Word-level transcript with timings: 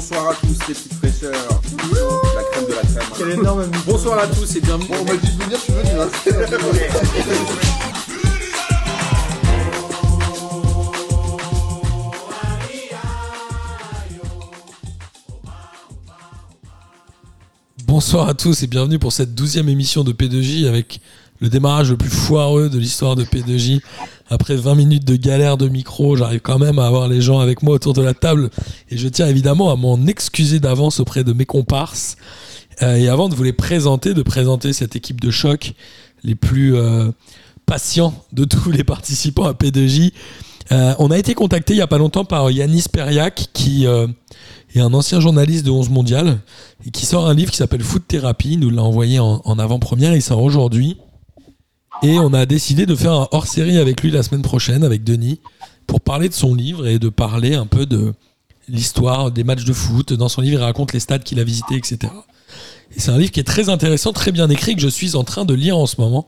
bonsoir 0.00 0.30
à 0.30 0.34
tous 0.34 0.46
les 0.66 0.74
petites 0.74 0.94
fraîcheurs. 0.94 1.60
La 2.34 2.42
crème 2.42 2.64
de 2.64 2.72
la 2.72 2.80
crème. 2.80 3.02
Quel 3.18 3.30
énorme 3.32 3.70
Bonsoir 3.86 4.18
à 4.18 4.26
tous 4.28 4.56
et 4.56 4.60
bienvenue. 4.62 4.88
Bon, 4.88 4.96
on 4.98 5.04
m'a 5.04 5.16
dit 5.16 5.36
de 5.36 5.42
venir, 5.44 5.58
je 5.58 5.64
suis 5.64 5.72
venu. 5.74 5.90
Hein. 6.00 6.08
Bonsoir 17.86 18.28
à 18.28 18.34
tous 18.34 18.62
et 18.62 18.66
bienvenue 18.68 18.98
pour 18.98 19.12
cette 19.12 19.34
douzième 19.34 19.68
émission 19.68 20.02
de 20.02 20.12
P2J 20.12 20.66
avec 20.66 21.02
le 21.40 21.50
démarrage 21.50 21.90
le 21.90 21.98
plus 21.98 22.08
foireux 22.08 22.70
de 22.70 22.78
l'histoire 22.78 23.16
de 23.16 23.24
P2J. 23.24 23.82
Après 24.32 24.54
20 24.54 24.76
minutes 24.76 25.04
de 25.04 25.16
galère 25.16 25.56
de 25.56 25.68
micro, 25.68 26.14
j'arrive 26.14 26.38
quand 26.38 26.60
même 26.60 26.78
à 26.78 26.86
avoir 26.86 27.08
les 27.08 27.20
gens 27.20 27.40
avec 27.40 27.64
moi 27.64 27.74
autour 27.74 27.94
de 27.94 28.00
la 28.00 28.14
table 28.14 28.50
et 28.88 28.96
je 28.96 29.08
tiens 29.08 29.26
évidemment 29.26 29.72
à 29.72 29.76
m'en 29.76 30.06
excuser 30.06 30.60
d'avance 30.60 31.00
auprès 31.00 31.24
de 31.24 31.32
mes 31.32 31.46
comparses. 31.46 32.16
Euh, 32.80 32.94
et 32.94 33.08
avant 33.08 33.28
de 33.28 33.34
vous 33.34 33.42
les 33.42 33.52
présenter, 33.52 34.14
de 34.14 34.22
présenter 34.22 34.72
cette 34.72 34.94
équipe 34.94 35.20
de 35.20 35.32
choc, 35.32 35.74
les 36.22 36.36
plus 36.36 36.76
euh, 36.76 37.10
patients 37.66 38.14
de 38.32 38.44
tous 38.44 38.70
les 38.70 38.84
participants 38.84 39.46
à 39.46 39.52
P2J, 39.52 40.12
euh, 40.70 40.94
on 41.00 41.10
a 41.10 41.18
été 41.18 41.34
contacté 41.34 41.72
il 41.72 41.78
n'y 41.78 41.82
a 41.82 41.88
pas 41.88 41.98
longtemps 41.98 42.24
par 42.24 42.52
Yanis 42.52 42.84
Periak 42.92 43.48
qui 43.52 43.86
est 43.86 44.80
un 44.80 44.94
ancien 44.94 45.18
journaliste 45.18 45.66
de 45.66 45.72
11 45.72 45.90
mondial 45.90 46.38
et 46.86 46.92
qui 46.92 47.04
sort 47.04 47.26
un 47.26 47.34
livre 47.34 47.50
qui 47.50 47.56
s'appelle 47.56 47.82
Foot 47.82 48.04
Therapy. 48.06 48.52
Il 48.52 48.60
nous 48.60 48.70
l'a 48.70 48.84
envoyé 48.84 49.18
en, 49.18 49.42
en 49.44 49.58
avant-première, 49.58 50.14
il 50.14 50.22
sort 50.22 50.40
aujourd'hui. 50.40 50.98
Et 52.02 52.18
on 52.18 52.32
a 52.32 52.46
décidé 52.46 52.86
de 52.86 52.94
faire 52.94 53.12
un 53.12 53.28
hors-série 53.30 53.78
avec 53.78 54.02
lui 54.02 54.10
la 54.10 54.22
semaine 54.22 54.42
prochaine, 54.42 54.84
avec 54.84 55.04
Denis, 55.04 55.40
pour 55.86 56.00
parler 56.00 56.28
de 56.28 56.34
son 56.34 56.54
livre 56.54 56.86
et 56.86 56.98
de 56.98 57.10
parler 57.10 57.54
un 57.54 57.66
peu 57.66 57.84
de 57.84 58.14
l'histoire 58.68 59.30
des 59.30 59.44
matchs 59.44 59.64
de 59.64 59.72
foot. 59.74 60.14
Dans 60.14 60.28
son 60.28 60.40
livre, 60.40 60.60
il 60.60 60.64
raconte 60.64 60.94
les 60.94 61.00
stades 61.00 61.24
qu'il 61.24 61.38
a 61.40 61.44
visités, 61.44 61.76
etc. 61.76 62.12
Et 62.96 63.00
c'est 63.00 63.10
un 63.10 63.18
livre 63.18 63.30
qui 63.30 63.40
est 63.40 63.44
très 63.44 63.68
intéressant, 63.68 64.12
très 64.12 64.32
bien 64.32 64.48
écrit, 64.48 64.74
que 64.74 64.80
je 64.80 64.88
suis 64.88 65.14
en 65.14 65.24
train 65.24 65.44
de 65.44 65.52
lire 65.52 65.76
en 65.76 65.86
ce 65.86 66.00
moment. 66.00 66.26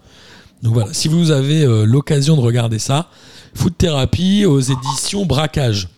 Donc 0.62 0.74
voilà, 0.74 0.92
si 0.92 1.08
vous 1.08 1.30
avez 1.30 1.64
euh, 1.64 1.84
l'occasion 1.84 2.36
de 2.36 2.42
regarder 2.42 2.78
ça, 2.78 3.08
Foot 3.54 3.76
Thérapie 3.78 4.44
aux 4.44 4.60
éditions 4.60 5.24
Braquage. 5.24 5.88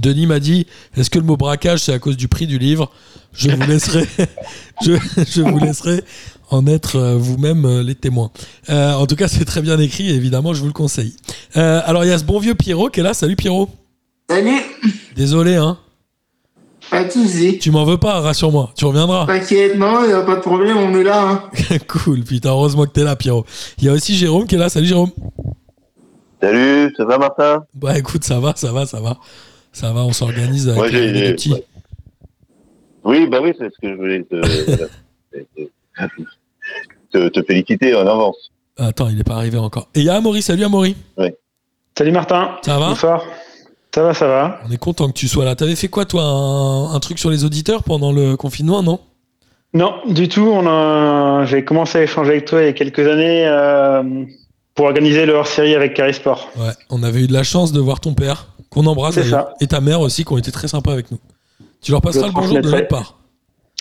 Denis 0.00 0.26
m'a 0.26 0.40
dit 0.40 0.66
est-ce 0.96 1.10
que 1.10 1.18
le 1.18 1.24
mot 1.24 1.36
braquage 1.36 1.80
c'est 1.80 1.92
à 1.92 1.98
cause 1.98 2.16
du 2.16 2.28
prix 2.28 2.46
du 2.46 2.58
livre? 2.58 2.90
Je 3.32 3.50
vous 3.50 3.62
laisserai, 3.66 4.06
je, 4.84 4.92
je 5.28 5.42
vous 5.42 5.58
laisserai 5.58 6.02
en 6.50 6.66
être 6.66 6.96
euh, 6.96 7.16
vous-même 7.16 7.64
euh, 7.64 7.82
les 7.82 7.94
témoins. 7.94 8.30
Euh, 8.68 8.92
en 8.92 9.06
tout 9.06 9.16
cas, 9.16 9.26
c'est 9.26 9.44
très 9.44 9.62
bien 9.62 9.78
écrit 9.78 10.10
et 10.10 10.14
évidemment, 10.14 10.52
je 10.52 10.60
vous 10.60 10.66
le 10.66 10.72
conseille. 10.72 11.14
Euh, 11.56 11.80
alors, 11.84 12.04
il 12.04 12.08
y 12.08 12.12
a 12.12 12.18
ce 12.18 12.24
bon 12.24 12.38
vieux 12.38 12.54
Pierrot 12.54 12.90
qui 12.90 13.00
est 13.00 13.02
là. 13.02 13.14
Salut 13.14 13.36
Pierrot. 13.36 13.70
Salut, 14.28 14.60
Désolé, 15.16 15.56
hein. 15.56 15.78
pas 16.90 17.04
de 17.04 17.10
soucis. 17.10 17.58
Tu 17.58 17.70
m'en 17.70 17.84
veux 17.84 17.98
pas, 17.98 18.20
rassure-moi. 18.20 18.70
Tu 18.76 18.84
reviendras. 18.84 19.26
T'inquiète, 19.26 19.76
non, 19.76 20.04
y 20.06 20.12
a 20.12 20.22
pas 20.22 20.36
de 20.36 20.40
problème, 20.40 20.76
on 20.76 20.94
est 20.98 21.02
là. 21.04 21.22
Hein. 21.22 21.78
cool, 21.88 22.22
putain, 22.22 22.50
heureusement 22.50 22.84
que 22.84 22.92
t'es 22.92 23.04
là, 23.04 23.16
Pierrot. 23.16 23.46
Il 23.78 23.84
y 23.84 23.88
a 23.88 23.92
aussi 23.92 24.14
Jérôme 24.14 24.46
qui 24.46 24.54
est 24.54 24.58
là. 24.58 24.68
Salut 24.68 24.86
Jérôme. 24.86 25.10
Salut, 26.40 26.92
ça 26.96 27.04
va 27.04 27.18
Martin? 27.18 27.64
Bah 27.74 27.98
écoute, 27.98 28.24
ça 28.24 28.40
va, 28.40 28.52
ça 28.56 28.72
va, 28.72 28.84
ça 28.84 29.00
va. 29.00 29.16
Ça 29.72 29.92
va, 29.92 30.04
on 30.04 30.12
s'organise 30.12 30.68
avec 30.68 30.92
les 30.92 31.32
petits. 31.32 31.52
ouais. 31.52 31.64
Oui, 33.04 33.26
bah 33.26 33.40
oui, 33.42 33.52
c'est 33.58 33.64
ce 33.72 33.78
que 33.80 33.88
je 33.88 33.94
voulais 33.94 34.22
te, 34.22 34.36
voilà. 34.36 36.08
te, 37.12 37.28
te 37.28 37.42
féliciter 37.42 37.94
en 37.94 38.06
avance. 38.06 38.36
Attends, 38.78 39.08
il 39.08 39.18
est 39.18 39.24
pas 39.24 39.34
arrivé 39.34 39.58
encore. 39.58 39.88
Et 39.94 40.00
il 40.00 40.04
y 40.06 40.08
a 40.08 40.14
Amaury. 40.14 40.40
Salut 40.42 40.64
Amaury. 40.64 40.96
Salut 41.96 42.12
Martin. 42.12 42.56
Ça 42.62 42.78
va 42.78 42.88
Bonsoir. 42.90 43.24
Ça 43.94 44.02
va, 44.02 44.14
ça 44.14 44.26
va. 44.26 44.60
On 44.66 44.70
est 44.70 44.78
content 44.78 45.08
que 45.08 45.12
tu 45.12 45.28
sois 45.28 45.44
là. 45.44 45.54
T'avais 45.54 45.76
fait 45.76 45.88
quoi, 45.88 46.04
toi 46.06 46.22
un, 46.22 46.94
un 46.94 47.00
truc 47.00 47.18
sur 47.18 47.28
les 47.30 47.44
auditeurs 47.44 47.82
pendant 47.82 48.12
le 48.12 48.36
confinement, 48.36 48.82
non? 48.82 49.00
Non, 49.74 49.94
du 50.08 50.28
tout. 50.28 50.46
On 50.46 50.66
a... 50.66 51.44
J'ai 51.44 51.64
commencé 51.64 51.98
à 51.98 52.02
échanger 52.04 52.30
avec 52.30 52.44
toi 52.46 52.62
il 52.62 52.66
y 52.66 52.68
a 52.68 52.72
quelques 52.72 53.06
années 53.06 53.46
euh, 53.46 54.24
pour 54.74 54.86
organiser 54.86 55.26
le 55.26 55.34
hors-série 55.34 55.74
avec 55.74 55.92
Carré 55.94 56.14
Sport. 56.14 56.48
Ouais, 56.56 56.70
on 56.88 57.02
avait 57.02 57.24
eu 57.24 57.26
de 57.26 57.32
la 57.34 57.42
chance 57.42 57.72
de 57.72 57.80
voir 57.80 58.00
ton 58.00 58.14
père, 58.14 58.48
qu'on 58.72 58.86
embrasse 58.86 59.18
et 59.60 59.66
ta 59.66 59.80
mère 59.80 60.00
aussi, 60.00 60.24
qui 60.24 60.32
ont 60.32 60.38
été 60.38 60.50
très 60.50 60.68
sympas 60.68 60.92
avec 60.92 61.10
nous. 61.10 61.18
Tu 61.82 61.90
leur 61.92 62.00
passeras 62.00 62.26
le 62.28 62.32
bonjour 62.32 62.60
de 62.60 62.70
notre 62.70 62.88
part, 62.88 63.18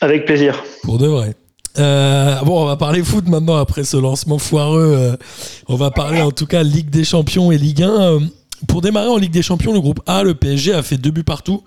Avec 0.02 0.25
plaisir. 0.25 0.63
pour 0.84 0.97
de 0.97 1.07
vrai. 1.07 1.35
Euh, 1.79 2.35
bon, 2.41 2.63
on 2.63 2.66
va 2.66 2.75
parler 2.75 3.01
foot 3.01 3.28
maintenant 3.30 3.56
après 3.56 3.85
ce 3.85 3.96
lancement 3.96 4.38
foireux. 4.38 4.94
euh, 4.97 5.16
on 5.69 5.75
va 5.75 5.90
parler 5.91 6.22
en 6.22 6.31
tout 6.31 6.46
cas 6.46 6.63
Ligue 6.63 6.90
des 6.90 7.06
Champions 7.06 7.51
et 7.51 7.57
Ligue 7.57 7.84
1. 7.84 7.90
Euh, 7.90 8.19
pour 8.68 8.81
démarrer 8.81 9.07
en 9.07 9.18
Ligue 9.18 9.31
des 9.31 9.41
Champions, 9.41 9.72
le 9.72 9.80
groupe 9.80 10.01
A, 10.06 10.24
le 10.24 10.34
PSG 10.35 10.74
a 10.74 10.84
fait 10.84 10.97
deux 10.97 11.12
buts 11.12 11.24
partout 11.24 11.63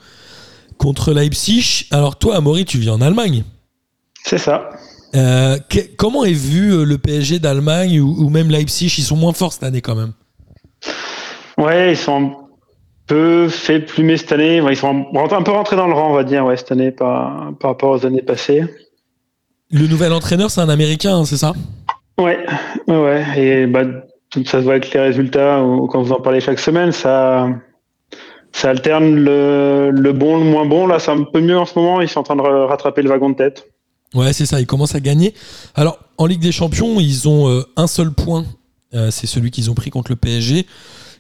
contre 0.77 1.13
Leipzig. 1.13 1.87
Alors 1.91 2.17
toi, 2.17 2.37
Amaury, 2.37 2.67
tu 2.67 2.77
vis 2.79 2.91
en 2.91 3.01
Allemagne. 3.01 3.45
C'est 4.27 4.39
ça. 4.39 4.69
Que- 5.15 5.95
comment 5.97 6.25
est 6.25 6.33
vu 6.33 6.85
le 6.85 6.99
PSG 6.99 7.39
d'Allemagne 7.39 8.01
ou, 8.01 8.15
ou 8.25 8.29
même 8.29 8.51
Leipzig? 8.51 8.93
Ils 8.99 9.05
sont 9.05 9.17
moins 9.17 9.33
forts 9.33 9.53
cette 9.55 9.63
année 9.65 9.81
quand 9.81 9.95
même. 9.95 10.13
Ouais, 11.57 11.93
ils 11.93 11.97
sont 11.97 12.33
peu 13.07 13.49
fait 13.49 13.81
plumer 13.81 14.17
cette 14.17 14.33
année. 14.33 14.57
Ils 14.71 14.77
sont 14.77 15.07
un 15.15 15.43
peu 15.43 15.51
rentrés 15.53 15.77
dans 15.77 15.87
le 15.87 15.95
rang, 15.95 16.11
on 16.11 16.15
va 16.15 16.25
dire, 16.25 16.45
ouais, 16.45 16.57
cette 16.57 16.73
année 16.73 16.91
par, 16.91 17.53
par 17.61 17.73
rapport 17.73 17.91
aux 17.91 18.07
années 18.07 18.23
passées. 18.23 18.65
Le 19.71 19.87
nouvel 19.87 20.13
entraîneur, 20.13 20.51
c'est 20.51 20.61
un 20.61 20.69
Américain, 20.69 21.17
hein, 21.17 21.25
c'est 21.25 21.37
ça? 21.37 21.53
Ouais, 22.19 22.39
ouais. 22.89 23.25
Et 23.37 23.67
bah, 23.67 23.83
ça 24.45 24.59
se 24.59 24.59
voit 24.59 24.75
avec 24.75 24.93
les 24.93 25.01
résultats 25.01 25.63
ou 25.63 25.87
quand 25.87 26.03
vous 26.03 26.13
en 26.13 26.21
parlez 26.21 26.41
chaque 26.41 26.61
semaine, 26.61 26.93
ça, 26.93 27.49
ça 28.53 28.71
alterne 28.71 29.17
le, 29.17 29.91
le 29.91 30.13
bon, 30.13 30.39
le 30.39 30.45
moins 30.45 30.65
bon. 30.67 30.87
Là, 30.87 30.99
c'est 30.99 31.11
un 31.11 31.25
peu 31.25 31.41
mieux 31.41 31.59
en 31.59 31.67
ce 31.67 31.79
moment. 31.79 32.01
Ils 32.01 32.09
sont 32.09 32.21
en 32.21 32.25
train 32.25 32.37
de 32.37 32.43
ra- 32.43 32.67
rattraper 32.67 33.03
le 33.03 33.09
wagon 33.11 33.31
de 33.31 33.37
tête. 33.37 33.67
Ouais, 34.15 34.33
c'est 34.33 34.47
ça, 34.47 34.61
ils 34.61 34.67
commencent 34.67 34.95
à 34.95 35.01
gagner. 35.01 35.35
Alors, 35.75 35.99
en 36.19 36.27
Ligue 36.27 36.41
des 36.41 36.53
Champions, 36.53 37.01
ils 37.01 37.29
ont 37.29 37.49
euh, 37.49 37.63
un 37.77 37.89
seul 37.89 38.13
point, 38.13 38.45
euh, 38.95 39.11
c'est 39.11 39.27
celui 39.27 39.51
qu'ils 39.51 39.73
ont 39.73 39.75
pris 39.75 39.91
contre 39.91 40.13
le 40.13 40.17
PSG. 40.17 40.67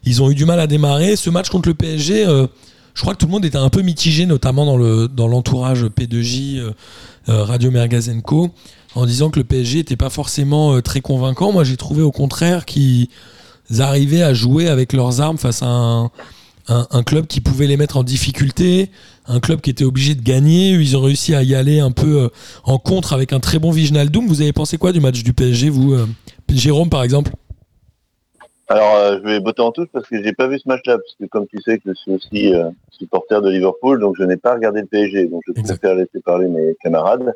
Ils 0.06 0.22
ont 0.22 0.31
eu 0.31 0.34
du 0.34 0.44
mal 0.44 0.60
à 0.60 0.66
démarrer. 0.66 1.16
Ce 1.16 1.31
match 1.31 1.48
contre 1.48 1.69
le 1.69 1.75
PSG, 1.75 2.26
euh, 2.26 2.47
je 2.94 3.00
crois 3.00 3.15
que 3.15 3.19
tout 3.19 3.26
le 3.26 3.32
monde 3.32 3.44
était 3.44 3.59
un 3.59 3.70
peu 3.70 3.82
mitigé, 3.82 4.26
notamment 4.26 4.66
dans 4.66 4.76
le 4.76 5.09
dans 5.09 5.28
l'entourage 5.28 5.84
P2J, 5.84 6.59
euh, 6.59 6.72
euh, 7.28 7.44
Radio 7.44 7.70
Mergazenco, 7.70 8.50
en 8.94 9.06
disant 9.06 9.31
que 9.31 9.38
le 9.38 9.44
PSG 9.44 9.78
n'était 9.78 9.97
pas 9.97 10.10
forcément 10.10 10.81
très 10.82 11.00
convaincant. 11.00 11.53
Moi, 11.53 11.64
j'ai 11.64 11.76
trouvé 11.76 12.03
au 12.03 12.12
contraire 12.12 12.64
qu'ils 12.66 13.09
arrivaient 13.78 14.22
à 14.22 14.34
jouer 14.34 14.69
avec 14.69 14.93
leurs 14.93 15.20
armes 15.20 15.38
face 15.38 15.62
à 15.62 15.66
un, 15.66 17.03
club 17.03 17.26
qui 17.26 17.41
pouvait 17.41 17.66
les 17.66 17.76
mettre 17.76 17.97
en 17.97 18.04
difficulté, 18.04 18.91
un 19.26 19.41
club 19.41 19.60
qui 19.60 19.70
était 19.70 19.84
obligé 19.84 20.14
de 20.14 20.22
gagner. 20.22 20.72
Ils 20.72 20.97
ont 20.97 21.03
réussi 21.03 21.34
à 21.34 21.43
y 21.43 21.54
aller 21.54 21.81
un 21.81 21.91
peu 21.91 22.31
en 22.64 22.78
contre 22.78 23.14
avec 23.14 23.32
un 23.32 23.41
très 23.41 23.59
bon 23.59 23.70
Viginaldoum. 23.70 24.28
Vous 24.28 24.43
avez 24.43 24.53
pensé 24.53 24.78
quoi 24.78 24.93
du 24.93 25.00
match 25.00 25.22
du 25.25 25.32
PSG, 25.32 25.70
vous 25.70 25.97
Jérôme, 26.54 26.88
par 26.88 27.03
exemple? 27.03 27.32
Alors, 28.69 28.97
euh, 28.97 29.19
je 29.19 29.28
vais 29.28 29.41
botter 29.41 29.60
en 29.60 29.72
touche 29.72 29.88
parce 29.92 30.06
que 30.08 30.22
j'ai 30.22 30.32
pas 30.32 30.47
vu 30.48 30.58
ce 30.58 30.66
match-là, 30.69 30.97
parce 30.97 31.14
que 31.20 31.26
comme 31.26 31.47
tu 31.47 31.58
sais 31.62 31.78
que 31.78 31.91
je 31.91 31.94
suis 31.94 32.12
aussi 32.12 32.54
euh, 32.54 32.70
supporter 32.91 33.42
de 33.42 33.50
Liverpool, 33.50 34.00
donc 34.00 34.14
je 34.19 34.25
n'ai 34.25 34.36
pas 34.38 34.54
regardé 34.54 34.80
le 34.80 34.86
PSG, 34.86 35.26
donc 35.26 35.42
je 35.47 35.52
Exact. 35.52 35.78
préfère 35.78 35.97
laisser 35.97 36.20
parler 36.25 36.48
mes 36.48 36.75
camarades. 36.82 37.32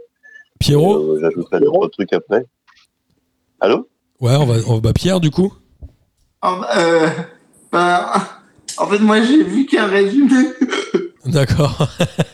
Pierrot 0.58 0.98
Euh, 1.16 1.18
J'ajouterai 1.20 1.60
d'autres 1.60 1.88
trucs 1.88 2.12
après. 2.14 2.46
Allô? 3.60 3.88
Ouais, 4.20 4.34
on 4.36 4.46
va, 4.46 4.54
on 4.68 4.74
va 4.76 4.80
bah, 4.80 4.92
Pierre, 4.94 5.20
du 5.20 5.30
coup 5.30 5.52
Ah, 6.40 6.56
bah, 6.60 6.68
euh, 6.78 7.08
bah, 7.70 8.12
en 8.78 8.86
fait, 8.86 8.98
moi, 8.98 9.20
j'ai 9.22 9.42
vu 9.44 9.66
qu'un 9.66 9.86
résumé. 9.86 10.48
D'accord. 11.26 11.76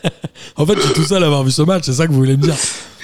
en 0.57 0.65
fait, 0.65 0.75
je 0.75 0.81
suis 0.81 0.93
tout 0.93 1.03
seul 1.03 1.21
à 1.21 1.25
avoir 1.25 1.43
vu 1.43 1.51
ce 1.51 1.61
match, 1.63 1.83
c'est 1.85 1.93
ça 1.93 2.07
que 2.07 2.11
vous 2.13 2.19
voulez 2.19 2.37
me 2.37 2.41
dire 2.43 2.55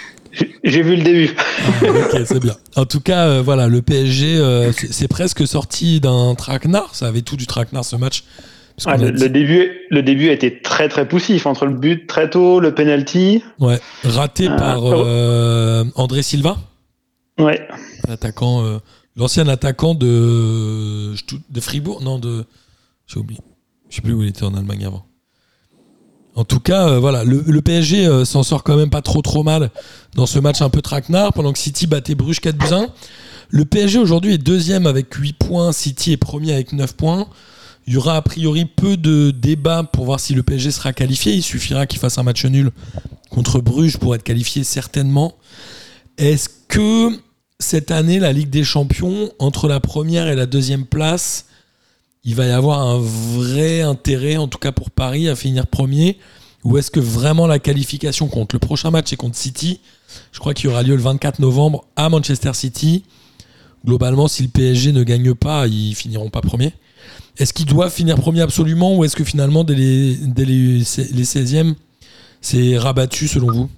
J'ai- 0.64 0.82
vu 0.84 0.96
le 0.96 1.04
début. 1.04 1.30
Ah, 1.38 1.86
Ok, 1.90 2.22
c'est 2.26 2.40
bien. 2.40 2.56
En 2.76 2.86
tout 2.86 3.00
cas, 3.02 3.28
euh, 3.28 3.42
voilà, 3.42 3.68
le 3.68 3.82
PSG, 3.82 4.38
euh, 4.38 4.72
c'est 4.72 5.08
presque 5.08 5.46
sorti 5.48 6.00
d'un 6.00 6.36
traquenard. 6.36 6.96
Ça 6.96 7.08
avait 7.08 7.22
tout 7.22 7.36
du 7.38 7.48
traquenard 7.48 7.84
ce 7.86 7.96
match. 7.96 8.24
Ah, 8.86 8.98
le, 8.98 9.12
dit- 9.12 9.22
le 9.24 9.30
début, 9.30 9.72
le 9.90 10.02
début 10.02 10.30
a 10.30 10.32
été 10.34 10.62
très 10.62 10.88
très 10.90 11.08
poussif 11.08 11.46
entre 11.46 11.66
le 11.66 11.74
but 11.76 12.08
très 12.08 12.30
tôt, 12.30 12.60
le 12.60 12.74
penalty. 12.74 13.44
ouais, 13.60 13.80
raté 14.04 14.48
Ah, 14.50 14.56
par 14.56 14.84
oh. 14.84 15.06
euh, 15.06 15.84
André 15.96 16.24
Silva, 16.24 16.58
Ouais. 17.40 17.68
l'attaquant, 18.08 18.64
euh, 18.64 18.78
l'ancien 19.16 19.48
attaquant 19.50 19.94
de, 19.94 21.14
de 21.50 21.60
Fribourg. 21.62 22.02
Non, 22.02 22.18
de. 22.18 22.46
J'ai 23.08 23.20
oublié. 23.20 23.42
Je 23.90 23.98
sais 23.98 24.02
plus 24.02 24.14
où 24.14 24.24
il 24.24 24.30
était 24.30 24.44
en 24.44 24.56
Allemagne 24.56 24.86
avant. 24.86 25.06
En 26.36 26.46
tout 26.46 26.60
cas, 26.60 26.88
euh, 26.88 27.24
le, 27.26 27.62
PSG 27.62 28.06
euh, 28.06 28.26
s'en 28.26 28.44
sort 28.44 28.64
quand 28.64 28.78
même 28.78 28.90
pas 28.90 29.02
trop 29.02 29.22
trop 29.22 29.44
mal 29.44 29.70
dans 30.16 30.26
ce 30.26 30.40
match 30.40 30.62
un 30.62 30.70
peu 30.70 30.82
traquenard 30.82 31.34
pendant 31.34 31.52
que 31.52 31.60
City 31.60 31.88
battait 31.88 32.16
Bruges 32.16 32.40
4 32.40 32.58
buts 32.58 32.74
1. 32.74 32.88
Le 33.50 33.66
PSG 33.66 34.00
aujourd'hui 34.00 34.34
est 34.34 34.38
deuxième 34.38 34.88
avec 34.88 35.14
8 35.14 35.34
points, 35.34 35.74
City 35.74 36.14
est 36.14 36.18
premier 36.18 36.54
avec 36.54 36.72
9 36.72 36.94
points. 36.96 37.28
Il 37.86 37.94
y 37.94 37.98
aura 37.98 38.16
a 38.16 38.22
priori 38.22 38.66
peu 38.66 38.96
de 38.96 39.32
débats 39.32 39.84
pour 39.84 40.06
voir 40.06 40.20
si 40.20 40.34
le 40.34 40.44
PSG 40.44 40.72
sera 40.72 40.94
qualifié. 40.94 41.34
Il 41.34 41.42
suffira 41.42 41.86
qu'il 41.86 42.00
fasse 42.00 42.18
un 42.18 42.24
match 42.24 42.46
nul 42.46 42.72
contre 43.30 43.60
Bruges 43.60 43.98
pour 43.98 44.16
être 44.16 44.24
qualifié 44.24 44.64
certainement. 44.64 45.34
Est-ce 46.18 46.48
que 46.68 47.10
cette 47.60 47.92
année, 47.92 48.20
la 48.20 48.32
Ligue 48.32 48.50
des 48.50 48.64
Champions, 48.64 49.32
entre 49.40 49.68
la 49.68 49.80
première 49.80 50.28
et 50.28 50.36
la 50.36 50.46
deuxième 50.46 50.86
place, 50.86 51.46
il 52.24 52.36
va 52.36 52.46
y 52.46 52.52
avoir 52.52 52.82
un 52.82 53.00
vrai 53.00 53.82
intérêt, 53.82 54.38
en 54.38 54.48
tout 54.48 54.60
cas 54.60 54.72
pour 54.72 54.92
Paris, 54.92 55.28
à 55.28 55.36
finir 55.36 55.68
premier? 55.68 56.18
Ou 56.64 56.78
est-ce 56.78 56.92
que 56.92 57.00
vraiment 57.00 57.48
la 57.48 57.58
qualification 57.58 58.28
compte? 58.28 58.54
Le 58.54 58.60
prochain 58.60 58.92
match 58.92 59.12
est 59.12 59.16
contre 59.16 59.36
City. 59.36 59.80
Je 60.32 60.40
crois 60.40 60.54
qu'il 60.54 60.70
y 60.70 60.72
aura 60.72 60.84
lieu 60.84 60.96
le 60.96 61.02
24 61.02 61.40
novembre 61.40 61.86
à 61.96 62.10
Manchester 62.10 62.54
City. 62.54 63.04
Globalement, 63.84 64.28
si 64.28 64.44
le 64.44 64.50
PSG 64.50 64.92
ne 64.92 65.04
gagne 65.04 65.34
pas, 65.34 65.68
ils 65.68 65.96
finiront 65.96 66.30
pas 66.30 66.42
premier. 66.42 66.74
Est-ce 67.38 67.54
qu'ils 67.54 67.66
doivent 67.66 67.92
finir 67.92 68.18
premier 68.18 68.42
absolument? 68.42 68.96
Ou 68.96 69.04
est-ce 69.06 69.16
que 69.16 69.24
finalement, 69.24 69.64
dès 69.64 69.74
les, 69.74 70.16
les 70.16 70.84
16e, 70.84 71.74
c'est 72.42 72.78
rabattu 72.78 73.28
selon 73.28 73.52
vous? 73.52 73.70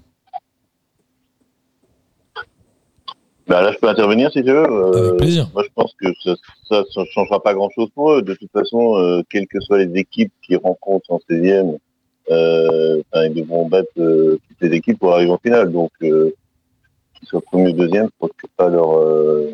Bah 3.47 3.61
là, 3.61 3.71
je 3.73 3.77
peux 3.77 3.87
intervenir 3.89 4.31
si 4.31 4.41
tu 4.43 4.51
veux. 4.51 4.63
Euh, 4.69 5.07
Avec 5.09 5.17
plaisir. 5.17 5.49
Moi, 5.53 5.63
je 5.63 5.69
pense 5.75 5.93
que 5.99 6.07
ça 6.69 6.83
ne 6.97 7.05
changera 7.13 7.41
pas 7.43 7.53
grand-chose 7.53 7.89
pour 7.93 8.13
eux. 8.13 8.21
De 8.21 8.33
toute 8.33 8.51
façon, 8.51 8.97
euh, 8.97 9.21
quelles 9.29 9.47
que 9.47 9.59
soient 9.59 9.79
les 9.83 9.99
équipes 9.99 10.31
qui 10.45 10.55
rencontrent 10.55 11.11
en 11.11 11.19
16e, 11.29 11.77
euh, 12.31 13.01
enfin, 13.11 13.25
ils 13.25 13.33
devront 13.33 13.67
battre 13.67 13.89
euh, 13.97 14.39
toutes 14.47 14.69
les 14.69 14.77
équipes 14.77 14.97
pour 14.99 15.13
arriver 15.13 15.31
en 15.31 15.37
finale. 15.37 15.71
Donc, 15.71 15.91
euh, 16.03 16.33
qu'ils 17.19 17.27
soient 17.27 17.41
premier 17.41 17.69
ou 17.71 17.73
deuxième, 17.73 18.05
je 18.05 18.11
pense 18.19 18.31
que 18.37 18.47
pas 18.55 18.69
leur... 18.69 18.97
euh, 18.97 19.49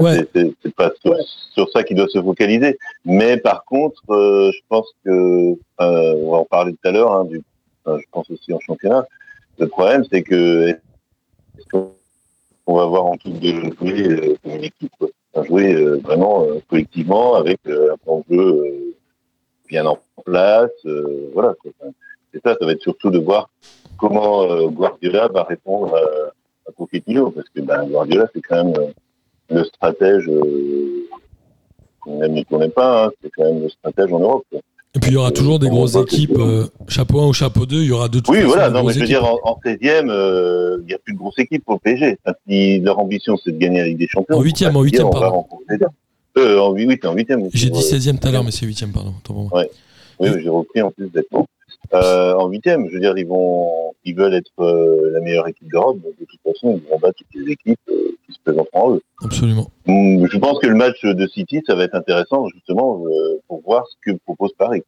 Ouais. 0.00 0.24
c'est- 0.32 0.74
pas 0.76 0.92
sur, 1.02 1.16
sur 1.54 1.68
ça 1.70 1.82
qu'ils 1.82 1.96
doivent 1.96 2.08
se 2.08 2.22
focaliser. 2.22 2.78
Mais 3.04 3.36
par 3.36 3.64
contre, 3.64 4.00
euh, 4.10 4.52
je 4.52 4.60
pense 4.68 4.86
que, 5.04 5.54
on 5.80 6.30
va 6.30 6.36
en 6.38 6.44
parler 6.44 6.72
tout 6.72 6.88
à 6.88 6.92
l'heure, 6.92 7.12
hein, 7.12 7.24
du, 7.24 7.42
enfin, 7.84 7.98
je 7.98 8.04
pense 8.12 8.30
aussi 8.30 8.52
en 8.52 8.60
championnat, 8.60 9.04
le 9.58 9.66
problème 9.66 10.04
c'est 10.08 10.22
que 10.22 10.78
qu'on 12.68 12.74
on 12.74 12.76
va 12.76 12.82
avoir 12.82 13.06
envie 13.06 13.32
de 13.32 13.74
jouer 13.76 14.08
euh, 14.08 14.34
comme 14.42 14.52
une 14.52 14.64
équipe, 14.64 14.92
jouer 15.46 15.74
euh, 15.74 15.96
vraiment 16.04 16.44
euh, 16.44 16.60
collectivement 16.68 17.34
avec 17.34 17.60
euh, 17.66 17.94
un 17.94 17.96
plan 17.96 18.24
de 18.28 18.36
jeu 18.36 18.42
euh, 18.42 18.94
bien 19.68 19.86
en 19.86 19.98
place, 20.24 20.70
euh, 20.84 21.30
voilà. 21.32 21.54
c'est 22.32 22.42
ça, 22.44 22.56
ça 22.58 22.66
va 22.66 22.72
être 22.72 22.82
surtout 22.82 23.10
de 23.10 23.18
voir 23.18 23.48
comment 23.98 24.42
euh, 24.42 24.68
Guardiola 24.68 25.28
va 25.28 25.44
répondre 25.44 25.94
à, 25.94 26.68
à 26.68 26.72
Pochettino, 26.72 27.30
parce 27.30 27.48
que 27.48 27.60
ben, 27.60 27.86
Guardiola 27.86 28.28
c'est 28.34 28.42
quand 28.42 28.64
même 28.64 28.74
euh, 28.76 28.92
le 29.50 29.64
stratège 29.64 30.28
euh, 30.28 31.08
qu'on 32.00 32.22
aime 32.22 32.36
et 32.36 32.44
qu'on 32.44 32.58
n'aime 32.58 32.70
pas, 32.70 33.06
hein, 33.06 33.10
c'est 33.22 33.30
quand 33.30 33.44
même 33.44 33.62
le 33.62 33.68
stratège 33.70 34.12
en 34.12 34.20
Europe. 34.20 34.46
Et 34.96 35.00
puis 35.00 35.10
il 35.10 35.14
y 35.14 35.16
aura 35.16 35.30
toujours 35.30 35.58
des 35.58 35.68
grosses 35.68 35.96
équipes, 35.96 36.38
euh, 36.38 36.66
chapeau 36.88 37.20
1 37.20 37.26
ou 37.28 37.32
chapeau 37.32 37.66
2, 37.66 37.76
il 37.82 37.84
y 37.88 37.92
aura 37.92 38.08
de 38.08 38.18
toute 38.20 38.28
Oui, 38.28 38.36
façon 38.38 38.48
voilà, 38.48 38.70
non, 38.70 38.82
mais 38.84 38.92
je 38.94 38.98
veux 39.00 39.04
équipes. 39.04 39.18
dire, 39.20 39.24
en, 39.24 39.38
en 39.44 39.60
16e, 39.64 40.08
euh, 40.10 40.78
il 40.80 40.86
n'y 40.86 40.94
a 40.94 40.98
plus 40.98 41.12
de 41.12 41.18
grosses 41.18 41.38
équipes 41.38 41.62
au 41.66 41.78
PSG. 41.78 42.16
Enfin, 42.24 42.36
si 42.48 42.80
leur 42.80 42.98
ambition, 42.98 43.36
c'est 43.36 43.52
de 43.52 43.58
gagner 43.58 43.80
la 43.80 43.86
Ligue 43.88 43.98
des 43.98 44.08
Champions. 44.08 44.38
En 44.38 44.40
huitième, 44.42 44.70
on 44.70 44.72
va 44.74 44.78
en 44.80 44.82
huitième, 44.84 45.02
dire, 45.02 45.10
on 45.10 45.14
va 45.14 45.20
pardon. 45.20 45.36
rencontrer- 45.36 45.78
Euh, 46.38 46.58
en, 46.60 46.72
oui, 46.72 46.98
t'es 46.98 47.06
en 47.06 47.14
huitième. 47.14 47.48
J'ai 47.52 47.68
dit 47.70 47.78
Euh, 47.78 47.82
16e 47.82 48.18
tout 48.18 48.28
à 48.28 48.30
l'heure, 48.32 48.44
mais 48.44 48.50
c'est 48.50 48.64
8e, 48.64 48.92
pardon. 48.92 49.12
Pour 49.24 49.34
moi. 49.36 49.48
Oui, 49.52 49.64
oui, 50.20 50.40
j'ai 50.42 50.48
repris 50.48 50.80
en 50.82 50.90
plus 50.90 51.08
d'être 51.08 51.26
bon. 51.30 51.46
Euh, 51.94 52.34
en 52.34 52.48
huitième, 52.48 52.86
je 52.88 52.94
veux 52.94 53.00
dire, 53.00 53.16
ils 53.16 53.26
vont, 53.26 53.92
ils 54.04 54.14
veulent 54.14 54.34
être 54.34 54.50
euh, 54.60 55.10
la 55.12 55.20
meilleure 55.20 55.48
équipe 55.48 55.70
d'Europe. 55.70 55.96
Donc, 56.02 56.12
de 56.20 56.24
toute 56.26 56.40
façon, 56.42 56.80
ils 56.84 56.90
vont 56.90 56.98
battre 56.98 57.14
toutes 57.18 57.42
les 57.46 57.52
équipes 57.52 57.78
euh, 57.90 58.10
qui 58.26 58.32
se 58.34 58.38
présenteront 58.44 58.90
à 58.92 58.96
eux. 58.96 59.02
Absolument. 59.24 59.70
Hum, 59.86 60.26
Je 60.30 60.38
pense 60.38 60.58
que 60.58 60.66
le 60.66 60.74
match 60.74 61.02
de 61.02 61.26
City, 61.28 61.62
ça 61.66 61.74
va 61.74 61.84
être 61.84 61.94
intéressant, 61.94 62.46
justement, 62.48 63.02
euh, 63.06 63.40
pour 63.48 63.62
voir 63.64 63.84
ce 63.88 63.94
que 64.12 64.16
propose 64.24 64.50
Paris. 64.58 64.82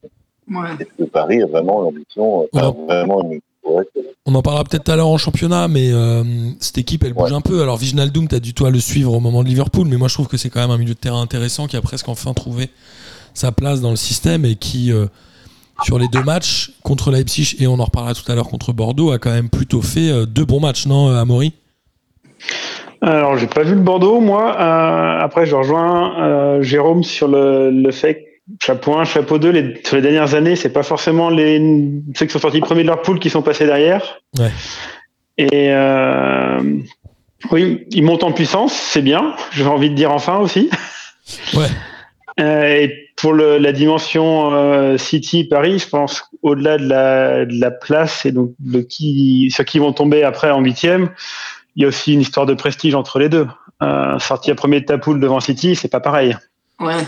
Ouais. 0.50 0.68
Est-ce 0.80 1.04
que 1.04 1.08
Paris 1.08 1.42
a 1.42 1.46
vraiment 1.46 1.80
l'ambition, 1.80 2.46
enfin, 2.52 2.74
vraiment 2.86 3.22
une 3.30 3.40
On 4.26 4.34
en 4.34 4.42
parlera 4.42 4.64
peut-être 4.64 4.84
tout 4.84 4.92
à 4.92 4.96
l'heure 4.96 5.06
en 5.08 5.16
championnat, 5.16 5.68
mais 5.68 5.92
euh, 5.92 6.22
cette 6.58 6.76
équipe, 6.78 7.04
elle 7.04 7.14
bouge 7.14 7.30
Ouais. 7.30 7.36
un 7.36 7.40
peu. 7.40 7.62
Alors, 7.62 7.76
Viginaldoum, 7.76 8.28
tu 8.28 8.34
as 8.34 8.40
du 8.40 8.52
tout 8.52 8.66
à 8.66 8.70
le 8.70 8.80
suivre 8.80 9.14
au 9.14 9.20
moment 9.20 9.42
de 9.42 9.48
Liverpool, 9.48 9.86
mais 9.88 9.96
moi, 9.96 10.08
je 10.08 10.14
trouve 10.14 10.28
que 10.28 10.36
c'est 10.36 10.50
quand 10.50 10.60
même 10.60 10.70
un 10.70 10.78
milieu 10.78 10.94
de 10.94 10.98
terrain 10.98 11.22
intéressant 11.22 11.66
qui 11.66 11.76
a 11.76 11.80
presque 11.80 12.08
enfin 12.08 12.34
trouvé 12.34 12.68
sa 13.32 13.52
place 13.52 13.80
dans 13.80 13.90
le 13.90 13.96
système 13.96 14.44
et 14.44 14.56
qui, 14.56 14.92
euh, 14.92 15.06
sur 15.82 15.98
les 15.98 16.08
deux 16.08 16.22
matchs, 16.22 16.72
contre 16.82 17.10
Leipzig 17.10 17.56
et 17.60 17.66
on 17.66 17.78
en 17.78 17.84
reparlera 17.84 18.14
tout 18.14 18.30
à 18.30 18.34
l'heure 18.34 18.48
contre 18.48 18.72
Bordeaux, 18.72 19.12
a 19.12 19.18
quand 19.18 19.32
même 19.32 19.48
plutôt 19.48 19.82
fait 19.82 20.10
euh, 20.10 20.26
deux 20.26 20.44
bons 20.44 20.60
matchs, 20.60 20.86
non, 20.86 21.08
Amaury? 21.08 21.52
Alors, 23.02 23.38
j'ai 23.38 23.46
pas 23.46 23.62
vu 23.62 23.74
le 23.74 23.80
Bordeaux, 23.80 24.20
moi. 24.20 24.56
Euh, 24.60 25.18
après, 25.20 25.46
je 25.46 25.54
rejoins 25.54 26.20
euh, 26.20 26.62
Jérôme 26.62 27.02
sur 27.02 27.28
le, 27.28 27.70
le 27.70 27.90
fait 27.92 28.14
que 28.14 28.20
chapeau 28.62 28.94
1, 28.94 29.04
chapeau 29.04 29.38
2, 29.38 29.50
les, 29.50 29.80
sur 29.84 29.96
les 29.96 30.02
dernières 30.02 30.34
années, 30.34 30.56
c'est 30.56 30.70
pas 30.70 30.82
forcément 30.82 31.30
les, 31.30 31.58
ceux 32.14 32.26
qui 32.26 32.32
sont 32.32 32.38
sortis 32.38 32.60
premiers 32.60 32.82
de 32.82 32.88
leur 32.88 33.02
poule 33.02 33.18
qui 33.18 33.30
sont 33.30 33.42
passés 33.42 33.66
derrière. 33.66 34.20
Ouais. 34.38 34.50
Et 35.38 35.72
euh, 35.72 36.60
oui, 37.50 37.86
ils 37.90 38.02
montent 38.02 38.24
en 38.24 38.32
puissance, 38.32 38.74
c'est 38.74 39.02
bien. 39.02 39.34
J'ai 39.52 39.64
envie 39.64 39.90
de 39.90 39.94
dire 39.94 40.10
enfin 40.10 40.38
aussi. 40.38 40.68
Ouais. 41.54 41.68
Euh, 42.38 42.64
et 42.64 43.09
pour 43.20 43.34
le, 43.34 43.58
la 43.58 43.72
dimension 43.72 44.54
euh, 44.54 44.96
City-Paris, 44.96 45.80
je 45.80 45.88
pense 45.88 46.24
au-delà 46.42 46.78
de 46.78 46.88
la, 46.88 47.44
de 47.44 47.60
la 47.60 47.70
place 47.70 48.24
et 48.24 48.32
donc 48.32 48.54
de 48.58 48.80
qui, 48.80 49.50
sur 49.50 49.64
qui 49.64 49.78
vont 49.78 49.92
tomber 49.92 50.22
après 50.22 50.50
en 50.50 50.60
huitième, 50.60 51.10
il 51.76 51.82
y 51.82 51.84
a 51.84 51.88
aussi 51.88 52.14
une 52.14 52.22
histoire 52.22 52.46
de 52.46 52.54
prestige 52.54 52.94
entre 52.94 53.18
les 53.18 53.28
deux. 53.28 53.46
Euh, 53.82 54.18
sortir 54.18 54.56
premier 54.56 54.80
de 54.80 54.86
ta 54.86 54.96
poule 54.96 55.20
devant 55.20 55.40
City, 55.40 55.76
c'est 55.76 55.88
pas 55.88 56.00
pareil. 56.00 56.36
Ouais. 56.78 57.04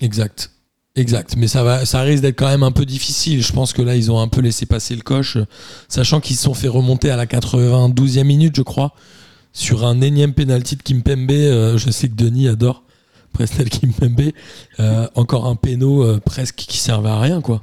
Exact. 0.00 0.50
Exact. 0.94 1.34
Mais 1.36 1.48
ça, 1.48 1.62
va, 1.62 1.84
ça 1.84 2.00
risque 2.00 2.22
d'être 2.22 2.38
quand 2.38 2.48
même 2.48 2.62
un 2.62 2.72
peu 2.72 2.86
difficile. 2.86 3.42
Je 3.42 3.52
pense 3.52 3.74
que 3.74 3.82
là, 3.82 3.94
ils 3.94 4.10
ont 4.10 4.18
un 4.18 4.28
peu 4.28 4.40
laissé 4.40 4.64
passer 4.64 4.94
le 4.94 5.02
coche, 5.02 5.36
sachant 5.88 6.20
qu'ils 6.20 6.36
se 6.36 6.44
sont 6.44 6.54
fait 6.54 6.68
remonter 6.68 7.10
à 7.10 7.16
la 7.16 7.26
92e 7.26 8.24
minute, 8.24 8.56
je 8.56 8.62
crois, 8.62 8.94
sur 9.52 9.84
un 9.84 10.00
énième 10.00 10.32
penalty 10.32 10.76
de 10.76 10.82
Kimpembe. 10.82 11.30
Euh, 11.30 11.76
je 11.76 11.90
sais 11.90 12.08
que 12.08 12.14
Denis 12.14 12.48
adore 12.48 12.85
Presnel 13.36 13.68
Kimpembe. 13.68 14.32
Euh, 14.80 15.06
encore 15.14 15.46
un 15.46 15.56
péno 15.56 16.02
euh, 16.02 16.18
presque 16.24 16.56
qui 16.56 16.78
servait 16.78 17.10
à 17.10 17.20
rien, 17.20 17.42
quoi. 17.42 17.62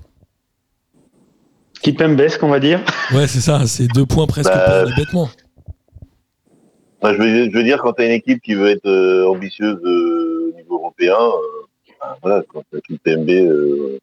Qui 1.81 1.93
baisse, 1.93 2.37
qu'on 2.37 2.49
va 2.49 2.59
dire. 2.59 2.79
Ouais, 3.11 3.27
c'est 3.27 3.41
ça. 3.41 3.65
C'est 3.65 3.87
deux 3.87 4.05
points 4.05 4.27
presque 4.27 4.51
Bah, 4.51 4.85
bêtement. 4.95 5.29
Enfin, 7.01 7.15
je, 7.15 7.21
veux, 7.21 7.49
je 7.49 7.57
veux 7.57 7.63
dire, 7.63 7.81
quand 7.81 7.93
tu 7.93 8.03
as 8.03 8.05
une 8.05 8.11
équipe 8.11 8.41
qui 8.41 8.53
veut 8.53 8.69
être 8.69 8.85
euh, 8.85 9.27
ambitieuse 9.27 9.79
euh, 9.83 10.51
au 10.53 10.55
niveau 10.55 10.75
européen, 10.75 11.17
ben, 11.99 12.15
voilà, 12.21 12.43
quand 12.47 12.63
tu 12.71 12.77
as 12.77 12.97
PMB, 13.03 13.29
euh, 13.29 13.99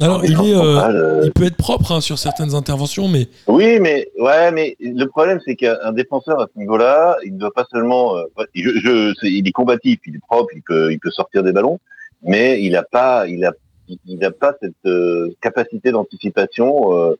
Alors, 0.00 0.24
il, 0.24 0.32
est, 0.32 0.54
euh, 0.54 0.78
euh, 0.78 1.22
il 1.24 1.32
peut 1.32 1.44
être 1.44 1.56
propre 1.56 1.92
hein, 1.92 2.00
sur 2.00 2.18
certaines 2.18 2.54
interventions, 2.54 3.08
mais 3.08 3.28
Oui, 3.46 3.80
mais 3.80 4.08
ouais, 4.18 4.52
mais 4.52 4.76
le 4.78 5.06
problème 5.06 5.40
c'est 5.44 5.56
qu'un 5.56 5.92
défenseur 5.92 6.40
à 6.40 6.48
ce 6.52 6.58
niveau-là, 6.58 7.16
il 7.24 7.34
ne 7.34 7.38
doit 7.38 7.52
pas 7.52 7.66
seulement, 7.72 8.16
euh, 8.16 8.24
je, 8.54 8.70
je, 8.78 9.26
il 9.26 9.48
est 9.48 9.52
combatif, 9.52 10.00
il 10.06 10.16
est 10.16 10.20
propre, 10.26 10.50
il 10.54 10.62
peut, 10.62 10.92
il 10.92 10.98
peut 10.98 11.10
sortir 11.10 11.42
des 11.42 11.52
ballons, 11.52 11.78
mais 12.22 12.62
il 12.62 12.72
n'a 12.72 12.82
pas, 12.82 13.26
il 13.26 13.42
a, 13.44 13.52
il 13.88 14.18
n'a 14.18 14.30
pas 14.30 14.54
cette 14.60 14.74
euh, 14.84 15.34
capacité 15.40 15.92
d'anticipation 15.92 17.16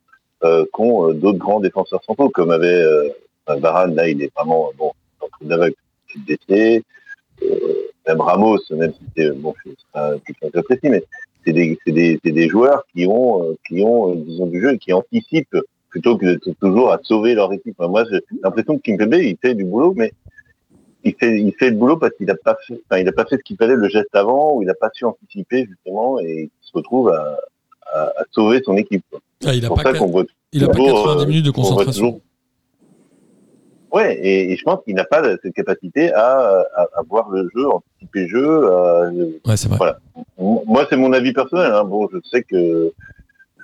qu'ont 0.73 1.13
d'autres 1.13 1.39
grands 1.39 1.61
défenseurs 1.61 2.05
centraux, 2.05 2.29
comme 2.29 2.51
avait 2.51 2.85
Varane. 3.49 3.95
Là, 3.95 4.09
il 4.09 4.23
est 4.23 4.31
vraiment 4.37 4.71
bon, 4.79 4.93
décès. 6.27 6.83
Euh, 7.43 7.91
même 8.07 8.21
Ramos, 8.21 8.59
même 8.71 8.93
si 8.93 9.01
c'est 9.17 9.31
bon, 9.33 9.55
c'est 9.65 9.75
pas 9.93 10.13
quelqu'un 10.25 10.49
de 10.55 10.61
précis, 10.63 10.89
mais 10.89 11.05
c'est 11.47 11.53
des, 11.53 11.79
c'est 11.87 11.93
des, 11.93 12.21
c'est 12.25 12.33
des 12.33 12.49
joueurs 12.49 12.85
qui 12.93 13.07
ont, 13.07 13.43
euh, 13.45 13.55
qui 13.69 13.83
ont, 13.83 14.13
euh, 14.13 14.47
du 14.47 14.61
jeu 14.61 14.75
et 14.75 14.79
qui 14.79 14.93
anticipent 14.93 15.57
plutôt 15.89 16.17
que 16.19 16.27
d'être 16.27 16.51
toujours 16.61 16.93
à 16.93 16.99
sauver 17.03 17.35
leur 17.35 17.53
équipe. 17.53 17.79
Moi, 17.79 18.05
j'ai 18.11 18.21
l'impression 18.43 18.77
que 18.77 18.83
Kimpembe, 18.83 19.15
il 19.15 19.37
fait 19.41 19.55
du 19.55 19.65
boulot, 19.65 19.95
mais 19.97 20.13
il 21.05 21.15
fait, 21.15 21.41
il 21.41 21.53
fait 21.55 21.71
le 21.71 21.77
boulot 21.77 21.97
parce 21.97 22.13
qu'il 22.17 22.27
n'a 22.27 22.35
pas 22.35 22.57
fait, 22.67 22.79
enfin, 22.91 23.01
il 23.01 23.09
a 23.09 23.13
pas 23.13 23.25
fait 23.25 23.37
ce 23.37 23.43
qu'il 23.43 23.57
fallait 23.57 23.77
le 23.77 23.89
geste 23.89 24.15
avant, 24.15 24.55
ou 24.57 24.63
il 24.63 24.67
n'a 24.67 24.75
pas 24.75 24.91
su 24.93 25.05
anticiper 25.05 25.67
justement, 25.67 26.19
et 26.21 26.51
il 26.51 26.67
se 26.67 26.73
retrouve 26.75 27.11
à, 27.11 27.39
à, 27.95 28.01
à 28.03 28.25
sauver 28.33 28.61
son 28.65 28.77
équipe. 28.77 29.05
ah, 29.13 29.55
il 29.55 29.61
C'est 29.61 29.65
a 29.65 29.69
pour 29.69 29.77
pas, 29.77 29.85
ça 29.85 29.93
qua- 29.93 29.99
qu'on 30.01 30.07
voit 30.11 30.25
il 30.53 30.65
a 30.65 30.69
pas 30.69 30.75
toujours, 30.75 31.05
90 31.05 31.23
euh, 31.23 31.27
minutes 31.27 31.45
de 31.45 31.51
voit 31.51 31.63
concentration. 31.63 32.21
Ouais, 33.93 34.15
et, 34.17 34.53
et 34.53 34.57
je 34.57 34.63
pense 34.65 34.83
qu'il 34.85 34.95
n'a 34.95 35.05
pas 35.05 35.23
cette 35.43 35.55
capacité 35.55 36.13
à, 36.13 36.65
à, 36.75 36.83
à 36.83 37.03
voir 37.09 37.31
le 37.31 37.49
jeu, 37.55 37.67
anticiper 37.71 38.23
le 38.23 38.29
jeu. 38.29 38.67
à- 38.73 39.11
Ouais, 39.49 39.57
c'est 39.57 39.69
vrai. 39.69 39.77
Voilà. 39.79 39.99
Moi, 40.39 40.87
c'est 40.91 40.97
mon 40.97 41.13
avis 41.13 41.33
personnel. 41.33 41.73
Hein. 41.73 41.85
Bon, 41.85 42.09
je 42.13 42.19
sais 42.29 42.43
que 42.43 42.93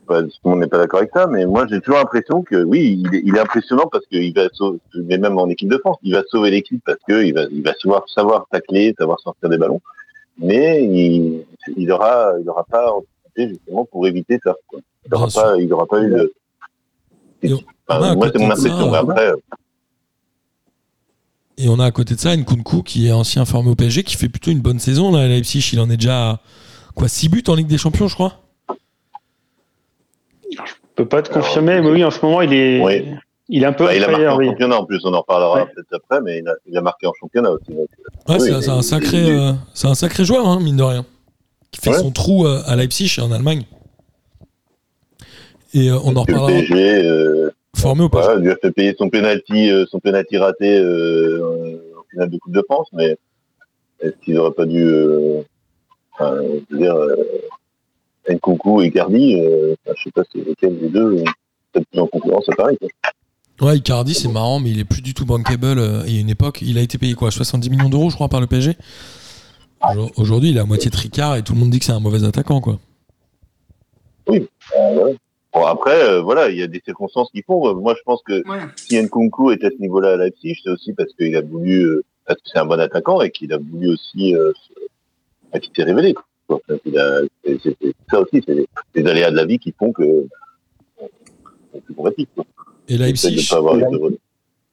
pas, 0.06 0.22
tout 0.22 0.28
le 0.44 0.50
monde 0.50 0.60
n'est 0.60 0.66
pas 0.68 0.78
d'accord 0.78 0.98
avec 1.00 1.10
ça, 1.14 1.26
mais 1.26 1.44
moi, 1.46 1.66
j'ai 1.68 1.80
toujours 1.80 1.98
l'impression 1.98 2.42
que 2.42 2.62
oui, 2.64 3.00
il 3.04 3.14
est, 3.14 3.22
il 3.24 3.36
est 3.36 3.40
impressionnant 3.40 3.86
parce 3.90 4.04
qu'il 4.06 4.34
va 4.34 4.48
sauver, 4.52 4.78
mais 4.94 5.16
même 5.18 5.38
en 5.38 5.48
équipe 5.48 5.68
de 5.70 5.78
France, 5.78 5.96
il 6.02 6.12
va 6.14 6.22
sauver 6.28 6.50
l'équipe 6.50 6.82
parce 6.84 6.98
que 7.06 7.22
il 7.22 7.32
va, 7.34 7.42
il 7.52 7.62
va 7.62 7.72
savoir, 7.80 8.08
savoir 8.08 8.46
tacler, 8.50 8.94
savoir 8.98 9.20
sortir 9.20 9.48
des 9.48 9.58
ballons, 9.58 9.80
mais 10.38 10.82
il, 10.84 11.44
il 11.76 11.92
aura, 11.92 12.32
il 12.40 12.48
aura 12.48 12.64
pas 12.64 12.90
anticipé 12.92 13.48
justement 13.50 13.84
pour 13.84 14.06
éviter 14.08 14.40
ça. 14.42 14.54
Quoi. 14.66 14.80
Il 15.06 15.14
aura 15.14 15.26
Bien 15.26 15.42
pas, 15.42 15.56
il 15.58 15.72
aura 15.72 15.86
pas 15.86 16.00
eu 16.02 16.10
de. 16.10 16.32
Enfin, 17.88 18.14
moi, 18.16 18.26
c'est 18.32 18.38
mon 18.38 18.50
impression. 18.50 18.94
euh, 18.94 18.98
Après, 18.98 19.32
Et 21.58 21.68
on 21.68 21.78
a 21.78 21.84
à 21.84 21.90
côté 21.90 22.14
de 22.14 22.20
ça 22.20 22.34
Nkunku 22.36 22.82
qui 22.82 23.08
est 23.08 23.12
ancien 23.12 23.44
formé 23.44 23.70
au 23.70 23.74
PSG 23.74 24.02
qui 24.04 24.16
fait 24.16 24.28
plutôt 24.28 24.50
une 24.50 24.60
bonne 24.60 24.78
saison 24.78 25.12
là 25.12 25.20
à 25.20 25.26
Leipzig. 25.28 25.68
Il 25.72 25.80
en 25.80 25.90
est 25.90 25.96
déjà 25.96 26.30
à, 26.30 26.40
quoi 26.94 27.08
6 27.08 27.28
buts 27.28 27.44
en 27.48 27.54
Ligue 27.54 27.66
des 27.66 27.78
Champions, 27.78 28.08
je 28.08 28.14
crois? 28.14 28.38
Je 30.50 30.58
peux 30.96 31.06
pas 31.06 31.22
te 31.22 31.32
confirmer, 31.32 31.80
mais 31.80 31.90
oui, 31.90 32.04
en 32.04 32.10
ce 32.10 32.24
moment, 32.24 32.42
il 32.42 32.52
est, 32.52 32.80
Oui. 32.82 33.04
il 33.48 33.62
est 33.62 33.66
un 33.66 33.72
peu 33.72 33.84
bah, 33.86 33.96
il 33.96 34.04
a 34.04 34.08
marqué 34.08 34.28
en 34.28 34.36
oui. 34.36 34.46
championnat 34.46 34.76
en 34.76 34.84
plus. 34.84 35.00
On 35.04 35.14
en 35.14 35.20
reparlera 35.20 35.54
Ouais. 35.54 35.66
peut-être 35.74 35.94
après, 36.04 36.20
mais 36.22 36.38
il 36.40 36.48
a, 36.48 36.52
il 36.66 36.76
a 36.76 36.80
marqué 36.82 37.06
en 37.06 37.12
championnat 37.18 37.50
aussi. 37.50 37.70
donc, 37.70 37.88
Ouais, 38.28 38.36
Oui, 38.40 38.48
c'est, 38.62 38.68
un 38.70 38.82
sacré, 38.82 39.30
euh, 39.30 39.52
c'est 39.74 39.88
un 39.88 39.94
sacré 39.94 40.24
joueur, 40.24 40.46
hein, 40.46 40.60
mine 40.60 40.76
de 40.76 40.82
rien, 40.82 41.04
qui 41.70 41.80
fait 41.80 41.90
Ouais. 41.90 41.98
son 41.98 42.10
trou 42.10 42.46
euh, 42.46 42.62
à 42.66 42.76
Leipzig 42.76 43.18
en 43.20 43.32
Allemagne. 43.32 43.64
Et 45.74 45.88
euh, 45.90 45.98
on 46.04 46.14
en 46.16 46.20
reparlera. 46.22 46.48
PSG, 46.48 47.04
euh, 47.04 47.50
Formé 47.82 48.02
ou 48.04 48.08
pas 48.08 48.22
voilà, 48.22 48.40
lui 48.40 48.50
a 48.50 48.56
son 48.98 49.08
penalty, 49.10 49.70
euh, 49.70 49.84
son 49.90 50.00
penalty 50.00 50.38
raté 50.38 50.78
euh, 50.78 51.76
en 51.98 52.02
finale 52.10 52.30
de 52.30 52.38
Coupe 52.38 52.52
de 52.54 52.62
France, 52.68 52.88
mais 52.92 53.16
est-ce 54.00 54.14
qu'ils 54.24 54.34
n'auraient 54.34 54.52
pas 54.54 54.66
dû, 54.66 54.82
euh, 54.84 55.40
enfin, 56.14 56.36
je 56.70 56.74
veux 56.76 56.78
dire, 56.82 56.94
Nkunku 58.28 58.82
et 58.82 58.92
euh, 59.40 59.74
enfin, 59.84 59.94
je 59.96 60.02
sais 60.04 60.10
pas 60.12 60.22
c'est 60.32 60.38
lequel 60.46 60.78
des 60.78 60.88
deux, 60.88 61.18
euh, 61.18 61.24
peut-être 61.72 61.88
plus 61.90 62.00
en 62.00 62.06
concurrence 62.06 62.48
à 62.48 62.54
Paris. 62.56 62.76
Quoi. 62.78 62.88
Ouais, 63.68 63.76
Icardi, 63.78 64.14
c'est 64.14 64.28
marrant, 64.28 64.60
mais 64.60 64.70
il 64.70 64.78
est 64.80 64.84
plus 64.84 65.02
du 65.02 65.14
tout 65.14 65.24
bankable. 65.26 65.78
euh, 65.78 66.02
Il 66.06 66.14
y 66.14 66.18
a 66.18 66.20
une 66.20 66.30
époque, 66.30 66.62
il 66.62 66.78
a 66.78 66.80
été 66.82 66.98
payé 66.98 67.14
quoi 67.14 67.30
70 67.30 67.70
millions 67.70 67.88
d'euros, 67.88 68.10
je 68.10 68.14
crois, 68.14 68.28
par 68.28 68.40
le 68.40 68.46
PSG. 68.46 68.76
Aujourd- 69.90 70.10
Aujourd'hui, 70.16 70.50
il 70.50 70.56
est 70.56 70.60
à 70.60 70.64
moitié 70.64 70.90
tricard 70.90 71.36
et 71.36 71.42
tout 71.42 71.52
le 71.54 71.58
monde 71.60 71.70
dit 71.70 71.78
que 71.78 71.84
c'est 71.84 71.92
un 71.92 72.00
mauvais 72.00 72.24
attaquant, 72.24 72.60
quoi. 72.60 72.78
Voilà. 74.26 75.12
Bon 75.54 75.64
après, 75.66 76.02
euh, 76.02 76.20
voilà, 76.22 76.48
il 76.50 76.58
y 76.58 76.62
a 76.62 76.66
des 76.66 76.80
circonstances 76.84 77.28
qui 77.34 77.42
font. 77.42 77.68
euh, 77.68 77.74
Moi, 77.74 77.94
je 77.96 78.02
pense 78.04 78.20
que 78.24 78.34
Ouais. 78.48 78.58
si 78.76 78.96
Nkunku 79.02 79.50
est 79.52 79.62
à 79.64 79.70
ce 79.70 79.76
niveau-là 79.80 80.12
à 80.12 80.16
Leipzig, 80.16 80.56
c'est 80.64 80.70
aussi 80.70 80.92
parce 80.94 81.12
qu'il 81.14 81.36
a 81.36 81.42
voulu, 81.42 81.82
euh, 81.84 82.04
parce 82.26 82.38
que 82.40 82.48
c'est 82.52 82.58
un 82.58 82.64
bon 82.66 82.80
attaquant 82.80 83.20
et 83.20 83.30
qu'il 83.30 83.52
a 83.52 83.58
voulu 83.58 83.90
aussi, 83.90 84.34
euh, 84.34 84.52
qu'il 85.60 85.70
s'est 85.76 85.82
révélé. 85.84 86.14
Quoi. 86.14 86.24
Enfin, 86.68 86.78
il 86.86 86.98
a- 86.98 87.20
c'est- 87.44 87.58
c'est- 87.62 87.76
c'est 87.82 87.94
ça 88.10 88.20
aussi, 88.20 88.42
c'est 88.46 88.54
les, 88.54 88.66
les 88.94 89.06
aléas 89.10 89.30
de 89.30 89.36
la 89.36 89.44
vie 89.44 89.58
qui 89.58 89.74
font 89.78 89.92
que 89.92 90.26
c'est 91.72 91.84
plus 91.84 91.94
combatif. 91.94 92.28
Quoi. 92.34 92.44
Et 92.88 92.96
de 92.96 93.02
Leipzig, 93.02 93.46
pas 93.50 93.56
avoir 93.56 93.76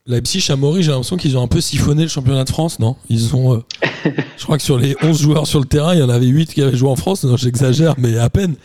Leipzig, 0.06 0.44
Amaury, 0.52 0.82
j'ai 0.82 0.90
l'impression 0.92 1.18
qu'ils 1.18 1.38
ont 1.38 1.44
un 1.44 1.48
peu 1.48 1.62
siphonné 1.62 2.02
le 2.04 2.08
championnat 2.08 2.44
de 2.44 2.50
France, 2.50 2.80
non? 2.80 2.96
Ils 3.10 3.36
ont. 3.36 3.54
euh, 3.56 3.60
je 4.38 4.44
crois 4.44 4.58
que 4.58 4.64
sur 4.64 4.80
les 4.80 4.96
11 5.04 5.22
joueurs 5.22 5.46
sur 5.46 5.60
le 5.60 5.66
terrain, 5.66 5.94
il 5.94 6.00
y 6.00 6.04
en 6.04 6.10
avait 6.10 6.26
8 6.26 6.52
qui 6.52 6.64
avaient 6.64 6.76
joué 6.76 6.90
en 6.90 6.96
France. 6.96 7.24
Non, 7.26 7.38
j'exagère, 7.38 7.94
mais 8.00 8.18
à 8.18 8.30
peine. 8.30 8.56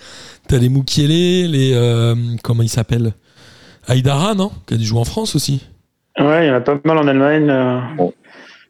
T'as 0.49 0.59
les 0.59 0.69
Moukielé, 0.69 1.49
les. 1.49 1.73
euh, 1.75 2.15
comment 2.43 2.63
ils 2.63 2.69
s'appellent 2.69 3.13
Aïdara, 3.87 4.35
non? 4.35 4.51
Qui 4.67 4.75
a 4.75 4.77
dû 4.77 4.85
jouer 4.85 5.01
en 5.01 5.05
France 5.05 5.35
aussi. 5.37 5.63
Ouais, 6.19 6.45
il 6.47 6.49
y 6.49 6.51
en 6.51 6.55
a 6.55 6.61
pas 6.61 6.79
mal 6.85 6.99
en 6.99 7.07
Allemagne. 7.09 7.49
euh. 7.51 7.79
Bon. 7.97 8.13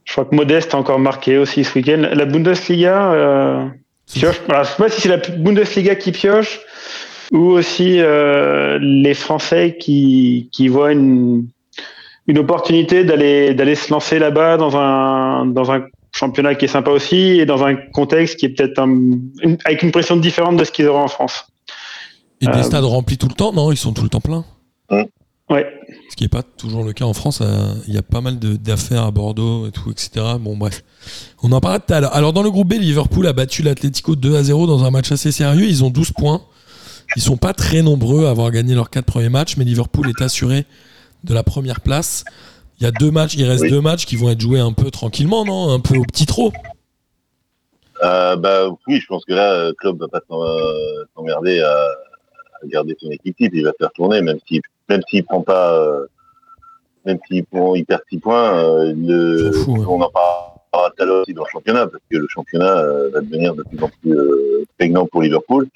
Je 0.04 0.12
crois 0.12 0.24
que 0.26 0.34
Modeste 0.34 0.74
a 0.74 0.78
encore 0.78 0.98
marqué 0.98 1.38
aussi 1.38 1.64
ce 1.64 1.78
week-end. 1.78 2.08
La 2.12 2.24
Bundesliga 2.26 3.12
euh, 3.12 3.66
pioche. 4.12 4.40
Alors, 4.48 4.64
je 4.64 4.70
sais 4.70 4.76
pas 4.76 4.88
si 4.90 5.00
c'est 5.00 5.08
la 5.08 5.16
Bundesliga 5.16 5.94
qui 5.94 6.12
pioche 6.12 6.60
ou 7.32 7.38
aussi 7.52 8.00
euh, 8.00 8.78
les 8.80 9.14
Français 9.14 9.76
qui, 9.80 10.50
qui 10.52 10.68
voient 10.68 10.92
une, 10.92 11.46
une 12.26 12.38
opportunité 12.38 13.02
d'aller 13.04 13.54
d'aller 13.54 13.74
se 13.74 13.90
lancer 13.92 14.18
là-bas 14.18 14.58
dans 14.58 14.76
un 14.76 15.46
dans 15.46 15.72
un 15.72 15.84
championnat 16.12 16.54
qui 16.54 16.66
est 16.66 16.68
sympa 16.68 16.90
aussi 16.90 17.40
et 17.40 17.46
dans 17.46 17.64
un 17.64 17.74
contexte 17.74 18.38
qui 18.38 18.46
est 18.46 18.50
peut-être 18.50 18.78
un- 18.78 19.18
avec 19.64 19.82
une 19.82 19.90
pression 19.90 20.16
différente 20.16 20.56
de 20.58 20.64
ce 20.64 20.70
qu'ils 20.70 20.86
auraient 20.86 21.02
en 21.02 21.08
France. 21.08 21.46
Et 22.40 22.46
des 22.46 22.58
Euh, 22.58 22.62
stades 22.62 22.84
remplis 22.84 23.16
tout 23.18 23.28
le 23.28 23.34
temps 23.34 23.52
Non, 23.52 23.70
ils 23.72 23.76
sont 23.76 23.92
tout 23.92 24.02
le 24.02 24.08
temps 24.08 24.20
pleins. 24.20 24.44
Ouais. 25.50 25.66
Ce 26.10 26.16
qui 26.16 26.24
n'est 26.24 26.28
pas 26.28 26.42
toujours 26.42 26.84
le 26.84 26.92
cas 26.92 27.04
en 27.04 27.12
France. 27.12 27.40
euh, 27.42 27.74
Il 27.86 27.94
y 27.94 27.98
a 27.98 28.02
pas 28.02 28.20
mal 28.20 28.38
d'affaires 28.38 29.04
à 29.04 29.10
Bordeaux 29.10 29.66
et 29.66 29.72
tout, 29.72 29.90
etc. 29.90 30.10
Bon, 30.40 30.56
bref. 30.56 30.82
On 31.42 31.52
en 31.52 31.60
parlera 31.60 31.80
tout 31.80 31.92
à 31.92 32.00
l'heure. 32.00 32.14
Alors, 32.14 32.32
dans 32.32 32.42
le 32.42 32.50
groupe 32.50 32.68
B, 32.68 32.74
Liverpool 32.74 33.26
a 33.26 33.32
battu 33.34 33.62
l'Atlético 33.62 34.16
2 34.16 34.36
à 34.36 34.42
0 34.42 34.66
dans 34.66 34.84
un 34.84 34.90
match 34.90 35.12
assez 35.12 35.32
sérieux. 35.32 35.66
Ils 35.66 35.84
ont 35.84 35.90
12 35.90 36.12
points. 36.12 36.42
Ils 37.16 37.22
sont 37.22 37.36
pas 37.36 37.52
très 37.52 37.82
nombreux 37.82 38.26
à 38.26 38.30
avoir 38.30 38.50
gagné 38.50 38.74
leurs 38.74 38.88
4 38.90 39.04
premiers 39.04 39.28
matchs, 39.28 39.56
mais 39.58 39.64
Liverpool 39.64 40.08
est 40.08 40.22
assuré 40.22 40.64
de 41.24 41.34
la 41.34 41.42
première 41.42 41.80
place. 41.80 42.24
Il 42.80 42.84
y 42.84 42.86
a 42.86 42.90
deux 42.90 43.10
matchs, 43.10 43.34
il 43.36 43.44
reste 43.44 43.64
Oui. 43.64 43.70
deux 43.70 43.80
matchs 43.82 44.06
qui 44.06 44.16
vont 44.16 44.30
être 44.30 44.40
joués 44.40 44.60
un 44.60 44.72
peu 44.72 44.90
tranquillement, 44.90 45.44
non? 45.44 45.70
Un 45.72 45.80
peu 45.80 45.96
au 45.98 46.02
petit 46.04 46.26
trot. 46.26 46.52
Euh, 48.02 48.36
bah 48.36 48.66
oui, 48.88 48.98
je 49.00 49.06
pense 49.06 49.24
que 49.24 49.32
là, 49.34 49.70
Klopp 49.78 49.98
va 50.00 50.08
pas 50.08 50.20
s'emmerder 51.14 51.60
à 51.60 51.76
garder 52.68 52.96
son 52.98 53.10
équipe 53.10 53.36
type. 53.36 53.52
Il 53.54 53.64
va 53.64 53.72
faire 53.78 53.90
tourner, 53.92 54.20
même 54.22 54.38
si 54.46 54.60
même 54.88 55.00
s'il 55.08 55.24
prend 55.24 55.40
pas, 55.42 55.78
euh, 55.78 56.06
même 57.04 57.18
s'il 57.28 57.44
prend, 57.44 57.74
il 57.74 57.84
perd 57.84 58.02
6 58.10 58.18
points. 58.18 58.58
euh, 58.58 58.92
le, 58.96 59.50
ouais. 59.68 59.84
On 59.88 60.00
en 60.00 60.10
parlera 60.10 60.90
tout 60.96 61.02
à 61.02 61.04
l'heure 61.04 61.22
aussi 61.22 61.34
dans 61.34 61.44
le 61.44 61.50
championnat, 61.50 61.86
parce 61.86 62.02
que 62.10 62.18
le 62.18 62.28
championnat 62.28 62.78
euh, 62.78 63.10
va 63.10 63.20
devenir 63.20 63.54
de 63.54 63.62
plus 63.62 63.82
en 63.82 63.88
plus 63.88 64.18
prégnant 64.78 65.06
pour 65.06 65.22
Liverpool. 65.22 65.68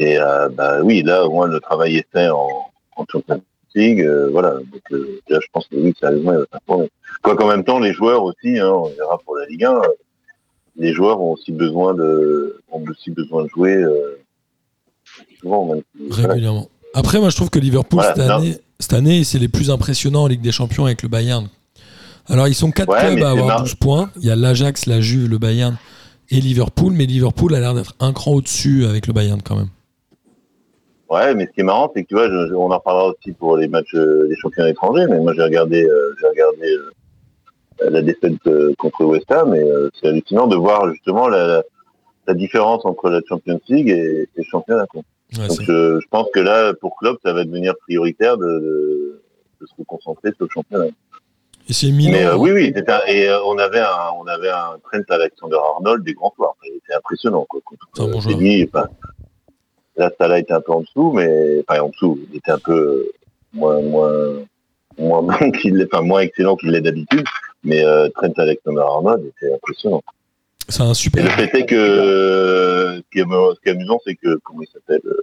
Et 0.00 0.16
bah 0.52 0.80
oui, 0.84 1.02
là 1.02 1.26
au 1.26 1.30
moins 1.32 1.48
le 1.48 1.58
travail 1.58 1.96
est 1.96 2.06
fait 2.12 2.28
en, 2.28 2.48
en 2.94 3.04
Champions 3.10 3.42
League. 3.74 4.08
voilà, 4.30 4.50
donc 4.54 5.00
là 5.28 5.40
je 5.42 5.46
pense 5.52 5.66
que 5.66 5.74
oui, 5.74 5.92
sérieusement, 5.98 6.34
il 6.34 6.38
va 6.38 6.46
faire 6.46 6.60
tourner. 6.68 6.90
Quoi 7.20 7.34
qu'en 7.34 7.48
même 7.48 7.64
temps, 7.64 7.80
les 7.80 7.92
joueurs 7.92 8.22
aussi, 8.22 8.60
hein, 8.60 8.70
on 8.70 8.90
verra 8.90 9.18
pour 9.18 9.36
la 9.36 9.46
Ligue 9.46 9.64
1 9.64 9.82
les 10.78 10.94
joueurs 10.94 11.20
ont 11.20 11.32
aussi 11.32 11.52
besoin 11.52 11.92
de 11.94 12.60
ont 12.70 12.82
aussi 12.88 13.10
besoin 13.10 13.44
de 13.44 13.48
jouer 13.48 13.74
euh, 13.74 14.18
souvent 15.40 15.66
même 15.66 15.82
régulièrement. 16.10 16.68
Après, 16.94 17.18
moi, 17.20 17.30
je 17.30 17.36
trouve 17.36 17.50
que 17.50 17.58
Liverpool, 17.58 18.00
Voilà, 18.00 18.14
cette, 18.14 18.30
année, 18.30 18.56
cette 18.80 18.92
année, 18.92 19.24
c'est 19.24 19.38
les 19.38 19.48
plus 19.48 19.70
impressionnants 19.70 20.22
en 20.24 20.26
Ligue 20.26 20.40
des 20.40 20.52
Champions 20.52 20.86
avec 20.86 21.02
le 21.02 21.08
Bayern. 21.08 21.48
Alors, 22.28 22.48
ils 22.48 22.54
sont 22.54 22.70
quatre 22.70 22.88
Ouais, 22.90 23.00
clubs 23.00 23.14
mais 23.14 23.22
à 23.24 23.30
avoir 23.30 23.46
marrant. 23.48 23.60
12 23.62 23.74
points. 23.74 24.10
Il 24.16 24.24
y 24.26 24.30
a 24.30 24.36
l'Ajax, 24.36 24.86
la 24.86 25.00
Juve, 25.00 25.28
le 25.30 25.38
Bayern 25.38 25.76
et 26.30 26.40
Liverpool. 26.40 26.92
Mais 26.92 27.06
Liverpool 27.06 27.54
a 27.54 27.60
l'air 27.60 27.74
d'être 27.74 27.94
un 28.00 28.12
cran 28.12 28.32
au-dessus 28.32 28.84
avec 28.86 29.06
le 29.06 29.12
Bayern 29.12 29.40
quand 29.42 29.56
même. 29.56 29.68
Ouais, 31.10 31.34
mais 31.34 31.46
ce 31.46 31.52
qui 31.52 31.60
est 31.60 31.64
marrant, 31.64 31.90
c'est 31.94 32.02
que 32.02 32.08
tu 32.08 32.14
vois, 32.14 32.28
je- 32.28 32.48
je- 32.48 32.54
on 32.54 32.70
en 32.70 32.80
parlera 32.80 33.08
aussi 33.08 33.32
pour 33.32 33.56
les 33.56 33.66
matchs 33.68 33.94
euh, 33.94 34.28
des 34.28 34.36
championnats 34.36 34.68
étrangers, 34.68 35.06
mais 35.08 35.18
moi 35.20 35.32
j'ai 35.34 35.42
regardé, 35.42 35.82
euh, 35.82 36.14
j'ai 36.20 36.26
regardé 36.26 36.66
euh, 36.70 37.90
la 37.90 38.02
défaite 38.02 38.34
euh, 38.46 38.74
contre 38.78 39.04
West 39.06 39.30
Ham, 39.32 39.54
et 39.54 39.64
c'est 39.98 40.08
hallucinant 40.08 40.48
de 40.48 40.56
voir 40.56 40.90
justement 40.92 41.28
la, 41.28 41.46
la, 41.46 41.62
la 42.26 42.34
différence 42.34 42.84
entre 42.84 43.08
la 43.08 43.20
Champions 43.26 43.58
League 43.70 43.88
et, 43.88 43.94
et 44.24 44.28
le 44.36 44.42
championnat. 44.44 44.84
quoi. 44.86 45.00
Ouais, 45.36 45.46
Donc 45.48 45.56
c'est- 45.58 45.64
je, 45.64 46.00
je 46.00 46.08
pense 46.08 46.28
que 46.32 46.40
là, 46.40 46.72
pour 46.74 46.96
Klopp, 46.96 47.18
ça 47.24 47.32
va 47.32 47.44
devenir 47.44 47.74
prioritaire 47.76 48.38
de, 48.38 48.46
de, 48.46 49.22
de 49.60 49.66
se 49.66 49.82
concentrer 49.86 50.30
sur 50.36 50.44
le 50.46 50.50
championnat. 50.50 50.86
et 51.68 51.72
c'est 51.72 51.90
Milan. 51.90 52.12
Mais 52.12 52.24
euh, 52.26 52.36
oui, 52.36 52.50
oui, 52.52 52.72
c'était 52.74 52.90
un- 52.92 53.04
et 53.06 53.28
euh, 53.28 53.42
on 53.44 53.58
avait 53.58 53.80
un, 53.80 54.10
on 54.18 54.26
avait 54.26 54.48
un 54.50 54.78
Trent 54.82 55.02
Alexander-Arnold 55.08 56.02
des 56.04 56.14
grands 56.14 56.32
soirs. 56.34 56.54
C'était 56.62 56.94
impressionnant. 56.94 57.44
Quoi. 57.48 57.60
C'est 57.94 58.02
un 58.02 58.06
bon 58.06 58.18
euh, 58.18 58.20
joueur. 58.20 58.38
Là, 59.96 60.10
Salah 60.16 60.38
était 60.38 60.52
un 60.52 60.60
peu 60.60 60.72
en 60.72 60.80
dessous, 60.82 61.12
mais 61.12 61.62
enfin 61.68 61.80
en 61.82 61.88
dessous, 61.88 62.20
il 62.30 62.36
était 62.38 62.52
un 62.52 62.58
peu 62.58 62.72
euh, 62.72 63.12
moins, 63.52 63.80
moins, 63.82 64.32
moins 64.96 65.22
bon 65.22 65.50
qu'il 65.50 65.84
enfin 65.92 66.02
moins 66.02 66.20
excellent 66.20 66.56
qu'il 66.56 66.70
l'est 66.70 66.80
d'habitude. 66.80 67.24
Mais 67.64 67.84
euh, 67.84 68.08
Trent 68.10 68.32
Alexander-Arnold 68.36 69.24
était 69.26 69.52
impressionnant. 69.52 70.02
C'est 70.68 70.82
un 70.82 70.90
Et 70.90 70.94
super. 70.94 71.24
le 71.24 71.30
fait 71.30 71.58
est 71.60 71.66
que 71.66 71.74
euh, 71.74 72.96
ce 72.98 73.02
qui 73.12 73.68
est, 73.68 73.70
amusant, 73.72 73.98
c'est 74.06 74.14
que 74.16 74.36
comment 74.44 74.60
il 74.62 74.68
s'appelle, 74.72 75.00
euh, 75.06 75.22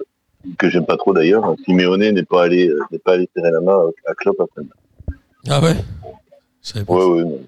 que 0.58 0.70
j'aime 0.70 0.86
pas 0.86 0.98
trop 0.98 1.14
d'ailleurs, 1.14 1.56
Simeone 1.66 2.10
n'est 2.12 2.24
pas 2.24 2.44
allé, 2.44 2.68
euh, 2.70 2.80
n'est 2.92 3.00
pas 3.00 3.14
allé 3.14 3.30
serrer 3.36 3.52
la 3.52 3.62
main 3.62 3.78
à 4.08 4.14
Klopp 4.16 4.40
après. 4.40 4.62
Ah 5.48 5.62
ouais? 5.62 5.76
Je 6.64 6.70
savais 6.70 6.86
pas 6.86 6.94
Ouais, 6.94 7.02
ça. 7.02 7.08
ouais, 7.10 7.24
non. 7.24 7.40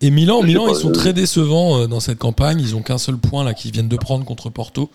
Et 0.00 0.10
Milan, 0.10 0.42
Milan 0.42 0.64
pas, 0.66 0.72
ils 0.72 0.76
sont 0.76 0.88
je- 0.88 0.94
très 0.94 1.12
décevants 1.12 1.78
euh, 1.82 1.86
dans 1.86 2.00
cette 2.00 2.18
campagne. 2.18 2.58
Ils 2.60 2.74
ont 2.74 2.82
qu'un 2.82 2.98
seul 2.98 3.16
point 3.16 3.44
là 3.44 3.54
qu'ils 3.54 3.70
viennent 3.72 3.88
de 3.88 3.96
prendre 3.96 4.24
contre 4.24 4.50
Porto 4.50 4.90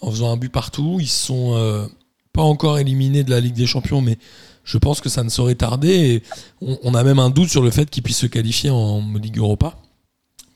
en 0.00 0.10
faisant 0.12 0.30
un 0.32 0.36
but 0.36 0.50
partout. 0.52 0.98
Ils 1.00 1.08
sont 1.08 1.54
euh, 1.56 1.86
pas 2.32 2.42
encore 2.42 2.78
éliminés 2.78 3.24
de 3.24 3.30
la 3.30 3.40
Ligue 3.40 3.56
des 3.56 3.66
Champions, 3.66 4.00
mais 4.00 4.16
je 4.62 4.78
pense 4.78 5.00
que 5.00 5.08
ça 5.08 5.24
ne 5.24 5.28
saurait 5.28 5.56
tarder. 5.56 5.88
Et 5.88 6.22
on, 6.62 6.78
on 6.84 6.94
a 6.94 7.02
même 7.02 7.18
un 7.18 7.30
doute 7.30 7.48
sur 7.48 7.62
le 7.62 7.70
fait 7.70 7.90
qu'ils 7.90 8.04
puissent 8.04 8.18
se 8.18 8.26
qualifier 8.26 8.70
en 8.70 9.02
Ligue 9.20 9.38
Europa, 9.38 9.74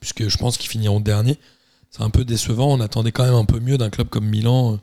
puisque 0.02 0.28
je 0.28 0.36
pense 0.36 0.58
qu'ils 0.58 0.68
finiront 0.68 0.98
dernier. 0.98 1.38
C'est 1.90 2.02
un 2.02 2.10
peu 2.10 2.24
décevant. 2.24 2.72
On 2.72 2.80
attendait 2.80 3.12
quand 3.12 3.22
même 3.22 3.34
un 3.34 3.44
peu 3.44 3.60
mieux 3.60 3.78
d'un 3.78 3.88
club 3.88 4.08
comme 4.08 4.24
Milan, 4.24 4.72
euh, 4.72 4.76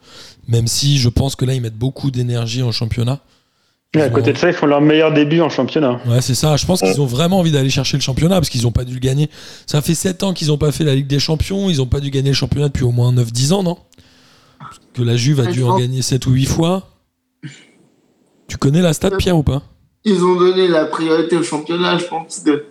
même 0.48 0.66
si 0.66 0.98
je 0.98 1.10
pense 1.10 1.36
que 1.36 1.44
là 1.44 1.54
ils 1.54 1.62
mettent 1.62 1.78
beaucoup 1.78 2.10
d'énergie 2.10 2.64
en 2.64 2.72
championnat. 2.72 3.20
Et 3.96 4.02
à 4.02 4.10
côté 4.10 4.32
de 4.34 4.38
ça, 4.38 4.48
ils 4.48 4.54
font 4.54 4.68
leur 4.68 4.82
meilleur 4.82 5.12
début 5.12 5.42
en 5.42 5.50
championnat. 5.50 6.00
Ouais, 6.06 6.22
c'est 6.22 6.36
ça. 6.36 6.56
Je 6.58 6.66
pense 6.68 6.80
qu'ils 6.80 7.02
ont 7.02 7.08
vraiment 7.08 7.40
envie 7.40 7.52
d'aller 7.52 7.72
chercher 7.72 7.98
le 7.98 8.04
championnat 8.04 8.36
parce 8.36 8.50
qu'ils 8.50 8.62
n'ont 8.62 8.72
pas 8.72 8.86
dû 8.86 8.94
le 8.94 9.00
gagner. 9.00 9.32
Ça 9.66 9.82
fait 9.82 9.96
7 9.96 10.22
ans 10.22 10.34
qu'ils 10.34 10.50
n'ont 10.50 10.60
pas 10.60 10.72
fait 10.72 10.84
la 10.84 10.94
Ligue 10.94 11.08
des 11.08 11.18
Champions. 11.18 11.72
Ils 11.72 11.78
n'ont 11.78 11.88
pas 11.88 12.00
dû 12.00 12.12
gagner 12.12 12.30
le 12.30 12.36
championnat 12.36 12.68
depuis 12.68 12.84
au 12.84 12.92
moins 12.92 13.12
9-10 13.12 13.52
ans, 13.52 13.64
non? 13.64 13.80
Parce 14.60 14.80
Que 14.94 15.02
la 15.02 15.18
Juve 15.18 15.40
a 15.40 15.48
dû 15.48 15.64
en 15.64 15.76
gagner 15.76 16.04
7 16.04 16.28
ou 16.28 16.34
8 16.34 16.46
fois. 16.46 16.88
Tu 18.48 18.58
connais 18.58 18.82
la 18.82 18.94
stat, 18.94 19.10
Pierre, 19.18 19.38
ou 19.38 19.44
pas? 19.44 19.64
Ils 20.06 20.24
ont 20.24 20.36
donné 20.36 20.68
la 20.68 20.86
priorité 20.86 21.36
au 21.36 21.44
championnat, 21.44 21.98
je 21.98 22.06
pense 22.06 22.42
que 22.46 22.66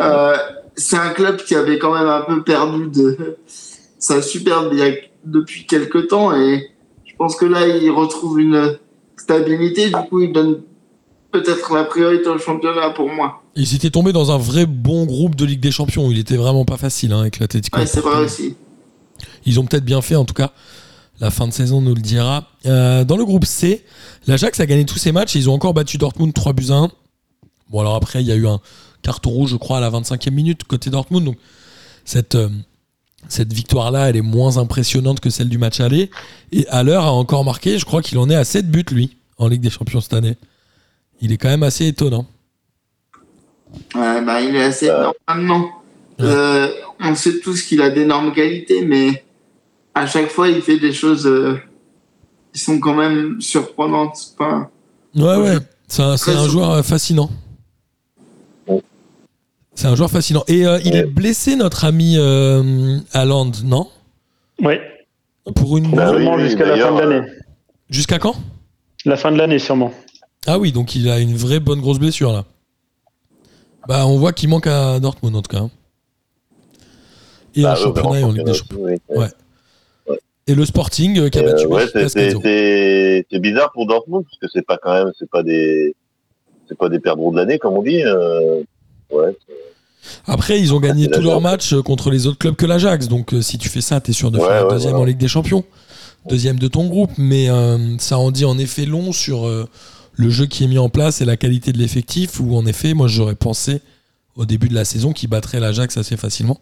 euh, 0.00 0.36
c'est 0.76 0.96
un 0.96 1.10
club 1.10 1.36
qui 1.44 1.54
avait 1.54 1.78
quand 1.78 1.94
même 1.94 2.08
un 2.08 2.22
peu 2.22 2.42
perdu 2.42 2.88
de 2.88 3.36
sa 3.98 4.20
superbe 4.22 4.68
il 4.72 4.78
y 4.78 4.82
a- 4.82 4.94
depuis 5.24 5.64
quelques 5.66 6.08
temps 6.08 6.36
et 6.36 6.68
je 7.06 7.12
pense 7.16 7.36
que 7.36 7.44
là, 7.46 7.66
ils 7.66 7.90
retrouvent 7.90 8.40
une 8.40 8.76
stabilité. 9.16 9.86
Du 9.88 9.96
coup, 10.10 10.20
ils 10.20 10.32
donnent 10.32 10.60
peut-être 11.30 11.72
la 11.74 11.84
priorité 11.84 12.28
au 12.28 12.38
championnat 12.38 12.90
pour 12.90 13.08
moi. 13.10 13.42
Ils 13.56 13.74
étaient 13.74 13.90
tombés 13.90 14.12
dans 14.12 14.30
un 14.32 14.36
vrai 14.38 14.66
bon 14.66 15.06
groupe 15.06 15.34
de 15.36 15.44
Ligue 15.44 15.60
des 15.60 15.70
Champions. 15.70 16.10
Il 16.10 16.18
était 16.18 16.36
vraiment 16.36 16.64
pas 16.64 16.76
facile 16.76 17.12
hein, 17.12 17.20
avec 17.20 17.38
l'Atletico. 17.38 17.78
Ouais, 17.78 17.86
c'est 17.86 18.00
vrai 18.00 18.22
aussi. 18.24 18.56
Ils 19.46 19.58
ont 19.60 19.64
peut-être 19.64 19.84
bien 19.84 20.02
fait, 20.02 20.16
en 20.16 20.24
tout 20.24 20.34
cas. 20.34 20.50
La 21.20 21.30
fin 21.30 21.46
de 21.46 21.52
saison 21.52 21.80
nous 21.80 21.94
le 21.94 22.00
dira. 22.00 22.48
Euh, 22.66 23.04
dans 23.04 23.16
le 23.16 23.24
groupe 23.24 23.44
C, 23.44 23.84
l'Ajax 24.26 24.58
a 24.60 24.66
gagné 24.66 24.84
tous 24.84 24.98
ses 24.98 25.12
matchs 25.12 25.36
et 25.36 25.38
ils 25.38 25.48
ont 25.48 25.54
encore 25.54 25.72
battu 25.72 25.96
Dortmund 25.96 26.34
3 26.34 26.52
buts 26.52 26.66
à 26.70 26.74
1. 26.74 26.90
Bon, 27.70 27.80
alors 27.80 27.94
après, 27.94 28.20
il 28.20 28.26
y 28.26 28.32
a 28.32 28.34
eu 28.34 28.46
un 28.48 28.60
carton 29.04 29.30
rouge, 29.30 29.50
je 29.50 29.56
crois, 29.56 29.78
à 29.78 29.80
la 29.80 29.90
25e 29.90 30.30
minute 30.32 30.64
côté 30.64 30.90
Dortmund. 30.90 31.24
Donc, 31.24 31.36
cette, 32.04 32.34
euh, 32.34 32.48
cette 33.28 33.52
victoire-là, 33.52 34.08
elle 34.08 34.16
est 34.16 34.22
moins 34.22 34.56
impressionnante 34.58 35.20
que 35.20 35.30
celle 35.30 35.48
du 35.48 35.58
match 35.58 35.80
aller. 35.80 36.10
Et 36.50 36.66
Haller 36.68 36.94
a 36.94 37.12
encore 37.12 37.44
marqué, 37.44 37.78
je 37.78 37.84
crois 37.84 38.02
qu'il 38.02 38.18
en 38.18 38.28
est 38.28 38.34
à 38.34 38.44
7 38.44 38.70
buts, 38.70 38.84
lui, 38.90 39.16
en 39.38 39.46
Ligue 39.48 39.60
des 39.60 39.70
Champions 39.70 40.00
cette 40.00 40.14
année. 40.14 40.36
Il 41.20 41.30
est 41.32 41.36
quand 41.36 41.48
même 41.48 41.62
assez 41.62 41.86
étonnant. 41.86 42.26
Ouais, 43.94 44.22
bah, 44.22 44.40
il 44.40 44.54
est 44.56 44.64
assez 44.64 44.88
Ouais. 44.88 44.96
énorme 44.96 45.14
maintenant. 45.28 45.64
Ouais. 46.18 46.26
Euh, 46.26 46.68
on 47.00 47.14
sait 47.14 47.40
tous 47.40 47.62
qu'il 47.62 47.82
a 47.82 47.90
d'énormes 47.90 48.32
qualités, 48.32 48.84
mais 48.84 49.24
à 49.94 50.06
chaque 50.06 50.28
fois, 50.28 50.48
il 50.48 50.62
fait 50.62 50.78
des 50.78 50.92
choses 50.92 51.26
euh, 51.26 51.58
qui 52.52 52.60
sont 52.60 52.78
quand 52.78 52.94
même 52.94 53.40
surprenantes. 53.40 54.34
Pas... 54.38 54.70
Ouais, 55.14 55.36
ouais. 55.36 55.58
C'est 55.88 56.02
un, 56.02 56.48
joueur 56.48 56.70
euh, 56.70 56.82
fascinant. 56.82 57.30
C'est 59.74 59.86
un 59.88 59.94
joueur 59.96 60.10
fascinant. 60.10 60.44
Et 60.48 60.66
euh, 60.66 60.78
il 60.84 60.92
Ouais. 60.92 60.98
est 61.00 61.04
blessé, 61.04 61.56
notre 61.56 61.84
ami 61.84 62.14
euh, 62.16 62.98
Haaland, 63.12 63.50
non? 63.64 63.88
Ouais, 64.62 64.80
Pour 65.56 65.76
une 65.76 65.90
Bah 65.90 66.12
oui, 66.14 66.26
oui, 66.26 66.44
jusqu'à 66.44 66.64
la 66.64 66.76
fin 66.78 66.94
de 66.94 67.00
l'année. 67.00 67.26
Jusqu'à 67.90 68.18
quand? 68.18 68.34
La 69.04 69.16
fin 69.16 69.30
de 69.32 69.36
l'année, 69.36 69.58
sûrement. 69.58 69.92
Ah 70.46 70.58
oui, 70.58 70.72
donc 70.72 70.94
il 70.94 71.08
a 71.10 71.18
une 71.18 71.34
vraie 71.36 71.60
bonne 71.60 71.80
grosse 71.80 71.98
blessure 71.98 72.32
là. 72.32 72.44
Bah, 73.88 74.06
on 74.06 74.16
voit 74.16 74.32
qu'il 74.32 74.48
manque 74.48 74.66
à 74.66 74.98
Dortmund 75.00 75.36
en 75.36 75.42
tout 75.42 75.50
cas. 75.50 75.58
hein. 75.62 75.70
Et 77.54 77.62
Bah, 77.62 77.72
en 77.72 77.76
championnat 77.76 78.20
et 78.20 78.24
en 78.24 78.32
Ligue 78.32 78.44
des 78.46 78.54
Champions. 78.54 78.78
oui. 78.80 78.96
Ouais. 79.08 79.28
Et 80.46 80.54
le 80.54 80.64
Sporting 80.64 81.18
euh, 81.18 81.28
qui 81.30 81.38
a 81.38 81.42
Euh, 81.42 81.52
battu 81.52 81.66
ouais, 81.66 81.86
c'est- 81.92 82.08
c'est 82.08 82.28
4-0. 82.34 82.42
c'est- 82.42 83.26
c'est 83.30 83.38
bizarre 83.38 83.70
pour 83.72 83.86
Dortmund 83.86 84.24
parce 84.24 84.38
que 84.38 84.46
c'est 84.52 84.64
pas 84.66 84.78
quand 84.78 84.92
même, 84.92 85.12
c'est 85.18 85.28
pas 85.28 85.42
des, 85.42 85.94
c'est 86.68 86.76
pas 86.76 86.88
des 86.90 87.00
perdreaux 87.00 87.32
de 87.32 87.36
l'année 87.36 87.58
comme 87.58 87.74
on 87.74 87.82
dit. 87.82 88.02
euh, 88.02 88.62
ouais. 89.10 89.36
Après, 90.26 90.60
ils 90.60 90.74
ont 90.74 90.80
gagné 90.80 91.08
tous 91.10 91.22
leurs 91.22 91.40
matchs 91.40 91.72
euh, 91.72 91.82
contre 91.82 92.10
les 92.10 92.26
autres 92.26 92.38
clubs 92.38 92.56
que 92.56 92.66
l'Ajax. 92.66 93.08
Donc, 93.08 93.32
euh, 93.32 93.40
si 93.40 93.56
tu 93.58 93.68
fais 93.68 93.80
ça, 93.80 94.00
t'es 94.00 94.12
sûr 94.12 94.30
de 94.30 94.38
Ouais, 94.38 94.46
faire 94.46 94.68
deuxième 94.68 94.96
en 94.96 95.04
Ligue 95.04 95.18
des 95.18 95.28
Champions. 95.28 95.64
Deuxième 96.28 96.58
de 96.58 96.68
ton 96.68 96.86
groupe. 96.86 97.10
Mais 97.16 97.48
euh, 97.50 97.96
ça 97.98 98.18
en 98.18 98.30
dit 98.30 98.44
en 98.44 98.58
effet 98.58 98.84
long 98.84 99.12
sur 99.12 99.46
euh, 99.46 99.66
le 100.14 100.28
jeu 100.28 100.46
qui 100.46 100.64
est 100.64 100.66
mis 100.66 100.78
en 100.78 100.88
place 100.90 101.20
et 101.20 101.24
la 101.24 101.36
qualité 101.38 101.72
de 101.72 101.78
l'effectif. 101.78 102.38
Où 102.40 102.54
en 102.54 102.66
effet, 102.66 102.92
moi, 102.92 103.08
j'aurais 103.08 103.34
pensé 103.34 103.80
au 104.36 104.44
début 104.44 104.68
de 104.68 104.74
la 104.74 104.84
saison 104.84 105.12
qu'ils 105.12 105.30
battraient 105.30 105.60
l'Ajax 105.60 105.96
assez 105.96 106.16
facilement. 106.18 106.60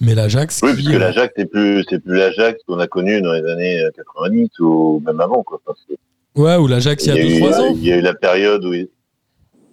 Mais 0.00 0.14
l'Ajax. 0.14 0.60
Oui, 0.62 0.70
qui, 0.70 0.76
puisque 0.76 0.94
euh, 0.94 0.98
l'Ajax 0.98 1.32
c'est 1.36 1.46
plus, 1.46 1.84
c'est 1.88 1.98
plus 2.00 2.16
l'Ajax 2.16 2.60
qu'on 2.66 2.78
a 2.78 2.86
connu 2.86 3.22
dans 3.22 3.32
les 3.32 3.46
années 3.48 3.80
euh, 3.80 3.90
90 3.96 4.50
ou 4.60 5.02
même 5.06 5.20
avant 5.20 5.42
quoi. 5.42 5.60
Parce 5.64 5.78
que 5.88 5.94
Ouais, 6.38 6.56
ou 6.56 6.66
l'Ajax 6.66 7.06
il 7.06 7.14
y 7.14 7.18
a 7.18 7.22
eu, 7.22 7.40
2-3 7.40 7.54
ans. 7.60 7.74
il 7.76 7.84
y 7.86 7.92
a 7.92 7.96
eu 7.96 8.02
la 8.02 8.12
période 8.12 8.62
où, 8.64 8.74
il... 8.74 8.88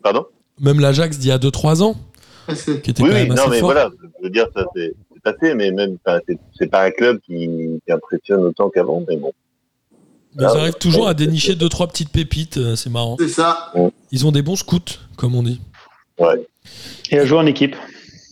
pardon? 0.02 0.26
Même 0.63 0.79
l'Ajax 0.79 1.20
d'il 1.20 1.29
y 1.29 1.32
a 1.32 1.38
2-3 1.38 1.84
ans. 1.84 1.96
C'est- 2.55 2.82
Qui 2.82 2.89
était 2.91 3.03
Oui, 3.03 3.10
quand 3.10 3.15
même 3.15 3.27
non, 3.27 3.36
assez 3.36 3.50
mais 3.51 3.60
fort. 3.60 3.72
voilà, 3.72 3.89
je 4.20 4.24
veux 4.24 4.29
dire, 4.32 4.48
ça 4.55 4.65
c'est 4.75 4.93
passé, 5.24 5.53
mais 5.53 5.72
même, 5.72 5.98
c'est- 6.58 6.67
pas 6.67 6.84
un 6.84 6.91
club 6.91 7.20
qui, 7.25 7.48
qui 7.86 7.91
impressionne 7.91 8.41
autant 8.41 8.70
qu'avant, 8.70 9.03
mais 9.08 9.15
bon. 9.17 9.32
Ils 10.36 10.43
Ah, 10.43 10.50
arrivent 10.50 10.74
toujours 10.74 11.08
à 11.08 11.13
dénicher 11.13 11.53
2-3 11.55 11.88
petites 11.88 12.10
pépites. 12.10 12.58
euh, 12.58 12.75
C'est 12.75 12.89
marrant. 12.89 13.17
C'est 13.20 13.27
ça. 13.27 13.72
Ils 14.12 14.25
ont 14.25 14.32
des 14.32 14.41
bons 14.41 14.55
scouts, 14.55 14.79
comme 15.15 15.36
on 15.36 15.43
dit. 15.43 15.62
Ouais. 16.20 16.46
Et 17.12 17.20
à 17.20 17.25
jouer 17.25 17.38
en 17.38 17.46
équipe. 17.46 17.75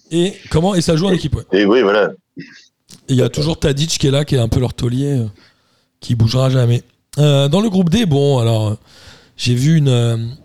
Et 0.09 0.33
comment 0.49 0.73
Et 0.75 0.81
ça 0.81 0.95
joue 0.95 1.07
en 1.07 1.11
équipe, 1.13 1.35
ouais. 1.35 1.43
Et 1.53 1.63
oui, 1.65 1.81
voilà. 1.83 2.11
Et 2.37 2.43
il 3.09 3.15
y 3.17 3.21
a 3.21 3.29
toujours 3.29 3.59
Tadic 3.59 3.89
qui 3.99 4.07
est 4.07 4.11
là, 4.11 4.25
qui 4.25 4.35
est 4.35 4.39
un 4.39 4.47
peu 4.49 4.59
leur 4.59 4.73
taulier, 4.73 5.19
euh, 5.19 5.25
qui 5.99 6.15
bougera 6.15 6.49
jamais. 6.49 6.83
Euh, 7.19 7.47
dans 7.49 7.61
le 7.61 7.69
groupe 7.69 7.89
D, 7.89 8.05
bon, 8.05 8.39
alors, 8.39 8.69
euh, 8.69 8.75
j'ai 9.37 9.53
vu 9.53 9.77
une. 9.77 10.35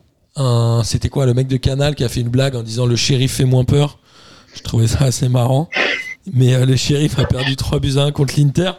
C'était 0.85 1.09
quoi, 1.09 1.27
le 1.27 1.35
mec 1.35 1.49
de 1.49 1.57
Canal 1.57 1.95
qui 1.95 2.05
a 2.05 2.09
fait 2.09 2.21
une 2.21 2.29
blague 2.29 2.57
en 2.57 2.63
disant 2.63 2.87
le 2.87 2.97
shérif 2.97 3.35
fait 3.35 3.45
moins 3.45 3.65
peur? 3.65 3.99
Je 4.55 4.63
trouvais 4.63 4.87
ça 4.87 5.05
assez 5.05 5.29
marrant. 5.29 5.69
Mais 6.33 6.55
euh, 6.55 6.67
le 6.67 6.77
shérif 6.77 7.19
a 7.19 7.25
perdu 7.25 7.57
3 7.57 7.79
buts 7.79 7.95
à 7.97 8.03
1 8.03 8.13
contre 8.13 8.35
l'Inter. 8.39 8.73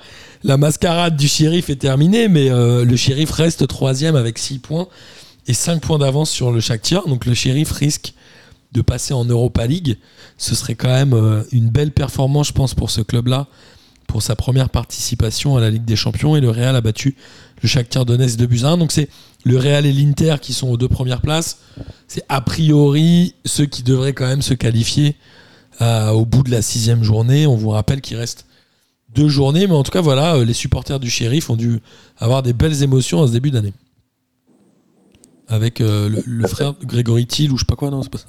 La 0.43 0.57
mascarade 0.57 1.15
du 1.15 1.27
shérif 1.27 1.69
est 1.69 1.77
terminée, 1.77 2.27
mais 2.27 2.49
euh, 2.49 2.83
le 2.83 2.95
shérif 2.95 3.31
reste 3.31 3.67
troisième 3.67 4.15
avec 4.15 4.37
6 4.37 4.59
points 4.59 4.87
et 5.47 5.53
5 5.53 5.81
points 5.81 5.97
d'avance 5.97 6.29
sur 6.29 6.51
le 6.51 6.59
Shakhtar. 6.59 7.07
Donc 7.07 7.25
le 7.25 7.33
shérif 7.33 7.71
risque 7.71 8.13
de 8.73 8.81
passer 8.81 9.13
en 9.13 9.23
Europa 9.23 9.65
League. 9.65 9.97
Ce 10.37 10.55
serait 10.55 10.75
quand 10.75 10.89
même 10.89 11.13
euh, 11.13 11.43
une 11.51 11.69
belle 11.69 11.91
performance, 11.91 12.49
je 12.49 12.53
pense, 12.53 12.73
pour 12.73 12.91
ce 12.91 13.01
club-là, 13.01 13.47
pour 14.07 14.23
sa 14.23 14.35
première 14.35 14.69
participation 14.69 15.57
à 15.57 15.61
la 15.61 15.69
Ligue 15.69 15.85
des 15.85 15.95
Champions. 15.95 16.35
Et 16.35 16.41
le 16.41 16.49
Real 16.49 16.75
a 16.75 16.81
battu 16.81 17.15
le 17.61 17.67
Shakhtar 17.67 18.05
Donetsk 18.05 18.37
2 18.37 18.47
buts 18.47 18.61
à 18.63 18.69
1. 18.69 18.77
Donc 18.77 18.91
c'est 18.91 19.09
le 19.43 19.57
Real 19.57 19.85
et 19.85 19.93
l'Inter 19.93 20.35
qui 20.41 20.53
sont 20.53 20.69
aux 20.69 20.77
deux 20.77 20.87
premières 20.87 21.21
places. 21.21 21.59
C'est 22.07 22.23
a 22.29 22.41
priori 22.41 23.35
ceux 23.45 23.65
qui 23.65 23.83
devraient 23.83 24.13
quand 24.13 24.27
même 24.27 24.41
se 24.41 24.53
qualifier 24.53 25.15
euh, 25.81 26.09
au 26.09 26.25
bout 26.25 26.43
de 26.43 26.49
la 26.49 26.61
sixième 26.61 27.03
journée. 27.03 27.45
On 27.45 27.55
vous 27.55 27.69
rappelle 27.69 28.01
qu'il 28.01 28.17
reste 28.17 28.45
deux 29.13 29.27
journées, 29.27 29.67
mais 29.67 29.75
en 29.75 29.83
tout 29.83 29.91
cas, 29.91 30.01
voilà, 30.01 30.35
euh, 30.35 30.45
les 30.45 30.53
supporters 30.53 30.99
du 30.99 31.09
shérif 31.09 31.49
ont 31.49 31.55
dû 31.55 31.79
avoir 32.17 32.43
des 32.43 32.53
belles 32.53 32.81
émotions 32.83 33.21
à 33.21 33.27
ce 33.27 33.31
début 33.31 33.51
d'année. 33.51 33.73
Avec 35.47 35.79
euh, 35.79 36.09
le, 36.25 36.47
frère 36.47 36.73
de 36.73 36.85
Grégory 36.85 37.25
Thiel 37.25 37.51
ou 37.51 37.57
je 37.57 37.61
sais 37.61 37.65
pas 37.65 37.75
quoi, 37.75 37.89
non, 37.89 38.03
pas 38.03 38.17
ça. 38.17 38.25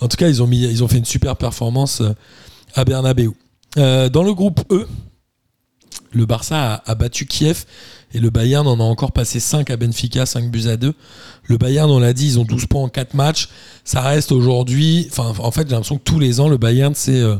En 0.00 0.08
tout 0.08 0.16
cas, 0.16 0.28
ils 0.28 0.42
ont, 0.42 0.50
ils 0.50 0.82
ont 0.82 0.88
fait 0.88 0.98
une 0.98 1.04
super 1.04 1.36
performance 1.36 2.02
à 2.74 2.84
Bernabeu. 2.84 3.34
Euh, 3.76 4.08
dans 4.08 4.22
le 4.22 4.34
groupe 4.34 4.60
E, 4.70 4.86
le 6.12 6.26
Barça 6.26 6.74
a, 6.74 6.90
a 6.90 6.94
battu 6.94 7.26
Kiev 7.26 7.64
et 8.14 8.20
le 8.20 8.30
Bayern 8.30 8.66
en 8.66 8.78
a 8.78 8.82
encore 8.82 9.12
passé 9.12 9.40
5 9.40 9.70
à 9.70 9.76
Benfica, 9.76 10.24
5 10.24 10.50
buts 10.50 10.68
à 10.68 10.76
2. 10.76 10.94
Le 11.44 11.56
Bayern, 11.56 11.90
on 11.90 11.98
l'a 11.98 12.12
dit, 12.12 12.26
ils 12.26 12.38
ont 12.38 12.44
12 12.44 12.66
points 12.66 12.82
en 12.82 12.88
4 12.88 13.14
matchs. 13.14 13.48
Ça 13.82 14.00
reste 14.00 14.30
aujourd'hui, 14.30 15.08
enfin, 15.10 15.32
en 15.38 15.50
fait, 15.50 15.62
j'ai 15.62 15.72
l'impression 15.72 15.98
que 15.98 16.04
tous 16.04 16.20
les 16.20 16.40
ans, 16.40 16.48
le 16.48 16.56
Bayern, 16.56 16.94
c'est 16.94 17.20
euh, 17.20 17.36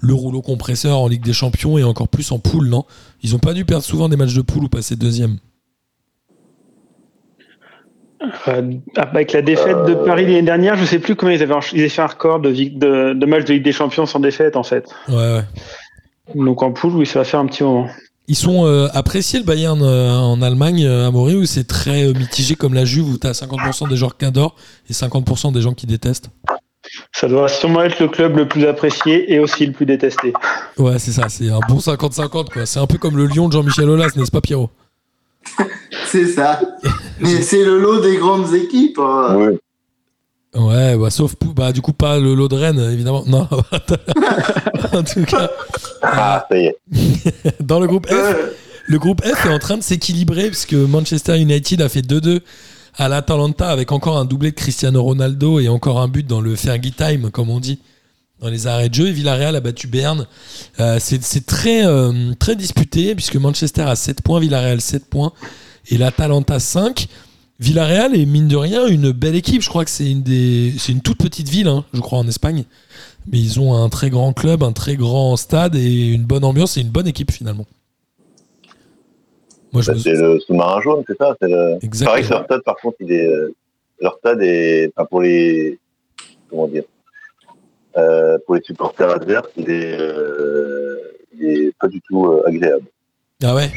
le 0.00 0.14
rouleau 0.14 0.42
compresseur 0.42 0.98
en 0.98 1.08
Ligue 1.08 1.24
des 1.24 1.32
Champions 1.32 1.78
et 1.78 1.84
encore 1.84 2.08
plus 2.08 2.30
en 2.30 2.38
poule, 2.38 2.68
non? 2.68 2.84
Ils 3.22 3.34
ont 3.34 3.38
pas 3.38 3.54
dû 3.54 3.64
perdre 3.64 3.84
souvent 3.84 4.08
des 4.10 4.16
matchs 4.16 4.34
de 4.34 4.42
poule 4.42 4.64
ou 4.64 4.68
passer 4.68 4.94
deuxième. 4.94 5.38
Euh, 8.48 8.72
avec 8.96 9.32
la 9.32 9.42
défaite 9.42 9.84
de 9.86 9.94
Paris 9.94 10.24
l'année 10.24 10.42
dernière, 10.42 10.76
je 10.76 10.84
sais 10.84 10.98
plus 10.98 11.14
comment 11.14 11.30
ils 11.30 11.42
avaient, 11.42 11.54
ils 11.72 11.80
avaient 11.80 11.88
fait 11.88 12.02
un 12.02 12.06
record 12.06 12.40
de, 12.40 12.50
de 12.50 13.26
matchs 13.26 13.44
de 13.44 13.54
Ligue 13.54 13.64
des 13.64 13.72
Champions 13.72 14.06
sans 14.06 14.20
défaite, 14.20 14.56
en 14.56 14.64
fait. 14.64 14.84
Ouais, 15.08 15.14
ouais. 15.14 15.44
Donc 16.34 16.62
en 16.62 16.72
poule, 16.72 16.94
oui, 16.94 17.06
ça 17.06 17.20
va 17.20 17.24
faire 17.24 17.40
un 17.40 17.46
petit 17.46 17.62
moment. 17.62 17.88
Ils 18.30 18.36
sont 18.36 18.66
euh, 18.66 18.88
appréciés 18.92 19.38
le 19.38 19.44
Bayern 19.46 19.80
euh, 19.82 20.10
en 20.12 20.42
Allemagne, 20.42 20.84
euh, 20.84 21.06
à 21.08 21.10
Maury, 21.10 21.34
ou 21.36 21.46
c'est 21.46 21.64
très 21.66 22.04
euh, 22.04 22.12
mitigé 22.12 22.56
comme 22.56 22.74
la 22.74 22.84
Juve 22.84 23.08
où 23.08 23.16
tu 23.18 23.26
as 23.26 23.32
50% 23.32 23.88
des 23.88 23.96
gens 23.96 24.10
qui 24.10 24.26
adorent 24.26 24.54
et 24.88 24.92
50% 24.92 25.52
des 25.52 25.62
gens 25.62 25.72
qui 25.72 25.86
détestent? 25.86 26.28
Ça 27.12 27.26
doit 27.28 27.48
sûrement 27.48 27.82
être 27.82 27.98
le 28.00 28.08
club 28.08 28.36
le 28.36 28.46
plus 28.46 28.66
apprécié 28.66 29.32
et 29.32 29.38
aussi 29.38 29.64
le 29.66 29.72
plus 29.72 29.86
détesté. 29.86 30.32
Ouais, 30.76 30.98
c'est 30.98 31.12
ça, 31.12 31.28
c'est 31.28 31.48
un 31.50 31.60
bon 31.68 31.78
50-50 31.78 32.50
quoi. 32.52 32.66
C'est 32.66 32.80
un 32.80 32.86
peu 32.86 32.98
comme 32.98 33.16
le 33.16 33.26
Lyon 33.26 33.48
de 33.48 33.54
Jean-Michel 33.54 33.88
Aulas, 33.88 34.10
n'est-ce 34.16 34.30
pas 34.30 34.40
Pierrot? 34.42 34.70
C'est 36.06 36.26
ça. 36.26 36.60
Mais 37.20 37.40
c'est 37.42 37.64
le 37.64 37.78
lot 37.78 38.00
des 38.00 38.16
grandes 38.16 38.54
équipes. 38.54 38.98
hein. 38.98 39.34
Oui. 39.36 39.58
Ouais, 40.54 40.96
bah, 40.96 41.10
sauf 41.10 41.34
bah, 41.54 41.72
du 41.72 41.82
coup 41.82 41.92
pas 41.92 42.18
le 42.18 42.34
lot 42.34 42.48
de 42.48 42.56
Rennes 42.56 42.80
évidemment. 42.90 43.22
Non, 43.26 43.46
en 44.92 45.02
tout 45.02 45.24
cas, 45.24 45.50
Ah, 46.02 46.46
ça 46.50 46.58
y 46.58 46.66
est. 46.66 46.76
dans 47.60 47.80
le 47.80 47.86
groupe 47.86 48.06
F, 48.06 48.36
le 48.86 48.98
groupe 48.98 49.22
F 49.22 49.46
est 49.46 49.50
en 49.52 49.58
train 49.58 49.76
de 49.76 49.82
s'équilibrer 49.82 50.48
puisque 50.48 50.72
Manchester 50.72 51.38
United 51.38 51.82
a 51.82 51.88
fait 51.88 52.00
2-2 52.00 52.40
à 52.96 53.08
l'Atalanta 53.08 53.68
avec 53.68 53.92
encore 53.92 54.16
un 54.18 54.24
doublé 54.24 54.50
de 54.50 54.56
Cristiano 54.56 55.02
Ronaldo 55.02 55.60
et 55.60 55.68
encore 55.68 56.00
un 56.00 56.08
but 56.08 56.26
dans 56.26 56.40
le 56.40 56.56
Fergie 56.56 56.92
Time, 56.92 57.30
comme 57.30 57.50
on 57.50 57.60
dit, 57.60 57.78
dans 58.40 58.48
les 58.48 58.66
arrêts 58.66 58.88
de 58.88 58.94
jeu. 58.94 59.08
Et 59.08 59.12
Villarreal 59.12 59.54
a 59.54 59.60
battu 59.60 59.86
Berne. 59.86 60.26
Euh, 60.80 60.96
c'est 60.98 61.22
c'est 61.22 61.44
très, 61.46 61.86
euh, 61.86 62.32
très 62.38 62.56
disputé 62.56 63.14
puisque 63.14 63.36
Manchester 63.36 63.82
a 63.82 63.94
7 63.96 64.22
points, 64.22 64.40
Villarreal 64.40 64.80
7 64.80 65.04
points 65.10 65.32
et 65.90 65.98
l'Atalanta 65.98 66.58
5. 66.58 67.06
Villarreal 67.60 68.14
est 68.14 68.24
mine 68.26 68.46
de 68.46 68.56
rien 68.56 68.86
une 68.86 69.10
belle 69.12 69.34
équipe. 69.34 69.62
Je 69.62 69.68
crois 69.68 69.84
que 69.84 69.90
c'est 69.90 70.08
une 70.10 70.22
des, 70.22 70.72
c'est 70.78 70.92
une 70.92 71.00
toute 71.00 71.18
petite 71.18 71.48
ville, 71.48 71.66
hein, 71.68 71.84
je 71.92 72.00
crois 72.00 72.18
en 72.18 72.28
Espagne, 72.28 72.64
mais 73.30 73.38
ils 73.38 73.58
ont 73.58 73.74
un 73.74 73.88
très 73.88 74.10
grand 74.10 74.32
club, 74.32 74.62
un 74.62 74.72
très 74.72 74.94
grand 74.96 75.36
stade 75.36 75.74
et 75.74 76.08
une 76.12 76.22
bonne 76.24 76.44
ambiance 76.44 76.76
et 76.76 76.82
une 76.82 76.90
bonne 76.90 77.08
équipe 77.08 77.32
finalement. 77.32 77.66
Moi, 79.72 79.82
je 79.82 79.88
Bah, 79.88 79.94
me- 79.94 80.00
c'est 80.00 80.14
le 80.14 80.38
sous-marin 80.40 80.80
jaune, 80.80 81.02
c'est 81.06 81.18
ça. 81.18 81.36
C'est 81.42 81.48
le... 81.48 81.78
Exactement. 81.82 82.10
pareil 82.12 82.24
que 82.24 82.30
leur 82.30 82.44
stade, 82.44 82.62
par 82.62 82.76
contre, 82.76 82.96
il 83.00 83.12
est, 83.12 83.26
euh, 83.26 83.52
leur 84.00 84.16
stade 84.18 84.40
est, 84.40 84.92
pour 85.10 85.20
les, 85.20 85.78
comment 86.48 86.68
dire, 86.68 86.84
euh, 87.96 88.38
pour 88.46 88.54
les 88.54 88.62
supporters 88.62 89.10
adverses, 89.10 89.48
il 89.56 89.68
est, 89.68 89.98
euh, 89.98 90.96
il 91.36 91.44
est 91.44 91.72
pas 91.78 91.88
du 91.88 92.00
tout 92.02 92.26
euh, 92.26 92.42
agréable. 92.46 92.86
Ah 93.42 93.54
ouais. 93.56 93.70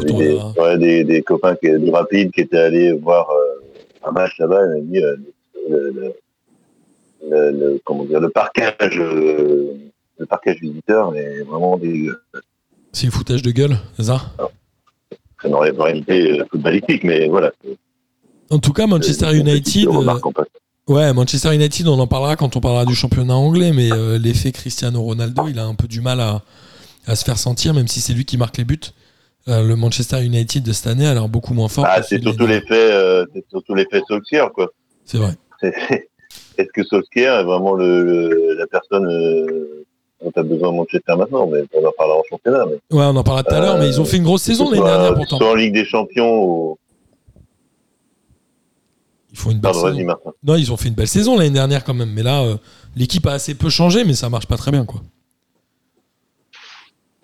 Écoute, 0.00 0.16
des, 0.16 0.34
verra. 0.34 0.52
ouais, 0.58 0.78
des, 0.78 1.04
des 1.04 1.22
copains 1.22 1.54
qui, 1.56 1.70
du 1.78 1.90
rapide 1.90 2.30
qui 2.32 2.40
étaient 2.42 2.58
allés 2.58 2.92
voir 2.92 3.28
euh, 3.30 4.08
un 4.08 4.12
match 4.12 4.32
là-bas, 4.38 4.60
ils 4.64 4.82
m'ont 4.82 4.88
dit 4.90 5.02
euh, 5.02 5.16
le, 5.68 5.90
le, 5.90 6.14
le, 7.30 7.50
le- 7.50 7.80
comment 7.84 8.04
dire, 8.04 8.20
le 8.20 8.30
parquage, 8.30 8.74
euh, 8.98 9.74
le 10.18 10.26
parquage 10.26 10.58
visiteur 10.60 11.14
est 11.16 11.42
vraiment 11.42 11.76
dégueu. 11.78 12.20
C'est 12.92 13.06
le 13.06 13.12
foutage 13.12 13.42
de 13.42 13.50
gueule, 13.50 13.76
c'est 13.96 14.04
ça 14.04 14.20
C'est 15.40 15.48
une 15.48 15.54
réalité 15.54 16.40
euh, 16.40 16.44
footballistique, 16.50 17.04
mais 17.04 17.28
voilà. 17.28 17.52
En 18.50 18.58
tout 18.58 18.72
cas, 18.72 18.86
Manchester 18.86 19.34
United. 19.34 19.88
ouais, 20.88 21.12
Manchester 21.14 21.54
United, 21.54 21.88
on 21.88 21.98
en 21.98 22.06
parlera 22.06 22.36
quand 22.36 22.54
on 22.56 22.60
parlera 22.60 22.84
du 22.84 22.94
championnat 22.94 23.34
anglais, 23.34 23.72
mais 23.72 23.88
l'effet 24.18 24.52
Cristiano 24.52 25.00
Ronaldo, 25.02 25.48
il 25.48 25.58
a 25.58 25.64
un 25.64 25.74
peu 25.74 25.88
du 25.88 26.00
mal 26.02 26.20
à, 26.20 26.42
à 27.06 27.14
se 27.16 27.24
faire 27.24 27.38
sentir, 27.38 27.72
même 27.72 27.88
si 27.88 28.00
c'est 28.00 28.12
lui 28.12 28.24
qui 28.26 28.36
marque 28.36 28.58
les 28.58 28.64
buts. 28.64 28.78
Euh, 29.48 29.62
le 29.62 29.74
Manchester 29.76 30.22
United 30.24 30.62
de 30.62 30.72
cette 30.72 30.86
année 30.86 31.06
a 31.06 31.14
l'air 31.14 31.28
beaucoup 31.28 31.52
moins 31.54 31.68
fort. 31.68 31.84
Ah, 31.88 32.02
c'est 32.02 32.22
surtout 32.22 32.46
l'effet, 32.46 32.66
euh, 32.92 33.24
c'est 33.34 33.44
surtout 33.50 33.74
l'effet 33.74 34.00
Solskjaer, 34.06 34.52
quoi. 34.52 34.70
C'est 35.04 35.18
vrai. 35.18 35.32
Est-ce 35.62 36.68
que 36.72 36.84
Solskjaer 36.84 37.40
est 37.40 37.44
vraiment 37.44 37.74
le, 37.74 38.04
le- 38.04 38.54
la 38.56 38.66
personne 38.68 39.06
euh, 39.06 39.84
dont 40.22 40.30
tu 40.30 40.38
as 40.38 40.42
besoin 40.44 40.68
à 40.68 40.72
Manchester 40.72 41.16
maintenant? 41.16 41.46
Mais 41.48 41.62
on 41.74 41.84
en 41.84 41.92
parlera 41.98 42.18
en 42.18 42.22
championnat. 42.30 42.66
Mais, 42.66 42.96
Ouais, 42.96 43.04
on 43.04 43.16
en 43.16 43.22
parlera 43.24 43.42
tout 43.42 43.54
à 43.54 43.60
l'heure, 43.60 43.78
mais 43.78 43.88
ils 43.88 44.00
ont 44.00 44.04
fait 44.04 44.18
une 44.18 44.22
grosse 44.24 44.42
saison 44.42 44.66
l'année 44.66 44.76
soit- 44.78 44.90
dernière 44.90 45.14
pourtant. 45.14 45.38
Soit 45.38 45.50
en 45.50 45.54
Ligue 45.54 45.74
des 45.74 45.84
Champions 45.84 46.44
ou. 46.44 46.78
Ils 49.32 49.38
font 49.38 49.50
une 49.50 49.60
belle 49.60 49.72
Pardon, 49.72 49.96
saison. 49.96 50.16
Non, 50.44 50.56
ils 50.56 50.70
ont 50.72 50.76
fait 50.76 50.88
une 50.88 50.94
belle 50.94 51.08
saison 51.08 51.38
l'année 51.38 51.50
dernière 51.50 51.84
quand 51.84 51.94
même, 51.94 52.10
mais 52.12 52.22
là, 52.22 52.42
euh, 52.42 52.56
l'équipe 52.94 53.26
a 53.26 53.32
assez 53.32 53.54
peu 53.54 53.70
changé, 53.70 54.04
mais 54.04 54.12
ça 54.14 54.28
marche 54.28 54.46
pas 54.46 54.56
très 54.58 54.70
bien, 54.70 54.84
quoi. 54.84 55.00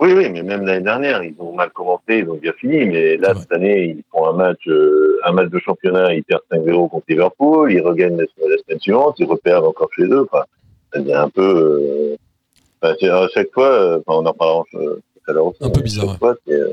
Oui, 0.00 0.12
oui, 0.16 0.28
mais 0.30 0.42
même 0.44 0.64
l'année 0.64 0.84
dernière, 0.84 1.24
ils 1.24 1.34
ont 1.40 1.52
mal 1.52 1.70
commencé, 1.70 2.18
ils 2.18 2.30
ont 2.30 2.36
bien 2.36 2.52
fini. 2.52 2.86
Mais 2.86 3.16
là, 3.16 3.34
cette 3.34 3.50
année, 3.52 3.96
ils 3.98 4.04
font 4.12 4.26
un 4.26 4.32
match, 4.32 4.60
euh, 4.68 5.18
un 5.24 5.32
match 5.32 5.48
de 5.50 5.58
championnat, 5.58 6.14
ils 6.14 6.22
perdent 6.22 6.42
5-0 6.52 6.88
contre 6.88 7.04
Liverpool, 7.08 7.72
ils 7.72 7.80
regagnent 7.80 8.16
la, 8.16 8.24
la 8.48 8.56
semaine 8.58 8.78
suivante, 8.80 9.16
ils 9.18 9.26
reperdent 9.26 9.64
encore 9.64 9.88
chez 9.96 10.04
eux. 10.04 10.26
Enfin, 10.30 10.44
ça 10.92 11.00
devient 11.00 11.14
un 11.14 11.28
peu. 11.30 11.42
euh, 11.42 12.16
enfin, 12.80 12.94
c'est- 13.00 13.08
à 13.08 13.26
chaque 13.34 13.52
fois, 13.52 13.66
euh, 13.72 13.98
enfin, 14.06 14.20
on 14.22 14.26
en 14.26 14.32
parlera 14.32 14.62
euh, 14.74 15.00
tout 15.24 15.30
à 15.30 15.32
l'heure. 15.32 15.52
Un 15.60 15.70
peu 15.70 15.80
bizarre, 15.82 16.16
fois, 16.18 16.36
euh, 16.48 16.72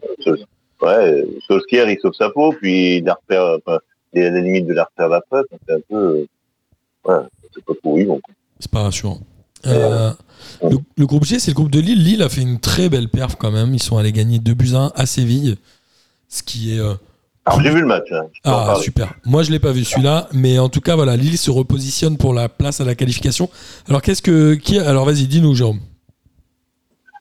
ouais, 0.84 1.26
Solskjaer, 1.48 1.90
il 1.90 2.00
sauve 2.00 2.14
sa 2.14 2.30
peau, 2.30 2.52
puis 2.54 2.98
il 2.98 3.06
la 3.06 3.16
repère, 3.16 3.58
enfin, 3.66 3.80
il 4.14 4.22
est 4.22 4.28
à 4.28 4.30
la 4.32 4.42
limite 4.42 4.68
de 4.68 4.74
la 4.76 4.84
repère 4.84 5.10
d'après. 5.10 5.42
C'est 5.68 5.74
un 5.74 5.80
peu. 5.90 6.26
ouais, 7.06 7.16
c'est 7.56 7.66
pas 7.66 7.74
vont. 7.84 8.20
quoi. 8.20 8.34
C'est 8.60 8.72
pas 8.72 8.84
rassurant. 8.84 9.18
Euh, 9.68 10.12
le, 10.64 10.78
le 10.98 11.06
groupe 11.06 11.26
G, 11.26 11.40
c'est 11.40 11.52
le 11.52 11.56
groupe 11.56 11.72
de 11.72 11.80
Lille. 11.80 12.02
Lille 12.04 12.22
a 12.24 12.30
fait 12.30 12.42
une 12.42 12.60
très 12.60 12.90
belle 12.90 13.10
perf 13.10 13.36
quand 13.38 13.52
même. 13.52 13.74
Ils 13.74 13.82
sont 13.84 13.98
allés 13.98 14.12
gagner 14.12 14.40
2 14.40 14.54
buts 14.54 14.74
à 14.74 14.78
1 14.80 14.92
à 14.96 15.06
Séville. 15.06 15.58
Ce 16.30 16.44
qui 16.44 16.76
est. 16.76 16.80
euh, 16.80 16.94
Alors, 17.46 17.62
j'ai 17.62 17.70
vu 17.72 17.82
le 17.82 17.88
match. 17.88 18.08
Hein, 18.12 18.26
Ah, 18.44 18.76
super. 18.82 19.14
Moi, 19.26 19.44
je 19.44 19.52
l'ai 19.52 19.60
pas 19.60 19.72
vu 19.72 19.84
celui-là. 19.84 20.28
Mais 20.34 20.60
en 20.60 20.70
tout 20.70 20.82
cas, 20.82 20.96
voilà, 20.96 21.16
Lille 21.18 21.38
se 21.38 21.52
repositionne 21.52 22.18
pour 22.18 22.34
la 22.34 22.50
place 22.50 22.80
à 22.82 22.86
la 22.86 22.96
qualification. 22.96 23.50
Alors, 23.90 24.02
qu'est-ce 24.02 24.22
que. 24.22 24.54
Qui, 24.56 24.80
alors, 24.80 25.06
vas-y, 25.06 25.28
dis-nous, 25.28 25.54
Jérôme. 25.56 25.80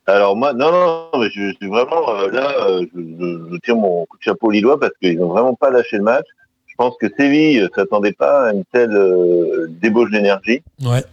Alors 0.07 0.35
moi, 0.35 0.53
non, 0.53 0.71
non, 0.71 0.85
non, 1.13 1.19
mais 1.19 1.29
je, 1.33 1.51
suis 1.59 1.67
vraiment 1.67 2.07
euh, 2.15 2.29
là, 2.29 2.51
euh, 2.69 2.85
je, 2.95 2.99
je- 3.01 3.53
je 3.53 3.57
tire 3.63 3.75
mon 3.75 4.05
coup 4.05 4.17
de 4.17 4.21
chapeau 4.23 4.47
aux 4.47 4.51
Lillois 4.51 4.79
parce 4.79 4.91
qu'ils 5.01 5.17
n'ont 5.17 5.29
vraiment 5.29 5.55
pas 5.55 5.71
lâché 5.71 5.97
le 5.97 6.03
match. 6.03 6.25
Je 6.67 6.75
pense 6.77 6.93
que 7.01 7.07
Séville 7.17 7.61
ne 7.61 7.67
s'attendait 7.75 8.11
pas 8.13 8.49
à 8.49 8.53
une 8.53 8.63
telle 8.71 8.91
euh, 8.91 9.65
débauche 9.81 10.11
d'énergie. 10.11 10.61
Ouais. 10.83 11.03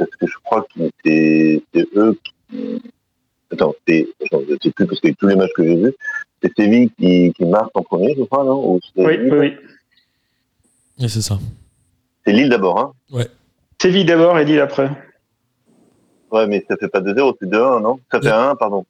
Parce 0.00 0.16
que 0.16 0.26
je 0.26 0.34
crois 0.44 0.62
que 0.74 0.90
c'est 1.04 1.62
eux 1.96 2.18
qui... 2.50 2.82
Attends, 3.52 3.74
c'est... 3.86 4.06
Je 4.30 4.36
ne 4.36 4.58
sais 4.62 4.70
plus 4.70 4.86
parce 4.86 5.00
que 5.00 5.08
tous 5.12 5.26
les 5.26 5.36
matchs 5.36 5.52
que 5.56 5.64
j'ai 5.64 5.76
vus, 5.76 5.94
c'est 6.42 6.52
Séville 6.56 6.90
qui, 6.98 7.32
qui 7.36 7.44
marque 7.44 7.70
en 7.76 7.82
premier, 7.82 8.14
je 8.16 8.22
crois, 8.24 8.44
non? 8.44 8.66
Ou 8.74 8.80
Oui, 8.96 9.18
oui, 9.20 9.30
oui. 9.38 9.52
Et 10.98 11.08
c'est 11.08 11.20
ça. 11.20 11.38
C'est 12.24 12.32
Lille 12.32 12.48
d'abord, 12.48 12.78
hein? 13.12 13.22
Séville 13.80 14.04
d'abord 14.04 14.38
et 14.38 14.44
Lille 14.44 14.60
après. 14.60 14.90
Ouais, 16.32 16.46
mais 16.46 16.64
ça 16.68 16.76
fait 16.78 16.88
pas 16.88 17.00
2-0, 17.00 17.34
c'est 17.40 17.46
2-1, 17.48 17.82
non? 17.82 17.98
Ça 18.10 18.20
fait 18.20 18.28
Ouais. 18.28 18.32
1, 18.32 18.56
pardon. 18.56 18.84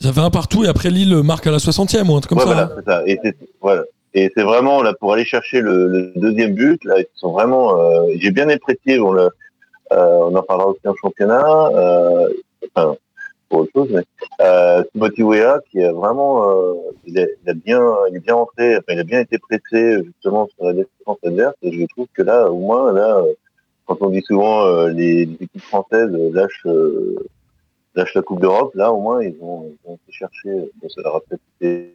Ça 0.00 0.12
fait 0.12 0.20
un 0.20 0.30
partout 0.30 0.64
et 0.64 0.68
après 0.68 0.90
Lille 0.90 1.16
marque 1.22 1.46
à 1.46 1.50
la 1.50 1.56
60e 1.58 2.08
ou 2.08 2.16
un 2.16 2.20
truc 2.20 2.28
comme 2.30 2.38
ouais, 2.38 2.44
ça. 2.44 2.52
voilà, 2.52 2.62
hein. 2.64 2.72
c'est 2.78 2.84
ça. 2.90 3.02
Et 3.06 3.18
c'est 3.22 3.36
voilà. 3.60 3.82
Et 4.14 4.30
c'est 4.36 4.42
vraiment 4.44 4.82
là 4.82 4.94
pour 4.98 5.12
aller 5.12 5.24
chercher 5.24 5.60
le, 5.60 5.88
le 5.88 6.12
deuxième 6.16 6.54
but. 6.54 6.82
Là, 6.84 7.00
ils 7.00 7.06
sont 7.14 7.32
vraiment. 7.32 7.78
euh, 7.80 8.06
J'ai 8.18 8.30
bien 8.30 8.48
apprécié. 8.48 8.98
On, 9.00 9.12
le, 9.12 9.22
euh, 9.22 9.28
on 9.90 10.34
en 10.34 10.42
parlera 10.42 10.68
aussi 10.68 10.86
en 10.86 10.94
championnat. 10.94 11.70
Euh, 11.74 12.28
enfin, 12.74 12.96
pour 13.48 13.60
autre 13.60 13.70
chose, 13.74 13.88
mais 13.90 14.02
euh, 14.40 14.82
Timothy 14.92 15.22
Weah 15.22 15.60
qui 15.70 15.82
a 15.82 15.92
vraiment, 15.92 16.50
euh, 16.50 16.74
il, 17.04 17.18
a, 17.18 17.22
il 17.22 17.50
a 17.50 17.54
bien, 17.54 17.94
il 18.10 18.16
est 18.16 18.20
bien. 18.20 18.34
Enfin, 18.34 18.76
il 18.88 18.98
a 18.98 19.04
bien 19.04 19.20
été 19.20 19.38
pressé 19.38 20.02
justement 20.04 20.48
sur 20.56 20.66
la 20.66 20.72
défense 20.72 21.18
adverse. 21.24 21.54
Et 21.62 21.72
je 21.72 21.86
trouve 21.86 22.08
que 22.12 22.22
là, 22.22 22.50
au 22.50 22.58
moins, 22.58 22.92
là, 22.92 23.18
euh, 23.18 23.32
quand 23.86 23.98
on 24.02 24.10
dit 24.10 24.22
souvent 24.22 24.64
euh, 24.64 24.88
les, 24.88 25.26
les 25.26 25.34
équipes 25.40 25.62
françaises 25.62 26.10
lâchent. 26.10 26.66
Euh, 26.66 27.16
lâchent 27.94 28.14
la 28.14 28.20
Coupe 28.20 28.40
d'Europe, 28.42 28.74
là 28.74 28.92
au 28.92 29.00
moins 29.00 29.22
ils 29.22 29.34
ont, 29.40 29.72
ils 29.72 29.90
ont 29.90 29.94
été 29.94 30.12
chercher, 30.12 30.50
bon, 30.50 30.88
ça 30.90 31.00
leur 31.00 31.16
a 31.16 31.20
peut-être 31.20 31.40
été 31.58 31.94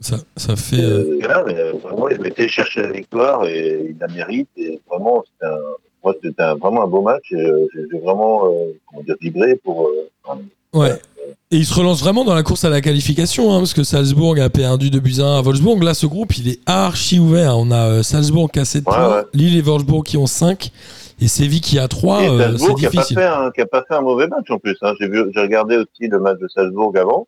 Ça, 0.00 0.16
ça 0.36 0.56
fait. 0.56 0.80
euh, 0.80 1.18
euh, 1.22 1.44
mais, 1.46 1.54
euh, 1.54 1.72
vraiment, 1.72 2.08
ils 2.08 2.18
ont 2.18 2.24
été 2.24 2.48
chercher 2.48 2.80
la 2.80 2.92
victoire 2.92 3.46
et 3.46 3.88
ils 3.90 3.98
la 3.98 4.08
méritent. 4.08 4.48
Et 4.56 4.80
vraiment, 4.88 5.22
c'était 5.26 5.52
un, 5.52 5.58
moi, 6.04 6.14
c'était 6.22 6.42
un- 6.42 6.54
vraiment 6.56 6.82
un 6.84 6.86
beau 6.86 7.02
match. 7.02 7.30
Et, 7.32 7.36
euh, 7.40 7.66
j'ai 7.74 7.98
vraiment, 7.98 8.46
euh, 8.46 8.72
comment 8.88 9.02
dire, 9.02 9.16
vibré 9.20 9.56
pour. 9.56 9.88
euh, 9.88 10.34
Ouais. 10.72 10.92
Et 11.52 11.56
il 11.56 11.64
se 11.66 11.74
relance 11.74 12.00
vraiment 12.00 12.24
dans 12.24 12.34
la 12.34 12.44
course 12.44 12.64
à 12.64 12.70
la 12.70 12.80
qualification, 12.80 13.52
hein, 13.52 13.58
parce 13.58 13.74
que 13.74 13.82
Salzbourg 13.82 14.36
a 14.40 14.48
perdu 14.50 14.88
2 14.90 15.00
buts 15.00 15.16
à 15.18 15.24
1 15.24 15.38
à 15.38 15.42
Wolfsburg. 15.42 15.82
Là, 15.82 15.94
ce 15.94 16.06
groupe, 16.06 16.36
il 16.38 16.48
est 16.48 16.60
archi 16.64 17.18
ouvert. 17.18 17.58
On 17.58 17.72
a 17.72 18.04
Salzbourg 18.04 18.50
qui 18.52 18.60
a 18.60 18.64
7 18.64 18.84
Ouais, 18.86 18.94
points, 18.94 19.16
ouais. 19.16 19.22
Lille 19.34 19.56
et 19.58 19.60
Wolfsburg 19.62 20.04
qui 20.04 20.16
ont 20.16 20.26
5, 20.26 20.70
et 21.20 21.26
Séville 21.26 21.60
qui 21.60 21.78
a 21.80 21.88
3. 21.88 22.22
et 22.22 22.26
Salzbourg 22.38 22.68
c'est 22.68 22.74
qui 22.74 22.86
a 22.86 22.90
pas 22.90 23.66
pas 23.80 23.84
fait 23.88 23.94
un 23.94 24.00
mauvais 24.00 24.28
match 24.28 24.48
en 24.50 24.58
plus. 24.58 24.76
Hein. 24.82 24.94
J'ai 25.00 25.08
vu, 25.08 25.24
j'ai 25.34 25.40
regardé 25.40 25.76
aussi 25.76 26.08
le 26.08 26.20
match 26.20 26.38
de 26.38 26.46
Salzbourg 26.48 26.92
avant. 26.96 27.26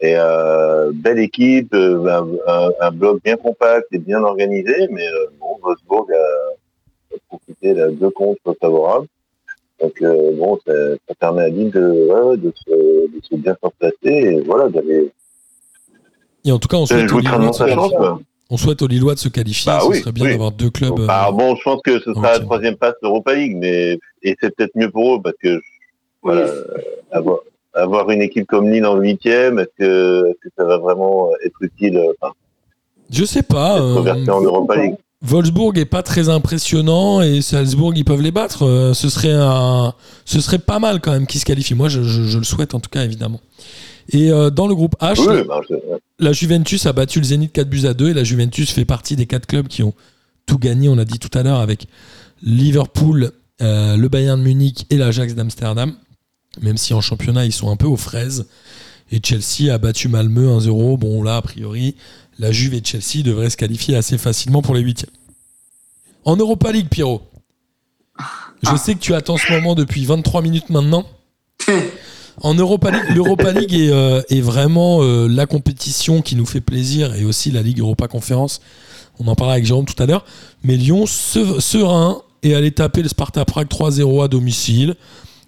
Et 0.00 0.14
euh, 0.16 0.90
belle 0.94 1.18
équipe, 1.18 1.74
un, 1.74 2.26
un, 2.46 2.70
un 2.80 2.90
bloc 2.90 3.22
bien 3.22 3.36
compact 3.36 3.86
et 3.92 3.98
bien 3.98 4.22
organisé, 4.22 4.88
mais 4.90 5.06
euh, 5.06 5.26
bon, 5.38 5.58
Wolfsburg 5.62 6.06
a, 6.12 6.16
a 7.14 7.18
profité 7.28 7.74
de 7.74 7.90
deux 7.90 8.10
contre 8.10 8.54
favorables. 8.60 9.06
Donc 9.80 9.92
euh, 10.02 10.32
bon, 10.36 10.58
ça, 10.66 10.72
ça 11.08 11.14
permet 11.18 11.42
à 11.44 11.48
Lille 11.48 11.70
de, 11.70 11.80
ouais, 11.80 12.36
de, 12.36 12.52
se, 12.66 12.70
de 12.70 13.20
se 13.22 13.34
bien 13.36 13.56
faire 13.60 13.72
placer 13.72 13.96
et 14.04 14.40
voilà, 14.42 14.68
d'aller 14.68 15.10
Et 16.44 16.52
en 16.52 16.58
tout 16.58 16.68
cas, 16.68 16.76
on 16.76 16.86
souhaite, 16.86 17.10
aux 17.12 17.18
Lillois 17.18 17.52
chance. 17.52 17.62
on 18.50 18.56
souhaite 18.58 18.82
aux 18.82 18.86
Lillois 18.86 19.14
de 19.14 19.18
se 19.20 19.28
qualifier. 19.30 19.72
Bah 19.72 19.80
ce 19.82 19.86
oui, 19.88 20.00
serait 20.00 20.12
bien 20.12 20.26
oui. 20.26 20.32
d'avoir 20.32 20.52
deux 20.52 20.68
clubs. 20.70 20.98
euh, 21.00 21.06
Bah, 21.06 21.30
bon, 21.32 21.56
je 21.56 21.62
pense 21.62 21.80
que 21.82 21.98
ce 22.00 22.12
sera 22.12 22.32
la 22.32 22.40
troisième 22.40 22.76
passe 22.76 22.94
d'Europa 23.02 23.34
League, 23.34 23.56
mais 23.58 23.98
et 24.22 24.36
c'est 24.40 24.54
peut-être 24.54 24.74
mieux 24.76 24.90
pour 24.90 25.14
eux 25.16 25.22
parce 25.22 25.36
que 25.42 25.60
voilà, 26.22 26.42
euh, 26.42 26.64
avoir, 27.10 27.38
avoir 27.72 28.10
une 28.10 28.20
équipe 28.20 28.46
comme 28.46 28.68
Lille 28.70 28.84
en 28.84 28.96
huitième, 28.96 29.58
est-ce 29.60 29.70
que, 29.78 30.26
est-ce 30.28 30.48
que 30.48 30.54
ça 30.58 30.64
va 30.64 30.76
vraiment 30.76 31.30
être 31.42 31.56
utile, 31.62 31.96
euh, 31.96 32.12
enfin, 32.20 32.34
Je 33.10 33.24
sais 33.24 33.42
pas. 33.42 33.76
être 33.76 33.82
euh, 33.82 33.94
converti 33.94 34.28
en 34.30 34.42
Europa 34.42 34.76
League? 34.76 34.96
Wolfsburg 35.22 35.76
est 35.76 35.84
pas 35.84 36.02
très 36.02 36.28
impressionnant 36.30 37.20
et 37.20 37.42
Salzbourg 37.42 37.92
ils 37.94 38.04
peuvent 38.04 38.22
les 38.22 38.30
battre. 38.30 38.64
Euh, 38.64 38.94
ce 38.94 39.08
serait 39.10 39.32
un, 39.34 39.92
ce 40.24 40.40
serait 40.40 40.58
pas 40.58 40.78
mal 40.78 41.00
quand 41.00 41.12
même 41.12 41.26
qu'ils 41.26 41.40
se 41.40 41.44
qualifient. 41.44 41.74
Moi 41.74 41.88
je, 41.88 42.02
je- 42.02 42.22
je 42.26 42.38
le 42.38 42.44
souhaite 42.44 42.74
en 42.74 42.80
tout 42.80 42.88
cas 42.90 43.04
évidemment. 43.04 43.40
Et 44.12 44.30
euh, 44.32 44.48
dans 44.50 44.66
le 44.66 44.74
groupe 44.74 44.96
H, 45.00 45.20
Oui, 45.20 45.44
bah, 45.46 45.60
je- 45.68 45.74
la 46.18 46.32
Juventus 46.32 46.86
a 46.86 46.92
battu 46.94 47.18
le 47.20 47.24
Zénith 47.26 47.52
4 47.52 47.68
buts 47.68 47.86
à 47.86 47.92
2 47.94 48.10
et 48.10 48.14
la 48.14 48.24
Juventus 48.24 48.70
fait 48.70 48.84
partie 48.86 49.14
des 49.14 49.26
quatre 49.26 49.46
clubs 49.46 49.68
qui 49.68 49.82
ont 49.82 49.94
tout 50.46 50.58
gagné. 50.58 50.88
On 50.88 50.96
l'a 50.96 51.04
dit 51.04 51.18
tout 51.18 51.36
à 51.38 51.42
l'heure 51.42 51.60
avec 51.60 51.86
Liverpool, 52.42 53.32
euh, 53.62 53.96
le 53.96 54.08
Bayern 54.08 54.38
de 54.40 54.44
Munich 54.44 54.86
et 54.90 54.96
l'Ajax 54.96 55.34
d'Amsterdam. 55.34 55.92
Même 56.62 56.76
si 56.78 56.94
en 56.94 57.00
championnat 57.00 57.44
ils 57.44 57.52
sont 57.52 57.70
un 57.70 57.76
peu 57.76 57.86
aux 57.86 57.96
fraises. 57.96 58.46
Et 59.12 59.20
Chelsea 59.22 59.72
a 59.72 59.78
battu 59.78 60.08
Malmö 60.08 60.48
1-0. 60.58 60.96
Bon 60.98 61.22
là 61.22 61.36
a 61.36 61.42
priori 61.42 61.94
la 62.38 62.52
Juve 62.52 62.74
et 62.74 62.82
Chelsea 62.84 63.22
devraient 63.24 63.50
se 63.50 63.56
qualifier 63.56 63.96
assez 63.96 64.18
facilement 64.18 64.62
pour 64.62 64.74
les 64.74 64.80
huitièmes. 64.80 65.10
En 66.24 66.36
Europa 66.36 66.70
League, 66.72 66.88
Pierrot. 66.90 67.22
Je 68.62 68.76
sais 68.76 68.94
que 68.94 69.00
tu 69.00 69.14
attends 69.14 69.36
ce 69.38 69.50
moment 69.52 69.74
depuis 69.74 70.04
23 70.04 70.42
minutes 70.42 70.70
maintenant. 70.70 71.04
En 72.42 72.54
Europa 72.54 72.90
League, 72.90 73.14
l'Europa 73.14 73.52
League 73.52 73.74
est, 73.74 73.90
euh, 73.92 74.22
est 74.30 74.40
vraiment 74.40 75.02
euh, 75.02 75.26
la 75.28 75.44
compétition 75.44 76.22
qui 76.22 76.36
nous 76.36 76.46
fait 76.46 76.62
plaisir 76.62 77.14
et 77.14 77.26
aussi 77.26 77.50
la 77.50 77.60
Ligue 77.60 77.80
Europa 77.80 78.08
Conférence. 78.08 78.62
On 79.18 79.26
en 79.26 79.34
parlait 79.34 79.54
avec 79.54 79.66
Jérôme 79.66 79.84
tout 79.84 80.00
à 80.02 80.06
l'heure. 80.06 80.24
Mais 80.64 80.76
Lyon, 80.76 81.04
se- 81.04 81.60
serein, 81.60 82.22
est 82.42 82.54
allé 82.54 82.70
taper 82.70 83.02
le 83.02 83.10
Sparta 83.10 83.44
Prague 83.44 83.68
3-0 83.68 84.24
à 84.24 84.28
domicile. 84.28 84.94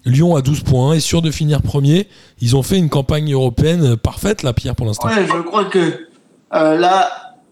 Lyon 0.05 0.35
a 0.35 0.43
12 0.43 0.59
points, 0.61 0.93
est 0.93 0.99
sûr 0.99 1.23
de 1.23 1.31
finir 1.31 1.63
premier. 1.63 2.07
Ils 2.41 2.55
ont 2.55 2.61
fait 2.61 2.77
une 2.77 2.89
campagne 2.89 3.33
européenne 3.33 3.95
parfaite, 3.97 4.43
la 4.43 4.53
Pierre, 4.53 4.75
pour 4.75 4.85
l'instant. 4.85 5.07
Ouais, 5.07 5.25
je 5.25 5.41
crois 5.41 5.65
que 5.65 6.07
euh, 6.53 6.77
là, 6.77 7.09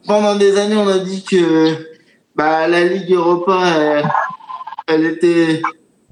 pendant 0.08 0.36
des 0.36 0.58
années, 0.58 0.78
on 0.78 0.88
a 0.88 1.00
dit 1.00 1.24
que 1.24 1.76
bah, 2.36 2.68
la 2.68 2.84
Ligue 2.84 3.14
Europa, 3.14 4.04
elle 4.88 5.06
était 5.06 5.62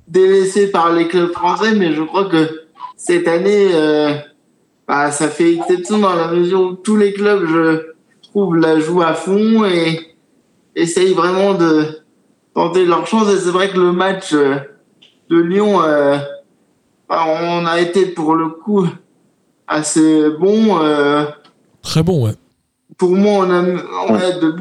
délaissée 0.10 0.72
par 0.72 0.92
les 0.92 1.08
clubs 1.08 1.32
français, 1.32 1.76
mais 1.76 1.94
je 1.94 2.02
crois 2.04 2.26
que 2.26 2.66
cette 2.98 3.28
année, 3.28 3.70
euh, 3.74 4.14
bah, 4.88 5.12
ça 5.12 5.30
fait 5.30 5.54
exception 5.54 6.00
dans 6.00 6.16
la 6.16 6.28
mesure 6.28 6.62
où 6.62 6.74
tous 6.74 6.98
les 6.98 7.14
clubs, 7.14 7.46
je 7.48 7.94
trouve, 8.24 8.58
la 8.58 8.80
jouent 8.80 9.04
à 9.04 9.14
fond 9.14 9.66
et 9.66 10.16
essayent 10.76 11.14
vraiment 11.14 11.54
de 11.54 12.02
tenter 12.54 12.86
leur 12.86 13.06
chance. 13.08 13.32
Et 13.32 13.38
c'est 13.38 13.52
vrai 13.52 13.70
que 13.70 13.78
le 13.78 13.92
match 13.92 14.34
euh, 14.34 14.56
de 15.30 15.38
Lyon, 15.38 15.82
euh, 15.82 16.18
bah, 17.08 17.26
on 17.28 17.66
a 17.66 17.80
été 17.80 18.08
pour 18.08 18.36
le 18.36 18.50
coup 18.50 18.86
assez 19.68 20.30
bon. 20.40 20.80
Très 21.82 22.04
bon, 22.04 22.26
ouais. 22.26 22.34
Pour 23.00 23.16
moi, 23.16 23.46
on 23.48 23.50
a, 23.50 23.64
on 24.10 24.14
a 24.16 24.32
de 24.34 24.56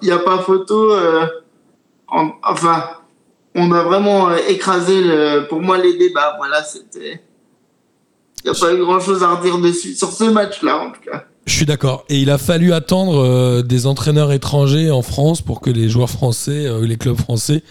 il 0.00 0.06
n'y 0.08 0.12
a 0.12 0.18
pas 0.18 0.38
photo. 0.38 0.92
euh, 0.94 1.26
en- 2.08 2.32
enfin, 2.42 2.84
on 3.54 3.70
a 3.70 3.82
vraiment 3.84 4.30
euh, 4.30 4.36
écrasé, 4.48 5.00
le, 5.02 5.46
pour 5.48 5.60
moi, 5.60 5.78
les 5.78 5.96
débats. 5.96 6.34
Voilà, 6.38 6.64
c'était. 6.64 7.22
Il 8.44 8.50
n'y 8.50 8.56
a 8.56 8.60
pas 8.60 8.72
eu 8.74 8.78
grand 8.78 8.98
chose 8.98 9.22
à 9.22 9.34
redire 9.34 9.58
dessus 9.58 9.94
sur 9.94 10.10
ce 10.10 10.24
match-là, 10.24 10.78
en 10.78 10.90
tout 10.90 11.00
cas. 11.08 11.26
Je 11.46 11.54
suis 11.54 11.66
d'accord. 11.66 12.04
Et 12.08 12.18
il 12.18 12.30
a 12.30 12.38
fallu 12.38 12.72
attendre 12.72 13.18
euh, 13.18 13.62
des 13.62 13.86
entraîneurs 13.86 14.32
étrangers 14.32 14.90
en 14.90 15.02
France 15.02 15.42
pour 15.42 15.60
que 15.60 15.70
les 15.70 15.88
joueurs 15.88 16.10
français, 16.10 16.66
euh, 16.66 16.86
les 16.86 16.96
clubs 16.96 17.16
français, 17.16 17.62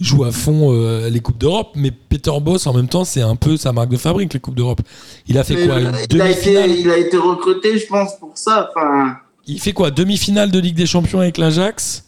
jouent 0.00 0.24
à 0.24 0.32
fond 0.32 0.72
euh, 0.72 1.08
les 1.10 1.20
Coupes 1.20 1.38
d'Europe. 1.38 1.68
Mais 1.76 1.90
Peter 1.90 2.32
Boss, 2.40 2.66
en 2.66 2.72
même 2.74 2.88
temps, 2.88 3.04
c'est 3.04 3.20
un 3.22 3.36
peu 3.36 3.56
sa 3.56 3.72
marque 3.72 3.90
de 3.90 3.96
fabrique, 3.98 4.32
les 4.34 4.40
Coupes 4.40 4.54
d'Europe. 4.54 4.80
Il 5.28 5.38
a 5.38 5.44
fait 5.44 5.54
Mais 5.54 5.66
quoi 5.66 5.78
Une 5.80 5.92
il, 6.10 6.20
a 6.22 6.30
été, 6.30 6.52
il 6.80 6.90
a 6.90 6.96
été 6.98 7.16
recruté, 7.16 7.78
je 7.78 7.86
pense, 7.86 8.18
pour 8.18 8.32
ça. 8.34 8.70
Enfin, 8.74 9.16
Il 9.48 9.60
fait 9.60 9.72
quoi 9.72 9.90
Demi-finale 9.90 10.50
de 10.50 10.58
Ligue 10.58 10.76
des 10.76 10.86
Champions 10.86 11.20
avec 11.20 11.38
l'Ajax 11.38 12.04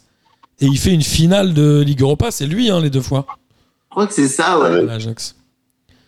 et 0.61 0.65
il 0.65 0.77
fait 0.77 0.93
une 0.93 1.01
finale 1.01 1.53
de 1.53 1.81
Ligue 1.81 2.01
Europa. 2.01 2.29
C'est 2.31 2.45
lui, 2.45 2.69
hein, 2.69 2.79
les 2.79 2.89
deux 2.91 3.01
fois, 3.01 3.25
je 3.29 3.89
crois 3.89 4.07
que 4.07 4.13
c'est 4.13 4.27
ça, 4.27 4.59
ouais. 4.59 4.69
Ouais. 4.69 4.83
l'Ajax. 4.83 5.35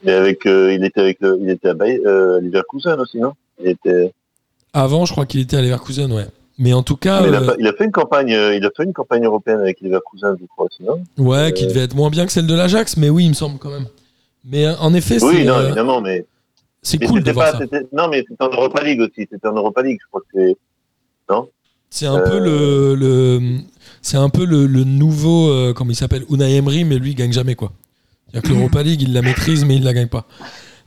Et 0.05 0.11
avec, 0.11 0.45
euh, 0.45 0.73
il 0.73 0.83
était 0.85 1.01
avec, 1.01 1.17
le- 1.21 1.39
il 1.41 1.49
était 1.49 1.69
à 1.69 1.73
Bayer, 1.73 2.01
euh, 2.05 2.39
Leverkusen 2.41 2.99
aussi, 2.99 3.17
non? 3.19 3.33
Il 3.61 3.69
était. 3.69 4.13
Avant, 4.73 5.05
je 5.05 5.11
crois 5.13 5.25
qu'il 5.25 5.39
était 5.39 5.57
à 5.57 5.61
Leverkusen, 5.61 6.11
ouais. 6.11 6.27
Mais 6.59 6.73
en 6.73 6.83
tout 6.83 6.97
cas, 6.97 7.21
Mais 7.21 7.29
il, 7.29 7.35
a, 7.35 7.41
euh, 7.41 7.55
il 7.57 7.67
a 7.67 7.73
fait 7.73 7.85
une 7.85 7.91
campagne, 7.91 8.31
euh, 8.33 8.53
il 8.55 8.63
a 8.65 8.69
fait 8.75 8.83
une 8.83 8.93
campagne 8.93 9.23
européenne 9.25 9.59
avec 9.59 9.81
Leverkusen, 9.81 10.35
je 10.39 10.45
crois, 10.45 10.65
aussi, 10.67 10.83
non 10.83 11.01
ouais, 11.17 11.51
qui 11.53 11.65
devait 11.65 11.79
être 11.81 11.95
moins 11.95 12.09
bien 12.11 12.25
que 12.27 12.31
celle 12.31 12.45
de 12.45 12.53
l'Ajax, 12.53 12.95
mais 12.97 13.09
oui, 13.09 13.23
il 13.25 13.29
me 13.29 13.33
semble 13.33 13.57
quand 13.57 13.71
même. 13.71 13.87
Mais 14.45 14.67
en 14.67 14.93
effet, 14.93 15.23
Oui, 15.23 15.37
c'est 15.37 15.43
non, 15.45 15.55
euh, 15.55 15.65
évidemment, 15.67 15.99
mais, 16.01 16.25
c'est 16.83 16.99
mais 16.99 17.07
cool 17.07 17.21
de 17.21 17.25
c'était 17.25 17.31
voir 17.33 17.51
pas, 17.53 17.57
ça. 17.59 17.65
non, 17.93 18.07
mais 18.09 18.23
c'était 18.29 18.43
en 18.43 18.49
Europa 18.51 18.83
League 18.83 18.99
aussi, 19.01 19.27
c'était 19.31 19.47
en 19.47 19.55
Europa 19.55 19.81
League, 19.81 19.97
je 20.01 20.07
crois 20.09 20.21
que 20.21 20.27
c'est. 20.35 20.57
C'est 21.89 22.07
un 22.07 22.19
peu 22.19 22.39
le, 22.39 22.95
le 22.95 23.59
c'est 24.01 24.17
un 24.17 24.29
peu 24.29 24.45
le, 24.45 24.65
le 24.65 24.83
nouveau 24.83 25.49
euh, 25.49 25.73
comment 25.73 25.91
il 25.91 25.95
s'appelle 25.95 26.25
Unai 26.29 26.55
Emery 26.55 26.83
mais 26.83 26.97
lui 26.97 27.11
il 27.11 27.15
gagne 27.15 27.31
jamais 27.31 27.55
quoi. 27.55 27.71
C'est-à-dire 28.31 28.49
que 28.49 28.55
l'Europa 28.55 28.81
League 28.81 29.01
il 29.01 29.13
la 29.13 29.21
maîtrise 29.21 29.63
mais 29.63 29.75
il 29.75 29.83
la 29.83 29.93
gagne 29.93 30.07
pas. 30.07 30.25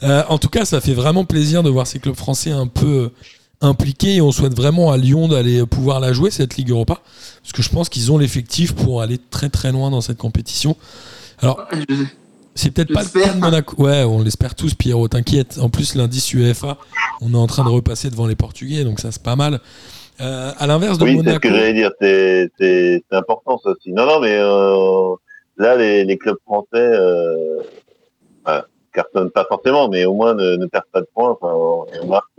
Euh, 0.02 0.24
en 0.28 0.38
tout 0.38 0.48
cas 0.48 0.64
ça 0.64 0.80
fait 0.80 0.94
vraiment 0.94 1.24
plaisir 1.24 1.62
de 1.62 1.70
voir 1.70 1.86
ces 1.86 2.00
clubs 2.00 2.16
français 2.16 2.50
un 2.50 2.66
peu 2.66 2.86
euh, 2.86 3.08
impliqués 3.60 4.16
et 4.16 4.20
on 4.20 4.32
souhaite 4.32 4.54
vraiment 4.54 4.90
à 4.90 4.96
Lyon 4.96 5.28
d'aller 5.28 5.64
pouvoir 5.64 6.00
la 6.00 6.12
jouer 6.12 6.30
cette 6.30 6.56
Ligue 6.56 6.70
Europa 6.70 7.00
parce 7.42 7.52
que 7.52 7.62
je 7.62 7.70
pense 7.70 7.88
qu'ils 7.88 8.10
ont 8.10 8.18
l'effectif 8.18 8.74
pour 8.74 9.00
aller 9.00 9.18
très 9.30 9.48
très 9.48 9.70
loin 9.70 9.90
dans 9.90 10.00
cette 10.00 10.18
compétition. 10.18 10.76
Alors 11.40 11.60
c'est 12.56 12.70
peut-être 12.70 12.92
pas 12.92 13.02
le 13.02 13.08
cas 13.08 13.34
de 13.34 13.38
Monaco. 13.38 13.80
Ouais, 13.80 14.02
on 14.02 14.22
l'espère 14.22 14.54
tous, 14.54 14.74
Pierrot, 14.74 15.08
t'inquiète. 15.08 15.58
En 15.60 15.68
plus, 15.68 15.94
l'indice 15.94 16.32
UEFA, 16.32 16.78
on 17.20 17.34
est 17.34 17.36
en 17.36 17.46
train 17.46 17.62
de 17.64 17.68
repasser 17.68 18.08
devant 18.08 18.26
les 18.26 18.34
Portugais, 18.34 18.82
donc 18.82 18.98
ça, 18.98 19.12
c'est 19.12 19.22
pas 19.22 19.36
mal. 19.36 19.60
Euh, 20.20 20.52
à 20.58 20.66
l'inverse 20.66 20.98
de 20.98 21.04
Oui, 21.04 21.12
c'est 21.12 21.18
ce 21.18 21.24
Monaco. 21.24 21.40
que 21.40 21.54
j'allais 21.54 21.74
dire, 21.74 21.90
c'est, 22.00 23.02
important 23.10 23.58
ça 23.62 23.70
aussi. 23.70 23.92
Non, 23.92 24.06
non, 24.06 24.20
mais 24.20 24.36
euh, 24.38 25.14
là, 25.58 25.76
les, 25.76 26.04
les 26.04 26.16
clubs 26.18 26.38
français 26.44 26.66
euh, 26.74 27.58
voilà, 28.44 28.66
cartonnent 28.92 29.30
pas 29.30 29.44
forcément, 29.44 29.88
mais 29.88 30.04
au 30.04 30.14
moins 30.14 30.34
ne, 30.34 30.56
ne 30.56 30.66
perdent 30.66 30.84
pas 30.92 31.00
de 31.00 31.08
points. 31.14 31.30
Enfin, 31.30 31.52
on, 31.54 31.86
on 32.02 32.06
marque, 32.06 32.30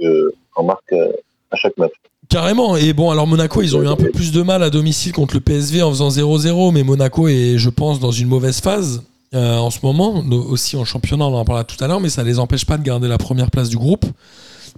on 0.55 0.63
marque 0.63 0.93
euh, 0.93 1.11
à 1.51 1.55
chaque 1.55 1.77
match. 1.77 1.93
Carrément. 2.29 2.75
Et 2.75 2.93
bon, 2.93 3.09
alors 3.09 3.25
Monaco, 3.25 3.61
ils 3.61 3.75
ont 3.77 3.81
eu 3.83 3.87
un 3.87 3.95
peu 3.95 4.09
plus 4.11 4.31
de 4.31 4.41
mal 4.41 4.61
à 4.63 4.69
domicile 4.69 5.13
contre 5.13 5.35
le 5.35 5.39
PSV 5.39 5.81
en 5.81 5.89
faisant 5.91 6.09
0-0, 6.09 6.73
mais 6.73 6.83
Monaco 6.83 7.27
est, 7.27 7.57
je 7.57 7.69
pense, 7.69 7.99
dans 7.99 8.11
une 8.11 8.27
mauvaise 8.27 8.59
phase 8.59 9.03
euh, 9.33 9.57
en 9.57 9.69
ce 9.69 9.79
moment, 9.83 10.23
aussi 10.49 10.77
en 10.77 10.85
championnat, 10.85 11.25
on 11.25 11.35
en 11.35 11.45
parlera 11.45 11.63
tout 11.65 11.81
à 11.83 11.87
l'heure, 11.87 11.99
mais 11.99 12.09
ça 12.09 12.23
les 12.23 12.39
empêche 12.39 12.65
pas 12.65 12.77
de 12.77 12.83
garder 12.83 13.07
la 13.07 13.17
première 13.17 13.51
place 13.51 13.69
du 13.69 13.77
groupe, 13.77 14.05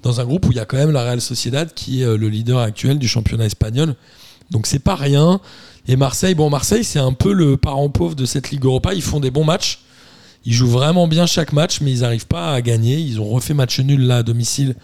dans 0.04 0.20
un 0.20 0.26
groupe 0.26 0.48
où 0.48 0.52
il 0.52 0.58
y 0.58 0.60
a 0.60 0.66
quand 0.66 0.78
même 0.78 0.92
la 0.92 1.04
Real 1.04 1.22
Sociedad 1.22 1.74
qui 1.74 2.02
est 2.02 2.06
euh, 2.06 2.18
le 2.18 2.30
leader 2.30 2.60
actuel 2.60 3.00
du 3.00 3.08
championnat 3.08 3.46
espagnol. 3.46 3.96
Donc 4.52 4.68
c'est 4.68 4.80
pas 4.80 4.96
rien. 4.96 5.40
Et 5.88 5.96
Marseille, 5.96 6.36
bon, 6.36 6.50
Marseille, 6.50 6.84
c'est 6.84 7.00
un 7.00 7.14
peu 7.14 7.34
le 7.34 7.58
parent 7.58 7.90
pauvre 7.90 8.16
de 8.16 8.26
cette 8.26 8.52
Ligue 8.52 8.66
Europa. 8.66 8.94
Ils 8.94 9.02
font 9.02 9.20
des 9.20 9.32
bons 9.32 9.44
matchs. 9.44 9.80
Ils 10.46 10.54
jouent 10.54 10.70
vraiment 10.70 11.08
bien 11.08 11.26
chaque 11.26 11.54
match, 11.54 11.82
mais 11.82 11.92
ils 11.92 12.02
n'arrivent 12.02 12.28
pas 12.28 12.54
à 12.54 12.62
gagner. 12.62 12.98
Ils 12.98 13.20
ont 13.20 13.30
refait 13.30 13.54
match 13.54 13.80
nul 13.80 14.02
là 14.02 14.18
à 14.18 14.24
domicile 14.24 14.76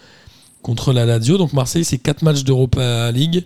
contre 0.62 0.92
la 0.92 1.06
Lazio. 1.06 1.38
Donc 1.38 1.52
Marseille, 1.52 1.84
c'est 1.84 1.98
4 1.98 2.22
matchs 2.22 2.44
d'Europa 2.44 3.10
League. 3.12 3.44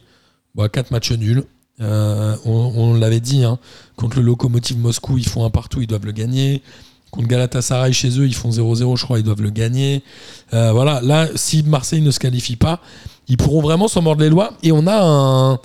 Bon, 0.55 0.69
4 0.69 0.91
matchs 0.91 1.13
nuls. 1.13 1.45
Euh, 1.81 2.37
on 2.45 2.95
l'avait 2.95 3.21
dit, 3.21 3.43
hein, 3.43 3.59
contre 3.97 4.19
le 4.19 4.23
Lokomotiv 4.23 4.77
Moscou, 4.77 5.17
ils 5.17 5.27
font 5.27 5.47
un 5.47 5.51
partout, 5.51 5.81
ils 5.81 5.87
doivent 5.87 6.05
le 6.05 6.13
gagner. 6.13 6.63
Contre 7.11 7.29
Galatasaray 7.29 7.92
chez 7.92 8.09
eux, 8.20 8.27
ils 8.27 8.35
font 8.35 8.51
0-0, 8.51 8.96
je 8.96 9.05
crois, 9.05 9.18
ils 9.18 9.25
doivent 9.25 9.42
le 9.42 9.51
gagner. 9.51 10.03
Euh, 10.55 10.70
voilà, 10.73 11.01
là, 11.03 11.27
si 11.35 11.62
Marseille 11.64 12.03
ne 12.03 12.11
se 12.11 12.20
qualifie 12.20 12.57
pas, 12.57 12.81
ils 13.29 13.37
pourront 13.37 13.61
vraiment 13.62 13.88
s'en 13.88 14.03
mordre 14.03 14.23
les 14.23 14.29
lois. 14.31 14.53
Et 14.62 14.70
on 14.73 14.87
a 14.87 15.01
un. 15.03 15.59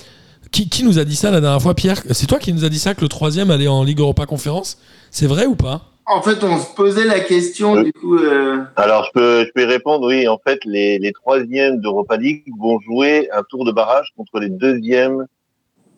Qui, 0.51 0.69
qui 0.69 0.83
nous 0.83 0.99
a 0.99 1.03
dit 1.03 1.15
ça 1.15 1.31
la 1.31 1.41
dernière 1.41 1.61
fois, 1.61 1.73
Pierre? 1.75 2.01
C'est 2.11 2.27
toi 2.27 2.39
qui 2.39 2.53
nous 2.53 2.63
a 2.65 2.69
dit 2.69 2.79
ça 2.79 2.93
que 2.95 3.01
le 3.01 3.09
troisième 3.09 3.51
allait 3.51 3.67
en 3.67 3.83
Ligue 3.83 3.99
Europa 3.99 4.25
Conférence? 4.25 4.77
C'est 5.11 5.27
vrai 5.27 5.45
ou 5.45 5.55
pas? 5.55 5.81
En 6.07 6.21
fait, 6.21 6.43
on 6.43 6.57
se 6.59 6.73
posait 6.75 7.05
la 7.05 7.19
question, 7.19 7.73
Oui. 7.73 7.85
du 7.85 7.93
coup. 7.93 8.15
euh, 8.17 8.59
Alors, 8.75 9.05
je 9.05 9.11
peux, 9.13 9.45
je 9.45 9.51
peux 9.53 9.63
y 9.63 9.65
répondre. 9.65 10.07
Oui, 10.07 10.27
en 10.27 10.37
fait, 10.37 10.59
les, 10.65 10.97
les 10.99 11.11
troisièmes 11.11 11.79
d'Europa 11.81 12.15
League 12.15 12.43
vont 12.59 12.79
jouer 12.79 13.27
un 13.33 13.41
tour 13.49 13.65
de 13.65 13.71
barrage 13.71 14.13
contre 14.15 14.39
les 14.39 14.49
deuxièmes 14.49 15.25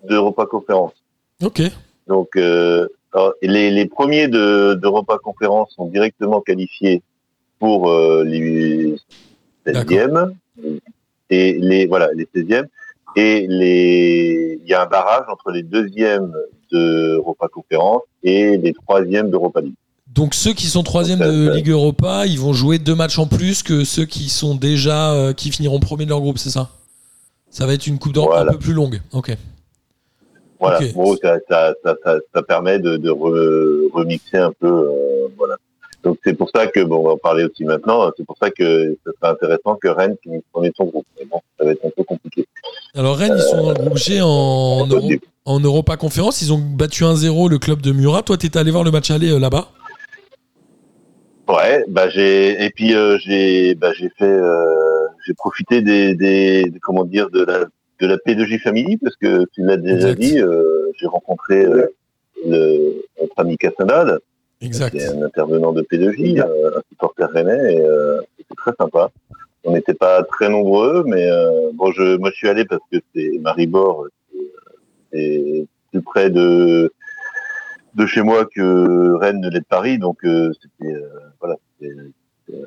d'Europa 0.09 0.45
Conférence. 0.45 0.93
Ok. 1.43 1.61
Donc, 2.07 2.29
euh, 2.37 2.87
alors, 3.13 3.33
les, 3.41 3.71
les 3.71 3.85
premiers 3.85 4.27
de- 4.27 4.73
d'Europa 4.75 5.17
Conférence 5.23 5.71
sont 5.75 5.87
directement 5.87 6.41
qualifiés 6.41 7.01
pour 7.59 7.89
euh, 7.89 8.23
les 8.23 8.95
16e 9.65 10.33
et 11.29 11.53
les 11.59 11.85
voilà 11.87 12.09
les 12.13 12.27
16e 12.35 12.65
et 13.15 13.47
les 13.47 14.59
il 14.63 14.69
y 14.69 14.73
a 14.73 14.83
un 14.83 14.85
barrage 14.85 15.25
entre 15.31 15.51
les 15.51 15.63
deuxièmes 15.63 16.31
d'Europa 16.71 17.47
Conférence 17.47 18.01
et 18.23 18.57
les 18.57 18.73
troisièmes 18.73 19.29
d'Europa 19.31 19.61
League. 19.61 19.73
Donc 20.07 20.33
ceux 20.33 20.53
qui 20.53 20.65
sont 20.67 20.83
troisième 20.83 21.19
Donc, 21.19 21.27
de 21.29 21.51
Ligue 21.53 21.69
Europa, 21.69 22.25
ils 22.25 22.39
vont 22.39 22.53
jouer 22.53 22.79
deux 22.79 22.95
matchs 22.95 23.19
en 23.19 23.27
plus 23.27 23.63
que 23.63 23.83
ceux 23.83 24.05
qui 24.05 24.29
sont 24.29 24.55
déjà 24.55 25.13
euh, 25.13 25.33
qui 25.33 25.51
finiront 25.51 25.79
premier 25.79 26.05
de 26.05 26.09
leur 26.09 26.21
groupe, 26.21 26.37
c'est 26.37 26.49
ça? 26.49 26.69
Ça 27.49 27.65
va 27.65 27.73
être 27.73 27.87
une 27.87 27.97
coupe 27.99 28.13
d'Europe 28.13 28.31
Voilà. 28.31 28.51
un 28.51 28.53
peu 28.53 28.59
plus 28.59 28.73
longue. 28.73 29.01
Ok. 29.13 29.35
Voilà, 30.59 30.79
Ok. 30.79 30.93
bon, 30.93 31.15
ça, 31.17 31.37
ça, 31.49 31.73
ça, 31.83 31.95
ça, 32.03 32.17
ça 32.33 32.41
permet 32.43 32.79
de, 32.79 32.97
de 32.97 33.09
re- 33.11 33.91
remixer 33.93 34.37
un 34.37 34.51
peu, 34.51 34.67
euh, 34.67 35.27
voilà. 35.37 35.55
Donc 36.03 36.17
c'est 36.23 36.33
pour 36.35 36.49
ça 36.55 36.67
que 36.67 36.79
bon, 36.83 36.97
on 36.97 37.03
va 37.03 37.11
en 37.11 37.17
parler 37.17 37.43
aussi 37.43 37.63
maintenant. 37.65 38.09
C'est 38.17 38.25
pour 38.25 38.37
ça 38.41 38.49
que 38.49 38.95
ce 39.05 39.11
serait 39.11 39.31
intéressant 39.31 39.75
que 39.75 39.87
Rennes 39.87 40.15
finisse 40.23 40.41
premier 40.51 40.71
son 40.75 40.85
groupe. 40.85 41.05
Mais 41.19 41.25
bon, 41.25 41.41
ça 41.59 41.65
va 41.65 41.71
être 41.71 41.85
un 41.85 41.89
peu 41.89 42.03
compliqué. 42.03 42.47
Alors 42.95 43.17
Rennes, 43.17 43.33
ils 43.35 43.41
sont 43.41 43.61
dans 43.61 43.69
le 43.69 43.75
groupe 43.75 43.97
G 43.97 44.21
en, 44.21 44.87
Euro- 44.87 45.09
en 45.45 45.59
Europa 45.59 45.97
Conférence. 45.97 46.41
Ils 46.41 46.53
ont 46.53 46.59
battu 46.59 47.03
1-0 47.03 47.49
le 47.49 47.57
club 47.59 47.81
de 47.81 47.91
Murat. 47.91 48.21
Toi, 48.21 48.37
t'étais 48.37 48.57
allé 48.57 48.71
voir 48.71 48.83
le 48.83 48.91
match 48.91 49.11
aller 49.11 49.31
euh, 49.31 49.39
là-bas? 49.39 49.69
Ouais, 51.49 51.85
bah 51.87 52.09
j'ai 52.09 52.63
et 52.65 52.69
puis 52.71 52.93
euh, 52.93 53.17
j'ai 53.19 53.73
bah 53.75 53.93
j'ai 53.93 54.09
fait 54.17 54.25
euh, 54.25 55.07
j'ai 55.25 55.33
profité 55.33 55.81
des- 55.81 56.71
comment 56.81 57.05
dire 57.05 57.29
de 57.29 57.43
la 57.45 57.65
de 57.99 58.07
la 58.07 58.17
P2J 58.17 58.59
Family 58.59 58.97
parce 58.97 59.15
que 59.15 59.45
tu 59.53 59.63
l'as 59.63 59.77
déjà 59.77 60.09
Exact. 60.11 60.19
dit, 60.19 60.39
euh, 60.39 60.91
j'ai 60.99 61.07
rencontré 61.07 61.65
euh, 61.65 61.87
le 62.45 63.03
notre 63.19 63.39
ami 63.39 63.57
Castanade, 63.57 64.19
Exact. 64.61 64.91
qui 64.91 64.97
est 64.99 65.07
un 65.07 65.21
intervenant 65.23 65.71
de 65.73 65.81
P2J, 65.81 66.39
euh, 66.39 66.77
un 66.77 66.81
supporter 66.89 67.29
rennais 67.29 67.75
et 67.75 67.81
euh, 67.81 68.19
c'était 68.37 68.55
très 68.55 68.71
sympa. 68.79 69.11
On 69.63 69.73
n'était 69.73 69.93
pas 69.95 70.23
très 70.23 70.49
nombreux, 70.49 71.03
mais 71.05 71.29
euh, 71.29 71.71
bon 71.73 71.91
je 71.91 72.17
moi 72.17 72.29
je 72.31 72.35
suis 72.37 72.47
allé 72.47 72.65
parce 72.65 72.81
que 72.91 72.97
c'est 73.13 73.31
Maribor, 73.39 74.07
c'est, 75.11 75.65
plus 75.91 76.01
près 76.01 76.29
de 76.29 76.91
de 77.95 78.05
chez 78.05 78.21
moi 78.21 78.45
que 78.45 79.13
Rennes 79.15 79.41
ne 79.41 79.49
l'est 79.49 79.61
de 79.61 79.65
Paris, 79.65 79.97
donc 79.97 80.17
euh, 80.23 80.51
c'était 80.61 80.93
euh, 80.93 81.09
voilà. 81.39 81.55
c'était- 81.79 82.61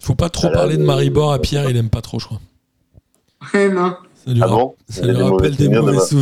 Faut 0.00 0.14
pas 0.14 0.28
trop 0.28 0.50
parler 0.50 0.76
de 0.76 0.82
Maribor 0.82 1.32
à 1.32 1.38
Pierre, 1.38 1.70
il 1.70 1.76
aime 1.76 1.88
pas 1.90 2.02
trop, 2.02 2.18
je 2.18 2.26
crois. 2.26 2.40
Non. 3.54 3.96
Ah 4.42 4.48
bon 4.48 4.74
ça 4.88 5.06
lui. 5.06 5.14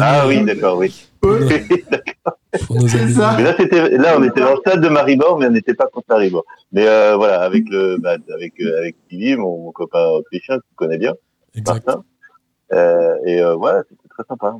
Ah, 0.00 0.22
ah 0.22 0.28
oui, 0.28 0.44
d'accord, 0.44 0.76
oui. 0.76 1.08
Ouais. 1.22 1.64
Ça. 2.56 3.34
Mais 3.37 3.42
là, 3.42 3.54
c'était, 3.58 3.90
là, 3.96 4.16
on 4.16 4.22
était 4.22 4.40
dans 4.40 4.52
le 4.52 4.58
stade 4.58 4.80
de 4.80 4.88
Maribor, 4.88 5.38
mais 5.38 5.46
on 5.46 5.50
n'était 5.50 5.74
pas 5.74 5.87
contre 5.87 6.06
Maribor. 6.10 6.44
Mais 6.70 6.87
euh, 6.87 7.16
voilà, 7.16 7.40
avec 7.40 7.64
le, 7.68 7.96
bah, 7.98 8.16
avec, 8.32 8.60
euh, 8.60 8.78
avec 8.78 8.96
mon, 9.38 9.72
copain 9.72 10.06
autrichien, 10.06 10.58
que 10.58 10.62
tu 10.62 10.74
connais 10.76 10.98
bien. 10.98 11.14
Martin. 11.66 12.04
Euh, 12.72 13.16
et 13.26 13.42
voilà, 13.56 13.82
c'était 13.88 14.08
très 14.08 14.22
sympa. 14.28 14.56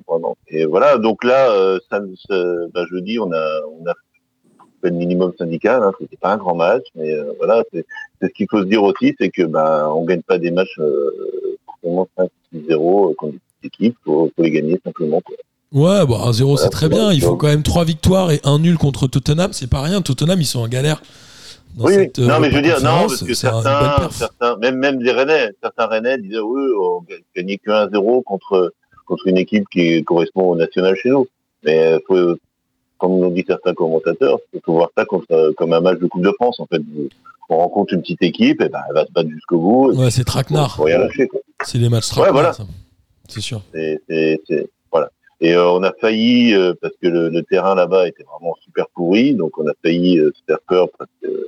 Et 0.49 0.65
voilà, 0.65 0.99
donc 0.99 1.23
là, 1.23 1.79
bah, 1.91 2.85
jeudi, 2.91 3.21
on 3.21 3.31
a, 3.33 3.95
fait 4.83 4.91
le 4.91 4.97
minimum 4.97 5.33
syndical. 5.39 5.83
Hein, 5.83 5.93
c'était 6.01 6.17
pas 6.17 6.33
un 6.33 6.37
grand 6.37 6.57
match, 6.57 6.87
mais 6.97 7.15
voilà, 7.39 7.63
c'est, 7.73 7.87
ce 8.23 8.27
qu'il 8.29 8.49
faut 8.51 8.61
se 8.61 8.67
dire 8.67 8.83
aussi, 8.83 9.15
c'est 9.21 9.29
que 9.29 9.43
bah, 9.43 9.89
on 9.95 10.05
gagne 10.05 10.23
pas 10.23 10.39
des 10.39 10.51
matchs 10.51 10.81
0 12.69 13.15
contre 13.17 13.35
des 13.35 13.67
équipes, 13.67 13.97
faut, 14.05 14.31
faut 14.35 14.43
les 14.43 14.51
gagner 14.51 14.81
simplement. 14.85 15.21
Quoi. 15.21 15.37
Ouais, 15.73 15.99
bah, 16.01 16.05
bon, 16.07 16.31
1-0, 16.31 16.57
c'est 16.57 16.71
très 16.71 16.89
bien. 16.89 17.13
Il 17.13 17.21
faut 17.21 17.37
quand 17.37 17.49
même 17.49 17.65
3 17.65 17.85
victoires 17.85 18.31
et 18.31 18.41
1 18.45 18.61
nul 18.61 18.79
contre 18.79 19.09
Tottenham. 19.09 19.53
C'est 19.53 19.69
pas 19.69 19.83
rien. 19.83 20.03
Tottenham, 20.03 20.41
ils 20.41 20.47
sont 20.47 20.61
en 20.61 20.69
galère. 20.69 21.03
Dans 21.77 21.87
oui, 21.87 21.95
euh, 21.97 22.27
non, 22.27 22.39
mais 22.39 22.51
je 22.51 22.57
veux 22.57 22.63
dire, 22.63 22.81
non, 22.81 23.09
parce 23.09 23.25
que 23.25 23.35
certains, 23.35 24.09
certains 24.11 24.57
même, 24.59 24.77
même 24.77 25.01
les 25.01 25.11
Rennais, 25.11 25.51
certains 25.61 25.87
Rennais 25.87 26.19
disaient, 26.19 26.39
oui, 26.39 26.63
on 26.81 27.05
gagnait 27.35 27.59
que 27.59 27.71
1-0 27.71 28.23
contre, 28.23 28.73
contre 29.07 29.27
une 29.27 29.39
équipe 29.39 29.65
qui 29.73 30.05
correspond 30.05 30.51
au 30.51 30.57
national 30.57 30.95
chez 30.95 31.11
nous. 31.11 31.27
Mais 31.65 31.95
euh, 31.95 31.99
faut, 32.07 32.37
comme 32.99 33.21
l'ont 33.21 33.31
dit 33.31 33.45
certains 33.45 33.75
commentateurs, 33.75 34.39
il 34.53 34.61
faut 34.65 34.75
voir 34.75 34.91
ça 34.97 35.05
comme, 35.05 35.25
euh, 35.33 35.53
comme 35.57 35.73
un 35.73 35.81
match 35.81 35.99
de 35.99 36.07
Coupe 36.07 36.23
de 36.23 36.33
France, 36.39 36.61
en 36.61 36.67
fait. 36.67 36.81
On 37.49 37.59
rencontre 37.59 37.95
une 37.95 38.01
petite 38.01 38.23
équipe, 38.23 38.61
et 38.63 38.69
ben, 38.69 38.81
elle 38.89 38.95
va 38.95 39.07
se 39.07 39.13
battre 39.13 39.29
jusqu'au 39.31 39.59
bout. 39.59 39.93
Ouais, 39.93 40.11
c'est 40.11 40.25
traquenard. 40.25 40.77
faut 40.77 40.85
rien 40.85 40.99
lâcher. 40.99 41.29
C'est 41.65 41.79
les 41.79 41.89
matchs 41.89 42.09
traquenard. 42.09 42.33
voilà. 42.33 42.53
ça. 42.53 42.65
C'est 43.29 43.41
sûr. 43.41 43.63
Voilà. 44.91 45.11
Et 45.41 45.55
euh, 45.55 45.71
on 45.71 45.83
a 45.83 45.93
failli, 46.01 46.55
euh, 46.55 46.75
parce 46.81 46.95
que 47.03 47.09
le, 47.09 47.29
le 47.29 47.43
terrain 47.43 47.75
là-bas 47.75 48.09
était 48.09 48.25
vraiment 48.25 48.55
super 48.63 48.87
pourri, 48.95 49.35
donc 49.35 49.59
on 49.59 49.67
a 49.67 49.73
failli 49.85 50.19
euh, 50.19 50.33
se 50.35 50.43
faire 50.47 50.61
peur 50.67 50.89
parce 50.99 51.11
que 51.23 51.29
euh, 51.29 51.45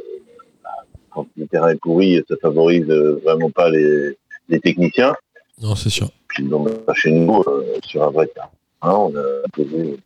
quand 1.11 1.27
le 1.37 1.47
terrain 1.47 1.71
est 1.71 1.81
pourri, 1.81 2.23
ça 2.29 2.35
favorise 2.43 2.87
vraiment 2.87 3.51
pas 3.51 3.71
les, 3.71 4.19
les 4.49 4.61
techniciens. 4.61 5.15
Non, 5.63 5.75
c'est 5.75 5.89
sûr. 5.89 6.11
Puis 6.29 6.45
bah, 6.45 6.93
chez 6.95 7.11
nous, 7.11 7.43
sur 7.87 8.03
un 8.03 8.11
vrai 8.11 8.27
terrain, 8.27 8.51
on 8.83 9.15
a 9.17 9.23
posé. 9.53 9.99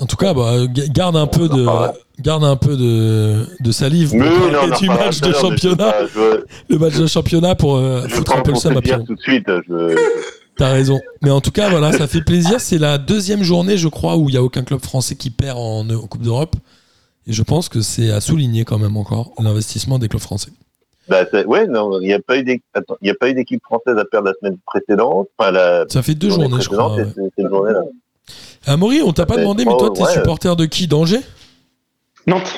En 0.00 0.06
tout 0.06 0.16
cas, 0.16 0.32
bah, 0.32 0.66
garde 0.68 1.16
un 1.16 1.26
peu 1.26 1.48
de, 1.48 1.60
reparlera. 1.60 1.94
garde 2.20 2.44
un 2.44 2.56
peu 2.56 2.76
de, 2.76 3.44
de 3.60 3.72
salive 3.72 4.10
pour 4.10 4.20
non, 4.20 4.76
du 4.78 4.88
match 4.88 5.20
de 5.20 5.32
championnat. 5.32 6.06
Je, 6.14 6.44
Le 6.68 6.78
match 6.78 6.96
de 6.96 7.06
championnat 7.06 7.54
pour 7.54 7.76
euh, 7.76 8.06
foutre 8.08 8.36
un 8.36 8.42
peu 8.42 8.52
le 8.52 8.56
seum 8.56 8.80
tout 8.80 9.14
de 9.14 9.20
suite. 9.20 9.46
Je 9.46 9.96
T'as 10.56 10.70
raison. 10.70 11.00
Mais 11.22 11.30
en 11.30 11.40
tout 11.40 11.52
cas, 11.52 11.68
voilà, 11.68 11.92
ça 11.92 12.06
fait 12.06 12.20
plaisir. 12.22 12.60
C'est 12.60 12.78
la 12.78 12.98
deuxième 12.98 13.42
journée, 13.42 13.76
je 13.76 13.88
crois, 13.88 14.16
où 14.16 14.28
il 14.28 14.32
n'y 14.32 14.38
a 14.38 14.42
aucun 14.42 14.62
club 14.62 14.80
français 14.80 15.14
qui 15.14 15.30
perd 15.30 15.56
en, 15.56 15.88
en 15.88 16.06
Coupe 16.06 16.22
d'Europe. 16.22 16.56
Et 17.26 17.32
je 17.32 17.42
pense 17.42 17.68
que 17.68 17.80
c'est 17.80 18.10
à 18.10 18.20
souligner 18.20 18.64
quand 18.64 18.78
même 18.78 18.96
encore 18.96 19.32
l'investissement 19.38 19.98
des 19.98 20.08
clubs 20.08 20.22
français. 20.22 20.50
Bah, 21.08 21.24
ouais, 21.46 21.66
non, 21.66 22.00
il 22.00 22.06
n'y 22.06 22.12
a 22.12 22.20
pas 22.20 22.38
eu 22.38 22.44
d'équipe, 22.44 23.62
française 23.62 23.96
à 23.96 24.04
perdre 24.04 24.28
la 24.28 24.34
semaine 24.34 24.58
précédente. 24.66 25.28
Enfin, 25.38 25.50
la 25.50 25.84
Ça 25.88 26.02
fait 26.02 26.14
deux 26.14 26.28
journée 26.28 26.48
journées, 26.48 26.62
je 26.62 26.68
crois. 26.68 26.94
ouais. 26.96 27.06
c'est 27.14 27.42
cette 27.42 27.50
journée-là. 27.50 27.82
Amaury, 28.66 29.00
on 29.02 29.12
t'a 29.12 29.26
pas 29.26 29.36
demandé, 29.36 29.64
mais 29.64 29.76
toi, 29.78 29.90
t'es 29.94 30.02
ouais. 30.02 30.12
supporter 30.12 30.54
de 30.56 30.64
qui? 30.66 30.86
D'Angers? 30.86 31.20
Nantes, 32.26 32.54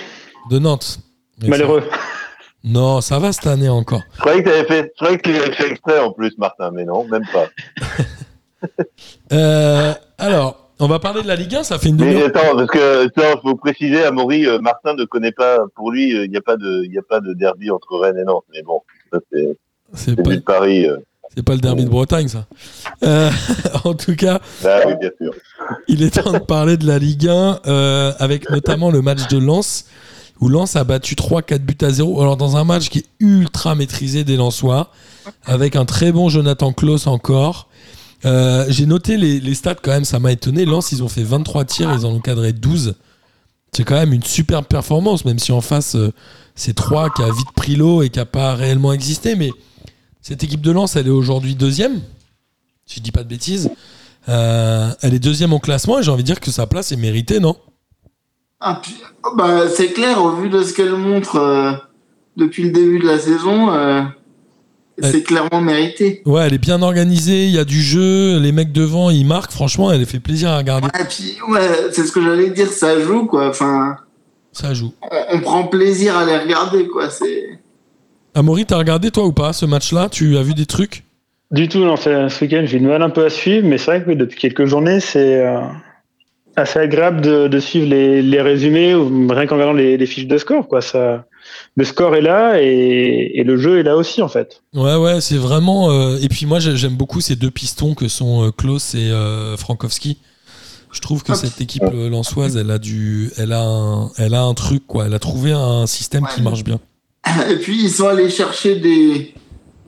De 0.50 0.58
Nantes. 0.58 0.98
Mais 1.42 1.48
malheureux. 1.48 1.82
ça- 1.90 1.98
Non, 2.64 3.00
ça 3.00 3.18
va 3.18 3.32
cette 3.32 3.46
année 3.46 3.68
encore. 3.68 4.02
Je 4.16 4.20
croyais 4.20 4.42
que 4.42 4.50
fait, 4.64 4.92
je 5.00 5.14
tu 5.16 5.32
l'avais 5.32 5.52
fait 5.52 5.70
exprès 5.70 5.98
en 6.00 6.12
plus, 6.12 6.36
Martin, 6.38 6.70
mais 6.72 6.84
non, 6.84 7.04
même 7.04 7.24
pas. 7.32 7.48
Euh, 9.32 9.94
alors, 10.18 10.70
on 10.80 10.86
va 10.86 10.98
parler 10.98 11.22
de 11.22 11.28
la 11.28 11.36
Ligue 11.36 11.54
1, 11.54 11.62
ça 11.62 11.78
fait 11.78 11.88
une 11.88 11.96
Mais 11.96 12.10
demi-heure. 12.12 12.28
attends, 12.28 12.56
parce 12.56 12.66
que, 12.70 13.06
attends, 13.06 13.40
faut 13.40 13.54
préciser, 13.54 14.04
Amaury, 14.04 14.46
euh, 14.46 14.58
Martin 14.58 14.94
ne 14.94 15.04
connaît 15.04 15.32
pas, 15.32 15.60
pour 15.74 15.90
lui, 15.92 16.14
euh, 16.16 16.24
il 16.26 16.30
n'y 16.30 16.36
a 16.36 16.42
pas 16.42 16.56
de, 16.56 16.82
il 16.84 16.92
y 16.92 16.98
a 16.98 17.02
pas 17.02 17.20
de 17.20 17.32
derby 17.32 17.70
entre 17.70 17.96
Rennes 17.98 18.18
et 18.18 18.24
Nantes, 18.24 18.44
mais 18.52 18.62
bon, 18.62 18.82
ça 19.12 19.18
c'est, 19.32 19.56
C'est 19.94 20.16
pas, 20.16 20.30
de 20.34 20.36
Paris, 20.40 20.86
euh. 20.86 20.98
C'est 21.34 21.42
pas 21.44 21.54
le 21.54 21.60
derby 21.60 21.84
de 21.84 21.88
Bretagne, 21.88 22.28
ça. 22.28 22.46
Euh, 23.04 23.30
en 23.84 23.94
tout 23.94 24.16
cas, 24.16 24.40
oui, 24.64 24.94
bien 25.00 25.10
sûr. 25.20 25.32
il 25.88 26.02
est 26.02 26.10
temps 26.22 26.32
de 26.32 26.38
parler 26.38 26.76
de 26.76 26.86
la 26.86 26.98
Ligue 26.98 27.28
1, 27.28 27.60
euh, 27.66 28.12
avec 28.18 28.50
notamment 28.50 28.90
le 28.90 29.00
match 29.00 29.28
de 29.28 29.38
Lens, 29.38 29.84
où 30.40 30.48
Lens 30.48 30.74
a 30.74 30.84
battu 30.84 31.14
3-4 31.14 31.58
buts 31.58 31.76
à 31.82 31.90
0. 31.90 32.20
Alors, 32.20 32.36
dans 32.36 32.56
un 32.56 32.64
match 32.64 32.88
qui 32.88 33.00
est 33.00 33.06
ultra 33.20 33.74
maîtrisé 33.74 34.24
des 34.24 34.36
Lensois, 34.36 34.90
avec 35.44 35.76
un 35.76 35.84
très 35.84 36.12
bon 36.12 36.28
Jonathan 36.28 36.72
Klaus 36.72 37.06
encore. 37.06 37.68
Euh, 38.24 38.66
J'ai 38.68 38.86
noté 38.86 39.16
les, 39.16 39.38
les 39.38 39.54
stats 39.54 39.76
quand 39.76 39.92
même, 39.92 40.04
ça 40.04 40.18
m'a 40.18 40.32
étonné. 40.32 40.64
Lens, 40.64 40.92
ils 40.92 41.02
ont 41.02 41.08
fait 41.08 41.22
23 41.22 41.64
tirs, 41.64 41.92
ils 41.92 42.04
en 42.06 42.10
ont 42.10 42.20
cadré 42.20 42.52
12. 42.52 42.94
C'est 43.72 43.84
quand 43.84 43.94
même 43.94 44.12
une 44.12 44.24
superbe 44.24 44.64
performance, 44.64 45.24
même 45.24 45.38
si 45.38 45.52
en 45.52 45.60
face, 45.60 45.96
c'est 46.56 46.74
3 46.74 47.10
qui 47.10 47.22
a 47.22 47.26
vite 47.26 47.52
pris 47.54 47.76
l'eau 47.76 48.02
et 48.02 48.10
qui 48.10 48.18
a 48.18 48.26
pas 48.26 48.54
réellement 48.54 48.92
existé. 48.92 49.36
Mais 49.36 49.52
cette 50.22 50.44
équipe 50.44 50.60
de 50.60 50.70
Lens, 50.70 50.96
elle 50.96 51.06
est 51.06 51.10
aujourd'hui 51.10 51.54
deuxième, 51.54 52.00
si 52.86 52.96
je 52.98 53.02
dis 53.02 53.12
pas 53.12 53.22
de 53.22 53.28
bêtises. 53.28 53.70
Euh, 54.28 54.90
elle 55.00 55.14
est 55.14 55.18
deuxième 55.18 55.52
au 55.52 55.58
classement 55.58 55.98
et 55.98 56.02
j'ai 56.02 56.10
envie 56.10 56.22
de 56.22 56.26
dire 56.26 56.40
que 56.40 56.50
sa 56.50 56.66
place 56.66 56.92
est 56.92 56.96
méritée, 56.96 57.40
non? 57.40 57.56
Ah, 58.60 58.82
bah, 59.36 59.62
c'est 59.74 59.92
clair, 59.92 60.22
au 60.22 60.32
vu 60.36 60.50
de 60.50 60.62
ce 60.62 60.74
qu'elle 60.74 60.92
montre 60.92 61.36
euh, 61.36 61.72
depuis 62.36 62.64
le 62.64 62.70
début 62.70 62.98
de 62.98 63.06
la 63.06 63.18
saison, 63.18 63.72
euh, 63.72 64.02
c'est 65.02 65.22
clairement 65.22 65.62
mérité. 65.62 66.20
Ouais, 66.26 66.42
elle 66.46 66.52
est 66.52 66.58
bien 66.58 66.82
organisée, 66.82 67.46
il 67.46 67.52
y 67.52 67.58
a 67.58 67.64
du 67.64 67.80
jeu, 67.80 68.38
les 68.38 68.52
mecs 68.52 68.72
devant, 68.72 69.08
ils 69.08 69.24
marquent. 69.26 69.52
Franchement, 69.52 69.90
elle 69.90 70.04
fait 70.04 70.20
plaisir 70.20 70.50
à 70.50 70.58
regarder. 70.58 70.88
Et 71.00 71.04
puis, 71.04 71.38
ouais, 71.48 71.90
c'est 71.92 72.06
ce 72.06 72.12
que 72.12 72.22
j'allais 72.22 72.50
dire, 72.50 72.70
ça 72.70 73.00
joue, 73.00 73.24
quoi. 73.24 73.48
Enfin, 73.48 73.96
Ça 74.52 74.74
joue. 74.74 74.92
on, 75.10 75.36
on 75.36 75.40
prend 75.40 75.64
plaisir 75.66 76.18
à 76.18 76.26
les 76.26 76.36
regarder, 76.36 76.86
quoi. 76.86 77.08
C'est. 77.08 77.59
Amaury, 78.34 78.64
t'as 78.66 78.78
regardé 78.78 79.10
toi 79.10 79.24
ou 79.26 79.32
pas 79.32 79.52
ce 79.52 79.66
match-là? 79.66 80.08
Tu 80.10 80.36
as 80.36 80.42
vu 80.42 80.54
des 80.54 80.66
trucs? 80.66 81.04
Du 81.50 81.68
tout, 81.68 81.80
non, 81.80 81.96
ce 81.96 82.28
ce 82.28 82.44
week-end, 82.44 82.62
j'ai 82.64 82.78
du 82.78 82.86
mal 82.86 83.02
un 83.02 83.10
peu 83.10 83.24
à 83.24 83.30
suivre, 83.30 83.66
mais 83.66 83.76
c'est 83.76 83.86
vrai 83.86 84.04
que 84.04 84.12
depuis 84.12 84.38
quelques 84.38 84.66
journées, 84.66 85.00
c'est 85.00 85.44
euh, 85.44 85.58
assez 86.54 86.78
agréable 86.78 87.20
de, 87.22 87.48
de 87.48 87.58
suivre 87.58 87.88
les, 87.88 88.22
les 88.22 88.40
résumés, 88.40 88.94
ou 88.94 89.26
rien 89.28 89.46
qu'en 89.46 89.56
regardant 89.56 89.72
les, 89.72 89.96
les 89.96 90.06
fiches 90.06 90.28
de 90.28 90.38
score. 90.38 90.68
Quoi. 90.68 90.80
Ça, 90.80 91.26
le 91.76 91.84
score 91.84 92.14
est 92.14 92.20
là 92.20 92.62
et, 92.62 93.32
et 93.34 93.42
le 93.42 93.56
jeu 93.56 93.80
est 93.80 93.82
là 93.82 93.96
aussi, 93.96 94.22
en 94.22 94.28
fait. 94.28 94.62
Ouais, 94.74 94.94
ouais, 94.94 95.20
c'est 95.20 95.36
vraiment. 95.38 95.90
euh, 95.90 96.18
Et 96.22 96.28
puis 96.28 96.46
moi, 96.46 96.60
j'ai- 96.60 96.76
j'aime 96.76 96.94
beaucoup 96.96 97.20
ces 97.20 97.34
deux 97.34 97.50
pistons 97.50 97.94
que 97.94 98.06
sont 98.06 98.44
euh, 98.46 98.50
Klaus 98.52 98.94
et 98.94 99.10
euh, 99.10 99.56
Frankowski. 99.56 100.18
Je 100.92 101.00
trouve 101.00 101.22
que 101.24 101.32
Ah, 101.32 101.36
cette 101.36 101.60
équipe 101.60 101.84
lensoise, 101.92 102.56
elle 102.56 102.70
a 102.70 102.78
du, 102.78 103.30
elle 103.38 103.52
a 103.52 103.62
un, 103.62 104.10
elle 104.18 104.34
a 104.34 104.42
un 104.42 104.54
truc 104.54 104.86
quoi. 104.88 105.06
Elle 105.06 105.14
a 105.14 105.20
trouvé 105.20 105.52
un 105.52 105.86
système 105.86 106.26
qui 106.34 106.42
marche 106.42 106.64
bien. 106.64 106.80
Et 107.50 107.56
puis, 107.56 107.82
ils 107.84 107.90
sont 107.90 108.08
allés 108.08 108.30
chercher 108.30 108.76
des, 108.76 109.34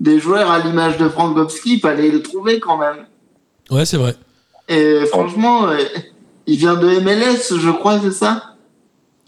des 0.01 0.18
joueurs 0.18 0.51
à 0.51 0.59
l'image 0.61 0.99
de 0.99 1.09
Frankowski, 1.09 1.75
il 1.75 1.81
fallait 1.81 2.11
le 2.11 2.23
trouver 2.23 2.61
quand 2.61 2.77
même. 2.79 3.07
Ouais, 3.71 3.85
c'est 3.87 3.97
vrai. 3.97 4.14
Et 4.68 5.07
franchement, 5.07 5.66
euh, 5.68 5.79
il 6.47 6.57
vient 6.59 6.75
de 6.77 7.01
MLS, 7.01 7.59
je 7.59 7.71
crois, 7.71 7.99
c'est 8.01 8.12
ça? 8.12 8.55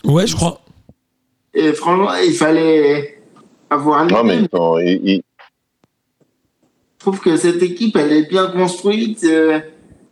Ouais, 0.05 0.27
je 0.27 0.37
crois. 0.37 0.61
Et 1.55 1.73
franchement, 1.73 2.13
il 2.15 2.35
fallait 2.35 3.23
avoir 3.71 4.05
Non, 4.07 4.23
mais 4.25 4.39
ils- 4.39 5.01
ils- 5.05 5.23
Je 6.99 7.11
trouve 7.11 7.21
que 7.21 7.37
cette 7.37 7.63
équipe, 7.63 7.97
elle 7.97 8.13
est 8.13 8.29
bien 8.29 8.47
construite. 8.49 9.25
euh, 9.25 9.61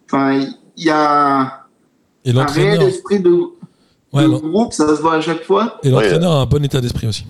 Enfin, 0.06 0.40
il 0.76 0.84
y 0.84 0.90
a 0.90 1.62
Et 2.24 2.36
un 2.38 2.44
réel 2.44 2.82
esprit 2.82 3.18
de, 3.20 3.30
ouais, 4.12 4.24
de 4.24 4.28
l'en- 4.28 4.38
groupe, 4.40 4.74
ça 4.74 4.94
se 4.94 5.00
voit 5.00 5.14
à 5.14 5.20
chaque 5.22 5.42
fois. 5.44 5.78
et 5.82 5.88
l'entraîneur 5.88 6.32
a 6.32 6.40
un 6.42 6.46
bon 6.46 6.62
état 6.62 6.82
d'esprit 6.82 7.06
aussi. 7.06 7.24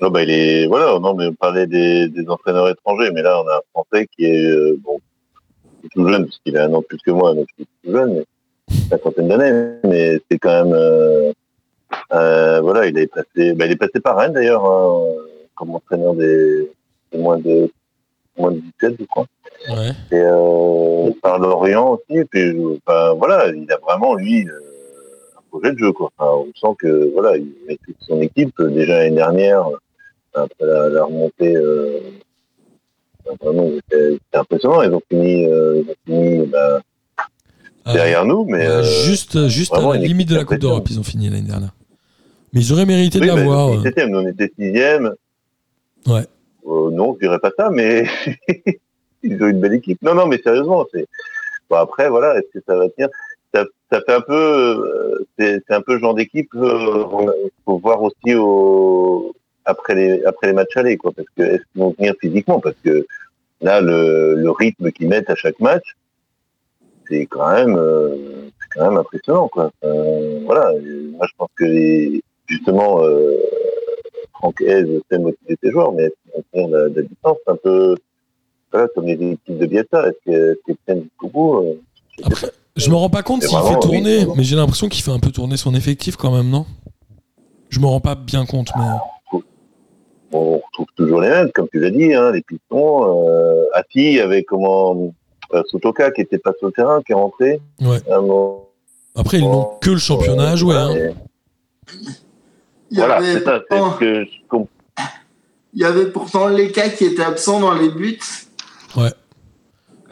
Non, 0.00 0.10
bah, 0.10 0.22
il 0.22 0.30
est, 0.30 0.66
voilà, 0.66 0.98
non, 0.98 1.14
mais 1.14 1.26
on 1.26 1.34
parlait 1.34 1.66
des, 1.66 2.08
des 2.08 2.28
entraîneurs 2.28 2.68
étrangers, 2.68 3.10
mais 3.12 3.22
là, 3.22 3.42
on 3.42 3.48
a 3.48 3.56
un 3.56 3.60
Français 3.72 4.06
qui 4.14 4.24
est, 4.24 4.44
euh, 4.44 4.78
bon, 4.82 5.00
tout 5.92 6.08
jeune, 6.08 6.24
parce 6.24 6.38
qu'il 6.44 6.56
a 6.56 6.64
un 6.64 6.74
an 6.74 6.82
plus 6.82 6.98
que 6.98 7.10
moi, 7.10 7.34
donc 7.34 7.46
il 7.58 7.62
est 7.62 7.66
tout 7.84 7.92
jeune, 7.92 8.14
mais 8.14 8.88
cinquantaine 8.90 9.28
d'années, 9.28 9.78
mais 9.84 10.20
c'est 10.30 10.38
quand 10.38 10.64
même, 10.64 10.74
euh, 10.74 11.32
euh, 12.12 12.60
voilà, 12.60 12.86
il 12.86 12.98
est 12.98 13.06
passé, 13.06 13.52
bah, 13.54 13.66
il 13.66 13.72
est 13.72 13.76
passé 13.76 14.00
par 14.00 14.16
Rennes, 14.18 14.32
d'ailleurs, 14.32 14.64
hein, 14.64 15.04
comme 15.54 15.74
entraîneur 15.74 16.14
des, 16.14 16.70
des 17.12 17.18
moins 17.18 17.38
de, 17.38 17.70
moins 18.36 18.52
de 18.52 18.60
17, 18.80 18.96
je 19.00 19.04
crois. 19.06 19.26
Ouais. 19.68 19.90
et 20.12 20.22
euh, 20.22 21.10
par 21.22 21.38
l'Orient 21.38 21.92
aussi. 21.92 22.18
Et 22.18 22.24
puis, 22.24 22.52
enfin, 22.86 23.14
voilà, 23.14 23.48
il 23.48 23.70
a 23.72 23.78
vraiment 23.78 24.14
lui 24.14 24.46
euh, 24.46 24.52
un 25.36 25.42
projet 25.50 25.72
de 25.72 25.78
jeu. 25.78 25.92
Quoi. 25.92 26.10
Enfin, 26.16 26.30
on 26.32 26.52
sent 26.54 26.76
que 26.78 27.10
voilà, 27.12 27.36
il 27.36 27.52
met 27.66 27.78
toute 27.84 27.96
son 28.00 28.20
équipe. 28.20 28.60
Déjà 28.60 28.98
l'année 28.98 29.16
dernière, 29.16 29.68
après 30.42 30.66
la, 30.66 30.88
la 30.88 31.04
remontée, 31.04 31.56
euh, 31.56 32.00
vraiment, 33.40 33.70
c'était 33.90 34.18
impressionnant. 34.34 34.82
Ils 34.82 34.92
ont 34.92 35.02
fini, 35.08 35.46
euh, 35.46 35.82
ils 35.82 35.90
ont 35.90 35.94
fini 36.06 36.46
bah, 36.46 36.80
Euh, 37.88 37.92
derrière 37.92 38.24
nous, 38.24 38.44
mais 38.44 38.58
ouais, 38.58 38.66
euh, 38.66 38.82
juste, 38.82 39.46
juste 39.46 39.72
à 39.72 39.80
la 39.80 39.96
limite 39.98 40.28
de 40.28 40.34
la 40.34 40.44
Coupe 40.44 40.58
d'Europe, 40.58 40.88
ils 40.90 40.98
ont 40.98 41.04
fini 41.04 41.28
l'année 41.28 41.46
dernière. 41.46 41.72
Mais 42.52 42.60
ils 42.60 42.72
auraient 42.72 42.86
mérité 42.86 43.20
oui, 43.20 43.26
de 43.26 43.32
bah, 43.32 43.38
l'avoir. 43.38 43.68
nous, 43.76 44.18
on 44.18 44.26
était 44.26 44.52
sixième. 44.58 45.14
Ouais. 46.06 46.26
Non, 46.66 47.14
je 47.14 47.26
dirais 47.26 47.38
pas 47.38 47.52
ça, 47.56 47.70
mais 47.70 48.04
ils 49.22 49.40
ont 49.42 49.46
une 49.46 49.60
belle 49.60 49.74
équipe. 49.74 50.02
Non, 50.02 50.14
non, 50.14 50.26
mais 50.26 50.38
sérieusement, 50.42 50.84
c'est 50.92 51.06
bon, 51.70 51.76
après 51.76 52.08
voilà, 52.08 52.36
est-ce 52.38 52.58
que 52.58 52.64
ça 52.66 52.76
va 52.76 52.88
tenir? 52.88 53.08
Ça, 53.54 53.64
ça 53.92 54.00
fait 54.04 54.14
un 54.14 54.20
peu, 54.20 54.34
euh, 54.34 55.26
c'est 55.38 55.70
un 55.70 55.80
peu 55.80 55.94
le 55.94 56.00
genre 56.00 56.14
d'équipe. 56.14 56.50
Euh, 56.56 57.04
faut 57.64 57.78
voir 57.78 58.02
aussi 58.02 58.34
au 58.34 59.32
après 59.66 59.94
les 59.94 60.24
après 60.24 60.46
les 60.48 60.52
matchs 60.54 60.76
allés, 60.76 60.96
quoi, 60.96 61.12
parce 61.14 61.28
que 61.36 61.42
est-ce 61.42 61.62
qu'ils 61.72 61.82
vont 61.82 61.92
tenir 61.92 62.14
physiquement, 62.20 62.60
parce 62.60 62.76
que 62.84 63.06
là 63.60 63.80
le, 63.80 64.34
le 64.34 64.50
rythme 64.50 64.90
qu'ils 64.92 65.08
mettent 65.08 65.28
à 65.30 65.34
chaque 65.34 65.60
match, 65.60 65.84
c'est 67.08 67.26
quand 67.26 67.52
même 67.52 67.76
euh, 67.76 68.48
c'est 68.60 68.78
quand 68.78 68.88
même 68.88 68.96
impressionnant, 68.98 69.48
quoi. 69.48 69.70
Euh, 69.84 70.40
voilà, 70.44 70.72
moi 71.16 71.26
je 71.28 71.32
pense 71.36 71.48
que 71.56 71.64
les, 71.64 72.22
justement 72.46 73.02
euh, 73.04 73.36
Franck 74.34 74.60
Hez 74.60 74.84
sait 75.10 75.18
motiver 75.18 75.56
ses 75.62 75.70
joueurs, 75.70 75.92
mais 75.92 76.04
est-ce 76.04 76.14
qu'ils 76.22 76.32
vont 76.34 76.44
tenir 76.52 76.68
la, 76.68 76.88
la 76.88 77.02
distance 77.02 77.38
un 77.46 77.56
peu 77.56 77.96
voilà, 78.72 78.88
comme 78.94 79.06
les 79.06 79.12
équipes 79.14 79.58
de 79.58 79.66
Bielsa, 79.66 80.08
est-ce 80.08 80.30
que- 80.30 80.52
est-ce 80.52 80.58
qu'elles 80.66 80.76
tiennent 80.84 81.02
jusqu'au 81.04 81.28
bout 81.28 81.56
euh, 81.56 81.74
Après, 82.24 82.48
je 82.76 82.90
me 82.90 82.94
rends 82.96 83.08
pas 83.08 83.22
compte 83.22 83.42
s'il 83.42 83.56
fait 83.58 83.78
tourner, 83.80 84.24
oui. 84.26 84.32
mais 84.36 84.42
j'ai 84.42 84.56
l'impression 84.56 84.88
qu'il 84.88 85.02
fait 85.02 85.12
un 85.12 85.18
peu 85.20 85.30
tourner 85.30 85.56
son 85.56 85.74
effectif 85.74 86.16
quand 86.16 86.30
même, 86.34 86.50
non? 86.50 86.66
Je 87.70 87.80
me 87.80 87.86
rends 87.86 88.00
pas 88.00 88.14
bien 88.14 88.44
compte, 88.46 88.70
mais. 88.76 88.84
On 90.32 90.58
retrouve 90.58 90.86
toujours 90.96 91.20
les 91.20 91.28
mêmes, 91.28 91.50
comme 91.52 91.68
tu 91.70 91.78
l'as 91.80 91.90
dit, 91.90 92.12
hein, 92.14 92.32
les 92.32 92.42
pistons. 92.42 93.28
Euh, 93.28 93.64
Ati 93.74 94.20
avec 94.20 94.46
comment 94.46 95.12
euh, 95.54 95.62
Sotoka 95.70 96.10
qui 96.10 96.22
était 96.22 96.38
pas 96.38 96.52
sur 96.58 96.66
le 96.68 96.72
terrain, 96.72 97.02
qui 97.02 97.12
est 97.12 97.16
rentré. 97.16 97.60
Ouais. 97.80 98.00
moment. 98.08 98.62
Après, 99.14 99.38
ils 99.38 99.44
n'ont 99.44 99.70
que 99.80 99.90
le 99.90 99.96
championnat 99.98 100.50
à 100.50 100.56
jouer. 100.56 100.74
Hein. 100.76 100.94
Et- 100.94 101.10
Il 102.90 102.96
y 102.98 103.00
Voilà, 103.00 103.16
avait 103.16 103.32
c'est 103.34 103.44
ça. 103.44 103.60
C'est 103.68 103.76
pourtant- 103.78 103.94
ce 103.94 103.98
que 103.98 104.24
je 104.24 104.30
comprends. 104.48 104.68
Il 105.74 105.80
y 105.82 105.84
avait 105.84 106.06
pourtant 106.06 106.48
Leka 106.48 106.88
qui 106.90 107.04
était 107.04 107.22
absent 107.22 107.60
dans 107.60 107.74
les 107.74 107.88
buts. 107.90 108.18
Ouais. 108.96 109.10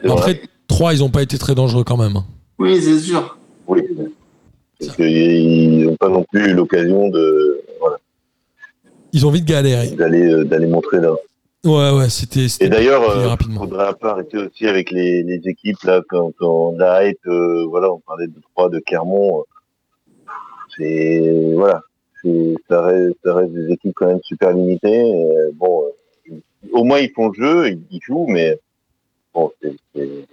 C'est. 0.03 0.11
Après, 0.11 0.41
3, 0.67 0.93
ils 0.93 1.03
ont 1.03 1.09
pas 1.09 1.21
été 1.23 1.37
très 1.37 1.55
dangereux 1.55 1.83
quand 1.83 1.97
même. 1.97 2.17
hein. 2.17 2.25
Oui, 2.59 2.79
c'est 2.81 2.99
sûr. 2.99 3.37
Oui. 3.67 3.81
Parce 4.79 4.95
qu'ils 4.95 5.85
n'ont 5.85 5.95
pas 5.95 6.09
non 6.09 6.23
plus 6.31 6.49
eu 6.49 6.53
l'occasion 6.53 7.09
de 7.09 7.44
Ils 9.15 9.25
ont 9.25 9.31
vite 9.31 9.45
galéré. 9.45 9.87
d'aller 9.91 10.27
euh, 10.31 10.43
d'aller 10.43 10.67
montrer 10.67 10.99
là. 10.99 11.13
Ouais, 11.63 11.89
ouais, 11.97 12.09
c'était. 12.09 12.45
Et 12.59 12.69
d'ailleurs, 12.69 13.01
il 13.39 13.55
faudrait 13.57 13.87
un 13.87 13.93
peu 13.93 14.07
arrêter 14.09 14.37
aussi 14.37 14.67
avec 14.67 14.91
les, 14.91 15.23
les 15.23 15.41
équipes 15.45 15.81
là 15.83 16.01
quand 16.09 16.31
on 16.41 16.77
la 16.77 17.07
hype, 17.07 17.25
euh, 17.25 17.65
voilà, 17.67 17.91
on 17.91 17.99
parlait 17.99 18.27
de 18.27 18.39
Troyes, 18.53 18.69
de 18.69 18.79
Clermont. 18.79 19.39
euh, 19.39 19.43
C'est 20.77 21.53
voilà, 21.55 21.81
c'est 22.21 22.55
ça 22.69 22.81
reste, 22.83 23.15
ça 23.23 23.33
reste 23.35 23.53
des 23.53 23.71
équipes 23.73 23.93
quand 23.95 24.07
même 24.07 24.19
super 24.23 24.51
limitées. 24.51 24.89
et, 25.09 25.37
euh, 25.37 25.51
bon, 25.53 25.83
euh, 26.31 26.35
au 26.73 26.83
moins 26.83 26.99
ils 26.99 27.11
font 27.11 27.29
le 27.29 27.33
jeu, 27.33 27.69
ils, 27.69 27.81
ils 27.91 28.01
jouent, 28.01 28.27
mais 28.27 28.59
bon, 29.33 29.51
c'est, 29.61 29.73
c'est- 29.95 30.25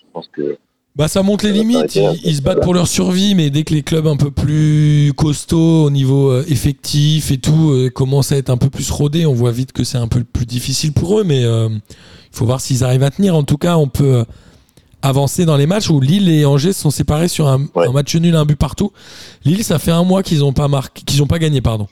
je 0.00 0.04
pense 0.12 0.28
que 0.28 0.56
Bah, 0.96 1.08
ça 1.08 1.22
monte 1.22 1.42
les 1.44 1.52
limites. 1.52 1.94
Ils, 1.94 2.20
ils 2.24 2.36
se 2.36 2.42
battent 2.42 2.60
pour 2.62 2.74
leur 2.74 2.88
survie, 2.88 3.34
mais 3.34 3.48
dès 3.50 3.62
que 3.62 3.72
les 3.72 3.82
clubs 3.82 4.06
un 4.06 4.16
peu 4.16 4.30
plus 4.30 5.12
costauds 5.16 5.84
au 5.84 5.90
niveau 5.90 6.30
euh, 6.30 6.44
effectif 6.48 7.30
et 7.30 7.38
tout 7.38 7.70
euh, 7.70 7.90
commencent 7.90 8.32
à 8.32 8.36
être 8.36 8.50
un 8.50 8.56
peu 8.56 8.68
plus 8.70 8.90
rodés, 8.90 9.24
on 9.24 9.32
voit 9.34 9.52
vite 9.52 9.72
que 9.72 9.84
c'est 9.84 9.98
un 9.98 10.08
peu 10.08 10.24
plus 10.24 10.46
difficile 10.46 10.92
pour 10.92 11.18
eux. 11.20 11.24
Mais 11.24 11.44
euh, 11.44 11.68
il 11.70 12.36
faut 12.36 12.44
voir 12.44 12.60
s'ils 12.60 12.82
arrivent 12.84 13.04
à 13.04 13.10
tenir. 13.10 13.36
En 13.36 13.44
tout 13.44 13.56
cas, 13.56 13.76
on 13.76 13.86
peut 13.88 14.24
avancer 15.02 15.46
dans 15.46 15.56
les 15.56 15.66
matchs 15.66 15.88
où 15.88 16.00
Lille 16.00 16.28
et 16.28 16.44
Angers 16.44 16.72
se 16.74 16.80
sont 16.82 16.90
séparés 16.90 17.28
sur 17.28 17.48
un, 17.48 17.60
Ouais. 17.74 17.86
un 17.86 17.92
match 17.92 18.14
nul, 18.16 18.34
un 18.36 18.44
but 18.44 18.56
partout. 18.58 18.92
Lille, 19.44 19.64
ça 19.64 19.78
fait 19.78 19.92
un 19.92 20.04
mois 20.04 20.22
qu'ils 20.22 20.40
n'ont 20.40 20.52
pas 20.52 20.68
marqué, 20.68 21.02
qu'ils 21.06 21.22
ont 21.22 21.26
pas 21.26 21.38
gagné, 21.38 21.60
pardon. 21.62 21.86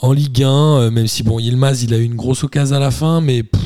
En 0.00 0.12
Ligue 0.12 0.42
1, 0.42 0.48
euh, 0.48 0.90
même 0.90 1.06
si 1.08 1.22
bon, 1.22 1.38
Yilmaz, 1.38 1.82
il 1.82 1.92
a 1.92 1.98
eu 1.98 2.04
une 2.04 2.14
grosse 2.14 2.42
occasion 2.44 2.76
à 2.76 2.78
la 2.80 2.90
fin, 2.90 3.20
mais 3.20 3.42
pff, 3.42 3.60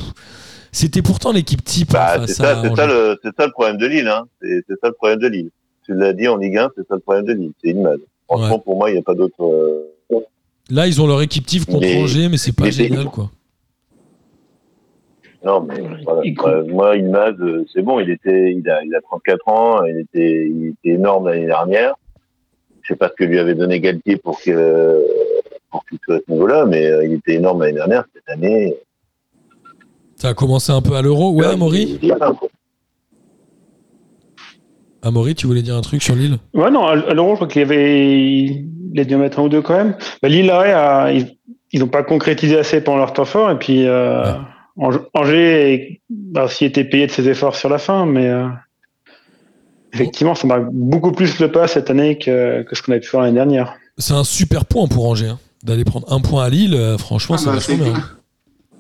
c'était 0.75 1.03
pourtant 1.03 1.33
l'équipe 1.33 1.63
type. 1.65 1.93
bah, 1.93 2.27
c'est 2.27 2.35
ça, 2.35 2.63
ça 2.77 2.87
le, 2.87 3.19
ça 3.37 3.47
le 3.47 3.53
problème 3.53 3.77
de 3.77 3.87
Lille, 3.87 4.09
hein. 4.09 4.25
C'est, 4.43 4.63
ça 4.81 4.89
le 4.89 4.93
problème 4.93 5.19
de 5.19 5.29
Lille. 5.29 5.51
Tu 5.85 5.95
l'as 5.95 6.13
dit 6.13 6.29
en 6.29 6.37
Ligue 6.37 6.57
1, 6.59 6.71
c'est 6.77 6.87
ça 6.89 6.95
le 6.95 7.01
problème 7.01 7.25
de 7.27 7.33
Lille. 7.33 7.53
C'est 7.63 7.71
une 7.71 7.83
mal. 7.83 7.99
Franchement, 8.27 8.57
Ouais. 8.57 8.63
pour 8.65 8.77
moi, 8.77 8.91
il 8.91 8.95
n'y 8.95 8.99
a 8.99 9.03
pas 9.03 9.15
d'autre. 9.15 9.43
euh, 9.45 9.91
Là, 10.71 10.87
ils 10.87 11.01
ont 11.03 11.07
leur 11.07 11.21
équipe 11.21 11.45
type 11.45 11.67
contre 11.67 11.81
Mais- 11.81 12.03
Angers, 12.03 12.29
mais 12.31 12.39
c'est 12.39 12.57
pas 12.57 12.65
mais- 12.65 12.71
génial, 12.73 13.05
quoi. 13.07 13.31
Non, 15.45 15.61
mais 15.61 15.75
voilà. 16.05 16.23
Il 16.25 16.35
Euh, 16.47 16.65
moi, 16.65 16.97
Ilmaz, 16.97 17.35
euh, 17.41 17.67
c'est 17.73 17.83
bon, 17.83 18.01
il 18.01 18.09
était, 18.11 18.53
il 18.55 18.69
a, 18.71 18.83
il 18.83 18.95
a 18.95 19.01
34 19.03 19.47
ans, 19.49 19.85
il 19.85 19.99
était, 20.01 20.47
il 20.49 20.69
était 20.69 20.95
énorme 20.95 21.29
l'année 21.29 21.45
dernière. 21.47 21.95
Je 22.81 22.89
sais 22.89 22.97
pas 22.97 23.09
ce 23.11 23.15
que 23.15 23.25
lui 23.25 23.39
avait 23.39 23.55
donné 23.55 23.79
Galtier 23.81 24.17
pour 24.17 24.41
que, 24.41 25.05
pour 25.71 25.85
qu'il 25.85 25.99
soit 26.05 26.17
à 26.17 26.19
ce 26.27 26.33
niveau-là, 26.33 26.65
mais 26.65 26.87
euh, 26.87 27.05
il 27.05 27.13
était 27.15 27.35
énorme 27.35 27.61
l'année 27.61 27.75
dernière. 27.75 28.05
Cette 28.15 28.29
année, 28.29 28.75
Ça 30.25 30.31
a 30.31 30.35
commencé 30.35 30.73
un 30.73 30.81
peu 30.81 30.97
à 30.97 31.03
l'euro. 31.03 31.33
Ouais, 31.33 31.45
Amaury. 31.45 32.01
Amaury, 35.03 35.35
tu 35.35 35.47
voulais 35.47 35.61
dire 35.61 35.77
un 35.77 35.83
truc 35.83 36.03
sur 36.03 36.15
l'île 36.15 36.39
Ouais, 36.55 36.71
non, 36.71 36.87
à 36.87 36.95
l'Euro, 37.13 37.33
je 37.33 37.35
crois 37.35 37.47
qu'il 37.47 37.61
y 37.61 37.65
avait. 37.65 38.09
Il 38.95 38.99
a 38.99 39.05
dû 39.05 39.15
en 39.17 39.19
mettre 39.19 39.39
un 39.39 39.43
ou 39.43 39.49
deux 39.51 39.61
quand 39.61 39.77
même. 39.77 39.95
Bah, 40.23 40.31
Lille, 40.31 40.47
là, 40.47 40.61
ouais, 40.63 40.73
a- 40.73 41.13
ils 41.73 41.79
n'ont 41.79 41.89
pas 41.89 42.03
concrétisé 42.03 42.57
assez 42.57 42.81
pendant 42.81 42.97
leur 42.97 43.13
temps 43.13 43.27
fort. 43.27 43.51
Et 43.51 43.59
puis, 43.59 43.87
euh, 43.87 44.33
Ouais. 44.77 44.87
Angers, 45.13 46.01
bah, 46.09 46.49
s'y 46.49 46.65
était 46.65 46.85
payé 46.85 47.07
de 47.07 47.13
ses 47.13 47.29
efforts 47.29 47.55
sur 47.55 47.69
la 47.69 47.77
fin, 47.77 48.07
mais 48.07 48.27
euh, 48.29 48.49
effectivement, 49.93 50.35
ça 50.35 50.47
marque 50.47 50.71
beaucoup 50.73 51.13
plus 51.13 51.39
le 51.39 51.53
pas 51.53 51.69
cette 51.69 51.91
année 51.91 52.17
que, 52.17 52.63
que 52.63 52.75
ce 52.75 52.81
qu'on 52.83 52.93
avait 52.93 53.01
pu 53.03 53.09
faire 53.11 53.21
l'année 53.21 53.35
dernière. 53.35 53.75
C'est 53.99 54.15
un 54.15 54.25
super 54.25 54.65
point 54.65 54.87
pour 54.89 55.07
Angers. 55.07 55.29
hein. 55.29 55.39
D'aller 55.65 55.85
prendre 55.85 56.11
un 56.11 56.21
point 56.23 56.45
à 56.45 56.49
Lille, 56.49 56.75
euh, 56.75 56.97
franchement, 56.97 57.35
Ah 57.37 57.39
c'est 57.39 57.47
bah, 57.47 57.53
vachement 57.57 57.77
c'est 57.77 57.83
bien. 57.85 57.93
clair. 57.93 58.17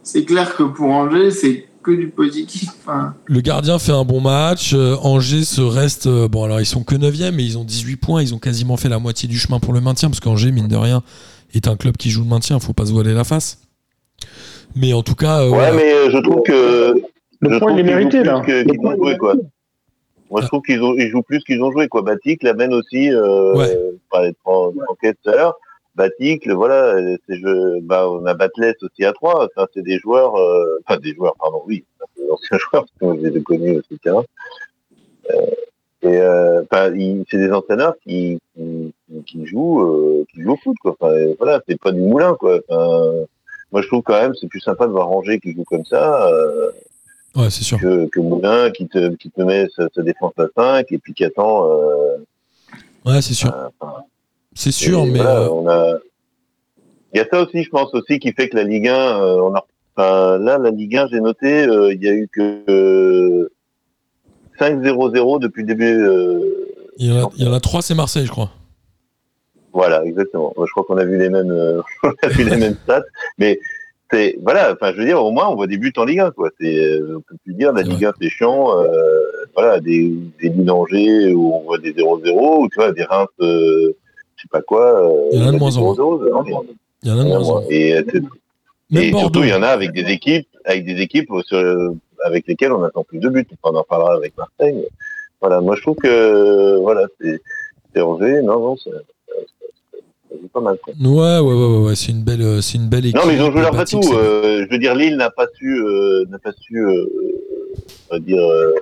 C'est 0.04 0.24
clair 0.24 0.54
que 0.54 0.62
pour 0.62 0.90
Angers, 0.90 1.30
c'est 1.32 1.66
que 1.82 1.90
du 1.90 2.08
positif. 2.08 2.68
Enfin, 2.80 3.14
Le 3.26 3.40
gardien 3.40 3.78
fait 3.78 3.92
un 3.92 4.04
bon 4.04 4.20
match. 4.20 4.72
euh, 4.74 4.96
Angers 5.02 5.44
se 5.44 5.60
reste. 5.60 6.06
euh, 6.06 6.28
bon, 6.28 6.44
alors 6.44 6.60
ils 6.60 6.66
sont 6.66 6.82
que 6.84 6.94
9 6.94 7.14
mais 7.32 7.44
ils 7.44 7.58
ont 7.58 7.64
18 7.64 7.96
points. 7.96 8.22
Ils 8.22 8.34
ont 8.34 8.38
quasiment 8.38 8.76
fait 8.76 8.88
la 8.88 8.98
moitié 8.98 9.28
du 9.28 9.38
chemin 9.38 9.58
pour 9.58 9.72
le 9.72 9.80
maintien, 9.80 10.08
parce 10.08 10.20
qu'Angers, 10.20 10.52
mine 10.52 10.68
de 10.68 10.76
rien, 10.76 11.02
est 11.54 11.66
un 11.68 11.76
club 11.76 11.96
qui 11.96 12.10
joue 12.10 12.22
le 12.22 12.28
maintien. 12.28 12.58
Faut 12.60 12.72
pas 12.72 12.86
se 12.86 12.92
voiler 12.92 13.12
la 13.14 13.24
face. 13.24 13.58
Mais 14.76 14.92
en 14.92 15.02
tout 15.02 15.14
cas, 15.14 15.40
euh, 15.40 15.50
Ouais, 15.50 15.56
voilà. 15.56 15.72
mais 15.72 16.10
je 16.10 16.18
trouve 16.18 16.42
que 16.44 16.94
Le 17.40 17.50
je 17.52 17.58
point, 17.58 17.58
trouve 17.58 17.72
il 17.72 17.80
est 17.80 17.82
mérité, 17.82 18.22
là. 18.24 18.42
qu'ils 18.44 18.78
ont 18.80 18.96
joué, 18.96 19.16
quoi. 19.18 19.34
Moi, 20.30 20.40
je 20.42 20.46
trouve 20.48 20.62
qu'ils 20.62 20.82
ont, 20.82 20.94
ils 20.96 21.10
jouent 21.10 21.22
plus 21.22 21.44
qu'ils 21.44 21.62
ont 21.62 21.70
joué, 21.70 21.86
quoi. 21.88 22.02
Batik 22.02 22.42
l'amène 22.42 22.72
aussi, 22.72 23.10
euh, 23.12 23.54
Ouais. 23.54 23.78
par 24.10 24.22
les 24.22 24.32
tout 25.22 25.30
à 25.30 25.32
l'heure. 25.32 25.54
Batik, 25.94 26.44
le 26.46 26.54
voilà, 26.54 26.96
c'est 27.26 27.38
jeux, 27.38 27.80
bah, 27.82 28.10
on 28.10 28.26
a 28.26 28.34
aussi 28.82 29.04
à 29.04 29.12
trois. 29.12 29.44
Enfin, 29.44 29.68
c'est 29.72 29.82
des 29.82 29.98
joueurs, 29.98 30.34
euh, 30.36 30.80
enfin, 30.84 30.98
des 30.98 31.14
joueurs, 31.14 31.36
pardon, 31.38 31.62
oui, 31.66 31.84
des 32.16 32.28
anciens 32.30 32.58
joueurs, 32.70 32.84
parce 32.84 32.92
que 32.98 33.04
moi, 33.04 33.16
je 33.20 33.28
les 33.28 33.38
ai 33.38 33.42
connus 33.42 33.78
aussi, 33.78 33.98
terrain. 34.00 34.24
Euh, 35.30 35.46
et, 36.02 36.18
euh, 36.18 36.62
enfin, 36.62 36.92
c'est 37.30 37.38
des 37.38 37.52
entraîneurs 37.52 37.94
qui, 38.02 38.38
qui, 38.56 38.94
qui 39.26 39.46
jouent, 39.46 39.82
euh, 39.82 40.26
qui 40.32 40.42
jouent 40.42 40.52
au 40.52 40.56
foot, 40.56 40.76
quoi. 40.82 40.96
Enfin, 40.98 41.12
euh, 41.12 41.34
voilà, 41.38 41.62
c'est 41.68 41.80
pas 41.80 41.92
du 41.92 42.00
moulin, 42.00 42.34
quoi. 42.34 42.60
Enfin, 42.68 43.24
moi, 43.70 43.82
je 43.82 43.86
trouve 43.86 44.02
quand 44.02 44.20
même, 44.20 44.34
c'est 44.34 44.48
plus 44.48 44.60
sympa 44.60 44.86
de 44.86 44.92
voir 44.92 45.10
Angers 45.10 45.38
qui 45.38 45.52
joue 45.52 45.64
comme 45.64 45.84
ça, 45.84 46.28
ouais, 47.36 47.50
c'est 47.50 47.64
sûr. 47.64 47.78
que, 47.78 48.06
que 48.06 48.20
Moulin 48.20 48.70
qui 48.70 48.86
te, 48.88 49.14
qui 49.14 49.30
te 49.30 49.42
met 49.42 49.68
sa, 49.76 49.88
sa 49.94 50.02
défense 50.02 50.32
à 50.38 50.46
5 50.54 50.90
et 50.90 50.98
puis 50.98 51.14
qui 51.14 51.24
attend. 51.24 51.68
Ouais, 53.04 53.20
c'est 53.20 53.34
sûr. 53.34 53.52
enfin, 53.80 54.04
C'est 54.54 54.72
sûr, 54.72 55.00
et 55.00 55.10
mais 55.10 55.18
voilà, 55.18 55.40
euh, 55.40 55.48
on 55.50 55.68
a. 55.68 55.98
Il 57.12 57.18
y 57.18 57.20
a 57.20 57.26
ça 57.30 57.42
aussi, 57.42 57.62
je 57.62 57.70
pense 57.70 57.92
aussi, 57.94 58.18
qui 58.18 58.32
fait 58.32 58.48
que 58.48 58.56
la 58.56 58.64
Ligue 58.64 58.88
1, 58.88 58.94
euh, 58.94 59.36
on 59.40 59.54
a. 59.54 59.64
enfin, 59.96 60.38
là, 60.38 60.58
la 60.58 60.70
Ligue 60.70 60.96
1, 60.96 61.08
j'ai 61.08 61.20
noté, 61.20 61.64
euh, 61.64 61.92
il 61.92 62.02
y 62.02 62.08
a 62.08 62.12
eu 62.12 62.28
que 62.28 62.62
euh, 62.68 63.48
5-0-0 64.58 65.40
depuis 65.40 65.62
le 65.62 65.68
début. 65.68 66.00
il 66.98 67.06
y, 67.06 67.12
en 67.12 67.26
a, 67.26 67.30
il 67.36 67.44
y 67.44 67.48
en 67.48 67.52
a 67.52 67.60
3, 67.60 67.82
c'est 67.82 67.94
Marseille, 67.94 68.26
je 68.26 68.30
crois. 68.30 68.50
Voilà, 69.72 70.04
exactement. 70.04 70.52
Je 70.56 70.70
crois 70.70 70.84
qu'on 70.84 70.98
a 70.98 71.04
vu 71.04 71.18
les 71.18 71.28
mêmes, 71.28 71.52
on 72.02 72.12
a 72.22 72.28
vu 72.28 72.48
les 72.48 72.56
mêmes 72.56 72.76
stats, 72.84 73.04
mais 73.38 73.60
c'est 74.10 74.36
voilà. 74.42 74.72
Enfin, 74.72 74.92
je 74.92 74.98
veux 74.98 75.04
dire, 75.04 75.22
au 75.22 75.30
moins, 75.32 75.48
on 75.48 75.56
voit 75.56 75.66
des 75.66 75.78
buts 75.78 75.92
en 75.96 76.04
Ligue 76.04 76.20
1, 76.20 76.30
quoi. 76.32 76.50
C'est, 76.60 77.00
on 77.00 77.20
peut 77.20 77.36
plus 77.44 77.54
dire, 77.54 77.72
la 77.72 77.82
Ligue 77.82 78.04
1, 78.04 78.12
c'est 78.20 78.28
chiant. 78.28 78.70
Voilà, 79.54 79.78
des 79.78 80.12
des 80.42 80.50
où 80.50 81.54
on 81.54 81.60
voit 81.62 81.78
des 81.78 81.92
0-0, 81.92 82.62
ou 82.62 82.68
tu 82.68 82.74
vois, 82.74 82.90
des 82.90 83.04
Reims, 83.04 83.28
je 84.36 84.42
sais 84.42 84.48
pas 84.50 84.62
quoi. 84.62 84.84
Euh, 85.10 85.28
Il 85.32 85.40
y 85.40 85.44
en 85.44 85.48
a 85.48 85.52
de 85.52 85.58
moins 85.58 85.76
en 85.76 85.80
moins. 85.80 85.94
0-0, 85.94 86.30
non, 86.30 86.44
Il 87.02 87.08
y 87.08 87.12
en 87.12 87.18
a 87.18 87.22
de 87.24 87.28
moins 87.28 87.38
en 87.38 87.42
moins. 87.42 87.60
moins. 87.60 87.64
Et, 87.70 87.94
euh, 87.94 88.02
surtout, 89.18 89.42
il 89.42 89.48
y 89.48 89.54
en 89.54 89.62
a 89.62 89.68
avec 89.68 89.92
des 89.92 90.10
équipes, 90.12 90.48
avec 90.64 90.84
des 90.84 91.00
équipes 91.00 91.30
sur- 91.44 91.94
avec 92.24 92.46
lesquelles 92.46 92.72
on 92.72 92.82
attend 92.84 93.04
plus 93.04 93.18
de 93.18 93.28
buts. 93.28 93.46
On 93.62 93.74
en 93.74 93.82
parlera 93.84 94.14
avec 94.14 94.34
Marseille. 94.36 94.86
Voilà, 95.40 95.60
moi 95.60 95.76
je 95.76 95.82
trouve 95.82 95.96
que 95.96 96.76
voilà, 96.78 97.06
c'est 97.20 98.00
Angers, 98.00 98.40
non, 98.42 98.58
non, 98.60 98.76
c'est 98.76 98.90
pas 100.52 100.60
mal. 100.60 100.78
Quoi. 100.82 100.94
Ouais, 101.00 101.38
ouais, 101.38 101.40
ouais, 101.54 101.66
ouais, 101.78 101.86
ouais, 101.88 101.94
c'est 101.96 102.12
une 102.12 102.22
belle, 102.22 102.42
euh, 102.42 102.60
c'est 102.60 102.78
une 102.78 102.88
belle 102.88 103.06
équipe. 103.06 103.16
Non, 103.20 103.26
mais 103.26 103.34
ils 103.34 103.42
ont 103.42 103.50
joué 103.52 103.60
leur 103.60 103.74
Euh, 103.74 104.64
je 104.66 104.70
veux 104.70 104.78
dire, 104.78 104.94
Lille 104.94 105.16
n'a 105.16 105.30
pas 105.30 105.46
su, 105.54 105.80
euh, 105.82 106.24
n'a 106.30 106.38
pas 106.38 106.52
su, 106.60 106.78
euh, 106.78 107.06
on 108.10 108.14
va 108.14 108.18
dire, 108.20 108.42
euh, 108.42 108.74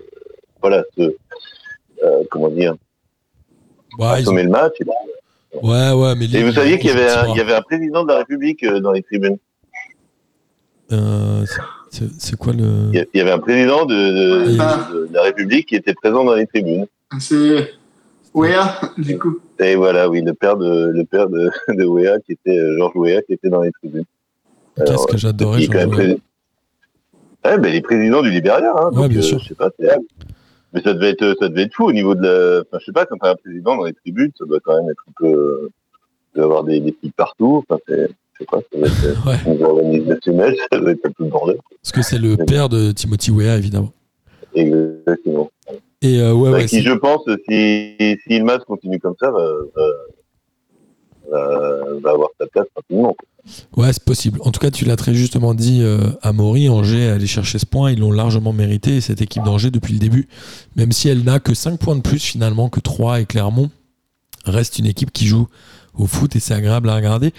voilà, 0.60 0.84
euh, 0.98 1.10
comment 2.30 2.48
dire, 2.48 2.74
Ouais, 3.98 4.20
ils 4.20 4.30
ont- 4.30 4.34
le 4.34 4.48
match. 4.48 4.74
Et, 4.80 4.84
ouais, 5.62 5.92
ouais, 5.92 6.14
mais 6.16 6.24
et 6.32 6.42
vous 6.42 6.52
saviez 6.52 6.78
qu'il 6.78 6.90
y 6.90 6.92
avait, 6.92 7.10
un, 7.10 7.28
il 7.28 7.36
y 7.36 7.40
avait 7.40 7.54
un 7.54 7.62
président 7.62 8.02
de 8.04 8.08
la 8.08 8.18
République 8.18 8.62
euh, 8.64 8.80
dans 8.80 8.92
les 8.92 9.02
tribunes. 9.02 9.36
Euh, 10.92 11.44
c'est- 11.90 12.36
quoi 12.36 12.52
le. 12.52 12.90
Il 12.92 13.06
y 13.14 13.20
avait 13.20 13.30
un 13.32 13.38
président 13.38 13.84
de, 13.86 13.94
de- 13.94 14.44
Oui. 14.46 14.56
de- 14.58 15.06
de 15.08 15.14
la 15.14 15.22
République 15.22 15.68
qui 15.68 15.76
était 15.76 15.94
présent 15.94 16.24
dans 16.24 16.34
les 16.34 16.46
tribunes. 16.46 16.86
c'est 17.18 17.72
Wea, 18.34 18.80
du 18.98 19.18
coup. 19.18 19.40
Et 19.58 19.74
voilà, 19.76 20.08
oui, 20.08 20.22
le 20.22 20.32
père 20.34 20.56
de 20.56 20.86
le 20.86 21.04
père 21.04 21.28
de, 21.28 21.50
de 21.68 21.84
Wea, 21.84 22.18
qui 22.26 22.32
était 22.32 22.58
euh, 22.58 22.76
Georges 22.78 22.96
Wea, 22.96 23.22
qui 23.22 23.34
était 23.34 23.48
dans 23.50 23.62
les 23.62 23.72
tribunes. 23.72 24.04
Qu'est-ce 24.76 25.06
que 25.06 25.18
j'adorais, 25.18 25.60
Il 25.60 25.64
est 25.64 25.66
quand 25.68 25.78
même 25.78 25.92
Georges 25.92 26.04
pré- 26.14 26.20
Ouais, 27.44 27.58
ben, 27.58 27.68
il 27.68 27.74
est 27.76 27.80
président 27.82 28.22
du 28.22 28.30
Libéria, 28.30 28.72
hein, 28.74 28.88
Ouais, 28.90 28.94
donc, 28.96 29.08
bien 29.08 29.18
euh, 29.18 29.22
sûr. 29.22 29.38
je 29.40 29.48
sais 29.48 29.54
pas, 29.54 29.68
c'est- 29.78 29.88
mais 30.72 30.80
ça 30.82 30.94
devait 30.94 31.10
être, 31.10 31.36
ça 31.40 31.48
devait 31.48 31.62
être 31.62 31.74
fou 31.74 31.84
au 31.84 31.92
niveau 31.92 32.14
de 32.14 32.22
la, 32.22 32.60
enfin, 32.62 32.78
je 32.80 32.84
sais 32.86 32.92
pas, 32.92 33.06
quand 33.06 33.16
t'as 33.18 33.30
un 33.32 33.36
président 33.36 33.76
dans 33.76 33.84
les 33.84 33.92
tribunes, 33.94 34.30
ça 34.38 34.44
doit 34.46 34.60
quand 34.60 34.76
même 34.76 34.90
être 34.90 35.04
un 35.08 35.12
peu, 35.18 35.26
euh, 35.32 35.70
il 36.34 36.36
doit 36.36 36.42
y 36.42 36.46
avoir 36.46 36.64
des, 36.64 36.80
des 36.80 36.92
flics 36.98 37.14
partout, 37.16 37.64
enfin, 37.68 37.80
c'est, 37.86 38.08
je 38.08 38.38
sais 38.38 38.44
pas, 38.50 38.58
ça 38.60 38.78
doit 38.78 38.88
être, 38.88 39.26
Ouais. 39.26 39.36
au 39.46 39.50
niveau 39.54 39.64
organisationnel, 39.66 40.56
ça 40.72 40.78
doit 40.78 40.90
être 40.92 41.06
un 41.06 41.10
peu 41.10 41.24
le 41.24 41.30
bordel. 41.30 41.56
Parce 41.82 41.92
que 41.92 42.02
c'est 42.02 42.18
le 42.18 42.36
père 42.36 42.68
de 42.68 42.92
Timothy 42.92 43.30
Weah, 43.30 43.56
évidemment. 43.56 43.92
Exactement. 44.54 45.50
Et 46.02 46.20
euh, 46.20 46.32
ouais, 46.34 46.50
Bah, 46.50 46.56
ouais, 46.58 46.66
qui, 46.66 46.82
je 46.82 46.92
pense, 46.92 47.22
si, 47.48 47.94
si 47.98 48.34
Ilmaz 48.34 48.58
continue 48.66 48.98
comme 48.98 49.14
ça, 49.20 49.30
va, 49.30 49.40
va, 49.76 49.82
va- 51.32 52.10
avoir 52.12 52.28
sa 52.40 52.46
place 52.46 52.66
rapidement. 52.76 53.16
ouais, 53.76 53.92
c'est 53.92 54.04
possible. 54.04 54.38
En 54.44 54.50
tout 54.52 54.60
cas, 54.60 54.70
tu 54.70 54.84
l'as 54.84 54.96
très 54.96 55.14
justement 55.14 55.54
dit 55.54 55.80
euh, 55.82 55.98
à 56.22 56.32
Maury, 56.32 56.68
Angers 56.68 57.08
aller 57.08 57.26
chercher 57.26 57.58
ce 57.58 57.66
point, 57.66 57.90
ils 57.90 57.98
l'ont 57.98 58.12
largement 58.12 58.52
mérité, 58.52 59.00
cette 59.00 59.20
équipe 59.22 59.42
d'Angers, 59.44 59.70
depuis 59.70 59.92
le 59.94 59.98
début. 59.98 60.28
Même 60.76 60.92
si 60.92 61.08
elle 61.08 61.24
n'a 61.24 61.40
que 61.40 61.54
5 61.54 61.78
points 61.78 61.96
de 61.96 62.00
plus 62.02 62.20
finalement 62.22 62.68
que 62.68 62.80
3 62.80 63.20
et 63.20 63.26
Clermont, 63.26 63.70
reste 64.44 64.78
une 64.78 64.86
équipe 64.86 65.12
qui 65.12 65.26
joue 65.26 65.46
au 65.94 66.06
foot 66.06 66.34
et 66.36 66.40
c'est 66.40 66.54
agréable 66.54 66.88
à 66.90 66.96
regarder. 66.96 67.32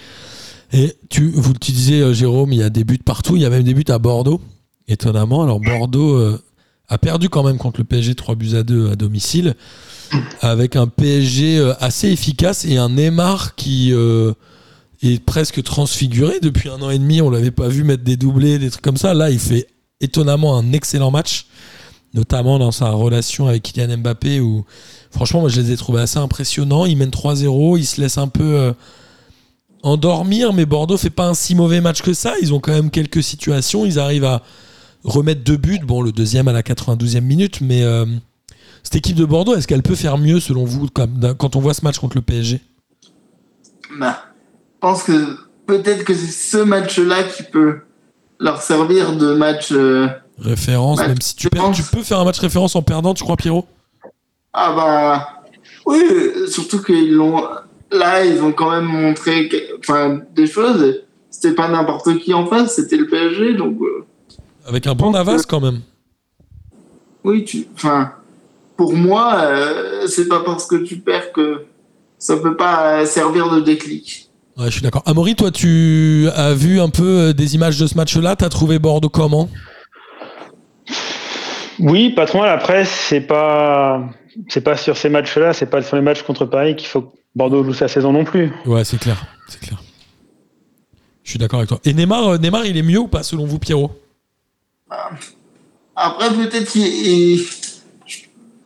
Et 0.72 0.94
tu, 1.08 1.30
vous, 1.30 1.52
tu 1.54 1.72
disais, 1.72 2.00
euh, 2.00 2.12
Jérôme, 2.12 2.52
il 2.52 2.58
y 2.58 2.62
a 2.62 2.70
des 2.70 2.84
buts 2.84 2.98
partout. 3.04 3.36
Il 3.36 3.42
y 3.42 3.44
a 3.44 3.50
même 3.50 3.62
des 3.62 3.74
buts 3.74 3.84
à 3.88 3.98
Bordeaux, 3.98 4.40
étonnamment. 4.88 5.42
Alors, 5.42 5.60
Bordeaux 5.60 6.16
euh, 6.16 6.40
a 6.88 6.98
perdu 6.98 7.28
quand 7.28 7.42
même 7.44 7.58
contre 7.58 7.78
le 7.80 7.84
PSG 7.84 8.14
3 8.14 8.34
buts 8.34 8.54
à 8.56 8.62
2 8.62 8.90
à 8.90 8.96
domicile, 8.96 9.54
avec 10.40 10.76
un 10.76 10.86
PSG 10.86 11.58
euh, 11.58 11.74
assez 11.80 12.08
efficace 12.08 12.64
et 12.64 12.76
un 12.76 12.90
Neymar 12.90 13.54
qui 13.54 13.92
euh, 13.92 14.32
est 15.02 15.22
presque 15.24 15.62
transfiguré. 15.62 16.40
Depuis 16.40 16.68
un 16.68 16.80
an 16.82 16.90
et 16.90 16.98
demi, 16.98 17.20
on 17.20 17.30
l'avait 17.30 17.50
pas 17.50 17.68
vu 17.68 17.84
mettre 17.84 18.04
des 18.04 18.16
doublés, 18.16 18.58
des 18.58 18.70
trucs 18.70 18.84
comme 18.84 18.96
ça. 18.96 19.14
Là, 19.14 19.30
il 19.30 19.38
fait 19.38 19.66
étonnamment 20.00 20.56
un 20.56 20.72
excellent 20.72 21.10
match, 21.10 21.46
notamment 22.14 22.58
dans 22.58 22.72
sa 22.72 22.90
relation 22.90 23.48
avec 23.48 23.62
Kylian 23.62 23.98
Mbappé, 23.98 24.40
où 24.40 24.64
franchement, 25.10 25.40
moi, 25.40 25.48
je 25.48 25.60
les 25.60 25.72
ai 25.72 25.76
trouvés 25.76 26.00
assez 26.00 26.18
impressionnants. 26.18 26.86
Il 26.86 26.96
mène 26.96 27.10
3-0, 27.10 27.78
il 27.78 27.86
se 27.86 28.00
laisse 28.00 28.18
un 28.18 28.28
peu 28.28 28.56
euh, 28.56 28.72
endormir, 29.82 30.52
mais 30.52 30.66
Bordeaux 30.66 30.96
fait 30.96 31.10
pas 31.10 31.28
un 31.28 31.34
si 31.34 31.54
mauvais 31.54 31.80
match 31.80 32.02
que 32.02 32.14
ça. 32.14 32.34
Ils 32.40 32.52
ont 32.54 32.60
quand 32.60 32.72
même 32.72 32.90
quelques 32.90 33.22
situations, 33.22 33.84
ils 33.84 33.98
arrivent 33.98 34.24
à 34.24 34.42
remettre 35.04 35.44
deux 35.44 35.58
buts, 35.58 35.80
bon, 35.84 36.00
le 36.00 36.12
deuxième 36.12 36.48
à 36.48 36.52
la 36.52 36.62
92e 36.62 37.20
minute, 37.20 37.60
mais 37.60 37.82
cette 38.84 38.94
équipe 38.96 39.16
de 39.16 39.24
Bordeaux, 39.24 39.56
est-ce 39.56 39.66
qu'elle 39.66 39.82
peut 39.82 39.96
faire 39.96 40.16
mieux 40.18 40.38
selon 40.38 40.64
vous 40.64 40.86
quand 40.88 41.56
on 41.56 41.60
voit 41.60 41.74
ce 41.74 41.84
match 41.84 41.98
contre 41.98 42.16
le 42.16 42.22
PSG 42.22 42.60
Bah, 43.98 44.22
je 44.74 44.78
pense 44.80 45.02
que 45.02 45.36
peut-être 45.66 46.04
que 46.04 46.14
c'est 46.14 46.30
ce 46.58 46.58
match-là 46.62 47.24
qui 47.24 47.42
peut 47.42 47.80
leur 48.38 48.60
servir 48.62 49.16
de 49.16 49.34
match. 49.34 49.72
euh, 49.72 50.06
Référence, 50.38 50.98
même 51.00 51.20
si 51.20 51.34
tu 51.36 51.48
perds, 51.48 51.70
tu 51.72 51.82
peux 51.82 52.02
faire 52.02 52.18
un 52.20 52.24
match 52.24 52.38
référence 52.38 52.76
en 52.76 52.82
perdant, 52.82 53.14
tu 53.14 53.22
crois, 53.24 53.36
Pierrot? 53.36 53.66
Ah 54.52 54.72
bah 54.76 55.42
oui, 55.86 56.00
surtout 56.48 56.82
qu'ils 56.82 57.12
l'ont. 57.14 57.42
Là, 57.90 58.24
ils 58.24 58.42
ont 58.42 58.52
quand 58.52 58.70
même 58.70 58.84
montré 58.86 59.48
que- 59.48 59.78
enfin, 59.78 60.20
des 60.34 60.46
choses. 60.46 61.00
C'était 61.30 61.54
pas 61.54 61.68
n'importe 61.68 62.18
qui 62.18 62.32
en 62.34 62.46
face, 62.46 62.74
c'était 62.76 62.96
le 62.96 63.06
PSG, 63.08 63.54
donc 63.54 63.78
euh, 63.80 64.04
Avec 64.66 64.86
un 64.86 64.94
bon 64.94 65.10
Navas 65.12 65.42
quand 65.48 65.60
même. 65.60 65.80
oui, 67.24 67.44
tu. 67.44 67.66
Enfin, 67.74 68.12
pour 68.76 68.94
moi, 68.94 69.40
euh, 69.42 70.06
c'est 70.06 70.28
pas 70.28 70.40
parce 70.40 70.66
que 70.66 70.76
tu 70.76 70.98
perds 70.98 71.32
que 71.32 71.66
ça 72.18 72.36
peut 72.36 72.56
pas 72.56 73.06
servir 73.06 73.50
de 73.50 73.60
déclic. 73.60 74.30
Ouais, 74.56 74.66
je 74.66 74.70
suis 74.70 74.82
d'accord. 74.82 75.02
Amaury, 75.06 75.34
toi, 75.34 75.50
tu 75.50 76.28
as 76.34 76.54
vu 76.54 76.80
un 76.80 76.88
peu 76.88 77.02
euh, 77.18 77.32
des 77.32 77.54
images 77.54 77.78
de 77.78 77.86
ce 77.86 77.96
match-là? 77.96 78.36
T'as 78.36 78.48
trouvé 78.48 78.78
Bordeaux 78.78 79.08
comment? 79.08 79.48
Oui, 81.80 82.10
pas 82.10 82.26
trop 82.26 82.38
mal. 82.38 82.50
Après, 82.50 82.84
c'est 82.84 83.20
pas, 83.20 84.00
c'est 84.48 84.60
pas 84.60 84.76
sur 84.76 84.96
ces 84.96 85.08
matchs-là, 85.08 85.52
c'est 85.52 85.66
pas 85.66 85.82
sur 85.82 85.96
les 85.96 86.02
matchs 86.02 86.22
contre 86.22 86.44
Paris 86.44 86.76
qu'il 86.76 86.86
faut 86.86 87.02
que 87.02 87.16
Bordeaux 87.34 87.64
joue 87.64 87.74
sa 87.74 87.88
saison 87.88 88.12
non 88.12 88.24
plus. 88.24 88.52
Ouais, 88.64 88.84
c'est 88.84 88.98
clair. 88.98 89.26
C'est 89.48 89.60
clair. 89.60 89.82
Je 91.24 91.30
suis 91.30 91.38
d'accord 91.38 91.58
avec 91.58 91.68
toi. 91.68 91.80
Et 91.84 91.92
Neymar, 91.92 92.28
euh, 92.28 92.38
Neymar, 92.38 92.64
il 92.66 92.76
est 92.76 92.82
mieux 92.82 93.00
ou 93.00 93.08
pas 93.08 93.24
selon 93.24 93.46
vous, 93.46 93.58
Pierrot? 93.58 93.90
Après, 95.96 96.30
peut-être 96.30 96.70
qu'il 96.70 97.40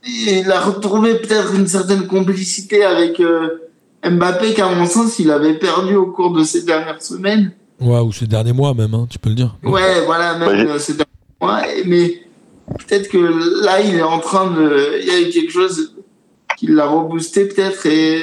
il, 0.07 0.51
a 0.51 0.61
retrouvé 0.61 1.17
peut-être 1.17 1.55
une 1.55 1.67
certaine 1.67 2.07
complicité 2.07 2.85
avec 2.85 3.21
euh, 3.21 3.69
Mbappé 4.05 4.55
qu'à 4.55 4.69
mon 4.69 4.87
sens, 4.87 5.19
il 5.19 5.31
avait 5.31 5.59
perdu 5.59 5.95
au 5.95 6.07
cours 6.07 6.33
de 6.33 6.45
ces 6.45 6.63
dernières 6.63 7.03
semaines. 7.03 7.53
Ouais, 7.81 8.01
ou 8.01 8.13
ces 8.13 8.27
derniers 8.27 8.53
mois 8.53 8.75
même, 8.75 8.95
hein, 8.95 9.07
tu 9.09 9.19
peux 9.19 9.29
le 9.29 9.35
dire. 9.35 9.57
Ouais, 9.63 10.05
voilà, 10.05 10.37
même 10.39 10.49
Ouais, 10.49 10.73
euh, 10.73 10.79
ces 10.79 10.95
derniers 10.95 11.07
mois. 11.41 11.63
Mais 11.87 12.23
peut-être 12.79 13.09
que 13.09 13.65
là, 13.65 13.81
il 13.81 13.95
est 13.95 14.03
en 14.03 14.19
train 14.19 14.51
de. 14.51 14.99
Il 15.01 15.07
y 15.07 15.11
a 15.11 15.21
eu 15.21 15.31
quelque 15.31 15.53
chose 15.53 15.95
qui 16.57 16.67
l'a 16.67 16.87
reboosté, 16.87 17.47
peut-être, 17.47 17.87
et 17.87 18.21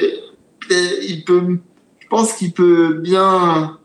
peut-être 0.60 0.98
il 1.02 1.24
peut. 1.24 1.58
Je 1.98 2.08
pense 2.08 2.34
qu'il 2.34 2.52
peut 2.52 2.94
bien. 2.94 3.78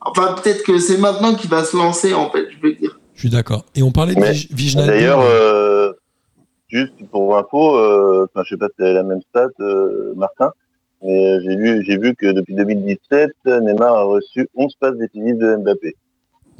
Enfin, 0.00 0.34
peut-être 0.34 0.62
que 0.62 0.78
c'est 0.78 0.98
maintenant 0.98 1.34
qu'il 1.34 1.50
va 1.50 1.64
se 1.64 1.76
lancer, 1.76 2.14
en 2.14 2.30
fait, 2.30 2.46
je 2.50 2.68
veux 2.68 2.74
dire. 2.74 2.98
Je 3.14 3.20
suis 3.20 3.30
d'accord. 3.30 3.64
Et 3.74 3.82
on 3.82 3.90
parlait 3.90 4.14
de 4.14 4.54
Viginaldo. 4.54 4.92
D'ailleurs, 4.92 5.20
euh, 5.20 5.92
juste 6.68 6.94
pour 7.10 7.36
info, 7.36 7.76
euh, 7.76 8.26
enfin, 8.26 8.42
je 8.44 8.50
sais 8.50 8.58
pas 8.58 8.68
si 8.68 8.74
c'est 8.78 8.92
la 8.92 9.02
même 9.02 9.20
stat, 9.30 9.48
euh, 9.60 10.14
Martin, 10.16 10.52
mais 11.02 11.26
euh, 11.26 11.40
j'ai 11.44 11.56
vu, 11.56 11.84
j'ai 11.84 11.98
vu 11.98 12.14
que 12.14 12.32
depuis 12.32 12.54
2017, 12.54 13.30
Neymar 13.46 13.94
a 13.94 14.02
reçu 14.02 14.48
11 14.54 14.74
passes 14.80 14.96
décisives 14.96 15.38
de 15.38 15.56
Mbappé. 15.56 15.94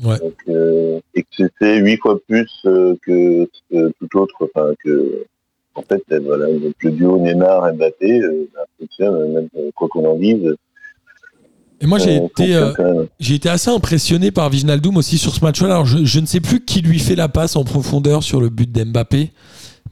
Ouais. 0.04 0.18
Donc, 0.18 0.34
euh, 0.48 1.00
et 1.14 1.22
que 1.22 1.28
c'était 1.36 1.78
8 1.78 1.96
fois 1.98 2.18
plus 2.28 2.50
que, 2.62 3.48
tout 3.70 4.18
autre, 4.18 4.34
enfin 4.40 4.74
que 4.84 5.26
en 5.76 5.82
fait, 5.82 6.02
voilà, 6.22 6.46
donc 6.46 6.74
le 6.80 6.90
duo 6.90 7.18
Neymar-Mbappé 7.18 8.22
euh, 8.22 8.48
bah, 8.54 8.60
fonctionne, 8.78 9.32
même 9.32 9.48
quoi 9.74 9.88
qu'on 9.88 10.06
en 10.06 10.16
dise. 10.16 10.56
Et 11.82 11.86
moi, 11.86 11.98
j'ai 11.98 12.16
été, 12.16 12.56
euh, 12.56 13.04
été 13.20 13.50
assez 13.50 13.70
impressionné 13.70 14.30
par 14.30 14.48
Viginaldoum 14.48 14.96
aussi 14.96 15.18
sur 15.18 15.34
ce 15.34 15.44
match-là. 15.44 15.66
Alors, 15.66 15.84
je, 15.84 16.04
je 16.04 16.20
ne 16.20 16.26
sais 16.26 16.40
plus 16.40 16.64
qui 16.64 16.80
lui 16.80 16.98
fait 16.98 17.14
la 17.14 17.28
passe 17.28 17.54
en 17.54 17.64
profondeur 17.64 18.22
sur 18.22 18.40
le 18.40 18.48
but 18.48 18.72
d'Mbappé, 18.72 19.32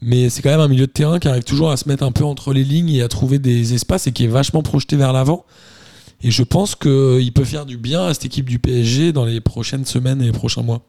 mais 0.03 0.29
c'est 0.29 0.43
quand 0.43 0.51
même 0.51 0.61
un 0.61 0.69
milieu 0.69 0.87
de 0.87 0.93
terrain 0.93 1.19
qui 1.19 1.29
arrive 1.29 1.45
toujours 1.45 1.71
à 1.71 1.77
se 1.77 1.89
mettre 1.89 2.05
un 2.05 2.13
peu 2.13 2.25
entre 2.25 2.53
les 2.53 2.65
lignes 2.65 2.91
et 2.91 3.03
à 3.03 3.09
trouver 3.09 3.39
des 3.39 3.75
espaces 3.75 4.07
et 4.07 4.13
qui 4.13 4.25
est 4.25 4.29
vachement 4.29 4.63
projeté 4.63 4.97
vers 4.97 5.13
l'avant. 5.13 5.45
Et 6.23 6.31
je 6.31 6.43
pense 6.43 6.75
qu'il 6.75 7.33
peut 7.35 7.45
faire 7.45 7.67
du 7.67 7.77
bien 7.77 8.07
à 8.07 8.15
cette 8.15 8.27
équipe 8.27 8.49
du 8.49 8.59
PSG 8.59 9.13
dans 9.13 9.25
les 9.25 9.41
prochaines 9.41 9.85
semaines 9.85 10.23
et 10.23 10.27
les 10.27 10.33
prochains 10.33 10.63
mois. 10.63 10.81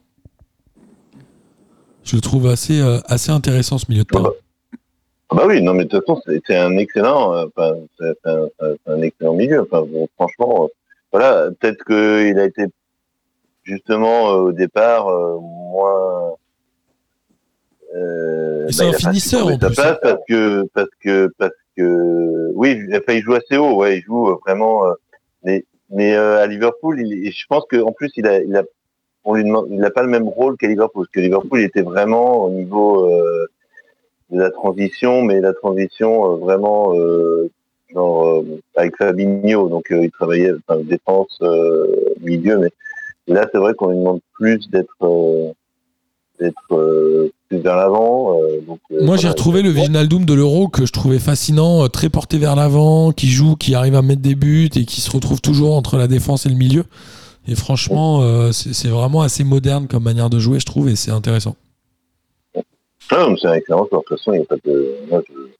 Je 2.03 2.15
le 2.15 2.21
trouve 2.21 2.47
assez, 2.47 2.79
euh, 2.79 2.99
assez 3.05 3.31
intéressant 3.31 3.77
ce 3.77 3.85
milieu 3.89 4.03
de 4.03 4.09
Ah 4.13 4.17
terrain. 4.17 4.31
Ah 5.29 5.35
bah 5.35 5.43
oui, 5.47 5.61
non 5.61 5.73
mais 5.73 5.85
de 5.85 5.89
toute 5.89 6.05
façon 6.05 6.21
c'est 6.25 6.55
un 6.55 6.77
excellent, 6.77 7.33
euh, 7.33 7.75
c'est 7.99 8.15
un, 8.25 9.01
excellent 9.01 9.33
milieu. 9.33 9.61
Enfin 9.61 9.81
bon, 9.81 10.07
franchement, 10.15 10.65
euh, 10.65 10.67
voilà, 11.11 11.49
peut-être 11.59 11.83
qu'il 11.83 12.39
a 12.39 12.45
été 12.45 12.65
justement 13.63 14.29
euh, 14.29 14.35
au 14.41 14.51
départ 14.51 15.07
moins. 15.41 16.35
Euh, 17.95 18.67
un 18.67 18.83
il 18.83 18.87
en 18.87 18.91
plus, 18.91 19.73
place 19.75 19.79
hein. 19.79 19.97
parce 20.01 20.19
que 20.27 20.67
parce 20.73 20.89
que 21.01 21.31
parce 21.37 21.53
que 21.77 22.51
oui, 22.53 22.81
enfin, 22.93 23.13
il 23.13 23.21
joue 23.21 23.33
assez 23.33 23.57
haut, 23.57 23.75
ouais, 23.75 23.99
il 23.99 24.03
joue 24.03 24.29
euh, 24.29 24.37
vraiment. 24.45 24.85
euh, 24.85 24.93
mais 25.43 25.63
mais 25.91 26.13
euh, 26.15 26.41
à 26.41 26.47
Liverpool, 26.47 26.99
il, 26.99 27.31
je 27.31 27.45
pense 27.47 27.63
qu'en 27.69 27.91
plus 27.93 28.11
il 28.17 28.27
a 28.27 28.41
il 28.41 28.55
a 28.55 28.63
on 29.23 29.35
lui 29.35 29.43
demande, 29.43 29.67
il 29.69 29.77
n'a 29.77 29.91
pas 29.91 30.03
le 30.03 30.09
même 30.09 30.27
rôle 30.27 30.57
qu'à 30.57 30.67
Liverpool 30.67 31.05
parce 31.05 31.11
que 31.13 31.19
Liverpool 31.21 31.59
il 31.61 31.65
était 31.65 31.81
vraiment 31.81 32.45
au 32.45 32.51
niveau 32.51 33.09
de 34.29 34.39
la 34.39 34.51
transition, 34.51 35.21
mais 35.21 35.39
la 35.39 35.53
transition 35.53 36.35
vraiment 36.37 36.93
genre 37.93 38.43
avec 38.75 38.97
Fabinho, 38.97 39.69
donc 39.69 39.87
il 39.89 40.11
travaillait 40.11 40.51
enfin, 40.67 40.81
défense 40.83 41.39
milieu, 42.21 42.59
mais 42.59 42.69
là 43.27 43.47
c'est 43.51 43.57
vrai 43.57 43.73
qu'on 43.73 43.89
lui 43.89 43.97
demande 43.97 44.19
plus 44.33 44.69
d'être 44.69 44.95
d'être 46.39 46.73
euh, 46.73 47.31
plus 47.49 47.59
vers 47.59 47.75
l'avant. 47.75 48.39
euh, 48.39 48.61
donc, 48.67 48.79
euh, 48.91 49.03
Moi, 49.03 49.17
j'ai 49.17 49.27
retrouvé 49.29 49.61
le 49.61 49.69
Viginaldoum 49.69 50.25
de 50.25 50.33
l'Euro 50.33 50.67
que 50.67 50.85
je 50.85 50.91
trouvais 50.91 51.19
fascinant, 51.19 51.87
très 51.89 52.09
porté 52.09 52.37
vers 52.37 52.55
l'avant, 52.55 53.11
qui 53.11 53.27
joue, 53.27 53.55
qui 53.55 53.75
arrive 53.75 53.95
à 53.95 54.01
mettre 54.01 54.21
des 54.21 54.35
buts 54.35 54.69
et 54.75 54.85
qui 54.85 55.01
se 55.01 55.11
retrouve 55.11 55.41
toujours 55.41 55.75
entre 55.75 55.97
la 55.97 56.07
défense 56.07 56.45
et 56.45 56.49
le 56.49 56.55
milieu. 56.55 56.85
Et 57.47 57.55
franchement, 57.55 58.21
euh, 58.21 58.51
c'est 58.51 58.87
vraiment 58.87 59.21
assez 59.21 59.43
moderne 59.43 59.87
comme 59.87 60.03
manière 60.03 60.29
de 60.29 60.39
jouer, 60.39 60.59
je 60.59 60.65
trouve, 60.65 60.89
et 60.89 60.95
c'est 60.95 61.11
intéressant. 61.11 61.55
Ah, 63.11 63.27
c'est 63.39 63.47
un 63.47 63.53
excellent 63.53 63.85
joueur. 63.89 64.01
De 64.01 64.07
toute 64.07 64.17
façon, 64.17 64.33
il 64.33 64.37
n'y 64.37 64.43
a 64.43 64.47
pas 64.47 64.55
de. 64.65 64.95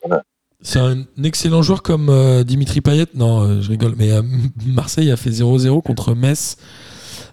Voilà. 0.03 0.23
C'est 0.61 0.79
un 0.79 1.05
excellent 1.23 1.61
joueur 1.61 1.83
comme 1.83 2.09
euh, 2.09 2.43
Dimitri 2.43 2.81
Payet. 2.81 3.05
Non, 3.13 3.43
euh, 3.43 3.61
je 3.61 3.69
rigole. 3.69 3.93
Mais 3.97 4.09
Marseille 4.65 5.11
a 5.11 5.15
fait 5.15 5.29
0-0 5.29 5.83
contre 5.83 6.15
Metz. 6.15 6.57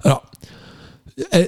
Alors, 0.03 0.25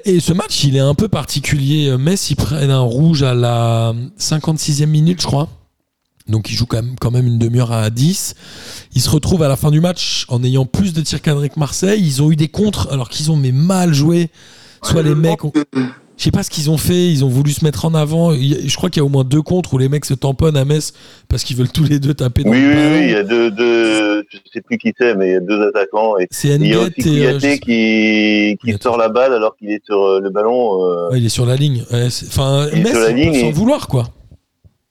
et, 0.04 0.20
ce 0.20 0.32
match, 0.32 0.64
il 0.64 0.76
est 0.76 0.80
un 0.80 0.94
peu 0.94 1.08
particulier. 1.08 1.96
Metz, 1.96 2.30
ils 2.30 2.36
prennent 2.36 2.70
un 2.70 2.80
rouge 2.80 3.22
à 3.22 3.34
la 3.34 3.94
56e 4.18 4.86
minute, 4.86 5.20
je 5.20 5.26
crois. 5.26 5.48
Donc, 6.26 6.50
ils 6.50 6.54
jouent 6.54 6.66
quand 6.66 6.82
même, 6.82 6.96
quand 7.00 7.10
même 7.10 7.26
une 7.26 7.38
demi-heure 7.38 7.72
à 7.72 7.90
10. 7.90 8.34
Ils 8.94 9.00
se 9.00 9.10
retrouvent 9.10 9.42
à 9.42 9.48
la 9.48 9.56
fin 9.56 9.70
du 9.70 9.80
match 9.80 10.24
en 10.28 10.42
ayant 10.42 10.64
plus 10.64 10.92
de 10.92 11.02
tirs 11.02 11.20
cadrés 11.20 11.50
que 11.50 11.58
Marseille. 11.58 12.02
Ils 12.02 12.22
ont 12.22 12.30
eu 12.30 12.36
des 12.36 12.48
contres 12.48 12.88
alors 12.90 13.08
qu'ils 13.08 13.30
ont 13.30 13.36
mais 13.36 13.52
mal 13.52 13.92
joué. 13.92 14.30
Soit 14.82 15.02
les 15.02 15.14
mecs 15.14 15.44
ont, 15.44 15.52
je 16.16 16.22
sais 16.24 16.30
pas 16.30 16.42
ce 16.44 16.50
qu'ils 16.50 16.70
ont 16.70 16.78
fait, 16.78 17.08
ils 17.08 17.24
ont 17.24 17.28
voulu 17.28 17.50
se 17.50 17.64
mettre 17.64 17.84
en 17.84 17.94
avant. 17.94 18.32
Je 18.32 18.76
crois 18.76 18.88
qu'il 18.88 19.00
y 19.00 19.02
a 19.02 19.04
au 19.04 19.08
moins 19.08 19.24
deux 19.24 19.42
contres 19.42 19.74
où 19.74 19.78
les 19.78 19.88
mecs 19.88 20.04
se 20.04 20.14
tamponnent 20.14 20.56
à 20.56 20.64
Metz 20.64 20.92
parce 21.28 21.42
qu'ils 21.42 21.56
veulent 21.56 21.72
tous 21.72 21.84
les 21.84 21.98
deux 21.98 22.14
taper 22.14 22.44
dans 22.44 22.50
Oui, 22.50 22.60
le 22.60 22.68
oui, 22.68 22.74
oui, 22.98 23.04
il 23.06 23.10
y 23.10 23.14
a 23.16 23.24
deux, 23.24 23.50
deux, 23.50 24.22
je 24.30 24.38
sais 24.52 24.60
plus 24.60 24.78
qui 24.78 24.92
c'est, 24.96 25.14
mais 25.16 25.30
il 25.30 25.32
y 25.32 25.36
a 25.36 25.40
deux 25.40 25.60
attaquants 25.66 26.16
et 26.18 26.28
C'est 26.30 26.48
il 26.48 26.66
y 26.68 26.72
a 26.72 26.76
Nguet 26.76 26.92
aussi 26.98 27.18
et. 27.18 27.26
euh, 27.26 28.56
qui, 28.56 28.78
sort 28.80 28.96
la 28.96 29.08
balle 29.08 29.32
alors 29.32 29.56
qu'il 29.56 29.70
est 29.70 29.84
sur 29.84 30.00
euh, 30.02 30.20
le 30.20 30.30
ballon. 30.30 30.84
euh, 30.84 31.10
Ouais, 31.10 31.18
il 31.18 31.26
est 31.26 31.30
sur 31.30 31.46
la 31.46 31.56
ligne. 31.56 31.82
Ouais, 31.92 32.06
Enfin, 32.28 32.68
Il 32.72 32.78
est 32.78 32.82
Metz, 32.84 32.92
sur 32.92 33.00
la 33.00 33.10
ligne 33.10 33.34
et- 33.34 33.52
vouloir, 33.52 33.88
quoi. 33.88 34.04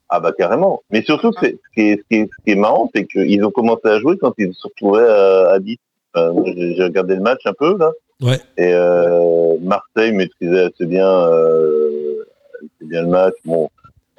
Ah 0.10 0.20
bah 0.20 0.32
carrément. 0.38 0.82
Mais 0.92 1.02
surtout, 1.04 1.32
ce 1.34 1.40
qui 1.40 1.46
est, 1.48 1.58
ce 1.64 1.74
qui 1.74 1.82
est, 2.16 2.26
ce 2.26 2.44
qui 2.46 2.52
est 2.52 2.56
marrant, 2.56 2.92
c'est 2.94 3.06
qu'ils 3.08 3.44
ont 3.46 3.50
commencé 3.50 3.82
à 3.86 4.00
jouer 4.00 4.16
quand 4.20 4.34
ils 4.38 4.54
se 4.54 4.68
retrouvaient 4.68 5.08
à, 5.10 5.54
à 5.54 5.60
10. 5.60 5.78
Enfin, 6.14 6.32
moi, 6.34 6.44
j'ai 6.56 6.76
j'ai 6.76 6.84
regardé 6.84 7.16
le 7.16 7.22
match 7.22 7.40
un 7.46 7.54
peu 7.58 7.76
là. 7.80 7.92
Ouais. 8.24 8.40
Et 8.58 8.74
euh, 8.74 9.58
Marseille 9.62 10.14
maîtrisait 10.14 10.64
assez 10.66 10.86
bien, 10.86 11.10
euh, 11.10 12.26
assez 12.58 12.88
bien 12.88 13.02
le 13.02 13.10
match. 13.10 13.34
Bon, 13.44 13.70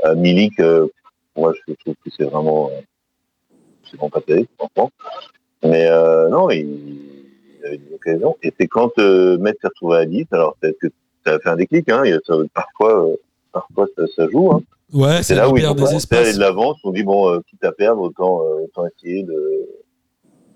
euh, 0.05 0.15
Milik, 0.15 0.61
euh, 0.61 0.87
moi 1.37 1.55
je 1.67 1.73
trouve 1.75 1.95
que 2.05 2.11
c'est 2.15 2.25
vraiment, 2.25 2.71
c'est 3.91 3.97
vraiment 3.97 4.11
pas 4.11 4.21
terrible, 4.21 4.49
franchement. 4.59 4.91
Mais 5.63 5.89
non, 6.29 6.51
il, 6.51 6.67
il 7.59 7.67
avait 7.67 7.79
des 7.79 7.95
occasions. 7.95 8.37
Et 8.43 8.53
c'est 8.61 8.67
quand 8.67 8.97
Metz 8.99 9.57
s'est 9.63 9.69
retrouvé 9.69 9.97
à 9.99 10.05
10, 10.05 10.27
alors 10.33 10.55
peut-être 10.61 10.79
que 10.79 10.89
ça 11.25 11.35
a 11.35 11.39
fait 11.39 11.49
un 11.49 11.57
déclic, 11.57 11.89
hein, 11.89 12.03
il 12.05 12.21
ça- 12.27 12.35
parfois, 12.53 13.07
parfois 13.53 13.87
ça, 13.97 14.03
ça 14.15 14.29
joue. 14.29 14.53
Hein. 14.53 14.63
Ouais, 14.93 15.23
C'est 15.23 15.35
là 15.35 15.49
où 15.49 15.57
ils 15.57 15.67
ont 15.67 15.71
à 15.71 15.75
de 16.35 16.39
l'avance, 16.39 16.77
on 16.85 16.91
dit 16.91 17.03
bon, 17.03 17.41
quitte 17.49 17.65
à 17.65 17.73
perdre, 17.73 18.03
autant, 18.03 18.43
autant 18.63 18.85
essayer 18.87 19.23
de... 19.23 19.67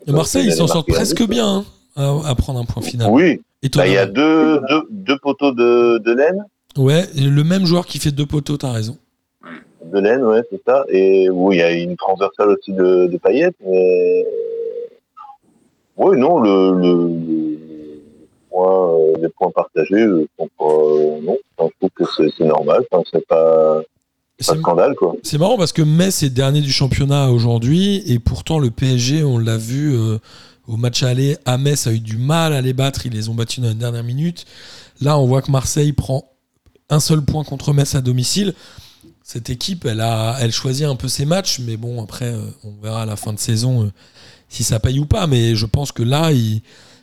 Et 0.06 0.12
Marseille, 0.12 0.44
ils 0.44 0.52
s'en 0.52 0.66
sortent 0.66 0.88
presque 0.88 1.26
bien 1.26 1.48
hein, 1.48 1.64
à, 1.98 2.30
à 2.30 2.34
prendre 2.34 2.58
un 2.60 2.64
point 2.64 2.82
final. 2.82 3.08
Oui, 3.10 3.40
bah, 3.74 3.86
il 3.86 3.92
y 3.92 3.96
a 3.98 4.06
deux, 4.06 4.60
deux, 4.68 4.82
deux 4.90 5.18
poteaux 5.18 5.52
de, 5.52 5.98
de 5.98 6.12
laine. 6.12 6.44
Ouais, 6.76 7.04
le 7.16 7.42
même 7.44 7.66
joueur 7.66 7.86
qui 7.86 7.98
fait 7.98 8.12
deux 8.12 8.26
poteaux, 8.26 8.56
t'as 8.56 8.72
raison. 8.72 8.96
De 9.92 9.98
laine, 10.00 10.22
ouais, 10.22 10.42
c'est 10.50 10.60
ça. 10.66 10.84
Et 10.88 11.28
oui, 11.30 11.56
il 11.56 11.58
y 11.58 11.62
a 11.62 11.72
une 11.72 11.96
transversale 11.96 12.50
aussi 12.50 12.72
de, 12.72 13.06
de 13.06 13.16
paillettes. 13.16 13.56
Mais... 13.66 14.24
Oui, 15.96 16.16
non, 16.16 16.38
le, 16.40 16.78
le, 16.78 17.58
point, 18.50 18.92
euh, 18.94 19.14
les 19.20 19.28
points 19.30 19.50
partagés 19.50 20.02
euh, 20.04 20.28
sont 20.38 20.48
pas. 20.58 20.64
euh, 20.64 21.20
non, 21.22 21.36
Enfin, 21.56 21.70
je 21.82 21.86
trouve 21.88 22.06
que 22.06 22.30
c'est 22.36 22.44
normal. 22.44 22.84
Enfin, 22.92 23.02
c'est 23.12 23.26
pas, 23.26 23.80
C'est 24.38 24.52
pas 24.54 24.58
scandale, 24.60 24.94
quoi. 24.94 25.16
c'est 25.24 25.38
marrant 25.38 25.56
parce 25.56 25.72
que 25.72 25.82
Metz 25.82 26.22
est 26.22 26.30
dernier 26.30 26.60
du 26.60 26.70
championnat 26.70 27.30
aujourd'hui 27.30 28.02
et 28.06 28.18
pourtant 28.20 28.60
le 28.60 28.70
PSG, 28.70 29.24
on 29.24 29.38
l'a 29.38 29.56
vu 29.56 29.92
euh, 29.96 30.18
au 30.68 30.76
match 30.76 31.02
aller 31.02 31.36
à 31.44 31.58
Metz, 31.58 31.86
a 31.86 31.92
eu 31.92 31.98
du 31.98 32.16
mal 32.16 32.52
à 32.52 32.60
les 32.60 32.72
battre. 32.72 33.06
Ils 33.06 33.12
les 33.12 33.28
ont 33.28 33.34
battus 33.34 33.60
dans 33.60 33.68
la 33.68 33.74
dernière 33.74 34.04
minute. 34.04 34.44
Là, 35.00 35.18
on 35.18 35.26
voit 35.26 35.42
que 35.42 35.50
Marseille 35.50 35.92
prend 35.92 36.24
un 36.90 37.00
seul 37.00 37.22
point 37.22 37.42
contre 37.42 37.72
Metz 37.72 37.94
à 37.94 38.00
domicile. 38.00 38.54
Cette 39.22 39.50
équipe, 39.50 39.84
elle 39.84 40.00
a, 40.00 40.36
elle 40.40 40.52
choisit 40.52 40.86
un 40.86 40.96
peu 40.96 41.08
ses 41.08 41.24
matchs, 41.24 41.58
mais 41.60 41.76
bon, 41.76 42.02
après, 42.02 42.32
euh, 42.32 42.40
on 42.64 42.72
verra 42.82 43.02
à 43.02 43.06
la 43.06 43.16
fin 43.16 43.32
de 43.32 43.38
saison 43.38 43.84
euh, 43.84 43.90
si 44.48 44.62
ça 44.62 44.78
paye 44.78 45.00
ou 45.00 45.06
pas. 45.06 45.26
Mais 45.26 45.54
je 45.54 45.66
pense 45.66 45.92
que 45.92 46.02
là, 46.02 46.32
il, 46.32 46.62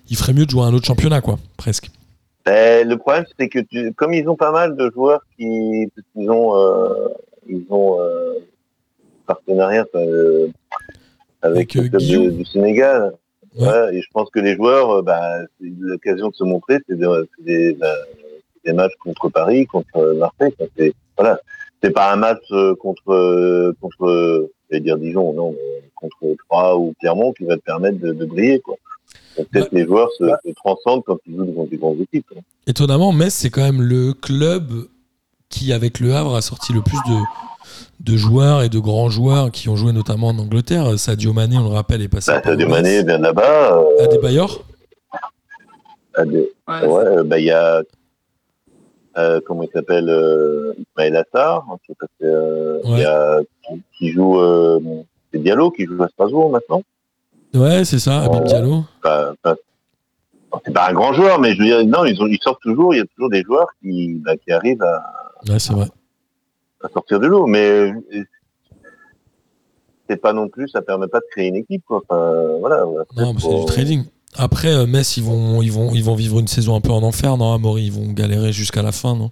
il 0.09 0.16
ferait 0.16 0.34
mieux 0.34 0.45
de 0.45 0.51
jouer 0.51 0.63
à 0.63 0.66
un 0.66 0.74
autre 0.74 0.88
championnat, 0.88 1.22
quoi, 1.22 1.38
presque. 1.57 1.89
Ben, 2.45 2.88
le 2.88 2.97
problème, 2.97 3.26
c'est 3.39 3.49
que 3.49 3.59
tu, 3.59 3.91
comme 3.93 4.13
ils 4.13 4.30
ont 4.30 4.36
pas 4.36 4.51
mal 4.51 4.76
de 4.76 4.91
joueurs 4.93 5.22
qui, 5.36 5.89
ils 6.16 6.30
ont, 6.30 6.55
euh, 6.55 7.07
ils 7.47 7.66
ont 7.70 7.99
euh, 7.99 8.36
partenariat 9.26 9.86
euh, 9.95 10.47
avec 11.41 11.76
Avec, 11.76 11.93
le 11.93 11.99
club 11.99 12.38
du 12.38 12.45
Sénégal. 12.45 13.13
Ouais. 13.58 13.68
Ouais, 13.68 13.95
et 13.95 14.01
je 14.01 14.08
pense 14.14 14.30
que 14.30 14.39
les 14.39 14.56
joueurs, 14.56 14.89
euh, 14.91 15.01
bah, 15.01 15.39
c'est 15.60 15.72
l'occasion 15.80 16.30
de 16.30 16.36
se 16.36 16.43
montrer, 16.43 16.80
c'est 16.88 16.97
des, 16.97 17.74
bah, 17.74 17.93
des 18.66 18.74
matchs 18.74 18.95
contre 18.99 19.30
Paris, 19.30 19.66
contre 19.66 20.14
Marseille. 20.18 20.53
quoi. 20.58 20.68
C'est, 20.78 20.93
voilà, 21.18 21.39
c'est 21.82 21.91
pas 21.91 22.12
un 22.12 22.18
match 22.18 22.43
euh, 22.51 22.76
contre, 22.76 23.10
euh, 23.14 23.74
contre, 23.80 24.06
euh, 24.06 24.51
je 24.70 24.76
vais 24.76 24.82
dire 24.82 24.97
Dijon, 24.97 25.34
non, 25.34 25.56
contre 25.95 26.36
Troyes 26.49 26.78
ou 26.78 26.93
Clermont 26.99 27.32
qui 27.34 27.45
va 27.45 27.56
te 27.58 27.62
permettre 27.62 27.99
de, 27.99 28.12
de 28.14 28.26
briller, 28.26 28.60
quoi. 28.60 28.76
Donc, 29.38 29.47
Peut-être 29.49 29.72
les 29.74 29.86
joueurs 29.86 30.10
se, 30.18 30.24
se 30.24 30.51
transcendent 30.56 31.03
quand 31.06 31.18
ils 31.28 31.36
jouent 31.36 31.53
contre 31.53 31.70
des 31.70 31.78
grandes 31.78 31.99
équipes. 32.01 32.26
quoi. 32.32 32.41
Étonnamment, 32.68 33.12
Metz, 33.12 33.34
c'est 33.34 33.49
quand 33.49 33.64
même 33.64 33.82
le 33.82 34.14
club 34.14 34.72
qui, 35.49 35.74
avec 35.74 35.99
le 35.99 36.14
Havre, 36.14 36.36
a 36.36 36.41
sorti 36.41 36.74
le 36.74 36.82
plus 36.82 36.97
de, 37.08 37.18
de 37.99 38.17
joueurs 38.17 38.61
et 38.63 38.69
de 38.69 38.80
grands 38.80 39.09
joueurs 39.09 39.51
qui 39.51 39.69
ont 39.69 39.76
joué 39.76 39.91
notamment 39.93 40.28
en 40.30 40.38
Angleterre. 40.39 40.97
Sadio 40.99 41.34
Mané, 41.34 41.57
on 41.57 41.63
le 41.69 41.73
rappelle, 41.76 42.01
est 42.01 42.07
passé 42.07 42.32
Bah, 42.32 42.41
Sadio. 42.43 42.67
Mané 42.67 43.03
vient 43.03 43.17
là-bas. 43.17 43.78
Euh, 43.78 44.03
à 44.03 44.07
des 44.07 44.17
Bayor. 44.19 44.63
à 46.15 46.26
des- 46.26 46.51
Ouais, 46.67 46.86
ouais, 46.88 47.23
bah, 47.26 47.39
il 47.39 47.45
y 47.45 47.51
a, 47.51 47.82
euh, 49.17 49.39
comment 49.45 49.63
il 49.63 49.69
s'appelle, 49.71 50.09
euh, 50.09 50.73
Ismaël 50.78 51.15
Assar, 51.17 51.65
hein, 51.71 51.78
euh, 52.23 52.80
il 52.86 52.99
y 52.99 53.03
a, 53.03 53.39
qui, 53.67 53.82
qui 53.97 54.11
joue, 54.11 54.39
euh, 54.39 54.80
c'est 55.32 55.39
Diallo 55.39 55.71
qui 55.71 55.86
joue 55.86 56.01
à 56.01 56.07
Strasbourg 56.09 56.49
maintenant. 56.49 56.82
Ouais, 57.53 57.86
c'est 57.86 57.99
ça, 57.99 58.21
Habib 58.23 58.41
Ouais. 58.41 58.47
Diallo. 58.47 58.84
Enfin, 59.03 59.34
enfin, 59.43 59.55
c'est 60.65 60.73
pas 60.73 60.89
un 60.89 60.93
grand 60.93 61.13
joueur, 61.13 61.39
mais 61.39 61.53
je 61.53 61.59
veux 61.59 61.65
dire, 61.65 61.86
non, 61.86 62.03
ils, 62.05 62.21
ont, 62.21 62.28
ils 62.28 62.39
sortent 62.41 62.61
toujours, 62.61 62.93
il 62.93 62.97
y 62.97 63.01
a 63.01 63.05
toujours 63.15 63.30
des 63.30 63.43
joueurs 63.43 63.67
qui, 63.82 64.15
bah, 64.26 64.36
qui 64.38 64.51
arrivent 64.51 64.84
à, 64.84 65.03
Ouais, 65.47 65.59
c'est 65.59 65.73
vrai. 65.73 65.88
À 66.86 66.89
sortir 66.89 67.19
de 67.19 67.27
l'eau, 67.27 67.47
mais 67.47 67.65
euh, 67.65 67.91
c'est 70.09 70.21
pas 70.21 70.33
non 70.33 70.47
plus, 70.49 70.67
ça 70.69 70.81
permet 70.81 71.07
pas 71.07 71.19
de 71.19 71.25
créer 71.31 71.47
une 71.47 71.55
équipe, 71.55 71.83
quoi. 71.86 72.01
Enfin, 72.07 72.57
voilà. 72.59 72.83
après, 73.01 73.23
Non, 73.23 73.33
mais 73.33 73.39
c'est 73.39 73.59
du 73.59 73.65
trading. 73.65 74.03
Après, 74.38 74.73
euh, 74.73 74.86
Metz, 74.86 75.17
ils 75.17 75.23
vont, 75.23 75.61
ils, 75.61 75.71
vont, 75.71 75.91
ils 75.93 76.03
vont 76.03 76.15
vivre 76.15 76.39
une 76.39 76.47
saison 76.47 76.75
un 76.75 76.81
peu 76.81 76.91
en 76.91 77.03
enfer, 77.03 77.38
non, 77.38 77.53
Amaury? 77.53 77.86
Ils 77.86 77.91
vont 77.91 78.11
galérer 78.11 78.51
jusqu'à 78.51 78.81
la 78.81 78.91
fin, 78.91 79.15
non? 79.15 79.31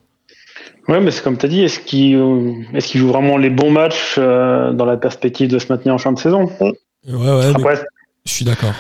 Ouais, 0.88 1.00
mais 1.00 1.12
c'est 1.12 1.24
comme 1.24 1.38
tu 1.38 1.46
as 1.46 1.50
dit, 1.50 1.62
est-ce 1.62 1.80
qu'ils 1.80 2.16
euh, 2.16 2.54
est-ce 2.74 2.88
qu'ils 2.88 3.02
jouent 3.02 3.10
vraiment 3.10 3.38
les 3.38 3.50
bons 3.50 3.72
matchs 3.72 4.16
euh, 4.18 4.72
dans 4.74 4.86
la 4.86 4.98
perspective 4.98 5.50
de 5.50 5.60
se 5.60 5.72
maintenir 5.72 5.94
en 5.94 5.98
fin 5.98 6.12
de 6.12 6.20
saison? 6.20 6.50
Ouais, 6.60 6.72
ouais, 7.08 7.46
Après, 7.56 7.76
je 8.26 8.32
suis 8.32 8.46
d'accord. 8.46 8.74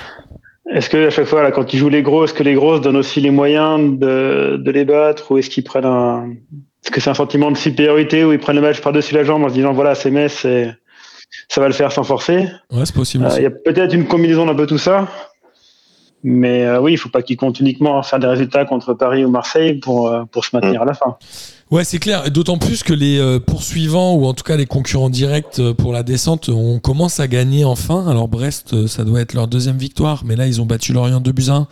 est-ce 0.70 0.90
que 0.90 1.08
à 1.08 1.10
chaque 1.10 1.26
fois, 1.26 1.44
là, 1.44 1.52
quand 1.52 1.74
ils 1.74 1.78
jouent 1.78 1.90
les 1.90 2.04
gros, 2.04 2.24
est-ce 2.24 2.34
que 2.34 2.44
les 2.44 2.54
grosses 2.56 2.82
donnent 2.82 2.98
aussi 2.98 3.22
les 3.22 3.32
moyens 3.32 4.00
de, 4.00 4.58
de 4.58 4.72
les 4.72 4.86
battre 4.86 5.32
ou 5.32 5.38
est-ce 5.38 5.50
qu'ils 5.50 5.64
prennent 5.64 5.86
un. 5.86 6.34
Est-ce 6.84 6.92
que 6.92 7.00
c'est 7.00 7.10
un 7.10 7.14
sentiment 7.14 7.50
de 7.50 7.58
supériorité 7.58 8.26
où 8.26 8.34
ils 8.34 8.40
prennent 8.40 8.58
le 8.58 8.62
match 8.62 8.82
par-dessus 8.82 9.16
la 9.16 9.24
jambe 9.24 9.44
en 9.44 9.50
se 9.50 9.54
disant 9.54 9.72
voilà, 9.72 9.96
c'est 9.96 10.12
Metz, 10.12 10.44
et 10.44 10.70
ça 11.48 11.62
va 11.62 11.68
le 11.68 11.74
faire 11.74 11.94
sans 11.94 12.04
forcer? 12.04 12.50
Ouais, 12.72 12.86
c'est 12.86 12.94
possible. 12.94 13.26
Euh. 13.26 13.38
Il 13.38 13.44
y 13.44 13.46
a 13.46 13.52
peut-être 13.52 13.94
une 13.94 14.06
combinaison 14.06 14.46
d'un 14.46 14.56
peu 14.56 14.68
tout 14.68 14.78
ça. 14.78 15.08
Mais 16.26 16.66
euh, 16.66 16.80
oui, 16.80 16.94
il 16.94 16.98
faut 16.98 17.10
pas 17.10 17.22
qu'ils 17.22 17.36
comptent 17.36 17.60
uniquement 17.60 18.02
faire 18.02 18.20
des 18.20 18.28
résultats 18.28 18.64
contre 18.64 18.94
Paris 18.94 19.26
ou 19.26 19.30
Marseille 19.30 19.76
pour, 19.76 20.08
euh, 20.08 20.24
pour 20.32 20.46
se 20.46 20.56
maintenir 20.56 20.82
à 20.82 20.86
la 20.86 20.94
fin. 20.94 21.18
Ouais, 21.70 21.84
c'est 21.84 22.00
clair. 22.00 22.30
D'autant 22.32 22.58
plus 22.58 22.84
que 22.84 22.94
les 22.94 23.40
poursuivants, 23.46 24.16
ou 24.16 24.26
en 24.26 24.34
tout 24.34 24.44
cas 24.44 24.56
les 24.56 24.66
concurrents 24.66 25.10
directs 25.10 25.62
pour 25.78 25.92
la 25.92 26.04
descente, 26.04 26.50
on 26.50 26.80
commence 26.80 27.20
à 27.20 27.28
gagner 27.28 27.66
enfin. 27.66 28.08
Alors 28.08 28.28
Brest, 28.28 28.88
ça 28.88 29.04
doit 29.04 29.22
être 29.22 29.34
leur 29.34 29.48
deuxième 29.48 29.78
victoire, 29.78 30.24
mais 30.26 30.36
là 30.36 30.48
ils 30.48 30.62
ont 30.62 30.66
battu 30.66 30.94
Lorient 30.94 31.20
2 31.20 31.32
buts 31.32 31.46
à 31.48 31.56
1. 31.56 31.68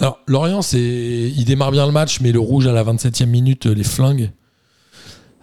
Alors 0.00 0.18
Lorient, 0.26 0.60
il 0.74 1.44
démarre 1.44 1.72
bien 1.72 1.86
le 1.86 1.92
match, 1.92 2.20
mais 2.20 2.30
le 2.30 2.40
rouge 2.40 2.66
à 2.66 2.72
la 2.72 2.84
27e 2.84 3.26
minute 3.26 3.66
les 3.66 3.84
flingue. 3.84 4.30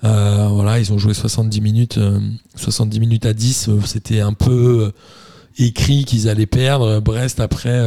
Euh, 0.06 0.48
voilà, 0.52 0.80
ils 0.80 0.94
ont 0.94 0.98
joué 0.98 1.14
70 1.14 1.62
minutes, 1.62 1.98
euh, 1.98 2.20
70 2.56 3.00
minutes 3.00 3.26
à 3.26 3.34
10. 3.34 3.70
euh, 3.70 3.80
C'était 3.86 4.20
un 4.20 4.34
peu 4.34 4.92
écrit 5.58 6.06
qu'ils 6.06 6.30
allaient 6.30 6.46
perdre. 6.46 7.00
Brest 7.00 7.40
après. 7.40 7.82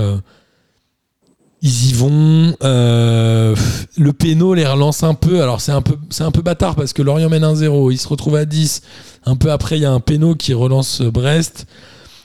ils 1.62 1.90
y 1.90 1.92
vont. 1.92 2.56
le 2.60 4.10
péno 4.12 4.54
les 4.54 4.66
relance 4.66 5.02
un 5.02 5.14
peu. 5.14 5.42
Alors 5.42 5.60
c'est 5.60 5.72
un 5.72 5.82
peu, 5.82 6.42
bâtard 6.42 6.74
parce 6.74 6.92
que 6.92 7.02
Lorient 7.02 7.28
mène 7.28 7.44
1-0. 7.44 7.92
Ils 7.92 7.98
se 7.98 8.08
retrouvent 8.08 8.36
à 8.36 8.44
10. 8.44 8.82
Un 9.24 9.36
peu 9.36 9.52
après, 9.52 9.78
il 9.78 9.82
y 9.82 9.86
a 9.86 9.92
un 9.92 10.00
péno 10.00 10.34
qui 10.34 10.54
relance 10.54 11.02
Brest. 11.02 11.66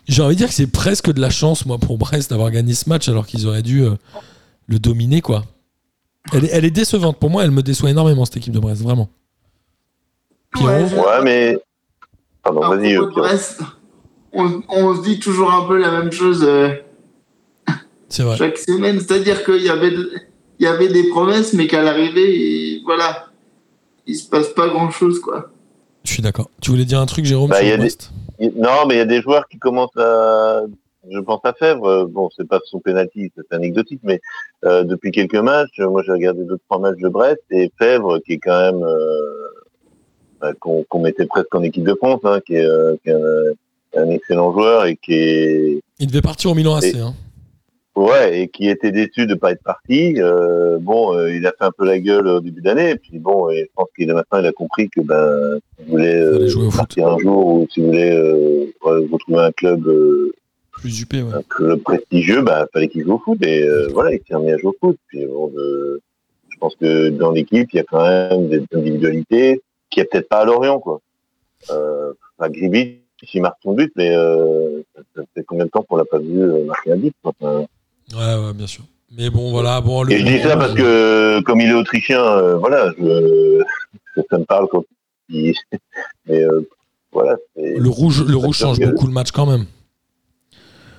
J'ai 0.08 0.22
envie 0.22 0.36
de 0.36 0.40
dire 0.40 0.50
que 0.50 0.54
c'est 0.54 0.68
presque 0.68 1.14
de 1.14 1.22
la 1.22 1.30
chance, 1.30 1.66
moi, 1.66 1.78
pour 1.78 1.98
Brest 1.98 2.30
d'avoir 2.30 2.52
gagné 2.52 2.74
ce 2.74 2.90
match 2.90 3.08
alors 3.08 3.26
qu'ils 3.26 3.48
auraient 3.48 3.62
dû 3.62 3.86
le 4.68 4.80
dominer, 4.80 5.22
quoi. 5.22 5.46
Elle 6.34 6.46
est, 6.46 6.50
elle 6.52 6.66
est 6.66 6.72
décevante. 6.72 7.20
Pour 7.20 7.30
moi, 7.30 7.44
elle 7.44 7.52
me 7.52 7.62
déçoit 7.64 7.90
énormément, 7.90 8.26
cette 8.26 8.38
équipe 8.38 8.54
de 8.54 8.60
Brest, 8.60 8.82
vraiment. 8.82 9.10
Pierrot 10.54 11.06
Ouais, 11.08 11.22
mais. 11.24 11.60
Pardon, 12.44 12.62
vas-y, 12.62 12.98
on, 14.36 14.62
on 14.68 14.96
se 14.96 15.02
dit 15.04 15.20
toujours 15.20 15.52
un 15.54 15.66
peu 15.68 15.78
la 15.78 15.92
même 15.92 16.12
chose 16.12 16.44
euh, 16.44 16.70
C'est 18.10 18.24
vrai. 18.24 18.36
chaque 18.38 18.58
semaine. 18.58 19.00
C'est-à-dire 19.00 19.44
qu'il 19.46 19.62
y 19.64 19.70
avait, 19.70 19.92
de- 19.92 20.12
il 20.60 20.64
y 20.64 20.68
avait 20.68 20.88
des 20.88 21.08
promesses, 21.10 21.54
mais 21.54 21.68
qu'à 21.68 21.84
l'arrivée, 21.84 22.36
il- 22.36 22.84
voilà, 22.84 23.28
il 24.08 24.16
se 24.16 24.28
passe 24.30 24.50
pas 24.50 24.68
grand-chose, 24.68 25.20
quoi. 25.20 25.52
Je 26.04 26.12
suis 26.12 26.22
d'accord. 26.24 26.50
Tu 26.62 26.72
voulais 26.72 26.84
dire 26.86 27.00
un 27.00 27.06
truc, 27.06 27.26
Jérôme, 27.26 27.50
Bah, 27.50 27.58
sur 27.58 27.66
il 27.66 27.70
y 27.70 27.74
a 27.74 28.50
Non, 28.58 28.86
mais 28.88 28.96
il 28.96 28.98
y 28.98 29.02
a 29.02 29.06
des 29.06 29.22
joueurs 29.22 29.48
qui 29.48 29.58
commencent 29.58 29.96
à. 29.98 30.62
Je 31.12 31.20
pense 31.20 31.42
à 31.44 31.54
Fèvre. 31.54 32.06
Bon, 32.08 32.30
c'est 32.36 32.48
pas 32.48 32.60
son 32.66 32.80
penalty, 32.80 33.32
c'est 33.36 33.54
anecdotique, 33.56 34.00
mais 34.04 34.20
euh, 34.66 34.84
depuis 34.84 35.12
quelques 35.12 35.36
matchs, 35.36 35.80
moi 35.80 36.02
j'ai 36.06 36.12
regardé 36.14 36.44
deux 36.46 36.58
trois 36.70 36.80
matchs 36.80 37.00
de 37.00 37.10
Brest 37.10 37.42
et 37.52 37.72
Fèvre, 37.78 38.20
qui 38.26 38.34
est 38.34 38.38
quand 38.40 38.58
même 38.72 38.84
euh, 38.84 39.48
qu'on 40.60 40.84
qu'on 40.84 41.00
mettait 41.00 41.26
presque 41.26 41.54
en 41.56 41.64
équipe 41.64 41.84
de 41.84 41.96
France, 41.96 42.22
hein, 42.24 42.40
qui 42.46 42.56
est, 42.56 42.66
euh, 42.66 42.96
qui 43.04 43.10
est 43.10 43.14
un, 43.14 44.02
un 44.04 44.10
excellent 44.10 44.52
joueur 44.52 44.86
et 44.86 44.96
qui 44.96 45.14
est 45.14 45.80
Il 46.00 46.08
devait 46.08 46.22
partir 46.22 46.52
au 46.52 46.56
Milan 46.56 46.76
AC. 46.76 46.96
Hein. 46.96 47.14
Ouais, 47.96 48.42
et 48.42 48.48
qui 48.48 48.70
était 48.70 48.92
déçu 48.92 49.28
de 49.28 49.36
pas 49.36 49.52
être 49.52 49.62
parti. 49.62 50.16
Euh, 50.18 50.80
bon, 50.80 51.16
euh, 51.16 51.32
il 51.32 51.46
a 51.46 51.52
fait 51.52 51.66
un 51.66 51.72
peu 51.72 51.86
la 51.86 52.00
gueule 52.00 52.28
au 52.28 52.40
début 52.40 52.62
d'année, 52.62 52.92
et 52.92 52.96
puis 52.96 53.20
bon, 53.20 53.52
et 53.52 53.60
je 53.60 53.70
pense 53.76 53.88
qu'il 53.96 54.10
a 54.10 54.16
maintenant 54.16 54.40
il 54.40 54.48
a 54.48 54.52
compris 54.52 54.90
que 54.90 55.02
ben, 55.02 55.60
s'il 55.78 55.92
voulait 55.92 56.16
euh, 56.16 56.34
Fallait 56.34 56.48
jouer 56.48 56.66
au 56.66 56.72
foot. 56.72 56.78
partir 56.80 57.08
un 57.08 57.20
jour 57.20 57.46
ou 57.46 57.68
s'il 57.70 57.86
voulait 57.86 58.12
euh, 58.12 58.66
ouais, 58.84 59.08
retrouver 59.12 59.42
un 59.42 59.52
club, 59.52 59.86
euh, 59.88 60.34
Plus 60.72 61.02
UP, 61.02 61.14
ouais. 61.14 61.22
un 61.36 61.44
club 61.48 61.82
prestigieux, 61.82 62.42
bah 62.42 62.66
fallait 62.74 62.88
qu'il 62.88 63.04
joue 63.04 63.14
au 63.14 63.20
foot. 63.20 63.38
Et 63.46 63.62
euh, 63.62 63.90
voilà, 63.94 64.12
il 64.12 64.22
s'est 64.28 64.34
remis 64.34 64.52
à 64.52 64.58
jouer 64.58 64.72
au 64.72 64.88
foot. 64.88 64.98
Puis 65.10 65.24
bon, 65.28 65.52
je 65.56 66.58
pense 66.60 66.76
que 66.76 67.10
dans 67.10 67.30
l'équipe, 67.30 67.70
il 67.74 67.78
y 67.78 67.80
a 67.80 67.84
quand 67.84 68.04
même 68.04 68.48
des 68.48 68.64
individualités 68.74 69.62
qui 69.94 70.02
a 70.02 70.06
peut-être 70.06 70.28
pas 70.30 70.40
à 70.40 70.46
Lorient, 70.46 70.80
quoi. 70.80 71.00
Euh, 71.72 72.14
à 72.40 72.50
Gribi, 72.50 73.00
il 73.34 73.42
marque 73.42 73.58
son 73.64 73.74
but, 73.74 73.92
mais 73.96 74.14
euh, 74.16 74.82
ça, 75.16 75.22
fait 75.34 75.44
combien 75.44 75.66
de 75.66 75.70
temps 75.70 75.84
qu'on 75.84 75.96
l'a 75.96 76.06
pas 76.06 76.20
vu 76.20 76.42
euh, 76.42 76.66
marquer 76.66 76.92
un 76.92 76.98
but. 76.98 77.14
Enfin, 77.24 77.66
Ouais, 78.14 78.46
ouais, 78.46 78.54
bien 78.54 78.68
sûr. 78.68 78.84
Mais 79.16 79.30
bon, 79.30 79.52
voilà. 79.52 79.80
Bon, 79.80 80.04
le- 80.04 80.12
et 80.12 80.18
je 80.20 80.26
dis 80.26 80.40
ça 80.42 80.58
parce 80.58 80.74
que, 80.74 81.40
comme 81.42 81.62
il 81.62 81.70
est 81.70 81.74
autrichien, 81.74 82.22
euh, 82.22 82.58
voilà, 82.58 82.92
je, 83.00 83.64
ça 84.30 84.38
me 84.38 84.44
parle 84.44 84.68
quand 84.68 84.84
il. 85.30 85.54
Mais 86.28 86.44
euh, 86.44 86.68
voilà. 87.12 87.38
c'est- 87.56 87.78
Le 87.78 87.90
rouge, 87.90 88.24
le 88.28 88.36
rouge 88.36 88.58
change 88.58 88.80
beaucoup 88.80 89.08
le 89.08 89.14
match 89.14 89.32
quand 89.32 89.46
même. 89.46 89.66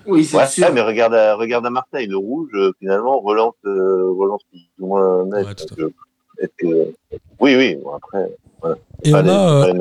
Oui, 0.07 0.25
c'est 0.25 0.37
Ouais, 0.37 0.47
sûr. 0.47 0.71
mais 0.73 0.83
regarde 0.83 1.15
à, 1.15 1.35
regarde 1.35 1.65
à 1.65 1.71
Marseille, 1.71 2.07
le 2.07 2.19
rouge, 2.19 2.51
euh, 2.55 2.73
finalement, 2.79 3.21
relance, 3.21 3.55
euh, 3.65 4.13
relance 4.13 4.43
plus 4.51 4.61
ou 4.79 4.87
moins 4.89 5.25
net. 5.25 5.47
Ouais, 5.47 5.55
euh. 6.43 6.85
Oui, 7.41 7.55
oui, 7.57 7.77
bon, 7.83 7.91
après, 7.95 8.31
Et 9.03 9.15
on 9.15 9.23
les, 9.23 9.31
a, 9.31 9.51
euh. 9.51 9.75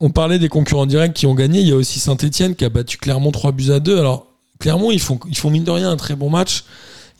On 0.00 0.10
parlait 0.10 0.38
des 0.38 0.48
concurrents 0.48 0.86
directs 0.86 1.14
qui 1.14 1.26
ont 1.26 1.34
gagné. 1.34 1.60
Il 1.60 1.68
y 1.68 1.72
a 1.72 1.76
aussi 1.76 1.98
Saint-Etienne 2.00 2.54
qui 2.54 2.64
a 2.64 2.68
battu 2.68 2.98
Clermont 2.98 3.32
3 3.32 3.52
buts 3.52 3.70
à 3.72 3.80
2. 3.80 3.98
Alors, 3.98 4.26
Clermont, 4.58 4.90
ils 4.90 5.00
font, 5.00 5.18
ils 5.28 5.36
font 5.36 5.50
mine 5.50 5.64
de 5.64 5.70
rien 5.70 5.90
un 5.90 5.96
très 5.96 6.14
bon 6.16 6.28
match. 6.30 6.64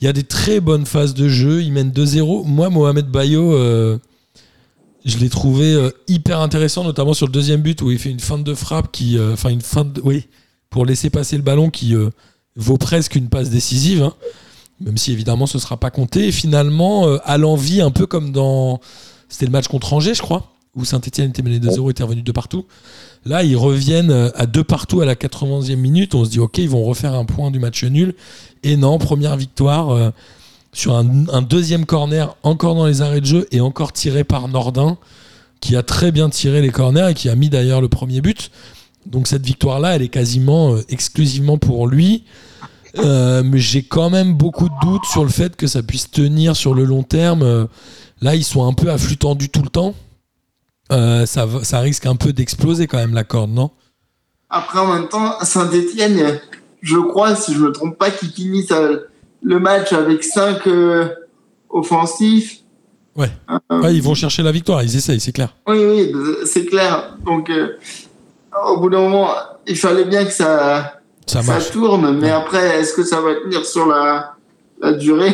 Il 0.00 0.04
y 0.04 0.08
a 0.08 0.12
des 0.12 0.24
très 0.24 0.60
bonnes 0.60 0.84
phases 0.84 1.14
de 1.14 1.26
jeu. 1.28 1.62
Ils 1.62 1.72
mènent 1.72 1.90
2-0. 1.90 2.44
Moi, 2.44 2.68
Mohamed 2.68 3.06
Bayo, 3.06 3.54
euh, 3.54 3.98
je 5.06 5.16
l'ai 5.18 5.30
trouvé 5.30 5.72
euh, 5.72 5.90
hyper 6.06 6.40
intéressant, 6.40 6.84
notamment 6.84 7.14
sur 7.14 7.26
le 7.26 7.32
deuxième 7.32 7.62
but 7.62 7.80
où 7.80 7.90
il 7.90 7.98
fait 7.98 8.10
une 8.10 8.20
feinte 8.20 8.44
de 8.44 8.54
frappe 8.54 8.92
qui. 8.92 9.18
euh, 9.18 9.34
une 9.48 9.62
feinte. 9.62 9.94
de- 9.94 10.02
oui, 10.04 10.26
pour 10.68 10.84
laisser 10.84 11.08
passer 11.08 11.36
le 11.36 11.42
ballon 11.42 11.70
qui 11.70 11.94
vaut 12.56 12.76
presque 12.76 13.16
une 13.16 13.28
passe 13.30 13.48
décisive. 13.48 14.02
hein. 14.02 14.12
Même 14.80 14.98
si 14.98 15.12
évidemment 15.12 15.46
ce 15.46 15.58
sera 15.58 15.76
pas 15.76 15.90
compté. 15.90 16.28
Et 16.28 16.32
finalement, 16.32 17.08
euh, 17.08 17.18
à 17.24 17.38
l'envie, 17.38 17.80
un 17.80 17.90
peu 17.90 18.06
comme 18.06 18.32
dans. 18.32 18.80
C'était 19.28 19.46
le 19.46 19.52
match 19.52 19.68
contre 19.68 19.92
Angers, 19.92 20.14
je 20.14 20.22
crois, 20.22 20.52
où 20.76 20.84
Saint-Etienne 20.84 21.30
était 21.30 21.42
mené 21.42 21.58
2-0, 21.58 21.90
était 21.90 22.04
revenu 22.04 22.22
de 22.22 22.32
partout. 22.32 22.64
Là, 23.24 23.42
ils 23.42 23.56
reviennent 23.56 24.12
euh, 24.12 24.30
à 24.36 24.46
deux 24.46 24.62
partout 24.62 25.00
à 25.00 25.06
la 25.06 25.14
91e 25.14 25.76
minute. 25.76 26.14
On 26.14 26.24
se 26.24 26.30
dit, 26.30 26.38
OK, 26.38 26.58
ils 26.58 26.68
vont 26.68 26.84
refaire 26.84 27.14
un 27.14 27.24
point 27.24 27.50
du 27.50 27.58
match 27.58 27.82
nul. 27.82 28.14
Et 28.62 28.76
non, 28.76 28.98
première 28.98 29.36
victoire 29.36 29.90
euh, 29.90 30.10
sur 30.72 30.94
un, 30.94 31.42
deuxième 31.42 31.86
corner, 31.86 32.36
encore 32.42 32.74
dans 32.74 32.86
les 32.86 33.02
arrêts 33.02 33.20
de 33.20 33.26
jeu 33.26 33.48
et 33.50 33.60
encore 33.60 33.92
tiré 33.92 34.22
par 34.22 34.46
Nordin, 34.48 34.98
qui 35.60 35.74
a 35.74 35.82
très 35.82 36.12
bien 36.12 36.28
tiré 36.28 36.60
les 36.60 36.70
corners 36.70 37.08
et 37.10 37.14
qui 37.14 37.28
a 37.28 37.34
mis 37.34 37.48
d'ailleurs 37.48 37.80
le 37.80 37.88
premier 37.88 38.20
but. 38.20 38.50
Donc 39.06 39.26
cette 39.26 39.44
victoire-là, 39.44 39.96
elle 39.96 40.02
est 40.02 40.08
quasiment 40.08 40.76
exclusivement 40.88 41.56
pour 41.56 41.88
lui. 41.88 42.24
Euh, 42.98 43.42
mais 43.44 43.58
j'ai 43.58 43.82
quand 43.82 44.10
même 44.10 44.34
beaucoup 44.34 44.68
de 44.68 44.74
doutes 44.82 45.04
sur 45.04 45.22
le 45.22 45.30
fait 45.30 45.56
que 45.56 45.66
ça 45.66 45.82
puisse 45.82 46.10
tenir 46.10 46.56
sur 46.56 46.74
le 46.74 46.84
long 46.84 47.02
terme. 47.02 47.42
Euh, 47.42 47.66
Là, 48.22 48.34
ils 48.34 48.44
sont 48.44 48.66
un 48.66 48.72
peu 48.72 48.88
à 48.88 48.96
flux 48.96 49.18
tendu 49.18 49.50
tout 49.50 49.60
le 49.60 49.68
temps. 49.68 49.94
Euh, 50.90 51.26
ça, 51.26 51.46
ça 51.64 51.80
risque 51.80 52.06
un 52.06 52.16
peu 52.16 52.32
d'exploser 52.32 52.86
quand 52.86 52.96
même 52.96 53.12
la 53.12 53.24
corde, 53.24 53.50
non? 53.50 53.72
Après, 54.48 54.78
en 54.78 54.86
même 54.86 55.08
temps, 55.08 55.34
Saint-Etienne, 55.42 56.40
je 56.80 56.96
crois, 56.96 57.36
si 57.36 57.52
je 57.52 57.58
me 57.58 57.72
trompe 57.72 57.98
pas, 57.98 58.10
qu'ils 58.10 58.30
finissent 58.30 58.72
le 59.42 59.60
match 59.60 59.92
avec 59.92 60.24
5 60.24 60.62
offensifs. 61.68 62.60
Ouais. 63.14 63.30
Ouais, 63.70 63.94
Ils 63.94 64.02
vont 64.02 64.14
chercher 64.14 64.42
la 64.42 64.52
victoire, 64.52 64.82
ils 64.82 64.96
essayent, 64.96 65.20
c'est 65.20 65.32
clair. 65.32 65.54
Oui, 65.68 65.84
oui, 65.84 66.12
c'est 66.46 66.64
clair. 66.64 67.18
Donc, 67.22 67.50
au 68.66 68.80
bout 68.80 68.88
d'un 68.88 69.00
moment, 69.00 69.28
il 69.66 69.76
fallait 69.76 70.06
bien 70.06 70.24
que 70.24 70.32
ça, 70.32 70.95
Ça 71.26 71.42
ça 71.42 71.58
tourne, 71.72 72.18
mais 72.18 72.30
après, 72.30 72.78
est-ce 72.80 72.94
que 72.94 73.02
ça 73.02 73.20
va 73.20 73.34
tenir 73.42 73.64
sur 73.64 73.86
la, 73.86 74.34
la 74.80 74.92
durée 74.92 75.32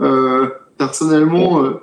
Euh, 0.00 0.48
Personnellement, 0.78 1.62
euh, 1.62 1.80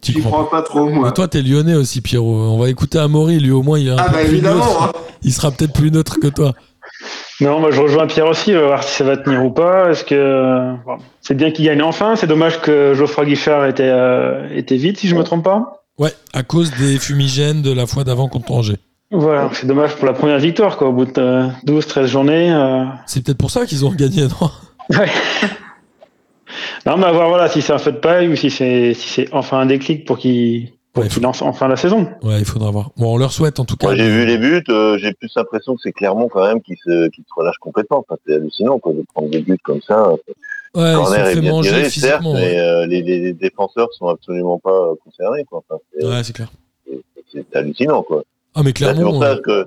Tu 0.00 0.12
crois 0.20 0.30
crois 0.44 0.50
pas 0.50 0.62
trop, 0.62 0.88
moi. 0.88 1.08
Mais 1.08 1.12
toi, 1.12 1.26
t'es 1.26 1.42
lyonnais 1.42 1.74
aussi, 1.74 2.00
Pierrot. 2.00 2.32
On 2.32 2.58
va 2.58 2.68
écouter 2.70 2.98
Amaury, 2.98 3.40
lui 3.40 3.50
au 3.50 3.62
moins, 3.62 3.78
il 3.78 3.88
est 3.88 3.90
un 3.90 3.96
Ah, 3.98 4.04
peu 4.04 4.12
bah 4.12 4.24
plus 4.24 4.40
neutre. 4.40 4.82
hein. 4.82 4.92
Il 5.22 5.32
sera 5.32 5.50
peut-être 5.50 5.72
plus 5.74 5.90
neutre 5.90 6.18
que 6.20 6.28
toi. 6.28 6.52
Non, 7.42 7.58
moi 7.60 7.70
je 7.72 7.80
rejoins 7.80 8.06
Pierre 8.06 8.26
aussi, 8.26 8.52
on 8.54 8.60
va 8.60 8.66
voir 8.66 8.82
si 8.84 8.94
ça 8.96 9.04
va 9.04 9.16
tenir 9.18 9.44
ou 9.44 9.50
pas. 9.50 9.90
Est-ce 9.90 10.04
que 10.04 10.74
bon, 10.86 10.96
c'est 11.20 11.34
bien 11.34 11.50
qu'il 11.50 11.64
gagne 11.66 11.82
enfin 11.82 12.14
C'est 12.16 12.26
dommage 12.26 12.60
que 12.62 12.94
Geoffroy 12.94 13.24
Guichard 13.26 13.66
était 13.66 13.82
euh, 13.90 14.48
était 14.54 14.76
vite, 14.76 14.98
si 14.98 15.08
je 15.08 15.14
me 15.16 15.22
trompe 15.24 15.44
pas. 15.44 15.82
Ouais, 15.98 16.12
à 16.32 16.42
cause 16.42 16.70
des 16.78 16.98
fumigènes 16.98 17.60
de 17.62 17.70
la 17.72 17.86
fois 17.86 18.04
d'avant 18.04 18.28
contre 18.28 18.52
Angers. 18.52 18.78
Voilà, 19.12 19.50
c'est 19.52 19.66
dommage 19.66 19.96
pour 19.96 20.06
la 20.06 20.12
première 20.12 20.38
victoire, 20.38 20.76
quoi. 20.76 20.88
Au 20.88 20.92
bout 20.92 21.04
de 21.06 21.12
euh, 21.20 21.46
12, 21.64 21.86
13 21.86 22.06
journées. 22.10 22.52
euh, 22.52 22.84
C'est 23.06 23.24
peut-être 23.24 23.38
pour 23.38 23.50
ça 23.50 23.66
qu'ils 23.66 23.84
ont 23.84 23.90
gagné, 23.92 24.22
non? 24.22 24.50
Ouais. 24.96 25.08
non, 26.86 26.96
mais 26.96 27.06
à 27.06 27.12
voir 27.12 27.28
voilà, 27.28 27.48
si 27.48 27.62
c'est 27.62 27.72
un 27.72 27.78
feu 27.78 27.92
de 27.92 27.98
paille 27.98 28.28
ou 28.28 28.36
si 28.36 28.50
c'est 28.50 28.94
si 28.94 29.08
c'est 29.08 29.28
enfin 29.32 29.58
un 29.60 29.66
déclic 29.66 30.04
pour 30.04 30.18
qu'il 30.18 30.72
pour 30.92 31.04
Ouais, 31.04 31.08
qu'il 31.08 31.22
lance 31.22 31.42
enfin 31.42 31.68
la 31.68 31.76
saison. 31.76 32.08
Ouais, 32.22 32.38
il 32.40 32.44
faudra 32.44 32.70
voir. 32.72 32.90
Bon, 32.96 33.14
on 33.14 33.16
leur 33.16 33.32
souhaite 33.32 33.60
en 33.60 33.64
tout 33.64 33.76
cas. 33.76 33.86
Moi, 33.86 33.96
j'ai 33.96 34.08
vu 34.08 34.26
les 34.26 34.38
buts, 34.38 34.64
euh, 34.68 34.98
j'ai 34.98 35.12
plus 35.12 35.30
l'impression 35.36 35.74
que 35.74 35.80
c'est 35.82 35.92
Clermont 35.92 36.28
quand 36.28 36.44
même 36.44 36.60
qui 36.60 36.74
se, 36.84 37.08
qui 37.10 37.22
se 37.22 37.28
relâche 37.36 37.58
complètement. 37.60 38.04
Enfin, 38.08 38.20
c'est 38.26 38.34
hallucinant 38.34 38.78
quoi, 38.80 38.92
de 38.92 39.04
prendre 39.14 39.30
des 39.30 39.40
buts 39.40 39.58
comme 39.62 39.80
ça. 39.86 40.12
Ouais, 40.74 40.92
corner 40.94 41.06
sont 41.06 41.14
est 41.14 41.34
fait 41.34 41.40
bien 41.40 41.50
manger 41.52 41.70
tiré, 41.70 41.90
certes, 41.90 42.22
mais 42.32 42.58
euh, 42.58 42.86
les, 42.86 43.02
les, 43.02 43.32
défenseurs 43.32 43.88
sont 43.92 44.06
absolument 44.06 44.58
pas 44.58 44.70
euh, 44.70 44.94
concernés. 45.04 45.44
Quoi. 45.44 45.62
Enfin, 45.68 45.80
Ouais, 46.00 46.22
c'est 46.24 46.32
clair. 46.32 46.50
c'est 47.32 47.56
hallucinant. 47.56 48.02
Quoi. 48.02 48.24
Ah, 48.54 48.62
mais 48.62 48.68
c'est 48.70 48.72
clairement. 48.74 49.22
euh, 49.22 49.36
que 49.44 49.66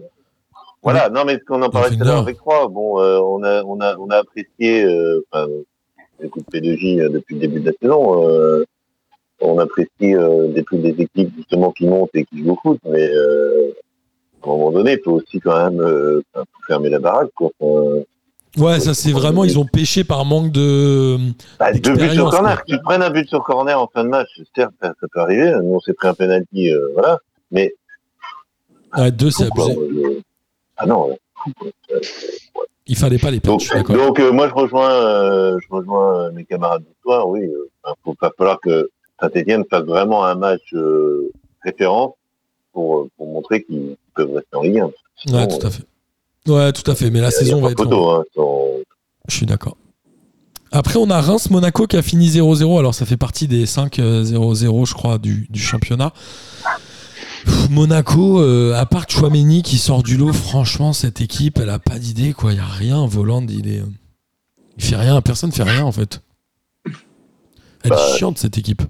voilà, 0.82 1.10
non 1.10 1.24
mais 1.26 1.36
ce 1.36 1.46
qu'on 1.46 1.62
en 1.62 1.70
parlait 1.70 1.96
tout 1.96 2.02
à 2.02 2.06
l'heure 2.06 2.18
avec 2.20 2.38
Croix, 2.38 2.68
bon, 2.68 3.00
euh, 3.00 3.20
on 3.20 3.42
a 3.44 3.64
on 3.64 3.80
a 3.80 3.96
on 3.98 4.10
a 4.10 4.18
apprécié, 4.18 4.84
euh, 4.84 5.24
enfin, 5.32 5.48
écoute 6.22 6.44
P2J 6.54 7.00
euh, 7.02 7.10
depuis 7.10 7.36
le 7.36 7.42
début 7.42 7.62
de 7.62 7.68
la 7.68 7.72
saison, 7.82 8.28
euh, 8.30 8.66
on 9.40 9.58
apprécie 9.60 10.14
euh, 10.14 10.48
des 10.50 10.62
plus 10.64 10.80
des 10.80 10.90
équipes 11.02 11.34
justement 11.38 11.72
qui 11.72 11.86
montent 11.88 12.10
et 12.14 12.26
qui 12.26 12.40
jouent 12.44 12.52
au 12.52 12.60
foot, 12.62 12.80
mais 12.86 13.06
à 13.10 14.46
un 14.46 14.48
moment 14.48 14.72
donné, 14.72 14.94
il 14.94 15.00
faut 15.04 15.14
aussi 15.14 15.40
quand 15.40 15.70
même 15.72 16.22
fermer 16.68 16.90
la 16.90 17.00
baraque. 17.00 17.30
Quoi. 17.36 17.50
Enfin, 17.60 18.02
Ouais, 18.56 18.80
ça 18.80 18.94
c'est 18.94 19.12
vraiment, 19.12 19.46
ils 19.46 19.58
ont 19.58 19.66
pêché 19.66 20.04
par 20.04 20.26
manque 20.26 20.52
de. 20.52 21.18
bah, 21.58 21.74
deux 21.74 21.96
buts 21.96 22.10
sur 22.12 22.30
corner, 22.30 22.62
tu 22.68 22.78
prennes 22.84 23.02
un 23.02 23.10
but 23.10 23.28
sur 23.28 23.42
corner 23.44 23.82
en 23.82 23.88
fin 23.88 24.04
de 24.04 24.10
match, 24.10 24.28
certes, 24.56 24.74
ça, 24.80 24.94
ça 25.00 25.08
peut 25.12 25.22
arriver. 25.22 25.52
Nous, 25.64 25.74
on 25.74 25.80
s'est 25.80 25.94
pris 25.94 26.08
un 26.10 26.14
penalty, 26.14 26.70
voilà, 26.94 27.18
mais 27.50 27.74
Ouais, 28.98 29.12
deux, 29.12 29.32
c'est 29.32 29.46
abusé. 29.46 29.74
je- 29.76 30.22
ah 30.78 30.86
non. 30.86 31.10
ouais. 31.10 31.20
Il 32.86 32.98
fallait 32.98 33.18
pas 33.18 33.32
les 33.32 33.40
perdre, 33.40 33.64
Donc, 33.94 34.20
euh, 34.20 34.32
moi 34.32 34.50
je 34.50 34.54
rejoins, 34.54 34.92
euh, 34.92 35.58
je 35.62 35.74
rejoins 35.74 36.24
euh, 36.26 36.32
mes 36.32 36.44
camarades 36.44 36.82
de 36.84 36.94
soir. 37.02 37.28
Oui, 37.30 37.42
faut 38.04 38.14
pas 38.14 38.32
falloir 38.38 38.60
que 38.62 38.90
Saint-Étienne 39.22 39.64
fasse 39.70 39.84
vraiment 39.86 40.26
un 40.26 40.36
match 40.36 40.74
référence 41.64 42.14
pour, 42.74 43.08
pour 43.18 43.28
montrer 43.28 43.64
qu'ils 43.64 43.96
peuvent 44.16 44.34
rester 44.34 44.56
en 44.56 44.64
Ligue 44.64 44.80
1. 44.80 44.92
Sinon, 45.18 45.38
Ouais, 45.40 45.48
tout 45.48 45.66
à 45.66 45.70
fait. 45.70 45.84
Ouais, 46.48 46.72
tout 46.74 46.92
à 46.92 46.96
fait. 46.96 47.10
Mais 47.10 47.22
la 47.22 47.32
saison 47.32 47.62
va 47.62 47.72
être. 47.72 47.84
photo, 47.84 48.10
hein, 48.10 48.24
sans- 48.36 48.68
Je 49.30 49.36
suis 49.36 49.46
d'accord. 49.46 49.78
Après, 50.72 50.98
on 50.98 51.10
a 51.10 51.22
Reims-Monaco 51.22 51.86
qui 51.88 51.96
a 51.98 52.02
fini 52.02 52.28
0-0. 52.30 52.80
Alors, 52.80 52.96
ça 52.96 53.06
fait 53.06 53.16
partie 53.16 53.48
des 53.48 53.66
5-0-0, 53.66 54.86
je 54.86 54.94
crois, 54.94 55.20
du, 55.20 55.48
du 55.50 55.60
championnat. 55.60 56.12
Monaco, 57.70 58.40
euh, 58.42 58.74
à 58.76 58.86
part 58.86 59.06
Chouameni 59.10 59.64
qui 59.64 59.78
sort 59.78 60.04
du 60.04 60.18
lot, 60.18 60.32
franchement, 60.34 60.94
cette 60.94 61.22
équipe, 61.22 61.60
elle 61.62 61.70
a 61.70 61.80
pas 61.80 62.00
d'idée, 62.00 62.34
quoi. 62.34 62.54
Il 62.54 62.58
y 62.58 62.62
a 62.62 62.66
rien. 62.66 63.06
Voland, 63.06 63.46
il 63.50 63.68
est. 63.68 63.82
Il 64.78 64.84
fait 64.84 64.96
rien. 64.96 65.22
Personne 65.22 65.52
fait 65.52 65.64
rien, 65.64 65.84
en 65.84 65.92
fait. 65.92 66.22
Elle 67.84 67.90
Bah, 67.90 67.98
est 68.14 68.18
chiante, 68.18 68.38
cette 68.38 68.58
équipe. 68.58 68.82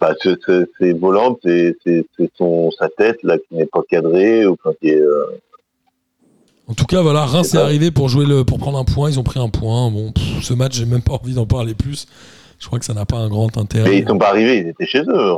Bah, 0.00 0.14
c'est- 0.22 0.36
c'est 0.46 0.64
c'est 0.78 0.92
volant, 0.92 1.36
c'est 1.42 1.76
c'est- 1.84 2.06
c'est 2.16 2.30
son 2.38 2.70
sa 2.78 2.88
tête 2.88 3.18
là 3.24 3.36
qui 3.36 3.56
n'est 3.56 3.66
pas 3.66 3.80
cadrée 3.90 4.46
ou 4.46 4.56
quand 4.62 4.72
il 4.82 4.90
est. 4.90 5.00
euh, 5.00 5.24
En 6.68 6.74
tout 6.74 6.84
cas, 6.84 7.00
voilà, 7.02 7.24
Reims 7.24 7.52
est 7.54 7.58
arrivé 7.58 7.90
pour 7.90 8.08
jouer 8.08 8.26
le, 8.26 8.44
pour 8.44 8.58
prendre 8.58 8.78
un 8.78 8.84
point. 8.84 9.10
Ils 9.10 9.18
ont 9.18 9.24
pris 9.24 9.40
un 9.40 9.48
point. 9.48 9.90
Bon, 9.90 10.12
pff, 10.12 10.42
ce 10.44 10.52
match, 10.54 10.76
j'ai 10.76 10.84
même 10.84 11.02
pas 11.02 11.14
envie 11.14 11.32
d'en 11.34 11.46
parler 11.46 11.74
plus. 11.74 12.06
Je 12.60 12.66
crois 12.66 12.78
que 12.78 12.84
ça 12.84 12.92
n'a 12.94 13.06
pas 13.06 13.16
un 13.16 13.28
grand 13.28 13.56
intérêt. 13.58 13.88
Mais 13.88 13.98
ils 13.98 14.06
sont 14.06 14.18
pas 14.18 14.28
arrivés, 14.28 14.58
ils 14.58 14.68
étaient 14.68 14.86
chez 14.86 15.00
eux. 15.00 15.34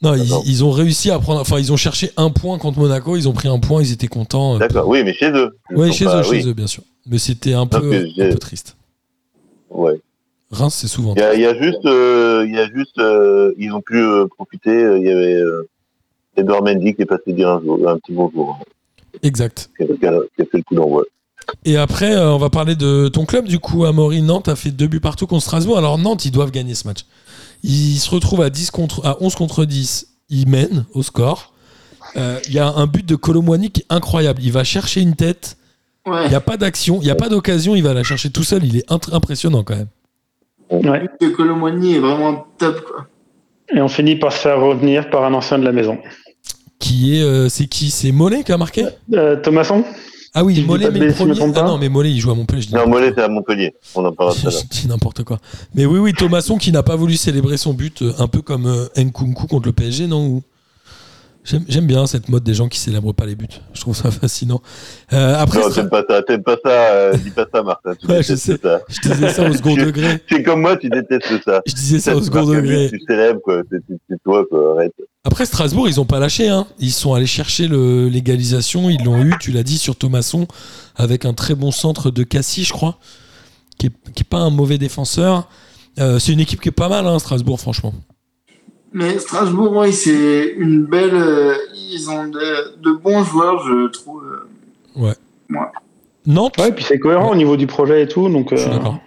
Non, 0.00 0.14
ils, 0.14 0.64
ont 0.64 0.70
réussi 0.70 1.10
à 1.10 1.18
prendre. 1.18 1.40
Enfin, 1.40 1.58
ils 1.58 1.72
ont 1.72 1.76
cherché 1.76 2.12
un 2.16 2.30
point 2.30 2.56
contre 2.58 2.78
Monaco. 2.78 3.16
Ils 3.16 3.28
ont 3.28 3.32
pris 3.32 3.48
un 3.48 3.58
point. 3.58 3.82
Ils 3.82 3.92
étaient 3.92 4.06
contents. 4.06 4.56
D'accord, 4.58 4.86
oui, 4.86 5.02
mais 5.02 5.12
chez 5.12 5.30
eux. 5.30 5.56
Sont 5.74 5.92
chez 5.92 6.04
pas- 6.04 6.22
eux, 6.22 6.30
oui, 6.30 6.40
chez 6.40 6.48
eux, 6.48 6.52
bien 6.52 6.68
sûr. 6.68 6.84
Mais 7.06 7.18
c'était 7.18 7.54
un 7.54 7.66
peu, 7.66 8.06
un 8.18 8.34
triste. 8.36 8.76
Ouais. 9.70 10.00
Reims, 10.50 10.76
c'est 10.80 10.86
souvent. 10.88 11.14
Il 11.16 11.20
y 11.20 11.24
a, 11.24 11.34
il 11.34 11.40
y 11.40 11.46
a 11.46 11.60
juste, 11.60 11.84
euh, 11.84 12.44
il 12.46 12.54
y 12.54 12.58
a 12.58 12.68
juste, 12.72 12.98
euh, 12.98 13.52
ils 13.58 13.72
ont 13.72 13.80
pu 13.80 13.96
euh, 13.96 14.26
profiter. 14.26 14.70
Il 14.70 15.04
y 15.04 15.10
avait 15.10 15.42
Edouard 16.36 16.62
Mendy 16.62 16.94
qui 16.94 17.02
est 17.02 17.06
passé 17.06 17.32
dire 17.32 17.48
un, 17.48 17.60
jour, 17.60 17.80
un 17.88 17.98
petit 17.98 18.12
bonjour, 18.12 18.56
Exact. 19.22 19.68
qui 19.76 19.82
a, 19.82 19.88
qui 19.88 20.36
fait 20.36 20.58
le 20.58 20.62
coup 20.62 20.74
d'envoi. 20.76 21.04
Et 21.64 21.76
après, 21.76 22.16
on 22.16 22.38
va 22.38 22.50
parler 22.50 22.76
de 22.76 23.08
ton 23.08 23.24
club. 23.24 23.46
Du 23.46 23.58
coup, 23.58 23.84
Amaury, 23.84 24.22
Nantes 24.22 24.48
a 24.48 24.56
fait 24.56 24.70
deux 24.70 24.86
buts 24.86 25.00
partout 25.00 25.26
contre 25.26 25.42
Strasbourg. 25.42 25.78
Alors, 25.78 25.98
Nantes, 25.98 26.24
ils 26.24 26.30
doivent 26.30 26.50
gagner 26.50 26.74
ce 26.74 26.86
match. 26.86 27.04
Ils 27.62 27.98
se 27.98 28.10
retrouvent 28.10 28.42
à, 28.42 28.50
10 28.50 28.70
contre, 28.70 29.04
à 29.06 29.16
11 29.22 29.34
contre 29.34 29.64
10. 29.64 30.06
Ils 30.30 30.48
mènent 30.48 30.84
au 30.94 31.02
score. 31.02 31.52
Euh, 32.16 32.38
Il 32.46 32.54
y 32.54 32.58
a 32.58 32.68
un 32.68 32.86
but 32.86 33.04
de 33.04 33.16
Colomboigny 33.16 33.70
qui 33.70 33.80
est 33.82 33.86
incroyable. 33.88 34.40
Il 34.42 34.52
va 34.52 34.64
chercher 34.64 35.00
une 35.00 35.14
tête. 35.16 35.56
Ouais. 36.06 36.24
Il 36.24 36.28
n'y 36.30 36.34
a 36.34 36.40
pas 36.40 36.56
d'action. 36.56 36.98
Il 37.00 37.04
n'y 37.04 37.10
a 37.10 37.14
pas 37.16 37.28
d'occasion. 37.28 37.74
Il 37.74 37.82
va 37.82 37.94
la 37.94 38.02
chercher 38.02 38.30
tout 38.30 38.44
seul. 38.44 38.64
Il 38.64 38.76
est 38.76 38.84
impressionnant 39.12 39.62
quand 39.64 39.76
même. 39.76 39.88
Ouais. 40.70 41.00
Le 41.00 41.08
but 41.18 41.30
de 41.30 41.34
Colomboigny 41.34 41.94
est 41.96 41.98
vraiment 42.00 42.46
top, 42.58 42.82
quoi. 42.84 43.06
Et 43.74 43.80
on 43.82 43.88
finit 43.88 44.16
par 44.16 44.32
se 44.32 44.38
faire 44.38 44.60
revenir 44.60 45.10
par 45.10 45.24
un 45.24 45.34
ancien 45.34 45.58
de 45.58 45.64
la 45.64 45.72
maison. 45.72 45.98
Qui 46.78 47.18
est. 47.18 47.22
euh, 47.22 47.48
c'est 47.48 47.66
qui? 47.66 47.90
C'est 47.90 48.12
Mollet 48.12 48.44
qui 48.44 48.52
a 48.52 48.56
marqué? 48.56 48.86
Euh, 49.12 49.36
Thomasson 49.36 49.84
Ah 50.34 50.44
oui, 50.44 50.56
Si 50.56 50.62
Mollet, 50.62 50.90
mais 50.90 50.98
le 51.00 51.12
premier. 51.12 51.34
Ah 51.56 51.62
non, 51.62 51.78
mais 51.78 51.88
Mollet, 51.88 52.12
il 52.12 52.20
joue 52.20 52.30
à 52.30 52.34
Montpellier. 52.34 52.62
Je 52.62 52.68
dis 52.68 52.74
Non, 52.74 52.86
Mollet, 52.88 53.12
c'est 53.16 53.22
à 53.22 53.28
Montpellier. 53.28 53.74
On 53.94 54.04
en 54.04 54.12
parlera 54.12 54.36
tout 54.40 54.46
à 54.48 54.50
l'heure. 54.50 54.60
Je 54.72 54.80
dis 54.80 54.88
n'importe 54.88 55.24
quoi. 55.24 55.38
Mais 55.74 55.86
oui, 55.86 55.98
oui, 55.98 56.12
Thomasson 56.12 56.58
qui 56.58 56.70
n'a 56.72 56.82
pas 56.82 56.96
voulu 56.96 57.16
célébrer 57.16 57.56
son 57.56 57.74
but, 57.74 58.02
euh, 58.02 58.12
un 58.18 58.26
peu 58.28 58.42
comme 58.42 58.66
euh, 58.66 58.86
Nkunku 58.96 59.46
contre 59.46 59.66
le 59.66 59.72
PSG, 59.72 60.06
non 60.06 60.26
Ou- 60.26 60.42
J'aime 61.44 61.86
bien 61.86 62.06
cette 62.06 62.28
mode 62.28 62.44
des 62.44 62.52
gens 62.52 62.68
qui 62.68 62.78
célèbrent 62.78 63.14
pas 63.14 63.24
les 63.24 63.34
buts. 63.34 63.46
Je 63.72 63.80
trouve 63.80 63.96
ça 63.96 64.10
fascinant. 64.10 64.60
Euh, 65.14 65.34
après, 65.38 65.60
Non, 65.60 65.70
t'aimes 65.70 65.88
pas 65.88 66.04
ça, 66.06 66.22
t'aimes 66.22 66.42
pas 66.42 66.56
ça, 66.62 66.70
euh, 66.70 67.16
dis 67.16 67.30
pas 67.30 67.46
ça, 67.50 67.62
Martin. 67.62 67.94
Tu 67.94 68.06
Ouais, 68.06 68.22
je 68.22 68.34
sais. 68.36 68.58
ça. 68.62 68.80
je 68.88 69.08
disais 69.08 69.30
ça 69.30 69.48
au 69.48 69.52
second 69.54 69.74
degré. 69.74 70.22
C'est 70.30 70.42
comme 70.42 70.60
moi, 70.60 70.76
tu 70.76 70.90
détestes 70.90 71.42
ça. 71.44 71.62
Je 71.66 71.72
disais 71.72 72.00
ça 72.00 72.14
au 72.14 72.20
Tu 72.20 72.26
second 72.26 72.44
degré. 72.44 72.90
Tu 72.90 73.00
célèbres, 73.08 73.40
quoi. 73.42 73.62
C'est- 73.70 74.16
toi, 74.24 74.44
quoi. 74.50 74.74
Arrête. 74.76 74.92
Après 75.24 75.46
Strasbourg, 75.46 75.88
ils 75.88 75.98
ont 76.00 76.04
pas 76.04 76.18
lâché. 76.18 76.48
Hein. 76.48 76.66
Ils 76.80 76.92
sont 76.92 77.14
allés 77.14 77.24
chercher 77.26 77.66
l'égalisation. 77.68 78.90
Ils 78.90 79.02
l'ont 79.04 79.22
eu, 79.22 79.34
tu 79.40 79.50
l'as 79.50 79.62
dit, 79.62 79.78
sur 79.78 79.96
Thomasson, 79.96 80.46
avec 80.96 81.24
un 81.24 81.32
très 81.32 81.54
bon 81.54 81.70
centre 81.70 82.10
de 82.10 82.22
Cassis, 82.24 82.66
je 82.68 82.72
crois, 82.74 82.98
qui 83.78 83.86
est, 83.86 83.92
qui 84.14 84.22
est 84.22 84.28
pas 84.28 84.38
un 84.38 84.50
mauvais 84.50 84.76
défenseur. 84.76 85.48
Euh, 85.98 86.18
c'est 86.18 86.32
une 86.32 86.40
équipe 86.40 86.60
qui 86.60 86.68
est 86.68 86.72
pas 86.72 86.88
mal, 86.90 87.06
hein, 87.06 87.18
Strasbourg, 87.18 87.58
franchement. 87.58 87.94
Mais 88.92 89.18
Strasbourg, 89.18 89.76
oui, 89.76 89.92
c'est 89.92 90.48
une 90.56 90.84
belle. 90.84 91.14
euh, 91.14 91.54
ils 91.74 92.08
ont 92.10 92.26
de, 92.28 92.76
de 92.80 92.92
bons 92.92 93.22
joueurs, 93.24 93.62
je 93.66 93.88
trouve. 93.88 94.22
euh. 94.24 95.08
Nantes, 96.26 96.58
Ouais, 96.58 96.72
puis 96.72 96.84
c'est 96.84 96.98
cohérent 96.98 97.30
au 97.32 97.34
niveau 97.36 97.56
du 97.56 97.66
projet 97.66 98.02
et 98.02 98.08
tout, 98.08 98.28
donc 98.28 98.52
euh, 98.52 98.56
d'accord. 98.68 98.98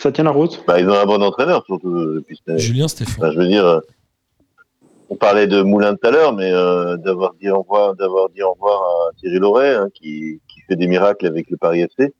ça 0.00 0.12
tient 0.12 0.24
la 0.24 0.30
route. 0.30 0.62
Bah, 0.66 0.78
ils 0.80 0.88
ont 0.88 0.94
un 0.94 1.06
bon 1.06 1.22
entraîneur, 1.22 1.64
surtout. 1.66 1.88
euh. 1.94 2.24
Julien 2.58 2.86
Stéphane. 2.88 3.14
Enfin, 3.18 3.32
je 3.32 3.38
veux 3.38 3.46
dire, 3.48 3.80
on 5.08 5.16
parlait 5.16 5.46
de 5.46 5.62
Moulin 5.62 5.94
tout 5.94 6.06
à 6.06 6.10
l'heure, 6.10 6.34
mais 6.34 6.52
euh, 6.52 6.96
d'avoir 6.98 7.34
dit 7.40 7.48
au 7.50 7.62
revoir, 7.62 7.94
d'avoir 7.96 8.28
dit 8.28 8.42
au 8.42 8.52
revoir 8.52 8.80
à 8.80 9.12
Thierry 9.18 9.38
Loret, 9.38 9.74
hein, 9.74 9.88
qui, 9.94 10.40
qui 10.48 10.60
fait 10.68 10.76
des 10.76 10.86
miracles 10.86 11.26
avec 11.26 11.50
le 11.50 11.56
Paris 11.56 11.80
FC. 11.80 12.12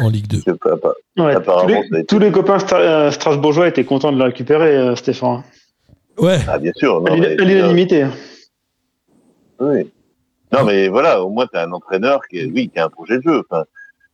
En 0.00 0.08
Ligue 0.08 0.26
2. 0.28 0.38
C'est 0.44 0.58
pas, 0.58 0.76
pas- 0.76 0.94
Ouais, 1.18 1.34
tous, 1.34 1.92
les, 1.92 2.04
tous 2.04 2.18
les 2.18 2.30
copains 2.32 2.56
stra- 2.58 2.80
euh, 2.80 3.10
strasbourgeois 3.10 3.68
étaient 3.68 3.84
contents 3.84 4.12
de 4.12 4.18
le 4.18 4.24
récupérer, 4.24 4.76
euh, 4.76 4.96
Stéphane. 4.96 5.42
Ouais, 6.18 6.38
Ah, 6.48 6.58
bien 6.58 6.72
sûr. 6.76 6.96
À 7.06 7.10
Non, 7.10 7.16
l'unanimité. 7.16 8.06
oui. 9.60 9.90
Non, 10.52 10.64
mais 10.64 10.88
voilà, 10.88 11.22
au 11.22 11.30
moins, 11.30 11.46
tu 11.46 11.56
as 11.58 11.62
un 11.62 11.72
entraîneur 11.72 12.20
qui, 12.28 12.44
oui, 12.44 12.68
qui 12.68 12.78
a 12.78 12.84
un 12.84 12.88
projet 12.90 13.16
de 13.18 13.22
jeu. 13.22 13.42
Enfin, 13.48 13.64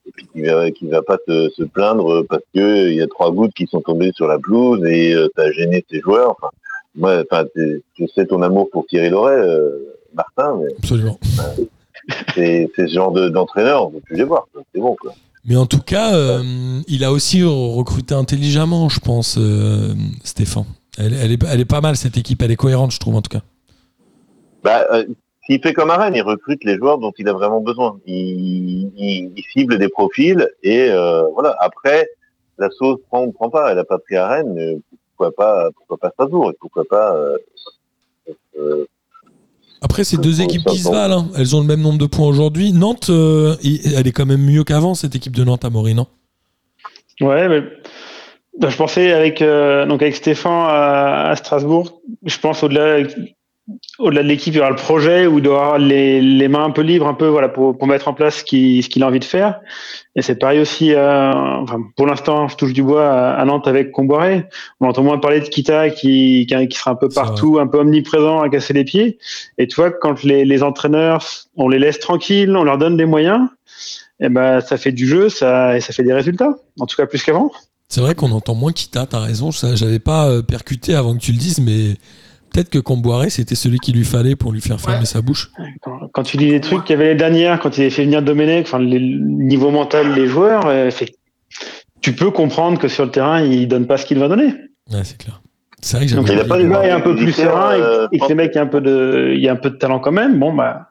et 0.06 0.10
puis 0.12 0.26
qui 0.32 0.42
va, 0.42 0.70
qui 0.70 0.86
va 0.88 1.02
pas 1.02 1.18
te, 1.18 1.50
se 1.50 1.64
plaindre 1.64 2.22
parce 2.28 2.42
que 2.54 2.88
il 2.88 2.94
y 2.94 3.02
a 3.02 3.08
trois 3.08 3.32
gouttes 3.32 3.52
qui 3.54 3.66
sont 3.66 3.80
tombées 3.80 4.12
sur 4.14 4.28
la 4.28 4.38
pelouse 4.38 4.80
et 4.86 5.14
tu 5.34 5.40
as 5.42 5.50
gêné 5.52 5.82
tes 5.82 6.00
joueurs. 6.00 6.30
Enfin, 6.30 6.48
moi, 6.94 7.22
enfin, 7.30 7.44
je 7.56 8.06
sais 8.14 8.24
ton 8.26 8.40
amour 8.42 8.70
pour 8.70 8.86
Thierry 8.86 9.10
Loret, 9.10 9.34
euh, 9.34 9.96
Martin, 10.14 10.58
mais 10.62 10.72
absolument. 10.78 11.18
c'est 12.34 12.70
c'est 12.76 12.86
ce 12.88 12.92
genre 12.94 13.10
de- 13.12 13.28
d'entraîneur, 13.28 13.86
on 13.86 13.90
peut 13.90 14.00
plus 14.00 14.16
les 14.16 14.24
voir. 14.24 14.46
C'est 14.72 14.80
bon, 14.80 14.96
quoi. 15.00 15.12
Mais 15.44 15.56
en 15.56 15.66
tout 15.66 15.80
cas, 15.80 16.14
euh, 16.14 16.42
il 16.88 17.04
a 17.04 17.12
aussi 17.12 17.42
recruté 17.44 18.14
intelligemment, 18.14 18.88
je 18.88 19.00
pense, 19.00 19.36
euh, 19.38 19.94
Stéphane. 20.24 20.64
Elle, 20.98 21.32
est, 21.32 21.64
pas 21.64 21.80
mal, 21.80 21.96
cette 21.96 22.16
équipe. 22.16 22.42
Elle 22.42 22.50
est 22.50 22.56
cohérente, 22.56 22.90
je 22.90 22.98
trouve, 22.98 23.14
en 23.14 23.22
tout 23.22 23.30
cas. 23.30 23.42
Bah, 24.64 24.84
euh, 24.92 25.04
s'il 25.46 25.62
fait 25.62 25.72
comme 25.72 25.90
Arène, 25.90 26.14
il 26.16 26.22
recrute 26.22 26.64
les 26.64 26.76
joueurs 26.76 26.98
dont 26.98 27.12
il 27.18 27.28
a 27.28 27.32
vraiment 27.32 27.60
besoin. 27.60 27.98
Il, 28.06 29.32
cible 29.52 29.78
des 29.78 29.88
profils 29.88 30.48
et 30.62 30.88
voilà. 31.32 31.56
Après, 31.60 32.08
la 32.58 32.68
sauce 32.70 32.98
prend 33.08 33.24
ou 33.24 33.32
prend 33.32 33.48
pas. 33.48 33.70
Elle 33.70 33.78
a 33.78 33.84
pas 33.84 33.98
pris 33.98 34.16
Arène, 34.16 34.52
mais 34.54 34.76
pourquoi 35.16 35.34
pas, 35.34 35.70
pourquoi 35.76 35.96
pas 35.98 36.10
Strasbourg 36.10 36.52
pourquoi 36.60 36.84
pas. 36.84 37.16
Après, 39.80 40.04
c'est 40.04 40.16
deux 40.16 40.40
équipes 40.40 40.64
qui 40.66 40.78
se 40.78 40.84
va. 40.88 41.02
valent. 41.08 41.20
hein. 41.20 41.28
Elles 41.36 41.54
ont 41.54 41.60
le 41.60 41.66
même 41.66 41.80
nombre 41.80 41.98
de 41.98 42.06
points 42.06 42.26
aujourd'hui. 42.26 42.72
Nantes, 42.72 43.10
euh, 43.10 43.56
elle 43.62 44.06
est 44.06 44.12
quand 44.12 44.26
même 44.26 44.42
mieux 44.44 44.64
qu'avant, 44.64 44.94
cette 44.94 45.14
équipe 45.14 45.34
de 45.36 45.44
Nantes, 45.44 45.64
Amaury, 45.64 45.94
non? 45.94 46.06
Ouais, 47.20 47.48
mais 47.48 47.62
bah, 48.58 48.68
je 48.70 48.76
pensais 48.76 49.12
avec 49.12 49.40
euh, 49.42 49.86
donc 49.86 50.02
avec 50.02 50.16
Stéphane 50.16 50.52
à, 50.68 51.30
à 51.30 51.36
Strasbourg, 51.36 52.00
je 52.24 52.38
pense 52.38 52.62
au-delà 52.62 52.98
au-delà 53.98 54.22
de 54.22 54.28
l'équipe, 54.28 54.54
il 54.54 54.56
y 54.56 54.60
aura 54.60 54.70
le 54.70 54.76
projet 54.76 55.26
où 55.26 55.38
il 55.38 55.42
doit 55.42 55.60
avoir 55.60 55.78
les, 55.78 56.22
les 56.22 56.48
mains 56.48 56.64
un 56.64 56.70
peu 56.70 56.82
libres, 56.82 57.06
un 57.06 57.14
peu 57.14 57.26
voilà 57.26 57.48
pour, 57.48 57.76
pour 57.76 57.86
mettre 57.86 58.08
en 58.08 58.14
place 58.14 58.38
ce 58.38 58.44
qu'il 58.44 59.02
a 59.02 59.06
envie 59.06 59.18
de 59.18 59.24
faire. 59.24 59.60
Et 60.16 60.22
c'est 60.22 60.36
pareil 60.36 60.60
aussi. 60.60 60.94
euh, 60.94 61.32
enfin, 61.32 61.80
pour 61.96 62.06
l'instant, 62.06 62.48
je 62.48 62.56
touche 62.56 62.72
du 62.72 62.82
bois 62.82 63.08
à, 63.08 63.34
à 63.34 63.44
Nantes 63.44 63.68
avec 63.68 63.92
Comboiré. 63.92 64.46
On 64.80 64.88
entend 64.88 65.02
moins 65.02 65.18
parler 65.18 65.40
de 65.40 65.48
Kita 65.48 65.90
qui 65.90 66.46
qui, 66.48 66.68
qui 66.68 66.78
sera 66.78 66.92
un 66.92 66.94
peu 66.96 67.08
partout, 67.08 67.58
un 67.58 67.66
peu 67.66 67.78
omniprésent, 67.78 68.40
à 68.40 68.48
casser 68.48 68.72
les 68.72 68.84
pieds. 68.84 69.18
Et 69.58 69.66
tu 69.66 69.76
vois, 69.76 69.90
quand 69.90 70.22
les, 70.24 70.44
les 70.44 70.62
entraîneurs, 70.62 71.24
on 71.56 71.68
les 71.68 71.78
laisse 71.78 71.98
tranquilles, 71.98 72.56
on 72.56 72.64
leur 72.64 72.78
donne 72.78 72.96
des 72.96 73.06
moyens. 73.06 73.48
Et 74.20 74.28
ben, 74.28 74.60
ça 74.60 74.76
fait 74.78 74.92
du 74.92 75.06
jeu, 75.06 75.28
ça 75.28 75.76
et 75.76 75.80
ça 75.80 75.92
fait 75.92 76.02
des 76.02 76.14
résultats. 76.14 76.56
En 76.80 76.86
tout 76.86 76.96
cas, 76.96 77.06
plus 77.06 77.22
qu'avant. 77.22 77.50
C'est 77.88 78.00
vrai 78.00 78.14
qu'on 78.14 78.32
entend 78.32 78.54
moins 78.54 78.72
Kita, 78.72 79.06
t'as 79.06 79.20
raison. 79.20 79.50
J'avais 79.50 79.98
pas 79.98 80.28
euh, 80.28 80.42
percuté 80.42 80.94
avant 80.94 81.14
que 81.14 81.20
tu 81.20 81.32
le 81.32 81.38
dises, 81.38 81.60
mais 81.60 81.96
peut-être 82.52 82.70
que 82.70 82.78
Comboiré, 82.78 83.30
c'était 83.30 83.54
celui 83.54 83.78
qu'il 83.78 83.94
lui 83.96 84.04
fallait 84.04 84.36
pour 84.36 84.52
lui 84.52 84.60
faire 84.60 84.80
fermer 84.80 85.00
Ouais. 85.00 85.04
sa 85.06 85.20
bouche. 85.22 85.50
Quand, 85.80 85.98
quand 86.12 86.22
tu 86.22 86.36
dis 86.36 86.46
les 86.50 86.60
trucs 86.60 86.84
qu'il 86.84 86.94
y 86.96 86.98
avait 86.98 87.10
les 87.10 87.14
dernières, 87.18 87.58
quand 87.60 87.76
il 87.78 87.84
a 87.86 87.90
fait 87.90 88.04
venir 88.04 88.22
Domenech, 88.22 88.66
enfin, 88.66 88.78
le 88.78 88.98
niveau 88.98 89.70
mental 89.70 90.14
des 90.14 90.26
joueurs, 90.26 90.66
euh, 90.66 90.90
tu 92.00 92.12
peux 92.14 92.30
comprendre 92.30 92.78
que 92.78 92.88
sur 92.88 93.04
le 93.04 93.10
terrain, 93.10 93.42
il 93.42 93.66
donne 93.68 93.86
pas 93.86 93.96
ce 93.96 94.06
qu'il 94.06 94.18
va 94.18 94.28
donner. 94.28 94.54
Ouais, 94.92 95.02
c'est 95.04 95.18
clair. 95.18 95.40
C'est 95.80 95.96
vrai 95.96 96.06
que 96.06 96.14
Donc, 96.14 96.28
il 96.28 96.38
a 96.40 96.44
pas 96.44 96.58
les 96.58 96.68
gars 96.68 96.82
est 96.84 96.90
un 96.90 97.00
peu 97.00 97.14
plus 97.14 97.26
militaires, 97.26 97.52
serein 97.52 97.76
et, 97.76 97.80
euh, 97.80 98.08
et 98.10 98.18
que 98.18 98.26
les 98.28 98.34
mecs 98.34 98.56
a 98.56 98.62
un 98.62 98.66
peu 98.66 98.80
de, 98.80 99.32
il 99.36 99.40
y 99.40 99.48
a 99.48 99.52
un 99.52 99.56
peu 99.56 99.70
de 99.70 99.76
talent 99.76 100.00
quand 100.00 100.10
même, 100.12 100.38
bon, 100.38 100.52
bah, 100.52 100.88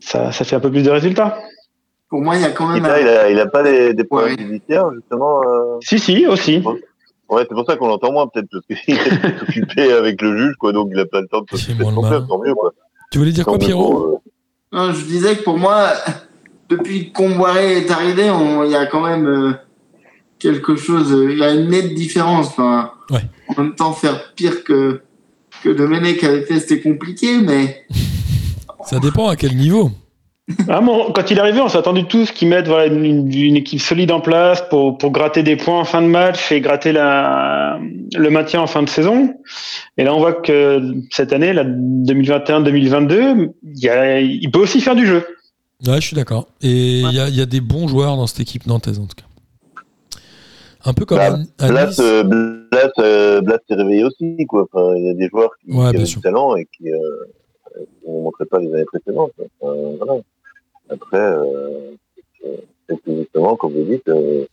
ça, 0.00 0.32
ça 0.32 0.44
fait 0.44 0.56
un 0.56 0.60
peu 0.60 0.70
plus 0.70 0.82
de 0.84 0.90
résultats. 0.90 1.38
Pour 2.08 2.22
moi, 2.22 2.36
il 2.36 2.42
y 2.42 2.44
a 2.44 2.50
quand 2.52 2.68
même. 2.68 2.84
Il 2.84 2.86
a, 3.08 3.30
il 3.30 3.38
a 3.40 3.46
pas 3.46 3.62
des, 3.62 3.92
des 3.92 4.04
problèmes 4.04 4.36
Ouais. 4.36 4.42
judiciaires, 4.44 4.86
justement. 4.94 5.42
euh, 5.42 5.78
Si, 5.82 5.98
si, 5.98 6.26
aussi. 6.26 6.62
Ouais, 7.28 7.42
c'est 7.48 7.54
pour 7.54 7.64
ça 7.66 7.76
qu'on 7.76 7.88
l'entend 7.88 8.12
moins, 8.12 8.26
peut-être, 8.28 8.48
parce 8.50 8.80
qu'il 8.82 8.94
est 8.96 9.42
occupé 9.42 9.92
avec 9.92 10.20
le 10.22 10.36
juge, 10.38 10.54
quoi, 10.56 10.72
donc 10.72 10.90
il 10.92 10.98
a 11.00 11.06
pas 11.06 11.20
le 11.20 11.26
temps 11.26 11.40
de 11.40 11.56
s'occuper 11.56 11.84
de 11.84 11.90
son 11.90 12.02
tant 12.02 12.38
mieux, 12.44 12.54
quoi. 12.54 12.72
Tu 13.10 13.18
voulais 13.18 13.32
dire 13.32 13.44
quoi, 13.44 13.58
Tant 13.58 13.64
Pierrot 13.66 13.90
pour, 13.92 14.02
euh, 14.06 14.16
Non, 14.72 14.92
je 14.92 15.04
disais 15.04 15.36
que 15.36 15.42
pour 15.42 15.58
moi, 15.58 15.88
depuis 16.68 17.10
que 17.10 17.16
Comboiré 17.16 17.78
est 17.78 17.90
arrivé, 17.90 18.30
on- 18.30 18.62
il 18.64 18.70
y 18.70 18.76
a 18.76 18.86
quand 18.86 19.00
même 19.04 19.26
euh, 19.26 19.52
quelque 20.38 20.76
chose. 20.76 21.12
euh, 21.12 21.32
Il 21.32 21.38
y 21.38 21.42
a 21.44 21.52
une 21.52 21.68
nette 21.70 21.94
différence. 21.94 22.48
Enfin, 22.48 22.90
Ouais. 23.10 23.22
En 23.56 23.62
même 23.62 23.74
temps, 23.74 23.92
faire 23.92 24.32
pire 24.34 24.64
que 24.64 25.00
que 25.62 25.68
Domenech 25.70 26.22
avait 26.24 26.42
fait, 26.42 26.60
c'était 26.60 26.80
compliqué, 26.80 27.38
mais 27.38 27.86
Ça 28.84 28.98
dépend 28.98 29.28
à 29.28 29.36
quel 29.36 29.56
niveau. 29.56 29.90
Ah, 30.68 30.80
bon, 30.80 31.10
quand 31.12 31.28
il 31.30 31.38
est 31.38 31.40
arrivé, 31.40 31.60
on 31.60 31.68
s'est 31.68 31.78
attendu 31.78 32.04
tous 32.04 32.30
qu'ils 32.30 32.46
mettent 32.48 32.68
voilà, 32.68 32.86
une, 32.86 33.32
une 33.32 33.56
équipe 33.56 33.80
solide 33.80 34.12
en 34.12 34.20
place 34.20 34.62
pour, 34.70 34.96
pour 34.96 35.10
gratter 35.10 35.42
des 35.42 35.56
points 35.56 35.80
en 35.80 35.84
fin 35.84 36.00
de 36.00 36.06
match 36.06 36.52
et 36.52 36.60
gratter 36.60 36.92
la, 36.92 37.80
le 38.14 38.30
maintien 38.30 38.60
en 38.60 38.68
fin 38.68 38.82
de 38.84 38.88
saison. 38.88 39.34
Et 39.96 40.04
là, 40.04 40.14
on 40.14 40.18
voit 40.20 40.34
que 40.34 40.80
cette 41.10 41.32
année, 41.32 41.52
la 41.52 41.64
2021-2022, 41.64 43.50
il, 43.64 44.50
peut 44.52 44.60
aussi 44.60 44.80
faire 44.80 44.94
du 44.94 45.04
jeu. 45.06 45.26
Ouais, 45.86 45.96
je 46.00 46.06
suis 46.06 46.16
d'accord. 46.16 46.46
Et 46.62 47.00
il 47.00 47.12
y, 47.12 47.18
a, 47.20 47.28
il 47.28 47.34
y 47.36 47.40
a 47.42 47.46
des 47.46 47.60
bons 47.60 47.88
joueurs 47.88 48.16
dans 48.16 48.28
cette 48.28 48.40
équipe 48.40 48.66
nantaise, 48.66 49.00
en 49.00 49.06
tout 49.06 49.16
cas. 49.16 49.24
Un 50.84 50.94
peu 50.94 51.04
comme 51.04 51.18
Bah, 51.18 51.38
à, 51.58 51.64
à 51.64 51.68
Blas, 51.68 51.86
Nice. 51.88 51.98
euh, 52.00 52.22
Blas, 52.22 52.92
euh, 53.00 53.40
Blas 53.40 53.58
s'est 53.68 53.74
réveillé 53.74 54.04
aussi. 54.04 54.36
Enfin, 54.52 54.94
il 54.94 55.06
y 55.06 55.10
a 55.10 55.14
des 55.14 55.28
joueurs 55.28 55.50
qui, 55.60 55.72
Ouais, 55.72 55.92
qui 55.92 56.06
sûr. 56.06 56.20
du 56.20 56.22
talent 56.22 56.54
et 56.54 56.66
qui 56.66 56.88
euh, 56.88 56.98
ne 58.06 58.22
montraient 58.22 58.46
pas 58.46 58.60
les 58.60 58.72
années 58.72 58.84
précédentes. 58.84 59.32
Enfin, 59.60 59.74
voilà. 59.98 60.20
Après, 60.90 61.18
euh, 61.18 61.92
euh, 62.44 62.56
c'est 62.88 63.16
justement, 63.16 63.56
comme 63.56 63.72
vous 63.72 63.84
dites, 63.84 64.08
euh, 64.08 64.44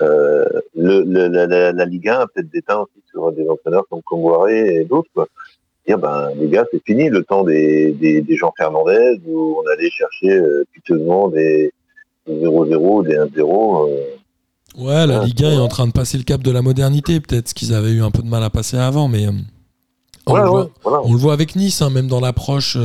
le, 0.00 1.02
le- 1.02 1.28
la, 1.28 1.46
la, 1.46 1.72
la 1.72 1.84
Ligue 1.84 2.08
1 2.08 2.20
a 2.20 2.26
peut-être 2.26 2.50
déteint 2.50 2.78
aussi 2.80 3.02
sur 3.10 3.32
des 3.32 3.48
entraîneurs 3.48 3.84
comme 3.88 4.02
Comboiré 4.02 4.76
et 4.80 4.84
d'autres. 4.84 5.28
Dire, 5.86 5.98
ben, 5.98 6.30
les 6.38 6.48
gars, 6.48 6.64
c'est 6.72 6.82
fini 6.84 7.08
le 7.10 7.22
temps 7.24 7.44
des, 7.44 7.92
des, 7.92 8.22
des 8.22 8.36
Jean 8.36 8.52
Fernandez 8.56 9.20
où 9.26 9.58
on 9.62 9.70
allait 9.70 9.90
chercher 9.90 10.30
euh, 10.32 10.64
piteusement 10.72 11.28
des 11.28 11.72
des 12.26 12.34
0-0, 12.46 13.06
des 13.06 13.16
1-0. 13.16 13.90
euh, 13.90 13.96
Ouais, 14.78 15.06
la 15.06 15.24
Ligue 15.24 15.44
1 15.44 15.52
est 15.52 15.58
en 15.58 15.68
train 15.68 15.86
de 15.86 15.92
passer 15.92 16.16
le 16.16 16.24
cap 16.24 16.42
de 16.42 16.50
la 16.50 16.62
modernité, 16.62 17.20
peut-être, 17.20 17.48
ce 17.50 17.54
qu'ils 17.54 17.74
avaient 17.74 17.92
eu 17.92 18.02
un 18.02 18.10
peu 18.10 18.22
de 18.22 18.28
mal 18.28 18.42
à 18.42 18.48
passer 18.50 18.76
avant, 18.78 19.08
mais 19.08 19.26
on, 20.26 20.32
ouais, 20.32 20.40
le 20.40 20.44
ouais, 20.46 20.48
voit, 20.50 20.70
voilà. 20.82 21.02
on 21.04 21.12
le 21.12 21.18
voit 21.18 21.34
avec 21.34 21.54
Nice, 21.54 21.82
hein, 21.82 21.90
même 21.90 22.08
dans 22.08 22.20
l'approche 22.20 22.78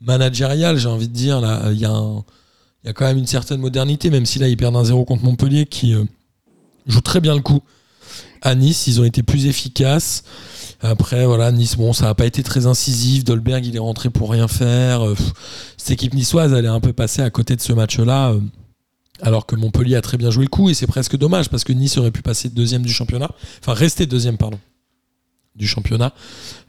managériale, 0.00 0.76
j'ai 0.78 0.88
envie 0.88 1.08
de 1.08 1.12
dire. 1.12 1.40
Là, 1.40 1.70
il 1.72 1.78
y, 1.78 1.84
a 1.84 2.92
quand 2.92 3.04
même 3.04 3.18
une 3.18 3.26
certaine 3.26 3.60
modernité, 3.60 4.10
même 4.10 4.26
si 4.26 4.38
là, 4.38 4.48
ils 4.48 4.56
perdent 4.56 4.76
un 4.76 4.84
0 4.84 5.04
contre 5.04 5.24
Montpellier, 5.24 5.66
qui 5.66 5.94
euh, 5.94 6.04
joue 6.86 7.00
très 7.00 7.20
bien 7.20 7.34
le 7.34 7.42
coup. 7.42 7.60
À 8.42 8.54
Nice, 8.54 8.86
ils 8.86 9.00
ont 9.00 9.04
été 9.04 9.22
plus 9.22 9.46
efficaces. 9.46 10.22
Après, 10.80 11.26
voilà, 11.26 11.50
Nice, 11.52 11.76
bon, 11.76 11.92
ça 11.92 12.04
n'a 12.04 12.14
pas 12.14 12.26
été 12.26 12.42
très 12.42 12.66
incisif. 12.66 13.24
Dolberg, 13.24 13.64
il 13.64 13.74
est 13.74 13.80
rentré 13.80 14.10
pour 14.10 14.30
rien 14.30 14.46
faire. 14.46 15.06
Euh, 15.06 15.16
cette 15.76 15.90
équipe 15.92 16.14
niçoise, 16.14 16.52
elle 16.52 16.64
est 16.64 16.68
un 16.68 16.80
peu 16.80 16.92
passée 16.92 17.22
à 17.22 17.30
côté 17.30 17.56
de 17.56 17.60
ce 17.60 17.72
match-là. 17.72 18.32
euh, 18.32 18.40
alors 19.22 19.46
que 19.46 19.56
Montpellier 19.56 19.96
a 19.96 20.02
très 20.02 20.18
bien 20.18 20.30
joué 20.30 20.44
le 20.44 20.50
coup 20.50 20.68
et 20.68 20.74
c'est 20.74 20.86
presque 20.86 21.16
dommage 21.16 21.48
parce 21.48 21.64
que 21.64 21.72
Nice 21.72 21.96
aurait 21.96 22.10
pu 22.10 22.22
passer 22.22 22.50
deuxième 22.50 22.82
du 22.82 22.92
championnat, 22.92 23.30
enfin 23.60 23.72
rester 23.72 24.06
deuxième 24.06 24.36
pardon 24.36 24.58
du 25.56 25.66
championnat. 25.66 26.12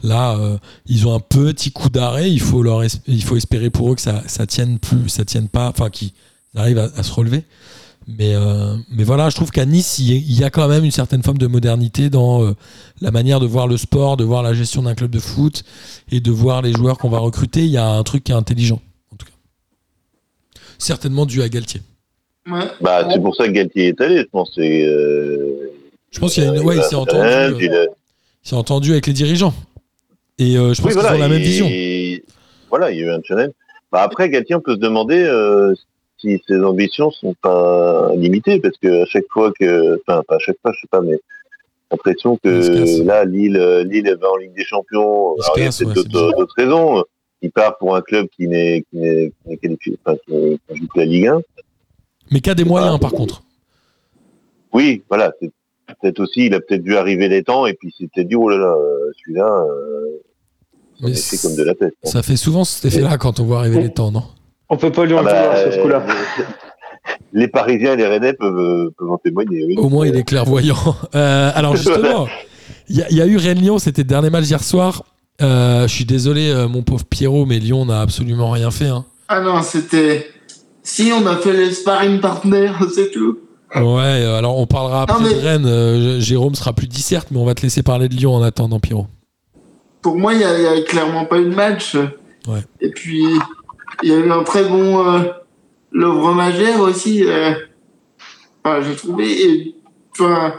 Là, 0.03 0.37
euh, 0.37 0.57
ils 0.87 1.07
ont 1.07 1.13
un 1.15 1.19
petit 1.19 1.71
coup 1.71 1.89
d'arrêt. 1.89 2.31
Il 2.31 2.39
faut 2.41 2.63
leur, 2.63 2.83
il 3.07 3.23
faut 3.23 3.35
espérer 3.35 3.69
pour 3.69 3.91
eux 3.91 3.95
que 3.95 4.01
ça, 4.01 4.23
ça 4.27 4.45
tienne 4.45 4.79
plus, 4.79 5.09
ça 5.09 5.25
tienne 5.25 5.47
pas, 5.49 5.67
enfin 5.69 5.89
qu'ils 5.89 6.11
arrivent 6.55 6.79
à, 6.79 6.89
à 6.95 7.03
se 7.03 7.11
relever. 7.11 7.43
Mais, 8.07 8.35
euh, 8.35 8.77
mais 8.89 9.03
voilà, 9.03 9.29
je 9.29 9.35
trouve 9.35 9.51
qu'à 9.51 9.65
Nice, 9.65 9.99
il 9.99 10.31
y 10.31 10.43
a- 10.45 10.49
quand 10.49 10.69
même 10.69 10.85
une 10.85 10.91
certaine 10.91 11.21
forme 11.23 11.37
de 11.37 11.47
modernité 11.47 12.09
dans 12.09 12.41
euh, 12.41 12.53
la 13.01 13.11
manière 13.11 13.41
de 13.41 13.45
voir 13.45 13.67
le 13.67 13.75
sport, 13.75 14.15
de 14.15 14.23
voir 14.23 14.43
la 14.43 14.53
gestion 14.53 14.83
d'un 14.83 14.95
club 14.95 15.11
de 15.11 15.19
foot 15.19 15.63
et 16.09 16.21
de 16.21 16.31
voir 16.31 16.61
les 16.61 16.71
joueurs 16.71 16.97
qu'on 16.97 17.09
va 17.09 17.19
recruter. 17.19 17.65
Il 17.65 17.71
y 17.71 17.75
a 17.77 17.85
un 17.85 18.03
truc 18.03 18.23
qui 18.23 18.31
est 18.31 18.35
intelligent, 18.35 18.79
en 19.11 19.17
tout 19.17 19.25
cas. 19.25 19.33
Certainement 20.77 21.25
dû 21.25 21.41
à 21.41 21.49
Galtier. 21.49 21.81
Ouais. 22.49 22.63
Bah, 22.79 23.07
c'est 23.11 23.19
pour 23.21 23.35
ça 23.35 23.45
que 23.47 23.51
Galtier 23.51 23.87
est 23.87 23.99
allé, 24.01 24.19
je 24.19 24.27
pense. 24.31 24.51
c'est, 24.55 24.85
Euh, 24.85 25.71
Je 26.11 26.19
pense 26.21 26.33
qu'il 26.33 26.43
y 26.43 26.47
a 26.47 26.55
une- 26.55 26.61
ouais, 26.63 26.77
il 26.77 26.83
s'est 26.83 26.95
entendu, 26.95 27.19
euh, 27.27 27.57
il 27.59 27.73
a- 27.73 27.85
s'est 28.47 28.55
entendu 28.55 28.91
avec 28.91 29.07
les 29.07 29.13
dirigeants. 29.13 29.53
Et 30.39 30.55
euh, 30.57 30.73
je 30.73 30.81
pense 30.81 30.91
Oui, 30.91 30.91
qu'ils 30.93 31.01
voilà, 31.01 31.15
ont 31.15 31.19
la 31.19 31.27
même 31.27 31.41
et- 31.41 31.43
vision. 31.43 31.67
Voilà, 32.69 32.91
il 32.91 32.99
y 32.99 33.03
a 33.03 33.05
eu 33.07 33.09
un 33.11 33.21
challenge. 33.23 33.51
Bah, 33.91 34.01
après, 34.01 34.29
Galtier, 34.29 34.55
on 34.55 34.61
peut 34.61 34.75
se 34.75 34.79
demander 34.79 35.23
euh, 35.23 35.73
si 36.19 36.41
ses 36.47 36.59
ambitions 36.61 37.11
sont 37.11 37.35
pas 37.41 38.11
limitées, 38.15 38.59
parce 38.59 38.77
que 38.77 39.03
à 39.03 39.05
chaque 39.05 39.25
fois 39.31 39.51
que, 39.57 39.99
enfin, 40.07 40.21
pas 40.27 40.35
à 40.35 40.39
chaque 40.39 40.57
fois, 40.61 40.71
je 40.73 40.81
sais 40.81 40.87
pas, 40.89 41.01
mais 41.01 41.17
l'impression 41.91 42.37
que 42.43 43.03
là, 43.03 43.25
Lille, 43.25 43.57
Lille 43.89 44.07
elle 44.07 44.17
va 44.17 44.29
en 44.29 44.35
Ligue 44.37 44.53
des 44.55 44.65
Champions. 44.65 45.35
Alors, 45.35 45.53
il 45.55 45.59
y 45.59 45.63
a 45.63 45.65
casse, 45.67 45.79
peut-être 45.79 45.97
ouais, 45.97 46.33
d'autres 46.37 46.53
raisons. 46.57 47.03
Il 47.41 47.51
part 47.51 47.77
pour 47.77 47.95
un 47.95 48.01
club 48.01 48.27
qui 48.35 48.47
n'est 48.47 48.83
qui 48.89 48.97
n'est 48.97 49.31
qualifié, 49.61 49.97
enfin, 50.05 50.17
qui 50.27 50.59
qui 50.69 50.77
joue 50.77 50.87
la 50.95 51.05
Ligue 51.05 51.27
1. 51.27 51.41
Mais 52.31 52.41
qui 52.41 52.49
a 52.49 52.55
des 52.55 52.65
moyens, 52.65 52.99
par 52.99 53.11
contre. 53.11 53.43
Oui, 54.73 55.03
voilà, 55.09 55.31
c'est 55.41 55.51
peut-être 56.01 56.19
aussi, 56.19 56.45
il 56.47 56.53
a 56.53 56.59
peut-être 56.59 56.83
dû 56.83 56.95
arriver 56.97 57.27
les 57.29 57.43
temps, 57.43 57.65
et 57.65 57.73
puis 57.73 57.89
il 57.89 57.91
s'est 58.05 58.09
peut-être 58.13 58.27
dit, 58.27 58.35
oh 58.35 58.49
là 58.49 58.57
là, 58.57 58.65
euh, 58.75 59.11
celui-là, 59.23 59.45
euh, 59.47 60.21
Mais 61.01 61.13
c'est 61.15 61.41
comme 61.41 61.55
de 61.55 61.63
la 61.63 61.75
peste. 61.75 61.95
ça 62.03 62.21
fait 62.23 62.35
souvent 62.37 62.63
cet 62.63 62.85
effet-là 62.85 63.17
quand 63.17 63.39
on 63.39 63.45
voit 63.45 63.59
arriver 63.59 63.81
les 63.81 63.91
temps, 63.93 64.11
non 64.11 64.23
On 64.69 64.77
peut 64.77 64.91
pas 64.91 65.05
lui 65.05 65.13
en 65.13 65.19
Ah 65.19 65.23
bah, 65.23 65.63
sur 65.63 65.73
ce 65.73 65.79
coup-là. 65.79 66.03
euh, 66.07 66.43
les 67.33 67.47
Parisiens 67.47 67.93
et 67.93 67.97
les 67.97 68.07
Rennais 68.07 68.33
peuvent, 68.33 68.89
peuvent 68.97 69.11
en 69.11 69.17
témoigner. 69.17 69.65
Oui. 69.65 69.75
Au 69.77 69.89
moins, 69.89 70.05
il 70.07 70.15
est 70.15 70.23
clairvoyant. 70.23 70.75
Euh, 71.15 71.51
alors, 71.55 71.75
justement, 71.75 72.27
il 72.89 72.97
y, 72.97 73.01
a- 73.01 73.09
il 73.09 73.17
y 73.17 73.21
a 73.21 73.25
eu 73.25 73.37
Rennes-Lyon, 73.37 73.79
c'était 73.79 74.01
le 74.03 74.07
dernier 74.07 74.29
match 74.29 74.45
hier 74.45 74.63
soir. 74.63 75.03
Euh, 75.41 75.87
je 75.87 75.93
suis 75.93 76.05
désolé, 76.05 76.49
euh, 76.49 76.67
mon 76.67 76.81
pauvre 76.81 77.05
Pierrot, 77.05 77.45
mais 77.45 77.59
Lyon 77.59 77.85
n'a 77.85 78.01
absolument 78.01 78.49
rien 78.51 78.71
fait. 78.71 78.87
hein. 78.87 79.05
Ah 79.29 79.39
non, 79.39 79.61
c'était. 79.61 80.25
Si, 80.83 81.11
on 81.13 81.25
a 81.27 81.35
fait 81.37 81.53
les 81.53 81.71
sparring 81.73 82.19
partners, 82.21 82.71
c'est 82.95 83.11
tout. 83.11 83.39
Ouais, 83.81 84.23
euh, 84.23 84.37
alors 84.37 84.57
on 84.57 84.65
parlera 84.67 85.03
après 85.03 85.21
mais- 85.23 85.33
de 85.33 85.39
Rennes. 85.39 85.65
euh, 85.65 86.19
Jérôme 86.19 86.55
sera 86.55 86.73
plus 86.73 86.87
disserte, 86.87 87.29
mais 87.31 87.37
on 87.39 87.45
va 87.45 87.53
te 87.55 87.61
laisser 87.61 87.83
parler 87.83 88.07
de 88.09 88.15
Lyon 88.15 88.33
en 88.35 88.41
attendant, 88.41 88.79
Pierrot. 88.79 89.07
Pour 90.01 90.17
moi, 90.17 90.33
il 90.33 90.39
n'y 90.39 90.43
a, 90.45 90.81
clairement 90.83 91.25
pas 91.25 91.39
eu 91.39 91.45
de 91.49 91.55
match. 91.55 91.95
Ouais. 92.47 92.61
Et 92.81 92.89
puis, 92.91 93.25
il 94.03 94.09
y 94.09 94.13
a 94.13 94.17
eu 94.17 94.31
un 94.31 94.43
très 94.43 94.63
bon 94.63 95.05
euh, 95.05 95.19
Lovre 95.91 96.33
Magère 96.33 96.79
aussi. 96.79 97.23
euh, 97.25 97.53
Enfin, 98.63 98.81
j'ai 98.81 98.95
trouvé. 98.95 99.41
Et, 99.45 99.75
enfin, 100.13 100.53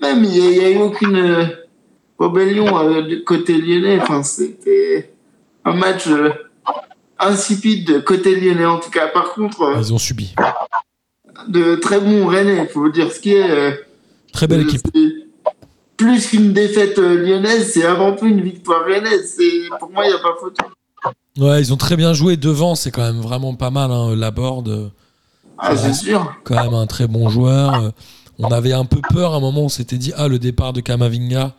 même, 0.00 0.22
il 0.24 0.30
n'y 0.30 0.60
a, 0.60 0.70
eu 0.70 0.78
aucune 0.78 1.16
euh, 1.16 1.44
rébellion 2.18 2.78
euh, 2.78 3.02
du 3.02 3.24
côté 3.24 3.58
lyonnais. 3.58 3.98
Enfin, 4.00 4.22
c'était 4.22 5.12
un 5.64 5.72
match 5.74 6.06
euh, 6.08 6.30
insipide 7.18 7.86
de 7.86 7.98
côté 7.98 8.38
lyonnais, 8.38 8.66
en 8.66 8.78
tout 8.78 8.90
cas. 8.90 9.08
Par 9.08 9.32
contre, 9.34 9.62
euh, 9.62 9.74
Ils 9.78 9.92
ont 9.92 9.98
subi. 9.98 10.34
De 11.48 11.76
très 11.76 12.00
bons 12.00 12.26
Rennais, 12.26 12.62
il 12.62 12.68
faut 12.72 12.88
dire 12.88 13.10
ce 13.12 13.20
qui 13.20 13.32
est. 13.32 13.50
euh, 13.50 13.72
Très 14.32 14.46
belle 14.46 14.62
équipe. 14.62 14.80
c'est- 14.94 15.00
Plus 15.96 16.26
qu'une 16.26 16.52
défaite 16.52 16.98
euh, 16.98 17.14
lyonnaise, 17.24 17.70
c'est 17.72 17.84
avant 17.84 18.16
tout 18.16 18.26
une 18.26 18.40
victoire 18.40 18.84
rennaise. 18.84 19.36
Pour 19.78 19.90
moi, 19.92 20.04
il 20.04 20.08
n'y 20.08 20.14
a 20.14 20.18
pas 20.18 20.34
photo. 20.40 20.64
Ouais, 21.38 21.60
ils 21.60 21.72
ont 21.72 21.76
très 21.76 21.96
bien 21.96 22.12
joué. 22.14 22.36
Devant, 22.36 22.74
c'est 22.74 22.90
quand 22.90 23.02
même 23.02 23.20
vraiment 23.20 23.54
pas 23.54 23.70
mal. 23.70 23.90
Hein. 23.92 24.14
Laborde, 24.16 24.68
euh, 24.68 24.88
Ah, 25.58 25.76
c'est 25.76 25.94
sûr. 25.94 26.34
quand 26.44 26.56
même 26.62 26.74
un 26.74 26.86
très 26.86 27.06
bon 27.06 27.28
joueur. 27.28 27.74
Euh, 27.74 27.90
On 28.40 28.48
avait 28.50 28.72
un 28.72 28.84
peu 28.84 29.00
peur 29.10 29.32
à 29.34 29.36
un 29.36 29.40
moment, 29.40 29.62
on 29.62 29.68
s'était 29.68 29.96
dit, 29.96 30.12
ah, 30.16 30.26
le 30.26 30.40
départ 30.40 30.72
de 30.72 30.80
Kamavinga, 30.80 31.52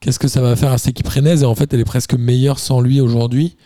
qu'est-ce 0.00 0.18
que 0.18 0.26
ça 0.26 0.40
va 0.40 0.56
faire 0.56 0.72
à 0.72 0.78
cette 0.78 0.88
équipe 0.88 1.06
rennaise 1.06 1.44
Et 1.44 1.46
en 1.46 1.54
fait, 1.54 1.72
elle 1.72 1.78
est 1.78 1.84
presque 1.84 2.14
meilleure 2.14 2.58
sans 2.58 2.80
lui 2.80 3.00
aujourd'hui. 3.00 3.56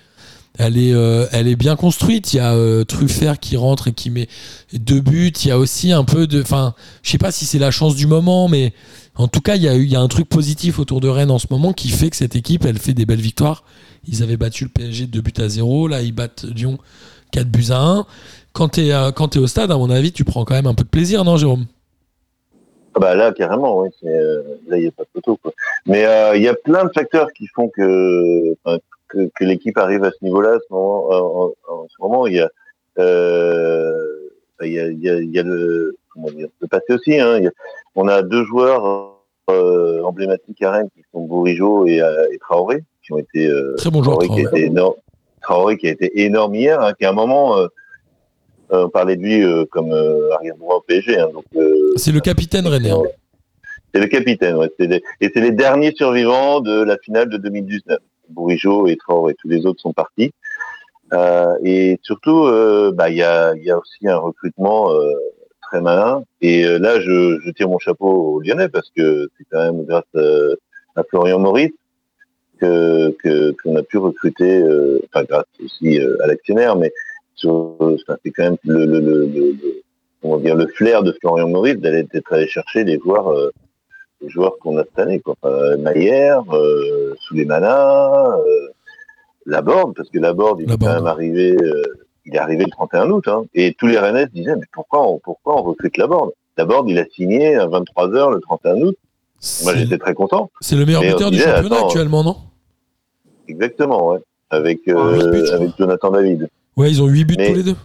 Elle 0.56 0.78
est, 0.78 0.94
euh, 0.94 1.26
elle 1.32 1.48
est 1.48 1.56
bien 1.56 1.74
construite. 1.74 2.32
Il 2.32 2.36
y 2.36 2.40
a 2.40 2.54
euh, 2.54 2.84
Truffert 2.84 3.40
qui 3.40 3.56
rentre 3.56 3.88
et 3.88 3.92
qui 3.92 4.10
met 4.10 4.28
deux 4.72 5.00
buts. 5.00 5.32
Il 5.44 5.48
y 5.48 5.50
a 5.50 5.58
aussi 5.58 5.90
un 5.90 6.04
peu 6.04 6.28
de. 6.28 6.42
Enfin, 6.42 6.74
je 7.02 7.10
sais 7.10 7.18
pas 7.18 7.32
si 7.32 7.44
c'est 7.44 7.58
la 7.58 7.72
chance 7.72 7.96
du 7.96 8.06
moment, 8.06 8.48
mais 8.48 8.72
en 9.16 9.26
tout 9.26 9.40
cas, 9.40 9.56
il 9.56 9.62
y, 9.62 9.68
a 9.68 9.74
il 9.74 9.90
y 9.90 9.96
a 9.96 10.00
un 10.00 10.06
truc 10.06 10.28
positif 10.28 10.78
autour 10.78 11.00
de 11.00 11.08
Rennes 11.08 11.32
en 11.32 11.40
ce 11.40 11.48
moment 11.50 11.72
qui 11.72 11.88
fait 11.88 12.08
que 12.08 12.16
cette 12.16 12.36
équipe, 12.36 12.64
elle 12.64 12.78
fait 12.78 12.94
des 12.94 13.04
belles 13.04 13.20
victoires. 13.20 13.64
Ils 14.06 14.22
avaient 14.22 14.36
battu 14.36 14.64
le 14.64 14.70
PSG 14.70 15.06
de 15.06 15.10
2 15.10 15.20
buts 15.22 15.32
à 15.38 15.48
0. 15.48 15.88
Là, 15.88 16.02
ils 16.02 16.12
battent 16.12 16.44
Lyon 16.44 16.78
4 17.32 17.48
buts 17.48 17.70
à 17.70 17.80
1. 17.80 18.06
Quand 18.52 18.68
tu 18.68 18.82
es, 18.82 19.38
au 19.38 19.46
stade, 19.48 19.72
à 19.72 19.76
mon 19.76 19.90
avis, 19.90 20.12
tu 20.12 20.22
prends 20.22 20.44
quand 20.44 20.54
même 20.54 20.68
un 20.68 20.74
peu 20.74 20.84
de 20.84 20.88
plaisir, 20.88 21.24
non, 21.24 21.36
Jérôme? 21.36 21.66
Ah 22.96 23.00
bah 23.00 23.16
là, 23.16 23.32
carrément, 23.32 23.80
oui. 23.80 23.88
euh, 24.04 24.40
là, 24.68 24.76
il 24.76 24.82
n'y 24.82 24.86
a 24.86 24.92
pas 24.92 25.02
de 25.02 25.08
photo. 25.12 25.36
Mais 25.86 26.06
il 26.36 26.42
y 26.42 26.46
a 26.46 26.54
plein 26.54 26.84
de 26.84 26.90
facteurs 26.94 27.32
qui 27.32 27.48
font 27.48 27.68
que, 27.68 28.54
que, 29.14 29.30
que 29.34 29.44
l'équipe 29.44 29.78
arrive 29.78 30.04
à 30.04 30.10
ce 30.10 30.16
niveau-là. 30.22 30.58
Ce 30.66 30.72
moment, 30.72 31.08
en, 31.68 31.86
ce 31.88 31.94
moment, 32.02 32.26
il 32.26 32.34
y 32.36 32.40
a, 32.40 32.48
euh, 32.98 33.92
il 34.62 34.72
y 34.72 34.80
a, 34.80 34.86
il 34.88 35.00
y 35.00 35.08
a, 35.10 35.16
il 35.18 35.30
y 35.30 35.38
a 35.38 35.42
le, 35.42 35.96
comment 36.12 36.30
dire, 36.30 36.48
le 36.60 36.68
passé 36.68 36.92
aussi. 36.94 37.18
Hein, 37.18 37.38
il 37.38 37.44
y 37.44 37.46
a- 37.48 37.52
on 37.94 38.08
a 38.08 38.22
deux 38.22 38.44
joueurs 38.44 39.12
euh, 39.50 40.02
emblématiques 40.02 40.62
à 40.62 40.70
Rennes 40.72 40.88
qui 40.94 41.02
sont 41.12 41.20
Bourigeau 41.26 41.86
et, 41.86 42.00
euh, 42.00 42.26
et 42.32 42.38
Traoré, 42.38 42.82
qui 43.04 43.12
ont 43.12 43.18
été 43.18 43.46
euh, 43.46 43.74
Très 43.76 43.90
bon 43.90 44.02
joueur, 44.02 44.18
Traoré, 44.18 44.34
qui 44.34 44.40
a 44.40 44.48
Traoré. 44.48 44.60
été 44.60 44.66
énorme, 44.70 44.94
Traoré 45.42 45.76
qui 45.76 45.88
a 45.88 45.90
été 45.90 46.22
énorme 46.24 46.54
hier, 46.54 46.80
hein, 46.80 46.92
qui 46.98 47.04
à 47.04 47.10
un 47.10 47.12
moment, 47.12 47.56
on 48.70 48.88
parlait 48.88 49.16
de 49.16 49.22
lui 49.22 49.66
comme 49.70 49.92
arrière 50.32 50.56
droit 50.56 50.76
au 50.76 50.80
PSG. 50.80 51.18
Hein, 51.18 51.28
donc, 51.32 51.44
C'est 51.96 52.12
le 52.12 52.20
capitaine 52.20 52.66
René. 52.66 52.90
c'est 53.94 54.00
le 54.00 54.06
capitaine, 54.06 54.56
ouais. 54.56 54.70
Et 55.20 55.30
c'est 55.32 55.40
les 55.40 55.52
derniers 55.52 55.92
survivants 55.94 56.60
de 56.60 56.82
la 56.82 56.96
finale 56.98 57.28
de 57.28 57.36
2019. 57.36 57.98
Bourigeau 58.28 58.86
et 58.86 58.96
Traoré, 58.96 59.34
tous 59.34 59.48
les 59.48 59.66
autres 59.66 59.80
sont 59.80 59.92
partis. 59.92 60.32
Euh, 61.12 61.56
et 61.62 61.98
surtout, 62.02 62.44
euh, 62.46 62.92
bah, 62.92 63.10
il 63.10 63.16
y 63.16 63.22
a, 63.22 63.54
aussi 63.78 64.08
un 64.08 64.16
recrutement 64.16 64.92
euh, 64.92 65.12
très 65.62 65.80
malin. 65.80 66.24
Et 66.40 66.64
là, 66.78 67.00
je, 67.00 67.50
tire 67.52 67.68
mon 67.68 67.78
chapeau 67.78 68.08
aux 68.08 68.40
Lyonnais 68.40 68.68
parce 68.68 68.90
que 68.96 69.28
c'est 69.36 69.44
quand 69.50 69.60
même 69.60 69.84
grâce 69.84 70.04
à 70.96 71.02
Florian 71.04 71.38
Maurice 71.38 71.72
que 72.60 73.14
qu'on 73.62 73.76
a 73.76 73.82
pu 73.82 73.98
recruter, 73.98 74.62
enfin 75.06 75.24
grâce 75.24 75.44
aussi 75.62 75.98
à 75.98 76.26
l'actionnaire, 76.26 76.76
mais 76.76 76.92
c'est 77.36 78.30
quand 78.30 78.44
même 78.44 78.56
le, 78.64 78.86
le, 78.86 79.00
le, 79.00 79.26
le- 79.26 80.54
le- 80.54 80.66
flair 80.68 81.02
de 81.02 81.12
Florian 81.20 81.48
Maurice 81.48 81.76
d'aller 81.76 82.04
d'être 82.04 82.32
allé 82.32 82.46
chercher 82.46 82.84
les 82.84 82.98
joueurs 82.98 83.50
les 84.24 84.30
joueurs 84.30 84.58
qu'on 84.58 84.78
a 84.78 84.84
cette 84.84 84.98
année 84.98 85.20
quoi. 85.20 85.36
Maillère, 85.78 86.42
euh, 86.54 87.14
Souleymana, 87.20 88.36
euh, 88.36 88.68
Laborde 89.46 89.94
parce 89.94 90.08
que 90.08 90.18
Laborde 90.18 90.60
il 90.60 90.72
est 90.72 90.78
quand 90.78 90.94
même 90.94 91.06
arrivé 91.06 91.56
euh, 91.60 91.82
il 92.26 92.34
est 92.34 92.38
arrivé 92.38 92.64
le 92.64 92.70
31 92.70 93.10
août 93.10 93.28
hein, 93.28 93.44
et 93.54 93.74
tous 93.78 93.86
les 93.86 93.98
Rennais 93.98 94.24
se 94.24 94.30
disaient 94.32 94.56
mais 94.56 94.66
pourquoi 94.72 95.06
on, 95.08 95.18
pourquoi 95.18 95.58
on 95.60 95.62
recrute 95.62 95.96
Laborde? 95.98 96.30
Laborde 96.56 96.88
il 96.88 96.98
a 96.98 97.04
signé 97.14 97.54
à 97.56 97.66
23 97.66 98.08
h 98.08 98.34
le 98.34 98.40
31 98.40 98.76
août. 98.80 98.96
Moi 99.64 99.74
j'étais 99.74 99.98
très 99.98 100.14
content. 100.14 100.50
c'est 100.60 100.76
le 100.76 100.86
meilleur 100.86 101.02
Mais 101.02 101.12
buteur 101.12 101.30
du 101.30 101.36
disait, 101.36 101.50
championnat 101.50 101.76
attends, 101.76 101.86
actuellement, 101.86 102.24
non? 102.24 102.36
Exactement 103.48 104.08
ouais. 104.12 104.18
Avec 104.50 104.80
Ah, 104.88 104.92
euh, 104.92 105.30
buts, 105.30 105.48
avec 105.52 105.70
Jonathan 105.76 106.10
David. 106.12 106.48
Ouais, 106.76 106.90
ils 106.90 107.02
ont 107.02 107.06
8 107.06 107.24
buts 107.24 107.34
Mais- 107.36 107.48
tous 107.50 107.54
les 107.56 107.62
deux. 107.64 107.76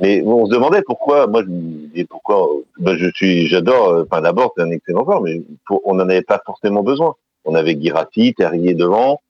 Mais 0.00 0.22
on 0.26 0.46
se 0.46 0.50
demandait 0.50 0.82
pourquoi, 0.82 1.26
moi 1.28 1.42
je 1.44 1.48
me 1.48 1.86
disais 1.88 2.04
pourquoi, 2.04 2.48
ben, 2.78 2.96
je 2.96 3.08
suis, 3.14 3.46
j'adore, 3.46 3.88
euh, 3.90 4.04
enfin 4.10 4.20
d'abord 4.22 4.52
c'est 4.56 4.62
un 4.62 4.70
excellent 4.70 5.04
joueur, 5.04 5.20
mais 5.20 5.40
pour- 5.66 5.80
on 5.84 5.94
n'en 5.94 6.08
avait 6.08 6.22
pas 6.22 6.40
forcément 6.44 6.82
besoin. 6.82 7.14
On 7.44 7.54
avait 7.54 7.78
Girassi, 7.80 8.34
Terrier 8.34 8.74
devant, 8.74 9.20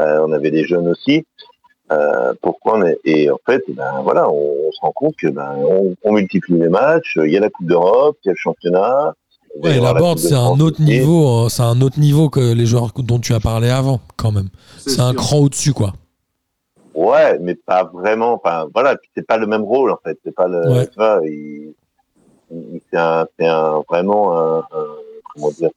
euh, 0.00 0.24
on 0.26 0.32
avait 0.32 0.50
des 0.50 0.64
jeunes 0.64 0.88
aussi. 0.88 1.26
Euh, 1.92 2.32
pourquoi 2.40 2.78
on 2.78 2.86
est, 2.86 2.98
et 3.04 3.30
en 3.30 3.38
fait, 3.44 3.62
ben 3.68 4.00
voilà, 4.02 4.30
on, 4.30 4.54
on 4.68 4.72
se 4.72 4.80
rend 4.80 4.92
compte 4.92 5.16
que 5.16 5.26
ben 5.28 5.56
on, 5.58 5.94
on 6.02 6.12
multiplie 6.12 6.58
les 6.58 6.70
matchs. 6.70 7.18
Il 7.22 7.30
y 7.30 7.36
a 7.36 7.40
la 7.40 7.50
Coupe 7.50 7.66
d'Europe, 7.66 8.16
il 8.24 8.28
y 8.28 8.30
a 8.30 8.32
le 8.32 8.38
championnat. 8.38 9.14
Ouais, 9.62 9.78
la 9.78 9.92
board, 9.92 10.18
c'est 10.18 10.34
un 10.34 10.58
autre 10.58 10.80
niveau, 10.80 11.28
hein, 11.28 11.48
c'est 11.50 11.62
un 11.62 11.80
autre 11.82 12.00
niveau 12.00 12.28
que 12.30 12.54
les 12.54 12.66
joueurs 12.66 12.90
dont 12.96 13.18
tu 13.20 13.34
as 13.34 13.40
parlé 13.40 13.68
avant, 13.68 14.00
quand 14.16 14.32
même. 14.32 14.48
C'est 14.78 15.00
un 15.00 15.10
sûr. 15.12 15.20
cran 15.20 15.38
au-dessus, 15.40 15.72
quoi. 15.74 15.92
Ouais, 16.94 17.38
mais 17.40 17.54
pas 17.54 17.84
vraiment. 17.84 18.34
Enfin, 18.34 18.68
voilà, 18.72 18.96
c'est 19.14 19.26
pas 19.26 19.36
le 19.38 19.46
même 19.46 19.62
rôle 19.62 19.90
en 19.90 19.98
fait. 20.04 20.18
C'est 20.24 20.34
pas 20.34 20.48
le. 20.48 20.60
Ouais. 20.72 20.86
Tu 20.88 20.94
vois, 20.96 21.20
il, 21.24 21.74
il- 22.50 22.80
c'est 22.90 22.98
un, 22.98 23.26
c'est 23.38 23.46
un 23.46 23.82
vraiment 23.88 24.38
un, 24.38 24.58
un- 24.60 24.96
comment 25.34 25.50
dire, 25.50 25.70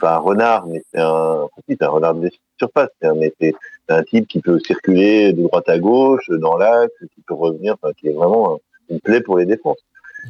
pas 0.00 0.16
un 0.16 0.18
renard, 0.18 0.66
mais 0.66 0.82
c'est 0.92 1.00
un, 1.00 1.46
c'est 1.68 1.82
un 1.82 1.88
renard 1.88 2.14
de 2.14 2.30
surface. 2.58 2.90
C'est 3.00 3.08
un, 3.08 3.14
mais 3.14 3.32
c'est 3.40 3.54
c'est 3.88 3.94
un 3.94 4.02
type 4.02 4.28
qui 4.28 4.40
peut 4.40 4.58
circuler 4.60 5.32
de 5.32 5.42
droite 5.42 5.68
à 5.68 5.78
gauche, 5.78 6.28
dans 6.30 6.56
l'axe, 6.58 6.92
qui 7.14 7.22
peut 7.26 7.34
revenir, 7.34 7.74
enfin, 7.80 7.92
qui 7.98 8.08
est 8.08 8.12
vraiment 8.12 8.54
un- 8.54 8.58
une 8.90 9.00
plaie 9.00 9.20
pour 9.22 9.38
les 9.38 9.46
défenses. 9.46 9.78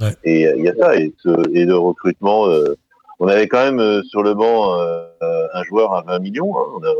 Ouais. 0.01 0.15
Et 0.23 0.47
euh, 0.47 0.55
il 0.57 0.65
y 0.65 0.69
a 0.69 0.75
ça 0.77 0.97
et, 0.97 1.13
ce, 1.23 1.31
et 1.55 1.65
le 1.65 1.77
recrutement. 1.77 2.47
euh, 2.49 2.77
on 3.21 3.27
avait 3.27 3.49
quand 3.49 3.59
même 3.65 3.81
euh, 3.81 4.03
sur 4.05 4.23
le 4.23 4.33
banc 4.35 4.79
euh, 4.79 5.07
un 5.53 5.63
joueur 5.65 5.93
à 5.95 6.03
20 6.03 6.21
millions, 6.21 6.57
hein, 6.57 6.63
on 6.77 6.85
a, 6.85 6.93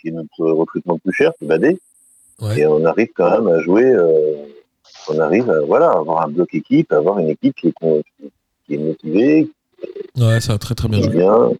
qui 0.00 0.06
est 0.08 0.12
notre 0.12 0.44
recrutement 0.52 0.94
le 0.94 1.00
plus 1.00 1.12
cher, 1.12 1.32
c'est 1.40 1.46
Badé. 1.48 1.78
Ouais. 2.40 2.60
Et 2.60 2.66
on 2.66 2.84
arrive 2.84 3.08
quand 3.14 3.30
même 3.30 3.46
à 3.48 3.60
jouer, 3.62 3.84
euh, 3.84 4.34
qu'on 5.06 5.18
arrive 5.20 5.48
à 5.50 5.60
voilà, 5.62 5.90
avoir 5.90 6.22
un 6.26 6.28
bloc 6.28 6.52
équipe, 6.54 6.92
à 6.92 6.96
avoir 6.96 7.18
une 7.18 7.28
équipe 7.28 7.54
qui 7.56 7.68
est, 7.68 7.72
con- 7.72 8.02
qui 8.66 8.74
est 8.74 8.78
motivée, 8.78 9.50
Ouais, 10.16 10.40
ça 10.40 10.54
a 10.54 10.58
très 10.58 10.74
très 10.74 10.88
bien 10.88 11.02
joué. 11.02 11.10
bien. 11.16 11.50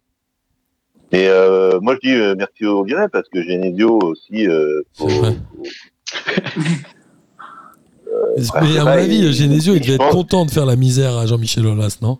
Et 1.11 1.27
euh, 1.29 1.79
moi, 1.81 1.95
je 2.01 2.09
dis 2.09 2.15
euh, 2.15 2.33
merci 2.35 2.65
au 2.65 2.83
Lyonnais 2.83 3.07
parce 3.11 3.29
que 3.29 3.41
Genesio 3.41 3.99
aussi. 4.01 4.47
Euh, 4.47 4.81
ouais, 4.99 5.35
Mais 8.61 8.77
à 8.77 8.83
mon 8.83 8.87
avis, 8.91 9.31
Genesio, 9.33 9.75
il 9.75 9.81
devait 9.81 9.93
être 9.95 10.09
content 10.09 10.45
de 10.45 10.51
faire 10.51 10.65
la 10.65 10.75
misère 10.75 11.15
à 11.17 11.25
Jean-Michel 11.25 11.65
Aulas, 11.67 11.97
non? 12.01 12.17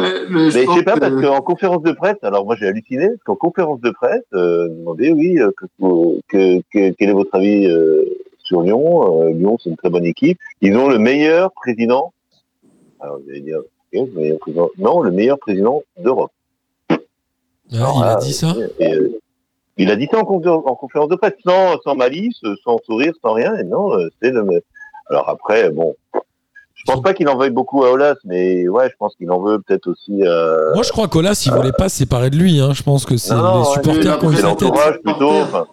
Ouais, 0.00 0.12
mais 0.30 0.50
je 0.50 0.58
Mais 0.58 0.64
je 0.66 0.72
sais 0.78 0.82
pas, 0.82 0.94
que- 0.94 1.00
parce 1.00 1.20
qu'en 1.20 1.40
conférence 1.42 1.82
de 1.82 1.92
presse, 1.92 2.16
alors 2.22 2.44
moi 2.44 2.56
j'ai 2.56 2.66
halluciné, 2.66 3.08
parce 3.08 3.22
qu'en 3.24 3.36
conférence 3.36 3.80
de 3.80 3.90
presse, 3.90 4.22
euh, 4.34 4.68
demandaient, 4.68 5.12
oui, 5.12 5.38
euh, 5.40 5.50
que, 5.56 5.66
que- 6.28 6.60
que- 6.72 6.90
quel 6.98 7.10
est 7.10 7.12
votre 7.12 7.34
avis 7.34 7.66
euh, 7.66 8.04
sur 8.38 8.62
Lyon 8.62 9.22
Euh, 9.26 9.30
Lyon, 9.32 9.58
c'est 9.62 9.70
une 9.70 9.76
très 9.76 9.90
bonne 9.90 10.04
équipe. 10.04 10.38
Ils 10.60 10.76
ont 10.76 10.88
le 10.88 10.98
meilleur 10.98 11.52
président, 11.52 12.12
alors 13.00 13.18
vous 13.18 13.30
allez 13.30 13.40
dire, 13.40 13.58
ok, 13.58 13.92
le 13.92 14.20
meilleur 14.20 14.38
président, 14.38 14.70
non, 14.78 15.00
le 15.02 15.10
meilleur 15.10 15.38
président 15.38 15.82
d'Europe. 15.98 16.32
Alors 17.72 17.96
Il 17.98 18.04
a 18.04 18.16
dit 18.16 18.32
ça 18.32 18.54
et, 18.80 18.94
euh, 18.94 19.08
il 19.76 19.90
a 19.90 19.96
dit 19.96 20.08
ça 20.10 20.18
en, 20.18 20.24
confé- 20.24 20.48
en 20.48 20.74
conférence 20.74 21.08
de 21.08 21.16
presse, 21.16 21.34
sans, 21.46 21.78
sans 21.84 21.94
malice, 21.94 22.40
sans 22.64 22.78
sourire, 22.84 23.12
sans 23.22 23.32
rien, 23.32 23.56
et 23.56 23.64
non, 23.64 23.94
euh, 23.94 24.08
c'est 24.20 24.30
le 24.30 24.44
Alors 25.08 25.28
après, 25.28 25.70
bon, 25.70 25.94
je 26.86 26.92
pense 26.92 27.02
pas 27.02 27.12
qu'il 27.14 27.28
en 27.28 27.36
veuille 27.36 27.50
beaucoup 27.50 27.84
à 27.84 27.90
Olas, 27.92 28.16
mais 28.24 28.68
ouais, 28.68 28.88
je 28.90 28.94
pense 28.98 29.14
qu'il 29.16 29.30
en 29.30 29.40
veut 29.40 29.58
peut-être 29.60 29.86
aussi 29.88 30.22
à... 30.26 30.72
Moi, 30.74 30.82
je 30.82 30.90
crois 30.90 31.08
qu'Aulas, 31.08 31.42
il 31.46 31.52
voulait 31.52 31.72
pas 31.72 31.88
se 31.88 31.98
séparer 31.98 32.30
de 32.30 32.36
lui. 32.36 32.58
Hein. 32.60 32.72
Je 32.72 32.82
pense 32.82 33.04
que 33.04 33.16
c'est 33.16 33.34
les 33.34 33.64
supporters 33.74 34.18
qui 34.18 34.26
ont 34.26 34.32
eu 34.32 34.36
c'est 34.36 34.56
tête. 34.56 35.02
plutôt. 35.02 35.30
enfin. 35.30 35.66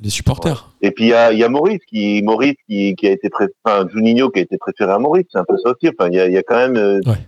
Les 0.00 0.10
supporters. 0.10 0.68
Et 0.82 0.90
puis 0.90 1.04
il 1.04 1.08
y 1.10 1.14
a, 1.14 1.32
il 1.32 1.38
y 1.38 1.44
a 1.44 1.48
Maurice 1.48 1.78
qui 1.88 2.22
Maurice 2.22 2.56
qui, 2.68 2.96
qui 2.96 3.06
a 3.06 3.12
été 3.12 3.30
pré... 3.30 3.46
enfin 3.64 3.86
Juninho 3.88 4.30
qui 4.30 4.40
a 4.40 4.42
été 4.42 4.58
préféré 4.58 4.90
à 4.90 4.98
Maurice, 4.98 5.26
c'est 5.30 5.38
un 5.38 5.44
peu 5.44 5.56
ça 5.58 5.70
aussi. 5.70 5.88
Enfin 5.88 6.08
il 6.10 6.14
y 6.16 6.20
a, 6.20 6.26
il 6.26 6.32
y 6.32 6.36
a 6.38 6.42
quand 6.42 6.56
même 6.56 6.76
euh, 6.76 7.00
Ouais. 7.06 7.18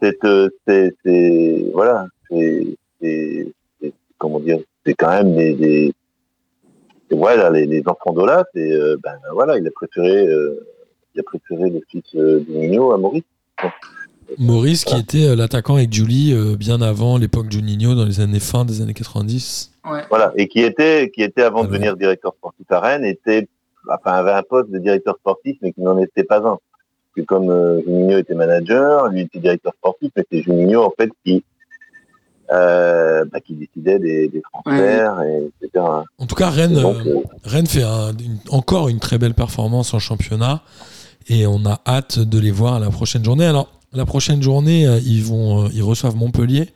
cette 0.00 0.24
euh, 0.24 0.48
c'est 0.66 0.94
c'est 1.04 1.66
voilà 1.74 2.06
c'est 2.30 2.66
c'est 3.00 3.46
c'est- 3.80 3.92
comment 4.16 4.40
dire 4.40 4.58
c'est 4.86 4.94
quand 4.94 5.10
même 5.10 5.34
des, 5.34 5.92
voilà 7.10 7.50
les, 7.50 7.66
les 7.66 7.82
enfants 7.86 8.14
d'Olas 8.14 8.44
et 8.54 8.72
euh, 8.72 8.96
ben 9.02 9.12
voilà 9.34 9.58
il 9.58 9.66
a 9.66 9.70
préféré 9.70 10.26
il 11.14 11.20
a 11.20 11.22
préféré 11.22 11.70
le 11.70 11.80
fils 11.88 12.02
euh, 12.14 12.40
de 12.40 12.44
Juninho 12.46 12.92
à 12.92 12.98
Maurice. 12.98 13.22
Maurice, 14.38 14.84
qui 14.84 14.96
était 14.98 15.26
euh, 15.28 15.36
l'attaquant 15.36 15.76
avec 15.76 15.92
Julie 15.92 16.32
euh, 16.32 16.56
bien 16.56 16.80
avant 16.82 17.18
l'époque 17.18 17.50
Juninho, 17.50 17.94
dans 17.94 18.04
les 18.04 18.20
années 18.20 18.40
fin 18.40 18.64
des 18.64 18.80
années 18.80 18.94
90. 18.94 19.70
Ouais. 19.90 20.00
Voilà 20.08 20.32
et 20.36 20.48
qui 20.48 20.60
était 20.60 21.10
qui 21.14 21.22
était 21.22 21.42
avant 21.42 21.60
Ah 21.60 21.62
de 21.62 21.66
ouais. 21.68 21.72
devenir 21.74 21.96
directeur 21.96 22.32
sportif 22.38 22.66
à 22.70 22.80
Rennes 22.80 23.04
était 23.04 23.46
enfin 23.92 24.12
avait 24.12 24.32
un 24.32 24.42
poste 24.42 24.70
de 24.70 24.78
directeur 24.78 25.16
sportif 25.16 25.58
mais 25.60 25.72
qui 25.72 25.82
n'en 25.82 25.98
était 25.98 26.24
pas 26.24 26.38
un. 26.38 26.42
Parce 26.42 26.58
que 27.16 27.20
comme 27.22 27.50
euh, 27.50 27.80
Juninho 27.82 28.18
était 28.18 28.34
manager, 28.34 29.08
lui 29.08 29.20
était 29.20 29.38
directeur 29.40 29.72
sportif, 29.74 30.10
mais 30.16 30.24
c'est 30.32 30.42
Juninho 30.42 30.82
en 30.82 30.92
fait 30.98 31.10
qui 31.24 31.44
euh, 32.52 33.24
bah, 33.32 33.40
qui 33.40 33.54
décidait 33.54 33.98
des, 33.98 34.28
des 34.28 34.42
transferts, 34.42 35.22
et, 35.22 35.50
etc. 35.62 35.84
En 36.18 36.26
tout 36.26 36.34
cas, 36.34 36.50
Rennes, 36.50 36.74
donc, 36.74 36.96
euh, 37.06 37.20
Rennes 37.42 37.66
fait 37.66 37.82
un- 37.82 38.12
une- 38.12 38.38
encore 38.50 38.88
une 38.90 38.98
très 39.00 39.16
belle 39.16 39.32
performance 39.34 39.94
en 39.94 39.98
championnat 39.98 40.62
et 41.28 41.46
on 41.46 41.64
a 41.66 41.80
hâte 41.86 42.18
de 42.18 42.38
les 42.38 42.50
voir 42.50 42.74
à 42.74 42.78
la 42.80 42.90
prochaine 42.90 43.24
journée. 43.24 43.46
Alors, 43.46 43.68
la 43.92 44.04
prochaine 44.06 44.42
journée, 44.42 44.86
euh, 44.86 44.98
ils, 45.04 45.22
vont, 45.22 45.64
euh, 45.64 45.68
ils 45.72 45.82
reçoivent 45.82 46.16
Montpellier 46.16 46.70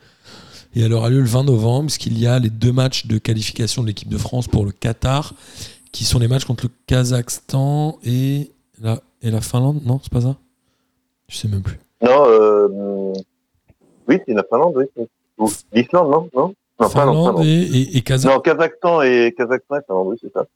et 0.74 0.80
elle 0.82 0.92
aura 0.92 1.10
lieu 1.10 1.20
le 1.20 1.26
20 1.26 1.44
novembre 1.44 1.86
puisqu'il 1.86 2.18
y 2.18 2.26
a 2.26 2.38
les 2.38 2.50
deux 2.50 2.72
matchs 2.72 3.06
de 3.06 3.18
qualification 3.18 3.82
de 3.82 3.88
l'équipe 3.88 4.08
de 4.08 4.18
France 4.18 4.46
pour 4.48 4.64
le 4.64 4.70
Qatar 4.72 5.34
qui 5.92 6.04
sont 6.04 6.18
les 6.18 6.28
matchs 6.28 6.44
contre 6.44 6.66
le 6.66 6.70
Kazakhstan 6.86 7.98
et 8.04 8.52
la, 8.80 9.00
et 9.22 9.30
la 9.30 9.40
Finlande. 9.40 9.80
Non, 9.84 9.98
c'est 10.02 10.12
pas 10.12 10.20
ça? 10.20 10.36
Je 11.28 11.36
sais 11.36 11.48
même 11.48 11.62
plus. 11.62 11.78
non, 12.02 12.24
euh, 12.28 13.12
oui, 14.06 14.18
c'est 14.26 14.34
la 14.34 14.44
Finlande, 14.44 14.74
oui. 14.76 14.84
ou 15.38 15.50
L'Islande, 15.72 16.10
non, 16.10 16.28
non, 16.34 16.54
non, 16.80 16.88
Finlande, 16.88 16.92
Finlande 17.16 17.26
Finlande. 17.38 17.46
et, 17.46 17.62
et, 17.80 17.96
et 17.96 18.00
Kazakh- 18.00 18.26
Non, 18.34 18.40
Kazakhstan 18.40 19.02
et 19.02 19.34
Kazakhstan 19.36 19.76
et 19.76 19.80
Finlande, 19.86 20.06
oui, 20.08 20.16
c'est 20.20 20.32
ça. 20.32 20.46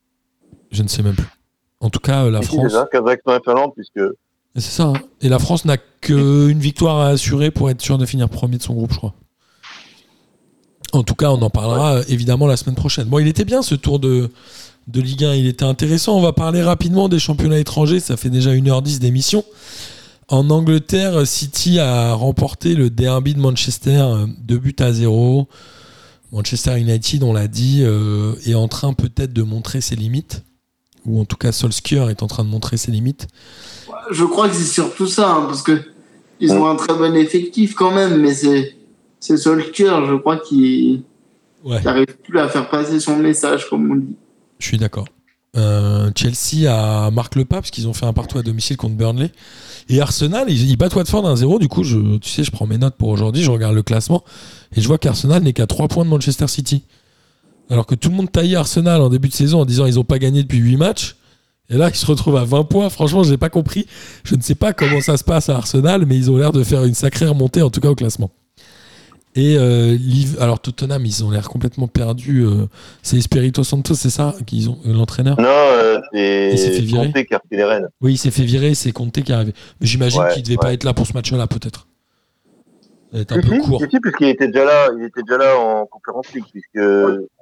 Je 0.70 0.82
ne 0.82 0.88
sais 0.88 1.02
même 1.02 1.14
plus. 1.14 1.26
En 1.82 1.90
tout 1.90 1.98
cas, 1.98 2.24
euh, 2.24 2.30
la 2.30 2.40
France. 2.42 2.60
c'est 2.70 2.76
ça, 2.76 2.88
Kazakhstan 2.90 3.36
et 3.36 3.40
Finlande, 3.44 3.72
puisque 3.74 3.98
Et 3.98 4.60
C'est 4.60 4.70
ça. 4.70 4.84
hein. 4.84 4.92
Et 5.20 5.28
la 5.28 5.38
France 5.38 5.64
n'a 5.66 5.76
qu'une 6.00 6.58
victoire 6.58 6.98
à 7.00 7.08
assurer 7.08 7.50
pour 7.50 7.68
être 7.70 7.80
sûr 7.82 7.98
de 7.98 8.06
finir 8.06 8.28
premier 8.28 8.56
de 8.56 8.62
son 8.62 8.72
groupe, 8.74 8.92
je 8.92 8.98
crois. 8.98 9.14
En 10.92 11.02
tout 11.02 11.14
cas, 11.14 11.30
on 11.30 11.40
en 11.42 11.50
parlera 11.50 11.96
euh, 11.96 12.02
évidemment 12.08 12.46
la 12.46 12.56
semaine 12.56 12.76
prochaine. 12.76 13.08
Bon, 13.08 13.18
il 13.18 13.26
était 13.26 13.44
bien 13.44 13.62
ce 13.62 13.74
tour 13.74 13.98
de, 13.98 14.30
de 14.88 15.00
Ligue 15.00 15.24
1, 15.24 15.34
il 15.34 15.46
était 15.46 15.64
intéressant. 15.64 16.16
On 16.16 16.20
va 16.22 16.32
parler 16.32 16.62
rapidement 16.62 17.08
des 17.08 17.18
championnats 17.18 17.58
étrangers, 17.58 17.98
ça 18.00 18.16
fait 18.16 18.30
déjà 18.30 18.52
1h10 18.52 18.98
d'émission. 18.98 19.44
En 20.28 20.48
Angleterre, 20.50 21.26
City 21.26 21.78
a 21.78 22.14
remporté 22.14 22.74
le 22.74 22.90
derby 22.90 23.34
de 23.34 23.40
Manchester, 23.40 24.06
2 24.38 24.58
buts 24.58 24.76
à 24.78 24.92
0. 24.92 25.48
Manchester 26.30 26.78
United, 26.78 27.22
on 27.22 27.32
l'a 27.32 27.48
dit, 27.48 27.80
euh, 27.82 28.34
est 28.46 28.54
en 28.54 28.68
train 28.68 28.94
peut-être 28.94 29.32
de 29.32 29.42
montrer 29.42 29.80
ses 29.80 29.96
limites. 29.96 30.42
Ou 31.06 31.20
en 31.20 31.24
tout 31.24 31.36
cas, 31.36 31.52
Solskjaer 31.52 32.10
est 32.10 32.22
en 32.22 32.26
train 32.28 32.44
de 32.44 32.48
montrer 32.48 32.76
ses 32.76 32.92
limites. 32.92 33.26
Je 34.10 34.24
crois 34.24 34.48
que 34.48 34.54
c'est 34.54 34.62
surtout 34.72 35.06
ça, 35.06 35.30
hein, 35.32 35.44
parce 35.46 35.62
que 35.62 35.80
ils 36.40 36.52
ont 36.52 36.66
un 36.68 36.76
très 36.76 36.94
bon 36.94 37.14
effectif 37.16 37.74
quand 37.74 37.92
même, 37.92 38.20
mais 38.20 38.34
c'est 38.34 38.76
c'est 39.20 39.36
Solskjaer, 39.36 40.06
je 40.06 40.14
crois, 40.16 40.36
qui 40.38 41.02
Ouais. 41.64 41.80
n'arrive 41.82 42.06
plus 42.24 42.40
à 42.40 42.48
faire 42.48 42.68
passer 42.68 42.98
son 42.98 43.16
message, 43.16 43.68
comme 43.70 43.88
on 43.90 43.94
dit. 43.94 44.16
Je 44.58 44.66
suis 44.66 44.78
d'accord. 44.78 45.06
Euh, 45.56 46.10
Chelsea 46.16 46.66
a 46.68 47.10
marque 47.12 47.36
le 47.36 47.44
pas 47.44 47.56
parce 47.56 47.70
qu'ils 47.70 47.86
ont 47.86 47.92
fait 47.92 48.06
un 48.06 48.12
partout 48.12 48.38
à 48.38 48.42
domicile 48.42 48.76
contre 48.76 48.96
Burnley. 48.96 49.30
Et 49.88 50.00
Arsenal, 50.00 50.50
ils, 50.50 50.70
ils 50.70 50.76
battent 50.76 50.94
Watford 50.96 51.24
1-0. 51.24 51.60
Du 51.60 51.68
coup, 51.68 51.84
je, 51.84 52.16
tu 52.18 52.30
sais, 52.30 52.42
je 52.42 52.50
prends 52.50 52.66
mes 52.66 52.78
notes 52.78 52.96
pour 52.96 53.08
aujourd'hui, 53.10 53.42
je 53.42 53.50
regarde 53.50 53.74
le 53.76 53.82
classement 53.84 54.24
et 54.74 54.80
je 54.80 54.88
vois 54.88 54.98
qu'Arsenal 54.98 55.42
n'est 55.44 55.52
qu'à 55.52 55.66
3 55.68 55.86
points 55.88 56.04
de 56.04 56.10
Manchester 56.10 56.48
City. 56.48 56.82
Alors 57.72 57.86
que 57.86 57.94
tout 57.94 58.10
le 58.10 58.14
monde 58.16 58.30
taillait 58.30 58.56
Arsenal 58.56 59.00
en 59.00 59.08
début 59.08 59.28
de 59.28 59.32
saison 59.32 59.60
en 59.62 59.64
disant 59.64 59.86
ils 59.86 59.94
n'ont 59.94 60.04
pas 60.04 60.18
gagné 60.18 60.42
depuis 60.42 60.58
8 60.58 60.76
matchs. 60.76 61.16
Et 61.70 61.76
là, 61.78 61.88
ils 61.88 61.96
se 61.96 62.04
retrouvent 62.04 62.36
à 62.36 62.44
20 62.44 62.64
points. 62.64 62.90
Franchement, 62.90 63.22
je 63.22 63.30
n'ai 63.30 63.38
pas 63.38 63.48
compris. 63.48 63.86
Je 64.24 64.34
ne 64.34 64.42
sais 64.42 64.54
pas 64.54 64.74
comment 64.74 65.00
ça 65.00 65.16
se 65.16 65.24
passe 65.24 65.48
à 65.48 65.56
Arsenal, 65.56 66.04
mais 66.06 66.16
ils 66.16 66.30
ont 66.30 66.36
l'air 66.36 66.52
de 66.52 66.62
faire 66.64 66.84
une 66.84 66.92
sacrée 66.92 67.26
remontée, 67.26 67.62
en 67.62 67.70
tout 67.70 67.80
cas 67.80 67.88
au 67.88 67.94
classement. 67.94 68.30
Et 69.34 69.56
euh, 69.56 69.96
alors 70.40 70.60
Tottenham, 70.60 71.06
ils 71.06 71.24
ont 71.24 71.30
l'air 71.30 71.48
complètement 71.48 71.86
perdus. 71.88 72.44
euh, 72.44 72.66
c'est 73.02 73.16
Espirito 73.16 73.64
Santos, 73.64 73.94
c'est 73.94 74.10
ça 74.10 74.34
qu'ils 74.44 74.68
ont 74.68 74.76
euh, 74.86 74.92
l'entraîneur? 74.92 75.40
Non, 75.40 75.48
euh, 75.48 75.98
c'est 76.12 76.86
Conte 76.90 77.14
qui 77.24 77.32
a 77.34 77.38
repris 77.38 77.56
les 77.56 77.64
rênes. 77.64 77.88
Oui, 78.02 78.12
il 78.12 78.18
s'est 78.18 78.30
fait 78.30 78.44
virer, 78.44 78.74
c'est 78.74 78.92
Conte 78.92 79.22
qui 79.22 79.32
est 79.32 79.34
arrivé. 79.34 79.54
Mais 79.80 79.86
j'imagine 79.86 80.20
Ouais, 80.20 80.34
qu'il 80.34 80.42
devait 80.42 80.58
pas 80.58 80.74
être 80.74 80.84
là 80.84 80.92
pour 80.92 81.06
ce 81.06 81.14
match-là, 81.14 81.46
peut-être. 81.46 81.86
Ça 82.44 82.50
va 82.52 82.60
être 82.60 82.90
un 82.90 83.01
Si, 83.14 83.24
peu 83.26 83.40
court. 83.42 83.78
si, 83.80 83.88
si, 83.90 84.00
puisqu'il 84.00 84.28
était 84.28 84.46
déjà 84.48 84.64
là, 84.64 84.88
il 84.98 85.04
était 85.04 85.22
déjà 85.22 85.36
là 85.38 85.58
en 85.58 85.86
conférence 85.86 86.32
league, 86.34 86.44
puisque 86.50 86.80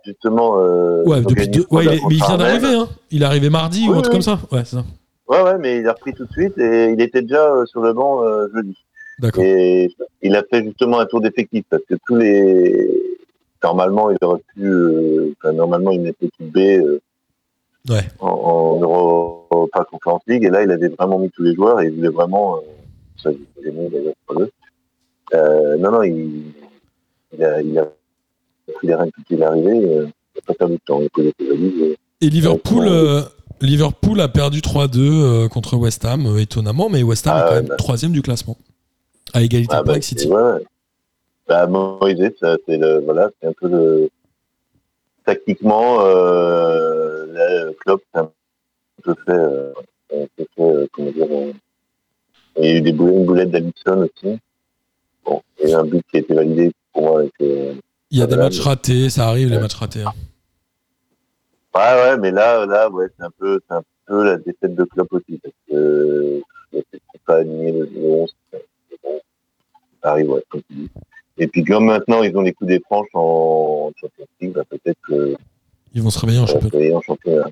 justement. 0.04 0.58
Euh, 0.58 1.04
Ouais, 1.04 1.20
depuis 1.22 1.48
deux- 1.48 1.66
ouais, 1.70 1.84
il 1.84 1.92
est- 1.92 2.00
mais 2.08 2.14
il 2.16 2.24
vient 2.24 2.36
d'arriver. 2.36 2.74
Hein. 2.74 2.88
Il 3.10 3.22
est 3.22 3.24
arrivé 3.26 3.50
mardi 3.50 3.86
ou 3.88 3.92
Oui, 3.92 3.98
un 3.98 4.00
truc 4.02 4.12
comme 4.14 4.22
ça. 4.22 4.40
Ouais, 4.50 4.64
ça. 4.64 4.84
Ouais, 5.28 5.42
ouais, 5.42 5.58
mais 5.58 5.78
il 5.78 5.86
a 5.88 5.92
repris 5.92 6.12
tout 6.12 6.24
de 6.26 6.32
suite 6.32 6.58
et 6.58 6.90
il 6.90 7.00
était 7.00 7.22
déjà 7.22 7.52
euh, 7.54 7.66
sur 7.66 7.82
le 7.82 7.92
banc 7.92 8.24
euh, 8.24 8.48
jeudi. 8.52 8.76
D'accord. 9.20 9.44
Et 9.44 9.94
il 10.22 10.34
a 10.34 10.42
fait 10.50 10.64
justement 10.64 10.98
un 10.98 11.06
tour 11.06 11.20
d'effectif 11.20 11.64
parce 11.70 11.84
que 11.88 11.94
tous 12.06 12.16
les. 12.16 12.90
Normalement, 13.62 14.10
il 14.10 14.16
aurait 14.22 14.40
pu. 14.56 15.34
enfin, 15.38 15.52
normalement, 15.52 15.90
il 15.92 16.00
mettait 16.00 16.30
tout 16.36 16.44
B 16.46 16.56
Ouais. 17.88 18.02
en, 18.18 18.28
en 18.28 18.80
Euro 18.80 19.68
pas 19.72 19.84
Conference 19.84 20.22
League 20.26 20.44
et 20.44 20.50
là, 20.50 20.62
il 20.64 20.70
avait 20.70 20.88
vraiment 20.88 21.18
mis 21.18 21.30
tous 21.30 21.42
les 21.42 21.54
joueurs 21.54 21.80
et 21.80 21.86
il 21.86 21.92
voulait 21.94 22.08
vraiment. 22.08 22.56
ça, 23.22 23.30
j'ai 23.62 23.70
mis 23.70 23.88
d'ailleurs 23.88 24.14
pour 24.26 24.40
eux. 24.42 24.50
Euh, 25.34 25.76
non, 25.76 25.90
non, 25.92 26.02
il, 26.02 26.42
il, 27.32 27.44
a, 27.44 27.60
il 27.62 27.78
a 27.78 27.88
pris 28.74 28.86
les 28.86 28.94
rênes 28.94 29.10
tout 29.12 29.22
il 29.30 29.40
est 29.40 29.44
arrivé. 29.44 29.70
euh, 29.70 30.02
il 30.34 30.38
n'a 30.38 30.42
pas 30.46 30.54
perdu 30.54 30.74
de 30.74 30.80
temps. 30.84 31.00
Il 31.00 31.06
a 31.06 31.10
posé 31.10 31.34
ses 31.38 31.48
valises. 31.48 31.82
et- 31.82 32.26
Et 32.26 32.30
Liverpool, 32.30 32.86
euh, 32.88 33.22
Liverpool 33.60 34.20
a 34.20 34.28
perdu 34.28 34.60
3-2 34.60 34.98
euh, 35.00 35.48
contre 35.48 35.76
West 35.76 36.04
Ham, 36.04 36.26
euh, 36.26 36.38
étonnamment, 36.38 36.88
mais 36.88 37.02
West 37.02 37.26
Ham 37.26 37.34
Ah 37.36 37.40
est 37.44 37.48
quand 37.48 37.54
même 37.56 37.66
bah. 37.66 37.76
troisième 37.76 38.12
du 38.12 38.22
classement. 38.22 38.56
À 39.32 39.42
égalité 39.42 39.74
Ah, 39.76 39.82
bah, 39.82 39.92
avec 39.92 40.04
City. 40.04 40.26
ouais, 40.28 40.34
ouais. 40.42 40.64
Bah, 41.48 41.66
Moïse, 41.66 42.30
ça, 42.40 42.56
c'est 42.66 42.76
le, 42.76 42.98
voilà, 43.00 43.30
c'est 43.40 43.48
un 43.48 43.52
peu 43.52 43.68
le, 43.68 44.08
tactiquement, 45.24 45.98
euh, 46.00 47.26
le 47.66 47.72
club, 47.72 47.98
c'est 48.12 48.20
un 48.20 48.30
peu 49.02 49.14
fait, 49.26 49.32
euh, 49.32 49.72
euh, 50.58 50.86
comment 50.92 51.10
dire, 51.10 51.26
euh, 51.30 51.52
il 52.58 52.64
y 52.64 52.68
a 52.68 52.76
eu 52.76 52.80
des 52.80 52.92
boulettes, 52.92 53.16
une 53.16 53.24
boulette 53.26 53.50
d'Alisson 53.50 54.08
aussi. 54.24 54.38
Bon, 55.24 55.42
il 55.62 55.70
y 55.70 55.72
a 55.74 55.78
un 55.80 55.84
but 55.84 56.04
qui 56.10 56.16
a 56.16 56.20
été 56.20 56.34
validé 56.34 56.72
pour 56.92 57.02
moi 57.02 57.20
avec, 57.20 57.32
euh, 57.40 57.74
Il 58.10 58.18
y 58.18 58.22
a 58.22 58.26
des 58.26 58.36
matchs 58.36 58.60
ratés, 58.60 59.10
ça 59.10 59.28
arrive 59.28 59.48
les 59.50 59.58
matchs 59.58 59.74
ratés. 59.74 60.02
hein. 60.02 60.12
Ouais, 61.74 61.80
ouais, 61.80 62.16
mais 62.18 62.30
là, 62.32 62.66
là, 62.66 62.90
ouais, 62.90 63.06
c'est 63.16 63.24
un 63.24 63.30
peu, 63.38 63.60
un 63.70 63.82
peu 64.06 64.24
la 64.24 64.36
défaite 64.38 64.74
de 64.74 64.84
club 64.84 65.06
aussi, 65.12 65.38
parce 65.42 65.54
que, 65.68 65.74
euh, 65.74 66.40
c'est 66.92 67.00
pas 67.24 67.36
aligné 67.36 67.70
le, 67.72 67.84
le 67.86 68.00
11. 68.10 68.34
mais 68.52 68.58
bon, 69.04 69.20
Ça 70.02 70.10
arrive, 70.10 70.30
ouais, 70.30 70.42
comme 70.48 70.62
tu 70.68 70.74
dis. 70.74 70.90
Et 71.38 71.46
puis, 71.46 71.62
comme 71.64 71.86
maintenant, 71.86 72.22
ils 72.24 72.36
ont 72.36 72.40
les 72.42 72.52
coups 72.52 72.68
des 72.68 72.80
franches 72.80 73.08
en 73.14 73.92
Champions 73.96 74.26
League, 74.40 74.52
bah, 74.52 74.64
peut-être 74.68 74.98
que, 75.06 75.36
Ils 75.94 76.02
vont 76.02 76.10
se 76.10 76.18
réveiller 76.18 76.40
en 76.40 76.46
championnat. 76.46 76.70
réveiller 76.72 76.94
en 76.94 77.00
championnat. 77.02 77.48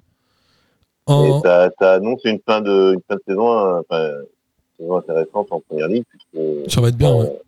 En- 1.07 1.41
ça, 1.43 1.71
ça 1.79 1.93
annonce 1.95 2.21
une 2.25 2.41
fin 2.45 2.61
de, 2.61 2.95
une 2.95 3.01
fin 3.09 3.15
de 3.17 3.23
saison, 3.27 3.51
euh, 3.57 3.81
enfin, 3.89 4.09
une 4.79 4.85
saison 4.85 4.97
intéressante 4.97 5.47
en 5.53 5.61
première 5.61 5.89
ligue, 5.89 6.05
puisque 6.11 6.71
Ça 6.71 6.81
va 6.81 6.89
être 6.89 6.97
bien, 6.97 7.15
ouais. 7.15 7.41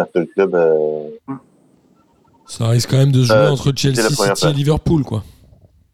Un 0.00 0.06
seul 0.12 0.26
club, 0.28 0.54
euh, 0.54 1.08
Ça 2.46 2.68
risque 2.68 2.90
quand 2.90 2.96
même 2.98 3.12
de 3.12 3.22
jouer 3.22 3.36
Euh, 3.36 3.50
entre 3.50 3.72
Chelsea, 3.76 4.08
City 4.08 4.46
et. 4.48 4.52
Liverpool, 4.52 5.04
quoi. 5.04 5.22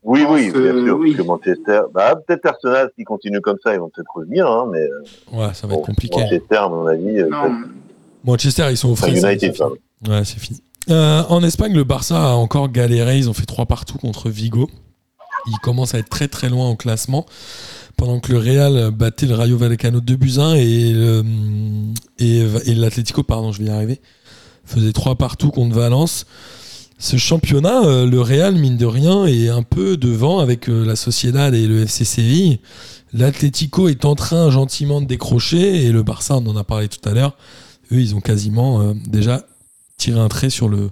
Oui, 0.03 0.25
oui, 0.29 0.53
que 0.53 0.59
bien 0.73 0.85
sûr, 0.85 0.97
oui. 0.99 1.15
parce 1.15 1.23
que 1.23 1.27
Manchester, 1.29 1.81
bah, 1.93 2.15
peut-être 2.27 2.47
Arsenal, 2.47 2.91
s'ils 2.95 3.05
continuent 3.05 3.41
comme 3.41 3.59
ça, 3.63 3.75
ils 3.75 3.81
vont 3.81 3.91
peut-être 3.95 4.11
revenir, 4.15 4.47
hein, 4.49 4.69
mais 4.73 4.79
euh, 4.81 5.03
Ouais, 5.39 5.53
ça 5.53 5.67
va 5.67 5.75
bon, 5.75 5.81
être 5.81 5.87
compliqué. 5.87 6.21
Manchester, 6.21 6.57
à 6.57 6.69
mon 6.69 6.87
avis, 6.87 7.23
Manchester, 8.25 8.67
ils 8.71 8.77
sont 8.77 8.91
au 8.91 8.97
frais. 8.97 9.11
United, 9.11 9.41
c'est 9.41 9.59
pardon. 9.59 9.77
fini. 10.05 10.15
Ouais, 10.17 10.25
c'est 10.25 10.39
fini. 10.39 10.63
Euh, 10.91 11.23
en 11.29 11.43
Espagne, 11.43 11.75
le 11.75 11.83
Barça 11.85 12.17
a 12.31 12.35
encore 12.35 12.69
galéré. 12.71 13.19
Ils 13.19 13.29
ont 13.29 13.33
fait 13.35 13.47
trois 13.47 13.67
partout 13.67 13.99
contre 13.99 14.29
Vigo. 14.31 14.69
Ils 15.49 15.59
commencent 15.63 15.95
à 15.95 15.99
être 15.99 16.09
très 16.09 16.29
très 16.29 16.49
loin 16.49 16.71
au 16.71 16.77
classement. 16.77 17.27
Pendant 17.97 18.21
que 18.21 18.33
le 18.33 18.39
Real 18.39 18.91
battait 18.91 19.27
le 19.27 19.35
Rayo 19.35 19.57
Vallecano 19.57 20.01
2 20.01 20.17
buts 20.17 20.39
1 20.39 20.55
et, 20.57 21.23
et, 22.19 22.75
l'Atlético, 22.75 23.23
pardon, 23.23 23.53
je 23.53 23.63
vais 23.63 23.69
y 23.69 23.71
arriver, 23.71 24.01
faisait 24.65 24.93
trois 24.93 25.15
partout 25.15 25.51
contre 25.51 25.75
Valence. 25.75 26.27
Ce 26.99 27.19
championnat, 27.19 27.85
euh, 27.85 28.07
le 28.07 28.21
Real, 28.23 28.55
mine 28.55 28.79
de 28.79 28.87
rien, 28.87 29.27
est 29.27 29.49
un 29.49 29.63
peu 29.63 29.99
devant 29.99 30.39
avec 30.39 30.69
euh, 30.69 30.85
la 30.85 30.97
Sociedad 30.97 31.55
et 31.55 31.67
le 31.67 31.83
FC 31.83 32.07
Séville. 32.07 32.59
L'Atlético 33.13 33.89
est 33.89 34.07
en 34.07 34.15
train 34.15 34.51
gentiment 34.51 35.03
de 35.03 35.07
décrocher 35.07 35.85
et 35.85 35.93
le 35.93 36.03
Barça, 36.03 36.37
on 36.37 36.47
en 36.47 36.57
a 36.57 36.65
parlé 36.65 36.89
tout 36.89 37.07
à 37.07 37.13
l'heure, 37.13 37.37
eux, 37.93 38.01
ils 38.01 38.15
ont 38.15 38.21
quasiment 38.21 38.81
euh, 38.81 38.95
déjà 39.07 39.47
tiré 39.99 40.19
un 40.19 40.29
trait 40.29 40.49
sur 40.49 40.69
le, 40.69 40.91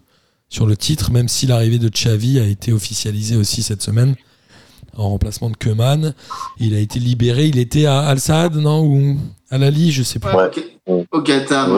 sur 0.51 0.67
le 0.67 0.77
titre, 0.77 1.11
même 1.11 1.29
si 1.29 1.47
l'arrivée 1.47 1.79
de 1.79 1.89
Xavi 1.89 2.39
a 2.39 2.47
été 2.47 2.73
officialisée 2.73 3.37
aussi 3.37 3.63
cette 3.63 3.83
semaine 3.83 4.15
en 4.97 5.11
remplacement 5.11 5.51
de 5.51 5.57
Keman. 5.57 6.15
Il 6.59 6.75
a 6.75 6.79
été 6.79 6.99
libéré, 6.99 7.47
il 7.47 7.59
était 7.59 7.87
à 7.87 8.01
Al 8.01 8.21
Saad, 8.21 8.57
non 8.57 8.85
Ou 8.85 9.17
à 9.51 9.59
Lali, 9.59 9.91
je 9.93 10.03
sais 10.03 10.19
pas. 10.19 10.35
Ouais. 10.37 10.51
Au 11.11 11.23
Qatar. 11.23 11.69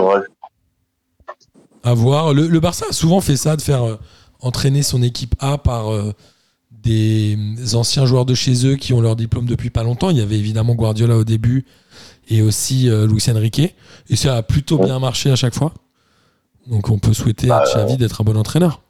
À 1.82 1.94
voir. 1.94 2.34
Le, 2.34 2.46
le 2.48 2.60
Barça 2.60 2.86
a 2.90 2.92
souvent 2.92 3.20
fait 3.20 3.36
ça, 3.36 3.56
de 3.56 3.62
faire 3.62 3.84
euh, 3.84 3.96
entraîner 4.40 4.82
son 4.82 5.02
équipe 5.02 5.34
A 5.38 5.58
par 5.58 5.92
euh, 5.92 6.12
des 6.70 7.36
anciens 7.74 8.06
joueurs 8.06 8.26
de 8.26 8.34
chez 8.34 8.66
eux 8.66 8.76
qui 8.76 8.92
ont 8.92 9.00
leur 9.00 9.16
diplôme 9.16 9.46
depuis 9.46 9.70
pas 9.70 9.82
longtemps. 9.82 10.10
Il 10.10 10.18
y 10.18 10.20
avait 10.22 10.38
évidemment 10.38 10.74
Guardiola 10.74 11.16
au 11.16 11.24
début 11.24 11.64
et 12.28 12.42
aussi 12.42 12.88
euh, 12.90 13.06
Luis 13.06 13.24
Enrique. 13.28 13.74
Et 14.08 14.16
ça 14.16 14.36
a 14.36 14.42
plutôt 14.42 14.78
bien 14.78 14.98
marché 14.98 15.30
à 15.30 15.36
chaque 15.36 15.54
fois. 15.54 15.72
Donc 16.66 16.90
on 16.90 16.98
peut 16.98 17.12
souhaiter 17.12 17.50
à 17.50 17.60
Bah, 17.60 17.64
Xavi 17.66 17.96
d'être 17.96 18.20
un 18.20 18.24
bon 18.24 18.36
entraîneur. 18.36 18.82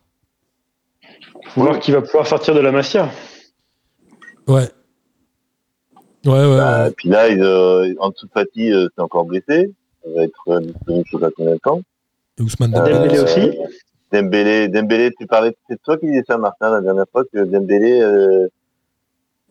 Faut 1.54 1.62
voir 1.62 1.78
qui 1.78 1.92
va 1.92 2.00
pouvoir 2.02 2.26
sortir 2.26 2.54
de 2.54 2.60
la 2.60 2.72
Masia. 2.72 3.10
Ouais. 4.48 4.68
Ouais, 6.24 6.32
ouais, 6.32 6.56
Bah, 6.56 6.84
ouais. 6.84 6.90
puis 6.96 7.08
là, 7.08 7.26
euh, 7.30 7.94
Ansu 8.00 8.26
Fati, 8.32 8.72
euh, 8.72 8.88
c'est 8.94 9.02
encore 9.02 9.24
blessé. 9.26 9.70
Il 10.06 10.14
va 10.14 10.22
être 10.24 10.42
euh, 10.48 10.60
disponible 10.60 11.04
sais 11.10 11.18
pas 11.18 11.30
combien 11.36 11.54
de 11.54 11.58
temps. 11.58 11.80
Et 12.38 12.42
Ousmane 12.42 12.72
Dembélé. 12.72 13.18
Aussi. 13.20 13.52
Dembélé, 14.12 14.68
Dembélé, 14.68 15.12
tu 15.18 15.26
parlais, 15.26 15.56
c'est 15.68 15.80
toi 15.82 15.96
qui 15.98 16.06
disais 16.06 16.24
ça, 16.26 16.36
Martin, 16.38 16.70
la 16.70 16.80
dernière 16.80 17.06
fois, 17.10 17.24
que 17.24 17.44
Dembélé, 17.44 18.02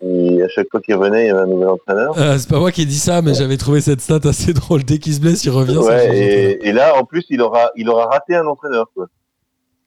à 0.02 0.48
chaque 0.50 0.68
fois 0.70 0.82
qu'il 0.82 0.96
revenait, 0.96 1.26
il 1.26 1.28
y 1.28 1.32
avait 1.32 1.42
un 1.42 1.48
nouvel 1.48 1.70
entraîneur. 1.70 2.18
Euh, 2.18 2.38
c'est 2.38 2.50
pas 2.50 2.60
moi 2.60 2.72
qui 2.72 2.82
ai 2.84 2.86
dit 2.86 2.98
ça, 3.00 3.22
mais 3.22 3.34
j'avais 3.34 3.58
trouvé 3.58 3.82
cette 3.82 4.02
stat 4.02 4.20
assez 4.26 4.54
drôle. 4.54 4.84
Dès 4.84 4.98
qu'il 5.00 5.14
se 5.14 5.20
blesse, 5.20 5.44
il 5.46 5.50
revient. 5.52 5.78
Ouais, 5.78 6.16
et, 6.18 6.68
et 6.68 6.72
là, 6.74 6.96
en 6.98 7.06
plus, 7.06 7.26
il 7.30 7.42
aura, 7.42 7.72
il 7.76 7.90
aura 7.90 8.06
raté 8.08 8.36
un 8.36 8.46
entraîneur, 8.46 8.90
quoi. 8.94 9.08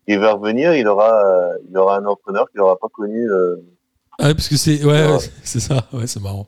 Il 0.07 0.19
va 0.19 0.33
revenir, 0.33 0.75
il 0.75 0.89
aura, 0.89 1.23
il 1.71 1.77
aura 1.77 1.99
un 1.99 2.07
entraîneur 2.07 2.51
qu'il 2.51 2.61
n'aura 2.61 2.77
pas 2.79 2.89
connu. 2.89 3.31
Euh, 3.31 3.57
Ah 4.19 4.27
ouais, 4.29 4.35
parce 4.35 4.49
que 4.49 4.57
c'est 4.57 4.85
ouais, 4.85 5.19
c'est 5.45 5.61
ça. 5.61 5.87
Ouais, 5.93 6.07
c'est 6.07 6.21
marrant. 6.21 6.47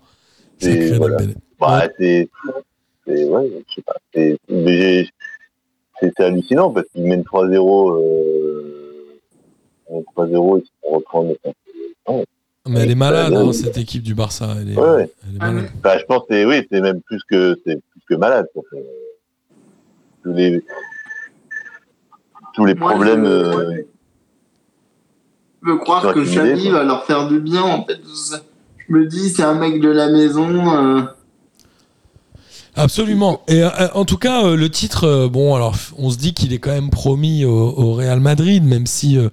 Voilà. 0.60 1.16
Bah, 1.58 1.88
c'est, 1.98 2.28
c'est, 3.06 3.24
ouais, 3.28 3.50
je 3.68 3.74
sais 3.74 3.82
pas. 3.82 3.94
C'est, 4.12 4.38
hallucinant 6.20 6.70
parce 6.72 6.86
qu'il 6.92 7.04
mène 7.04 7.22
3-0, 7.22 7.92
euh, 7.92 9.18
il 9.90 9.94
mène 9.96 10.04
3-0 10.16 10.58
et 10.58 10.64
il 10.84 10.94
reprend 10.94 11.22
le 11.22 11.36
Mais 12.68 12.80
elle 12.80 12.90
est 12.90 12.94
malade, 12.94 13.32
hein, 13.34 13.52
cette 13.52 13.76
équipe 13.78 14.02
du 14.02 14.14
Barça. 14.14 14.54
Elle 14.60 14.72
est, 14.72 14.76
Ouais, 14.76 14.90
ouais. 14.96 15.10
elle 15.28 15.34
est 15.36 15.38
Ah, 15.40 15.52
malade. 15.52 15.70
Bah, 15.82 15.98
je 15.98 16.04
pense 16.04 16.20
que 16.22 16.26
c'est, 16.30 16.44
oui, 16.46 16.66
c'est 16.70 16.80
même 16.80 17.00
plus 17.02 17.22
que, 17.24 17.60
c'est 17.66 17.76
plus 17.76 18.00
que 18.08 18.14
malade, 18.16 18.46
Tous 20.22 20.32
les, 20.32 20.62
tous 22.54 22.64
les 22.64 22.74
Moi, 22.74 22.90
problèmes, 22.90 23.24
euh, 23.26 23.82
Je 25.62 25.70
veux 25.70 25.78
croire 25.78 26.14
que 26.14 26.20
Xavi 26.20 26.70
va 26.70 26.84
leur 26.84 27.04
faire 27.04 27.28
du 27.28 27.40
bien, 27.40 27.62
en 27.62 27.84
fait. 27.84 28.00
Je 28.88 28.94
me 28.94 29.06
dis, 29.06 29.30
c'est 29.30 29.42
un 29.42 29.54
mec 29.54 29.80
de 29.80 29.88
la 29.88 30.08
maison. 30.08 30.74
euh, 30.76 31.02
Absolument. 32.76 33.42
Et 33.48 33.62
euh, 33.62 33.68
en 33.94 34.04
tout 34.04 34.16
cas, 34.16 34.44
euh, 34.44 34.56
le 34.56 34.70
titre, 34.70 35.28
bon, 35.28 35.54
alors 35.54 35.76
on 35.98 36.10
se 36.10 36.16
dit 36.16 36.32
qu'il 36.34 36.52
est 36.52 36.58
quand 36.58 36.70
même 36.72 36.90
promis 36.90 37.44
au, 37.44 37.50
au 37.52 37.92
Real 37.94 38.20
Madrid, 38.20 38.64
même 38.64 38.86
si 38.86 39.18
euh, 39.18 39.28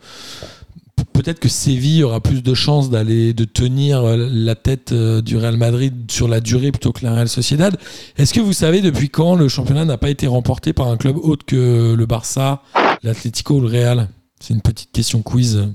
peut-être 1.14 1.40
que 1.40 1.48
Séville 1.48 2.04
aura 2.04 2.20
plus 2.20 2.44
de 2.44 2.54
chances 2.54 2.90
d'aller 2.90 3.34
de 3.34 3.46
tenir 3.46 4.02
la 4.18 4.56
tête 4.56 4.94
du 4.94 5.38
Real 5.38 5.56
Madrid 5.56 6.12
sur 6.12 6.28
la 6.28 6.42
durée 6.42 6.72
plutôt 6.72 6.92
que 6.92 7.06
la 7.06 7.14
Real 7.14 7.30
Sociedad. 7.30 7.78
Est-ce 8.18 8.34
que 8.34 8.42
vous 8.42 8.54
savez 8.54 8.82
depuis 8.82 9.10
quand 9.10 9.36
le 9.36 9.48
championnat 9.48 9.86
n'a 9.86 9.98
pas 9.98 10.10
été 10.10 10.28
remporté 10.28 10.74
par 10.74 10.88
un 10.88 10.98
club 10.98 11.18
autre 11.18 11.46
que 11.46 11.94
le 11.94 12.06
Barça, 12.06 12.62
l'Atlético 13.04 13.56
ou 13.56 13.62
le 13.62 13.68
Real? 13.68 14.10
C'est 14.40 14.54
une 14.54 14.62
petite 14.62 14.92
question 14.92 15.22
quiz. 15.22 15.68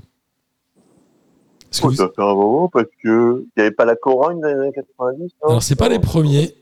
Oh, 1.81 1.87
vous- 1.89 1.95
ça 1.95 2.07
fait 2.15 2.21
un 2.21 2.35
moment 2.35 2.69
parce 2.69 2.85
que 3.03 3.43
il 3.45 3.49
n'y 3.57 3.61
avait 3.63 3.71
pas 3.71 3.85
la 3.85 3.95
Corogne 3.95 4.39
dans 4.41 4.47
les 4.47 4.53
années 4.55 4.71
90, 4.73 5.31
non? 5.43 5.49
Alors 5.49 5.63
c'est 5.63 5.75
pas 5.75 5.89
les 5.89 5.99
premiers, 5.99 6.53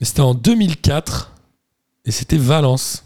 mais 0.00 0.06
c'était 0.06 0.22
en 0.22 0.34
2004 0.34 1.32
et 2.04 2.10
c'était 2.10 2.36
Valence. 2.38 3.04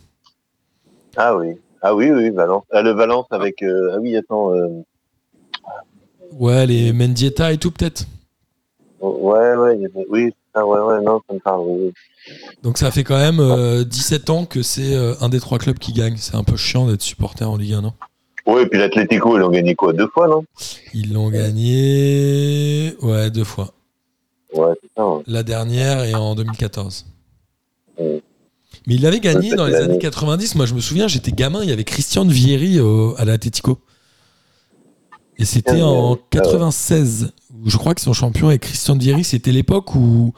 Ah 1.17 1.37
oui. 1.37 1.55
Ah 1.83 1.95
oui, 1.95 2.11
oui, 2.11 2.31
Valence. 2.31 2.65
Ah, 2.73 2.83
le 2.83 2.91
Valence 2.93 3.27
avec, 3.31 3.63
euh, 3.63 3.93
ah 3.95 3.99
oui, 4.01 4.17
attends, 4.17 4.55
euh, 4.55 4.69
Ouais, 6.33 6.67
les 6.67 6.93
Mendieta 6.93 7.53
et 7.53 7.59
tout 7.59 7.71
peut-être. 7.73 8.05
ouais, 9.01 9.55
ouais, 9.57 9.79
oui, 10.09 10.33
ah, 10.55 10.65
ouais, 10.67 10.79
ouais, 10.81 11.03
non, 11.03 11.21
ça 11.29 11.35
me 11.35 11.39
parle, 11.41 11.63
oui. 11.67 11.93
Donc 12.63 12.79
ça 12.79 12.91
fait 12.91 13.03
quand 13.03 13.17
même 13.19 13.41
euh, 13.41 13.83
17 13.85 14.31
ans 14.31 14.45
que 14.45 14.63
c'est 14.63 14.95
euh, 14.95 15.15
un 15.21 15.29
des 15.29 15.41
trois 15.41 15.59
clubs 15.59 15.79
qui 15.79 15.93
gagne. 15.93 16.17
C'est 16.19 16.37
un 16.37 16.45
peu 16.45 16.57
chiant 16.57 16.87
d'être 16.87 17.03
supporter 17.03 17.45
en 17.49 17.57
Ligue 17.57 17.75
1, 17.75 17.83
non? 17.83 17.93
Oui, 18.47 18.63
et 18.63 18.67
puis 18.67 18.79
l'Atlético, 18.79 19.37
ils 19.39 19.43
ont 19.43 19.51
gagné 19.51 19.75
quoi, 19.75 19.93
deux 19.93 20.09
fois, 20.09 20.29
non? 20.29 20.45
Ils 20.95 21.13
l'ont 21.13 21.31
gagné 21.31 22.95
ouais, 23.03 23.31
deux 23.31 23.45
fois. 23.45 23.73
Ouais, 24.55 24.73
c'est 24.83 24.91
ça. 24.97 25.07
ouais. 25.07 25.23
La 25.27 25.43
dernière 25.43 26.05
et 26.05 26.15
en 26.15 26.35
2014. 26.35 27.07
Ouais. 27.99 28.23
Mais 28.87 28.95
il 28.95 29.03
l'avait 29.03 29.21
gagné 29.21 29.55
dans 29.55 29.67
les 29.67 29.75
années 29.75 29.87
l'année. 29.89 29.99
90. 29.99 30.55
Moi, 30.55 30.67
je 30.67 30.75
me 30.75 30.81
souviens, 30.81 31.07
j'étais 31.07 31.33
gamin, 31.33 31.63
il 31.63 31.69
y 31.69 31.73
avait 31.73 31.85
Christian 31.85 32.25
Vieri 32.25 32.81
au- 32.81 33.15
à 33.19 33.25
l'Atletico. 33.25 33.79
Et 35.39 35.45
c'était 35.45 35.83
en 35.83 36.13
ouais. 36.13 36.19
96. 36.31 37.33
où 37.63 37.69
Je 37.71 37.77
crois 37.77 37.95
que 37.95 38.01
son 38.01 38.13
champion 38.13 38.49
avec 38.49 38.63
Christian 38.63 38.97
Vieri, 38.97 39.23
c'était 39.25 39.53
l'époque 39.53 39.95
où 39.95 40.33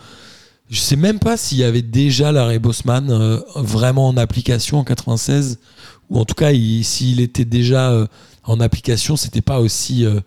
je 0.69 0.79
sais 0.81 0.97
même 0.97 1.19
pas 1.19 1.37
s'il 1.37 1.59
y 1.59 1.65
avait 1.65 1.83
déjà 1.83 2.33
l'arrêt 2.33 2.59
Bosman 2.59 3.11
euh, 3.11 3.39
vraiment 3.57 4.09
en 4.09 4.17
application 4.17 4.79
en 4.79 4.85
96 4.85 5.59
ou 6.13 6.19
en 6.21 6.25
tout 6.25 6.35
cas 6.35 6.53
il- 6.53 6.85
s'il 6.85 7.21
était 7.21 7.45
déjà 7.45 7.91
euh, 7.91 8.07
en 8.45 8.61
application, 8.61 9.17
c'était 9.17 9.41
pas 9.41 9.61
aussi 9.61 10.05
euh, 10.05 10.21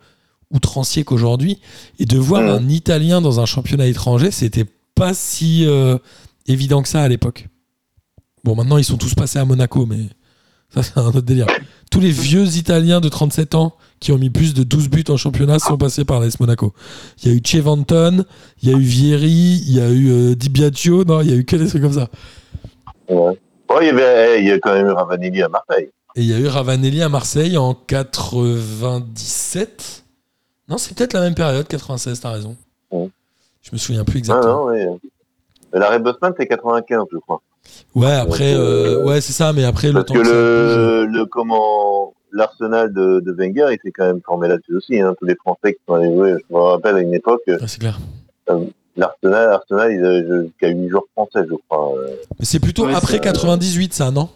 outrancier 0.52 1.04
qu'aujourd'hui. 1.04 1.60
Et 2.00 2.06
de 2.06 2.18
voir 2.18 2.42
un 2.44 2.68
Italien 2.70 3.22
dans 3.22 3.40
un 3.40 3.46
championnat 3.46 3.88
étranger, 3.88 4.32
c'était 4.32 4.66
pas 4.96 5.14
si 5.14 5.66
euh, 5.66 5.98
évident 6.48 6.82
que 6.82 6.90
ça 6.90 7.02
à 7.02 7.08
l'époque. 7.08 7.48
Bon, 8.44 8.56
maintenant 8.56 8.78
ils 8.78 8.84
sont 8.86 8.98
tous 8.98 9.14
passés 9.16 9.40
à 9.40 9.46
Monaco, 9.46 9.86
mais 9.86 10.08
ça 10.74 10.84
c'est 10.84 10.98
un 10.98 11.06
autre 11.06 11.22
délire. 11.22 11.48
Tous 11.92 12.00
les 12.00 12.12
vieux 12.12 12.46
Italiens 12.58 13.00
de 13.02 13.10
37 13.10 13.56
ans 13.56 13.76
qui 14.00 14.12
ont 14.12 14.18
mis 14.18 14.30
plus 14.30 14.54
de 14.54 14.64
12 14.64 14.90
buts 14.90 15.04
en 15.10 15.18
championnat 15.18 15.60
sont 15.60 15.78
passés 15.78 16.04
par 16.06 16.20
l'AS 16.20 16.40
Monaco. 16.40 16.74
Il 17.24 17.30
y 17.30 17.32
a 17.34 17.36
eu 17.36 17.42
Chevanton, 17.46 18.24
il 18.62 18.70
y 18.70 18.74
a 18.74 18.78
eu 18.78 18.82
Vieri, 18.82 19.64
il 19.68 19.74
y 19.74 19.80
a 19.80 19.90
eu 19.90 20.12
euh, 20.12 20.36
Di 20.36 20.50
Biagio, 20.50 21.04
non, 21.06 21.22
il 21.22 21.30
y 21.30 21.34
a 21.34 21.36
eu 21.36 21.46
que 21.46 21.56
des 21.56 21.68
trucs 21.68 21.82
comme 21.82 21.94
ça. 21.94 22.10
Ouais. 23.10 23.40
Oh, 23.70 23.78
il 23.82 23.88
y 23.88 23.90
avait, 23.90 24.42
il 24.42 24.48
y 24.48 24.52
a 24.52 24.60
quand 24.60 24.74
même 24.74 24.88
eu 24.88 24.92
Ravanelli 24.92 25.42
à 25.44 25.50
Marseille. 25.50 25.90
Et 26.16 26.22
il 26.22 26.28
y 26.30 26.34
a 26.34 26.40
eu 26.40 26.48
Ravanelli 26.48 27.02
à 27.02 27.10
Marseille 27.10 27.58
en 27.58 27.74
97. 27.74 30.04
Non, 30.70 30.78
c'est 30.78 30.96
peut-être 30.96 31.14
la 31.14 31.22
même 31.22 31.36
période, 31.36 31.68
96, 31.68 32.20
t'as 32.20 32.32
raison. 32.32 32.56
Ouais. 32.92 33.10
Je 33.62 33.70
me 33.74 33.78
souviens 33.78 34.04
plus 34.04 34.18
Ah 34.18 34.20
exactement. 34.20 34.72
non, 34.72 34.74
oui. 34.74 34.86
L'arrêt 35.74 36.00
Bosman, 36.00 36.34
c'est 36.40 36.48
95, 36.48 37.06
je 37.12 37.18
crois. 37.18 37.42
ouais, 37.96 38.12
après, 38.14 38.54
Donc, 38.54 38.62
euh, 38.64 39.02
euh, 39.02 39.06
ouais, 39.06 39.20
c'est 39.22 39.34
ça, 39.34 39.52
mais 39.54 39.66
après, 39.66 39.92
le 39.92 40.04
temps 40.04 40.14
que 40.14 40.20
que 40.20 40.26
ça 40.26 40.32
bouge. 40.32 40.38
le, 40.38 41.06
le, 41.20 41.26
comment, 41.26 42.14
l'Arsenal 42.32 42.94
de, 42.94 43.20
de 43.20 43.32
Wenger, 43.34 43.68
il 43.74 43.80
s'est 43.84 43.92
quand 43.92 44.06
même 44.06 44.22
formé 44.26 44.48
là-dessus 44.48 44.76
aussi, 44.78 45.00
hein. 45.02 45.14
Tous 45.20 45.26
les 45.26 45.36
Français 45.36 45.74
qui 45.74 45.80
sont 45.88 45.96
allés 45.96 46.14
jouer, 46.16 46.36
je 46.50 46.56
me 46.56 46.62
rappelle 46.62 46.96
à 46.96 47.02
une 47.02 47.14
époque, 47.14 47.42
euh, 47.50 47.58
Ouais, 47.60 47.68
c'est 47.68 47.80
clair. 47.80 48.00
l'Arsenal, 48.98 49.50
Arsenal, 49.54 49.92
il 49.92 50.06
a, 50.06 50.68
a 50.68 50.70
8 50.72 50.90
joueurs 50.90 51.04
français, 51.14 51.46
je 51.50 51.56
crois. 51.68 51.94
euh. 51.98 52.16
Mais 52.40 52.46
c'est 52.46 52.60
plutôt 52.60 52.86
Ouais, 52.86 52.96
après 52.96 53.14
c'est- 53.14 53.20
98, 53.20 53.94
ça, 53.94 54.12
non? 54.12 54.30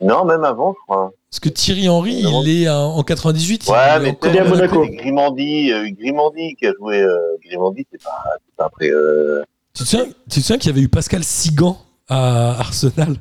Non, 0.00 0.24
même 0.24 0.42
avant, 0.44 0.72
je 0.74 0.78
crois. 0.86 1.12
Parce 1.30 1.40
que 1.40 1.48
Thierry 1.48 1.88
Henry, 1.88 2.22
Non. 2.24 2.42
il 2.42 2.64
est 2.64 2.68
en 2.68 2.96
en 2.96 3.02
98. 3.02 3.68
Ouais, 3.68 3.76
il 4.00 4.06
est 4.08 4.22
mais 4.22 4.32
c'est 4.34 4.44
Monaco. 4.48 4.84
C'est 4.84 4.96
Grimandi, 4.96 5.72
euh, 5.72 5.88
Grimandi 5.98 6.56
qui 6.56 6.66
a 6.66 6.72
joué. 6.78 7.00
Euh, 7.00 7.18
Grimandi, 7.44 7.86
c'est 7.90 8.02
pas, 8.02 8.10
c'est 8.44 8.56
pas 8.56 8.64
après. 8.66 8.90
Euh... 8.90 9.42
Tu 9.74 9.84
te 9.84 9.88
souviens, 9.88 10.06
tu 10.06 10.12
te 10.28 10.34
souviens 10.40 10.58
qu'il 10.58 10.70
y 10.70 10.74
avait 10.74 10.82
eu 10.82 10.88
Pascal 10.88 11.22
Sigan 11.24 11.78
à 12.08 12.58
Arsenal? 12.58 13.16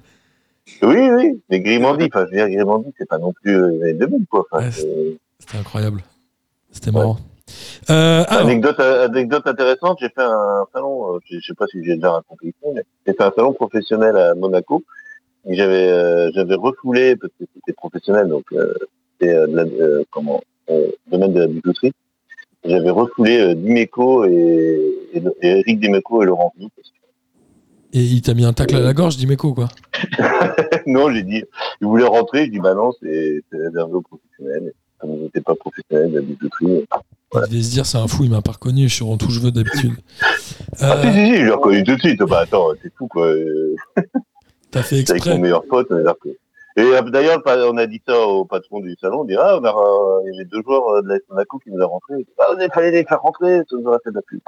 Oui, 0.81 1.09
oui, 1.11 1.41
mais 1.49 1.59
Grimandi, 1.61 2.05
enfin, 2.11 2.25
je 2.25 2.31
veux 2.31 2.47
dire, 2.47 2.57
Grimandi, 2.57 2.89
c'est 2.97 3.07
pas 3.07 3.19
non 3.19 3.31
plus 3.31 3.55
euh, 3.55 3.69
les 3.69 3.83
années 3.91 3.93
2000, 3.99 4.25
quoi. 4.29 4.45
Ouais, 4.51 4.69
C'était 4.71 5.57
incroyable. 5.59 6.03
C'était 6.71 6.91
marrant. 6.91 7.17
Euh, 7.89 8.23
alors, 8.27 8.47
Anecdote, 8.47 8.79
anecdote 8.79 9.47
intéressante, 9.47 9.97
j'ai 10.01 10.09
fait 10.09 10.21
un 10.21 10.65
salon, 10.73 11.15
euh, 11.15 11.19
je 11.29 11.37
je 11.39 11.45
sais 11.45 11.53
pas 11.53 11.67
si 11.67 11.83
j'ai 11.83 11.95
déjà 11.95 12.11
raconté 12.11 12.47
ici, 12.47 12.71
mais 12.73 12.83
j'ai 13.05 13.13
fait 13.13 13.23
un 13.23 13.31
salon 13.35 13.53
professionnel 13.53 14.15
à 14.17 14.35
Monaco. 14.35 14.83
J'avais 15.49 15.87
euh, 15.89 16.31
j'avais 16.33 16.55
refoulé, 16.55 17.15
parce 17.15 17.33
que 17.39 17.45
c'était 17.53 17.73
professionnel, 17.73 18.27
donc 18.27 18.45
euh, 18.53 18.73
c'était 19.19 19.33
euh, 19.33 19.47
euh, 19.47 20.03
comment, 20.11 20.41
euh, 20.69 20.91
domaine 21.11 21.33
de 21.33 21.39
la 21.39 21.47
bijouterie. 21.47 21.93
J'avais 22.63 22.91
refoulé 22.91 23.39
euh, 23.39 23.55
Dimeco 23.55 24.25
et, 24.25 24.93
et, 25.13 25.23
et 25.41 25.59
Eric 25.59 25.79
Dimeco 25.79 26.21
et 26.21 26.27
Laurent 26.27 26.53
parce 26.75 26.91
et 27.93 27.99
il 27.99 28.21
t'a 28.21 28.33
mis 28.33 28.45
un 28.45 28.53
tacle 28.53 28.75
à 28.77 28.79
la 28.79 28.93
gorge, 28.93 29.17
Dimeco, 29.17 29.53
quoi. 29.53 29.67
non, 30.85 31.11
j'ai 31.11 31.23
dit, 31.23 31.43
ils 31.81 31.87
voulaient 31.87 32.05
rentrer, 32.05 32.45
je 32.45 32.51
dis 32.51 32.59
bah 32.59 32.73
non, 32.73 32.91
c'est 33.01 33.43
c'est 33.51 33.57
réservé 33.57 33.93
aux 33.93 34.01
professionnels. 34.01 34.73
Ils 35.03 35.23
n'étaient 35.23 35.41
pas 35.41 35.55
professionnels 35.55 36.11
de 36.11 36.15
la 36.17 36.21
bijouterie. 36.21 36.85
Il 37.33 37.41
devait 37.49 37.61
se 37.63 37.71
dire, 37.71 37.85
c'est 37.85 37.97
un 37.97 38.07
fou, 38.07 38.23
il 38.25 38.29
m'a 38.29 38.41
pas 38.41 38.51
reconnu, 38.51 38.89
je 38.89 38.93
suis 38.95 39.03
en 39.05 39.17
tout 39.17 39.29
je 39.29 39.39
veux 39.39 39.51
d'habitude. 39.51 39.93
Ah 40.21 40.35
si, 40.37 40.83
Euh, 40.83 41.01
si, 41.03 41.07
si, 41.13 41.35
je 41.37 41.43
l'ai 41.45 41.49
reconnu 41.51 41.83
tout 41.83 41.95
de 41.95 41.99
suite. 42.01 42.19
Bah 42.23 42.39
attends, 42.41 42.67
c'est 42.81 42.93
fou 42.95 43.07
quoi. 43.07 43.27
Euh, 43.27 43.75
T'as 44.71 44.83
fait 44.83 44.97
C'est 45.05 45.09
avec 45.09 45.09
mon 45.09 45.15
exprès. 45.15 45.37
meilleur 45.39 45.63
pote, 45.65 45.87
on 45.91 45.95
que- 46.23 46.29
Et 46.77 46.81
euh, 46.81 47.01
d'ailleurs, 47.01 47.41
on 47.45 47.77
a 47.77 47.85
dit 47.87 48.01
ça 48.07 48.17
au 48.19 48.45
patron 48.45 48.79
du 48.79 48.95
salon, 49.01 49.21
on 49.21 49.25
dit 49.25 49.35
ah, 49.37 49.57
on 49.59 49.63
a, 49.65 49.69
euh, 49.69 50.21
il 50.25 50.33
y 50.33 50.37
a 50.37 50.39
les 50.43 50.45
deux 50.45 50.61
joueurs 50.61 50.87
euh, 50.89 51.01
de 51.01 51.07
la 51.09 51.15
Monaco 51.29 51.59
qui 51.59 51.71
nous 51.71 51.81
a 51.81 51.85
rentré. 51.85 52.13
Il 52.19 52.23
dit, 52.25 52.31
Ah, 52.39 52.53
il 52.59 52.69
fallait 52.73 52.91
les 52.91 53.03
faire 53.03 53.21
rentrer, 53.21 53.57
ça 53.69 53.75
nous 53.77 53.85
aurait 53.87 53.97
fait 54.03 54.11
de 54.11 54.15
la 54.15 54.21
pub. 54.21 54.39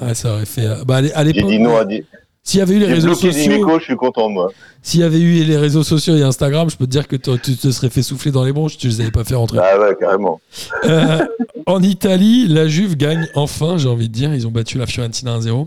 Ouais, 0.00 0.14
ça 0.14 0.32
aurait 0.34 0.46
fait. 0.46 0.66
euh, 0.66 0.84
Bah, 0.86 0.96
à 0.96 1.00
l'é- 1.02 1.12
à 1.14 1.24
J'ai 1.24 1.32
l'époque, 1.32 1.50
dit 1.50 1.58
non 1.58 1.76
à 1.76 1.84
dit. 1.84 2.04
S'il 2.42 2.58
y 2.58 2.62
avait 2.62 2.74
eu 2.74 2.78
les 2.78 2.86
réseaux 2.86 3.14
sociaux, 3.14 3.78
je 3.78 3.84
suis 3.84 3.96
content 3.96 4.28
moi. 4.28 4.50
s'il 4.82 5.00
y 5.00 5.02
avait 5.02 5.20
eu 5.20 5.44
les 5.44 5.56
réseaux 5.56 5.82
sociaux 5.82 6.16
et 6.16 6.22
Instagram, 6.22 6.70
je 6.70 6.76
peux 6.76 6.86
te 6.86 6.90
dire 6.90 7.06
que 7.06 7.16
tu 7.16 7.56
te 7.56 7.70
serais 7.70 7.90
fait 7.90 8.02
souffler 8.02 8.32
dans 8.32 8.44
les 8.44 8.52
bronches, 8.52 8.78
tu 8.78 8.88
les 8.88 9.00
avais 9.02 9.10
pas 9.10 9.24
fait 9.24 9.34
rentrer. 9.34 9.58
Ah 9.60 9.78
ouais, 9.78 9.94
carrément. 10.00 10.40
Euh, 10.84 11.24
en 11.66 11.82
Italie, 11.82 12.48
la 12.48 12.66
Juve 12.66 12.96
gagne 12.96 13.28
enfin, 13.34 13.76
j'ai 13.76 13.88
envie 13.88 14.08
de 14.08 14.14
dire. 14.14 14.34
Ils 14.34 14.46
ont 14.46 14.50
battu 14.50 14.78
la 14.78 14.86
Fiorentina 14.86 15.38
1-0. 15.38 15.66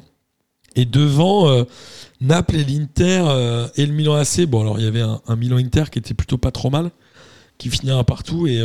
Et 0.75 0.85
devant 0.85 1.47
euh, 1.49 1.63
Naples 2.19 2.55
et 2.55 2.63
l'Inter 2.63 3.23
euh, 3.27 3.67
et 3.75 3.85
le 3.85 3.93
Milan 3.93 4.15
AC, 4.15 4.41
bon, 4.47 4.61
alors 4.61 4.79
il 4.79 4.85
y 4.85 4.87
avait 4.87 5.01
un, 5.01 5.21
un 5.27 5.35
Milan-Inter 5.35 5.83
qui 5.91 5.99
était 5.99 6.15
plutôt 6.15 6.39
pas 6.39 6.49
trop 6.49 6.71
mal, 6.71 6.89
qui 7.59 7.69
finit 7.69 7.91
un 7.91 8.03
partout. 8.03 8.47
Et 8.47 8.59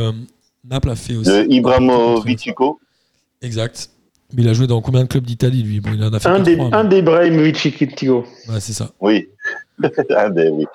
Naples 0.64 0.90
a 0.90 0.96
fait 0.96 1.14
aussi. 1.14 1.30
De 1.30 1.46
Ibrahimovic-Chico. 1.50 2.80
Exact. 3.42 3.90
Mais 4.34 4.42
il 4.42 4.48
a 4.48 4.52
joué 4.52 4.66
dans 4.66 4.80
combien 4.80 5.02
de 5.02 5.08
clubs 5.08 5.24
d'Italie, 5.24 5.62
lui? 5.62 5.80
Bon, 5.80 5.90
il 5.94 6.04
en 6.04 6.12
a 6.12 6.18
fait 6.20 6.28
Un 6.28 6.40
des, 6.40 6.58
un 6.58 6.84
des 6.84 7.02
Ouais, 7.02 8.60
c'est 8.60 8.72
ça. 8.74 8.90
Oui. 9.00 9.28
Un 10.16 10.30
des, 10.30 10.48
oui. 10.48 10.66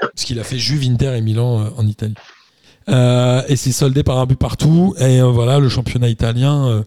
Parce 0.00 0.24
qu'il 0.24 0.38
a 0.38 0.44
fait 0.44 0.58
Juve, 0.58 0.84
Inter 0.84 1.16
et 1.16 1.22
Milan 1.22 1.60
euh, 1.60 1.70
en 1.78 1.86
Italie. 1.86 2.14
Euh, 2.90 3.42
et 3.48 3.56
c'est 3.56 3.72
soldé 3.72 4.02
par 4.02 4.18
un 4.18 4.26
but 4.26 4.38
partout. 4.38 4.94
Et 4.98 5.20
euh, 5.20 5.26
voilà, 5.26 5.58
le 5.58 5.68
championnat 5.68 6.08
italien 6.08 6.66
euh, 6.66 6.82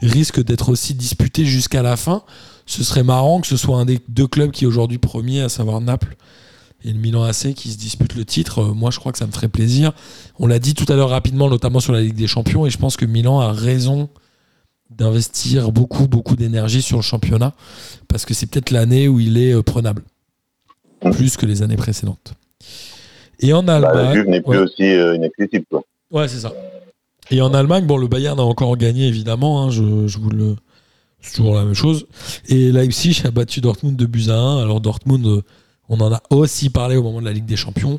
risque 0.00 0.42
d'être 0.42 0.68
aussi 0.68 0.94
disputé 0.94 1.44
jusqu'à 1.44 1.82
la 1.82 1.96
fin. 1.96 2.22
Ce 2.66 2.84
serait 2.84 3.02
marrant 3.02 3.40
que 3.40 3.46
ce 3.46 3.56
soit 3.56 3.76
un 3.76 3.84
des 3.84 3.98
deux 4.08 4.26
clubs 4.26 4.50
qui 4.50 4.64
est 4.64 4.66
aujourd'hui 4.66 4.98
premier, 4.98 5.40
à 5.40 5.48
savoir 5.48 5.80
Naples 5.80 6.16
et 6.84 6.92
le 6.92 6.98
Milan 6.98 7.24
AC, 7.24 7.54
qui 7.54 7.70
se 7.72 7.78
disputent 7.78 8.14
le 8.14 8.24
titre. 8.24 8.60
Euh, 8.60 8.72
moi, 8.72 8.90
je 8.90 8.98
crois 8.98 9.12
que 9.12 9.18
ça 9.18 9.26
me 9.26 9.32
ferait 9.32 9.48
plaisir. 9.48 9.92
On 10.38 10.46
l'a 10.46 10.58
dit 10.58 10.74
tout 10.74 10.90
à 10.90 10.96
l'heure 10.96 11.10
rapidement, 11.10 11.48
notamment 11.48 11.80
sur 11.80 11.92
la 11.92 12.00
Ligue 12.00 12.14
des 12.14 12.26
Champions. 12.26 12.66
Et 12.66 12.70
je 12.70 12.78
pense 12.78 12.96
que 12.96 13.06
Milan 13.06 13.40
a 13.40 13.52
raison 13.52 14.08
d'investir 14.90 15.72
beaucoup, 15.72 16.08
beaucoup 16.08 16.36
d'énergie 16.36 16.82
sur 16.82 16.96
le 16.98 17.02
championnat. 17.02 17.52
Parce 18.08 18.24
que 18.24 18.34
c'est 18.34 18.46
peut-être 18.46 18.70
l'année 18.70 19.08
où 19.08 19.20
il 19.20 19.38
est 19.38 19.52
euh, 19.54 19.62
prenable. 19.62 20.02
Plus 21.12 21.36
que 21.36 21.44
les 21.46 21.62
années 21.62 21.76
précédentes. 21.76 22.34
Et 23.40 23.52
en 23.52 23.62
Bah, 23.62 23.78
la 23.78 23.88
Allemagne. 23.88 24.14
Juve 24.14 24.28
n'est 24.28 24.40
plus 24.40 24.50
ouais. 24.58 24.64
aussi 24.64 24.82
euh, 24.84 25.14
inaccessible, 25.16 25.66
quoi. 25.70 25.82
Ouais, 26.10 26.28
c'est 26.28 26.40
ça. 26.40 26.52
Et 27.30 27.40
en 27.42 27.52
Allemagne, 27.52 27.84
bon, 27.86 27.96
le 27.96 28.06
Bayern 28.06 28.38
a 28.38 28.42
encore 28.44 28.76
gagné, 28.76 29.06
évidemment. 29.08 29.64
hein, 29.64 29.70
je, 29.70 30.06
je 30.06 30.18
vous 30.18 30.30
le. 30.30 30.56
C'est 31.20 31.36
toujours 31.36 31.54
la 31.56 31.64
même 31.64 31.74
chose. 31.74 32.06
Et 32.48 32.70
Leipzig 32.70 33.22
a 33.24 33.30
battu 33.32 33.60
Dortmund 33.60 33.96
de 33.96 34.06
buts 34.06 34.26
à 34.28 34.34
1. 34.38 34.62
Alors, 34.62 34.80
Dortmund, 34.80 35.26
euh, 35.26 35.42
on 35.88 36.00
en 36.00 36.12
a 36.12 36.22
aussi 36.30 36.70
parlé 36.70 36.96
au 36.96 37.02
moment 37.02 37.20
de 37.20 37.24
la 37.26 37.32
Ligue 37.32 37.46
des 37.46 37.56
Champions. 37.56 37.98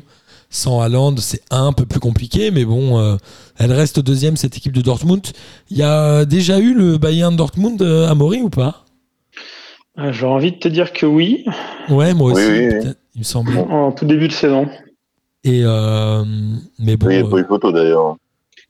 Sans 0.50 0.80
Haaland, 0.80 1.16
c'est 1.18 1.42
un 1.50 1.72
peu 1.72 1.84
plus 1.84 2.00
compliqué, 2.00 2.50
mais 2.50 2.64
bon, 2.64 2.98
euh, 2.98 3.16
elle 3.58 3.72
reste 3.72 4.00
deuxième, 4.00 4.36
cette 4.36 4.56
équipe 4.56 4.72
de 4.72 4.80
Dortmund. 4.80 5.26
Il 5.70 5.76
y 5.76 5.82
a 5.82 6.24
déjà 6.24 6.58
eu 6.58 6.72
le 6.74 6.96
Bayern 6.96 7.36
Dortmund 7.36 7.80
euh, 7.82 8.08
à 8.08 8.14
Maury 8.14 8.40
ou 8.40 8.48
pas? 8.48 8.84
Euh, 9.98 10.10
J'ai 10.12 10.24
envie 10.26 10.52
de 10.52 10.56
te 10.58 10.68
dire 10.68 10.92
que 10.92 11.04
oui, 11.04 11.44
Ouais, 11.90 12.14
moi 12.14 12.32
Oui, 12.32 12.42
aussi, 12.42 12.50
oui, 12.50 12.66
oui. 12.66 12.80
peut-être, 12.80 12.98
il 13.14 13.18
me 13.18 13.24
semblait. 13.24 13.58
en 13.58 13.92
tout 13.92 14.06
début 14.06 14.28
de 14.28 14.32
saison. 14.32 14.68
Et, 15.44 15.60
euh, 15.64 16.24
mais 16.78 16.96
bon, 16.96 17.06
Oui, 17.08 17.14
il 17.16 17.18
n'y 17.18 17.24
a 17.24 17.26
euh, 17.26 17.30
pas 17.30 17.38
eu 17.40 17.44
photo 17.44 17.70
d'ailleurs. 17.72 18.16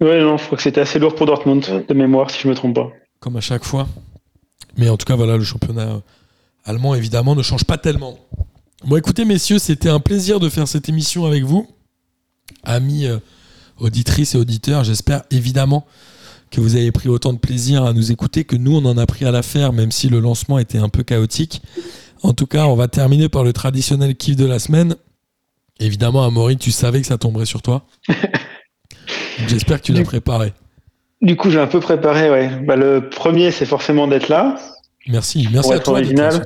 Ouais, 0.01 0.21
non, 0.21 0.37
je 0.37 0.45
crois 0.47 0.57
que 0.57 0.63
c'était 0.63 0.81
assez 0.81 0.99
lourd 0.99 1.15
pour 1.15 1.27
Dortmund, 1.27 1.85
de 1.89 1.95
mémoire, 1.95 2.31
si 2.31 2.41
je 2.43 2.49
me 2.49 2.55
trompe 2.55 2.75
pas. 2.77 2.89
comme 3.21 3.37
à 3.37 3.41
chaque 3.41 3.65
fois. 3.65 3.87
Mais 4.77 4.89
en 4.89 4.97
tout 4.97 5.05
cas, 5.07 5.17
voilà, 5.17 5.37
le 5.37 5.45
championnat 5.45 5.89
euh, 5.89 5.99
allemand, 6.65 6.95
évidemment, 6.95 7.35
ne 7.37 7.43
change 7.43 7.65
pas 7.65 7.79
tellement. 7.79 8.17
Bon, 8.85 8.97
écoutez, 8.97 9.25
messieurs, 9.25 9.59
c'était 9.59 9.89
un 9.89 9.99
plaisir 9.99 10.39
de 10.39 10.49
faire 10.49 10.69
cette 10.69 10.89
émission 10.89 11.27
avec 11.27 11.43
vous. 11.43 11.67
Amis 12.63 13.07
euh, 13.07 13.19
auditrices 13.79 14.35
et 14.35 14.39
auditeurs, 14.39 14.85
j'espère 14.85 15.23
évidemment 15.31 15.85
que 16.51 16.61
vous 16.61 16.77
avez 16.77 16.93
pris 16.93 17.09
autant 17.09 17.33
de 17.33 17.39
plaisir 17.39 17.85
à 17.85 17.93
nous 17.93 18.13
écouter 18.13 18.45
que 18.45 18.57
nous, 18.57 18.77
on 18.77 18.85
en 18.85 18.97
a 18.97 19.05
pris 19.05 19.25
à 19.25 19.33
la 19.33 19.43
faire, 19.43 19.73
même 19.73 19.91
si 19.91 20.09
le 20.09 20.21
lancement 20.21 20.59
était 20.59 20.79
un 20.79 20.89
peu 20.89 21.03
chaotique. 21.03 21.61
En 22.23 22.33
tout 22.33 22.47
cas, 22.47 22.67
on 22.67 22.77
va 22.77 22.89
terminer 22.89 23.29
par 23.29 23.43
le 23.45 23.53
traditionnel 23.53 24.15
kiff 24.15 24.37
de 24.37 24.47
la 24.47 24.59
semaine. 24.59 24.95
Évidemment, 25.81 26.25
Amaury, 26.25 26.57
tu 26.57 26.71
savais 26.71 27.01
que 27.01 27.07
ça 27.07 27.19
tomberait 27.19 27.47
sur 27.47 27.63
toi. 27.63 27.85
J'espère 29.49 29.81
que 29.81 29.87
tu 29.87 29.93
l'as 29.93 30.03
préparé. 30.03 30.53
Du 31.21 31.37
coup, 31.37 31.51
j'ai 31.51 31.61
un 31.61 31.67
peu 31.67 31.81
préparé, 31.81 32.31
ouais. 32.31 32.49
Bah, 32.65 32.77
le 32.77 33.11
premier, 33.11 33.51
c'est 33.51 33.67
forcément 33.67 34.07
d'être 34.07 34.29
là. 34.29 34.57
Merci, 35.09 35.49
merci 35.53 35.73
à 35.73 35.81
toi. 35.81 35.95
original. 35.95 36.45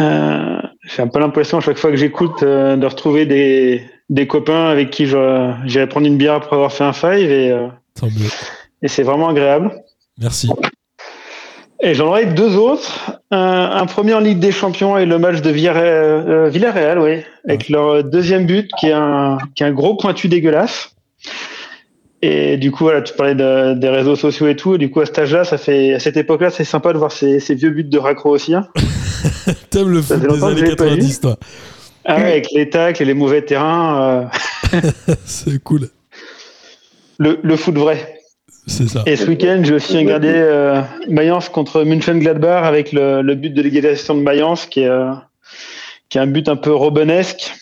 Euh, 0.00 0.60
j'ai 0.94 1.02
un 1.02 1.08
peu 1.08 1.20
l'impression 1.20 1.58
à 1.58 1.60
chaque 1.60 1.78
fois 1.78 1.90
que 1.90 1.96
j'écoute 1.96 2.42
euh, 2.42 2.76
de 2.76 2.86
retrouver 2.86 3.24
des, 3.26 3.82
des 4.08 4.26
copains 4.26 4.66
avec 4.66 4.90
qui 4.90 5.06
j'irai 5.06 5.86
prendre 5.88 6.06
une 6.06 6.16
bière 6.16 6.34
après 6.34 6.56
avoir 6.56 6.72
fait 6.72 6.84
un 6.84 6.92
five 6.92 7.30
et, 7.30 7.50
euh, 7.52 7.68
et 8.82 8.88
c'est 8.88 9.02
vraiment 9.02 9.28
agréable. 9.28 9.70
Merci. 10.20 10.50
Et 11.82 11.94
j'en 11.94 12.08
aurai 12.08 12.26
deux 12.26 12.56
autres. 12.56 13.20
Un, 13.30 13.70
un 13.74 13.86
premier 13.86 14.12
en 14.14 14.20
Ligue 14.20 14.38
des 14.38 14.52
Champions 14.52 14.98
et 14.98 15.06
le 15.06 15.18
match 15.18 15.40
de 15.40 15.50
Villarreal, 15.50 15.84
euh, 16.28 16.48
Villarreal 16.48 16.98
oui, 16.98 17.22
avec 17.48 17.68
leur 17.70 18.04
deuxième 18.04 18.44
but 18.46 18.70
qui 18.78 18.88
est 18.88 18.92
un, 18.92 19.38
qui 19.54 19.62
est 19.62 19.66
un 19.66 19.72
gros 19.72 19.96
pointu 19.96 20.28
dégueulasse. 20.28 20.94
Et 22.22 22.58
du 22.58 22.70
coup, 22.70 22.84
voilà, 22.84 23.00
tu 23.00 23.14
parlais 23.14 23.34
de- 23.34 23.72
des 23.74 23.88
réseaux 23.88 24.16
sociaux 24.16 24.46
et 24.48 24.56
tout. 24.56 24.74
Et 24.74 24.78
du 24.78 24.90
coup, 24.90 25.00
à 25.00 25.06
cet 25.06 25.18
âge-là, 25.20 25.44
ça 25.44 25.56
fait, 25.56 25.94
à 25.94 25.98
cette 26.00 26.18
époque-là, 26.18 26.50
c'est 26.50 26.64
sympa 26.64 26.92
de 26.92 26.98
voir 26.98 27.12
ces, 27.12 27.40
ces 27.40 27.54
vieux 27.54 27.70
buts 27.70 27.84
de 27.84 27.98
raccro 27.98 28.30
aussi. 28.30 28.54
hein. 28.54 28.66
T'aimes 29.70 29.90
le 29.90 30.02
foot 30.02 30.20
des 30.20 30.44
années 30.44 30.56
je 30.58 30.64
l'ai 30.64 30.76
pas 30.76 30.84
90, 30.84 31.20
toi. 31.20 31.36
Ah 32.04 32.16
ouais, 32.16 32.22
avec 32.22 32.50
les 32.52 32.70
tacles 32.70 33.02
et 33.02 33.06
les 33.06 33.14
mauvais 33.14 33.42
terrains, 33.42 34.30
euh, 34.74 34.80
C'est 35.24 35.62
cool. 35.62 35.88
le, 37.18 37.38
le 37.42 37.56
foot 37.56 37.76
vrai. 37.76 38.16
C'est 38.66 38.88
ça. 38.88 39.02
Et 39.06 39.16
ce 39.16 39.26
week-end, 39.26 39.60
j'ai 39.64 39.74
aussi 39.74 39.96
regardé 39.98 40.28
euh, 40.32 40.80
Mayence 41.08 41.48
contre 41.48 41.82
München-Gladbach 41.82 42.64
avec 42.64 42.92
le, 42.92 43.20
le 43.22 43.34
but 43.34 43.50
de 43.50 43.62
l'égalisation 43.62 44.14
de 44.14 44.20
Mayence, 44.22 44.66
qui 44.66 44.80
est, 44.80 44.86
euh, 44.88 45.12
qui 46.08 46.18
est 46.18 46.20
un 46.20 46.26
but 46.26 46.48
un 46.48 46.56
peu 46.56 46.72
robenesque, 46.72 47.52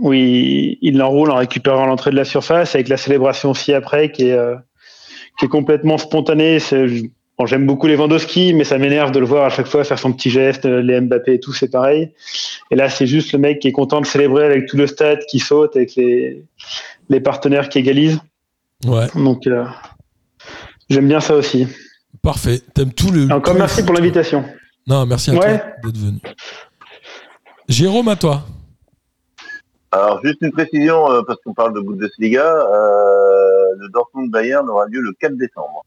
où 0.00 0.12
il, 0.12 0.76
il 0.82 0.98
l'enroule 0.98 1.30
en 1.30 1.36
récupérant 1.36 1.86
l'entrée 1.86 2.10
de 2.10 2.16
la 2.16 2.24
surface, 2.24 2.74
avec 2.74 2.88
la 2.88 2.96
célébration 2.96 3.50
aussi 3.52 3.72
après, 3.72 4.12
qui 4.12 4.28
est, 4.28 4.32
euh, 4.32 4.56
qui 5.38 5.46
est 5.46 5.48
complètement 5.48 5.98
spontanée. 5.98 6.58
C'est- 6.58 6.88
je- 6.88 7.04
bon, 7.38 7.46
J'aime 7.46 7.66
beaucoup 7.66 7.86
Lewandowski, 7.86 8.52
mais 8.54 8.64
ça 8.64 8.78
m'énerve 8.78 9.10
de 9.12 9.18
le 9.20 9.26
voir 9.26 9.44
à 9.44 9.50
chaque 9.50 9.66
fois 9.66 9.84
faire 9.84 9.98
son 9.98 10.12
petit 10.12 10.30
geste, 10.30 10.66
euh, 10.66 10.80
les 10.82 11.00
Mbappé 11.00 11.34
et 11.34 11.40
tout, 11.40 11.52
c'est 11.52 11.68
pareil. 11.70 12.12
Et 12.70 12.76
là, 12.76 12.88
c'est 12.90 13.06
juste 13.06 13.32
le 13.32 13.38
mec 13.38 13.60
qui 13.60 13.68
est 13.68 13.72
content 13.72 14.00
de 14.00 14.06
célébrer 14.06 14.44
avec 14.44 14.66
tout 14.66 14.76
le 14.76 14.86
stade 14.86 15.20
qui 15.30 15.38
saute, 15.38 15.76
avec 15.76 15.94
les, 15.96 16.44
les 17.08 17.20
partenaires 17.20 17.68
qui 17.68 17.78
égalisent. 17.78 18.20
Ouais, 18.86 19.06
Donc, 19.14 19.46
euh, 19.46 19.64
j'aime 20.90 21.08
bien 21.08 21.20
ça 21.20 21.34
aussi. 21.34 21.66
parfait. 22.22 22.60
T'aimes 22.74 22.92
tout 22.92 23.10
le. 23.10 23.24
Encore 23.32 23.54
tout 23.54 23.58
merci 23.60 23.84
pour 23.84 23.94
l'invitation. 23.94 24.44
Non, 24.86 25.04
merci 25.06 25.30
à 25.30 25.34
Ouais. 25.34 25.58
toi 25.58 25.66
d'être 25.84 25.98
venu. 25.98 26.18
Jérôme, 27.68 28.08
à 28.08 28.16
toi. 28.16 28.42
Alors, 29.90 30.20
juste 30.24 30.38
une 30.42 30.52
précision, 30.52 31.10
euh, 31.10 31.22
parce 31.26 31.38
qu'on 31.42 31.54
parle 31.54 31.74
de 31.74 31.80
Bundesliga, 31.80 32.44
euh, 32.44 33.74
le 33.78 33.88
Dortmund-Bayern 33.90 34.68
aura 34.68 34.86
lieu 34.86 35.00
le 35.00 35.12
4 35.18 35.36
décembre. 35.36 35.84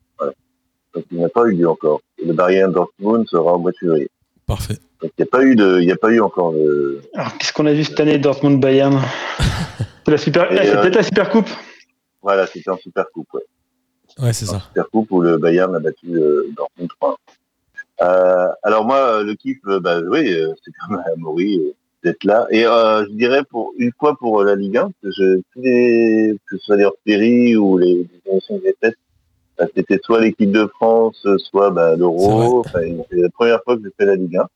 Donc, 0.93 1.05
il 1.11 1.19
n'a 1.19 1.29
pas 1.29 1.45
eu 1.45 1.55
lieu 1.55 1.69
encore. 1.69 2.01
Et 2.17 2.25
le 2.25 2.33
Bayern-Dortmund 2.33 3.27
sera 3.27 3.53
au 3.53 3.59
mois 3.59 3.71
de 3.71 3.77
février. 3.77 4.09
Parfait. 4.45 4.77
Donc 5.01 5.11
il 5.17 5.21
n'y 5.21 5.27
a 5.27 5.31
pas 5.31 5.43
eu 5.43 5.55
de, 5.55 5.79
il 5.81 5.87
y 5.87 5.91
a 5.91 5.95
pas 5.95 6.11
eu 6.11 6.19
encore 6.19 6.53
de. 6.53 7.01
Alors, 7.15 7.37
qu'est-ce 7.37 7.53
qu'on 7.53 7.65
a 7.65 7.73
vu 7.73 7.83
cette 7.83 7.99
année 7.99 8.19
Dortmund-Bayern 8.19 9.01
C'est 10.05 10.11
la 10.11 10.17
super, 10.17 10.51
eh, 10.51 10.57
c'est 10.57 10.75
euh, 10.75 10.81
peut-être 10.81 10.95
la 10.95 11.03
super 11.03 11.29
coupe. 11.29 11.49
Voilà, 12.21 12.45
c'était 12.45 12.69
en 12.69 12.77
super 12.77 13.05
coupe. 13.11 13.33
Ouais. 13.33 13.41
Ouais, 14.19 14.33
c'est 14.33 14.45
ça. 14.45 14.59
Super 14.59 14.89
coupe 14.89 15.09
où 15.11 15.21
le 15.21 15.37
Bayern 15.37 15.73
a 15.75 15.79
battu 15.79 16.13
euh, 16.13 16.51
Dortmund 16.55 16.89
3. 16.99 17.17
Euh, 18.01 18.47
alors 18.63 18.85
moi, 18.85 19.23
le 19.23 19.33
kiff, 19.35 19.59
bah 19.63 20.01
oui, 20.01 20.35
c'est 20.63 20.71
quand 20.79 20.95
même 20.95 21.03
Amaury 21.13 21.61
d'être 22.03 22.23
là. 22.23 22.47
Et 22.49 22.65
euh, 22.65 23.05
je 23.05 23.11
dirais 23.11 23.43
pour 23.49 23.73
une 23.77 23.91
fois 23.97 24.15
pour 24.17 24.43
la 24.43 24.55
Ligue 24.55 24.77
1, 24.77 24.81
parce 24.81 24.93
que 25.01 25.11
je, 25.11 25.41
tous 25.53 25.61
les, 25.61 26.35
que 26.49 26.57
ce 26.57 26.65
soit 26.65 26.75
les 26.75 26.83
hors-séries 26.83 27.55
ou 27.55 27.77
les, 27.77 27.93
les 27.93 28.31
émissions 28.31 28.57
que 28.57 28.63
j'ai 28.65 28.75
faites, 28.81 28.97
bah, 29.57 29.65
c'était 29.75 29.99
soit 30.03 30.21
l'équipe 30.21 30.51
de 30.51 30.67
France, 30.75 31.25
soit 31.37 31.71
bah, 31.71 31.95
l'Euro. 31.95 32.59
Enfin, 32.59 32.79
c'est 33.09 33.17
la 33.17 33.29
première 33.29 33.63
fois 33.63 33.77
que 33.77 33.83
je 33.83 33.89
fais 33.97 34.05
la 34.05 34.15
Ligue 34.15 34.37
1. 34.37 34.47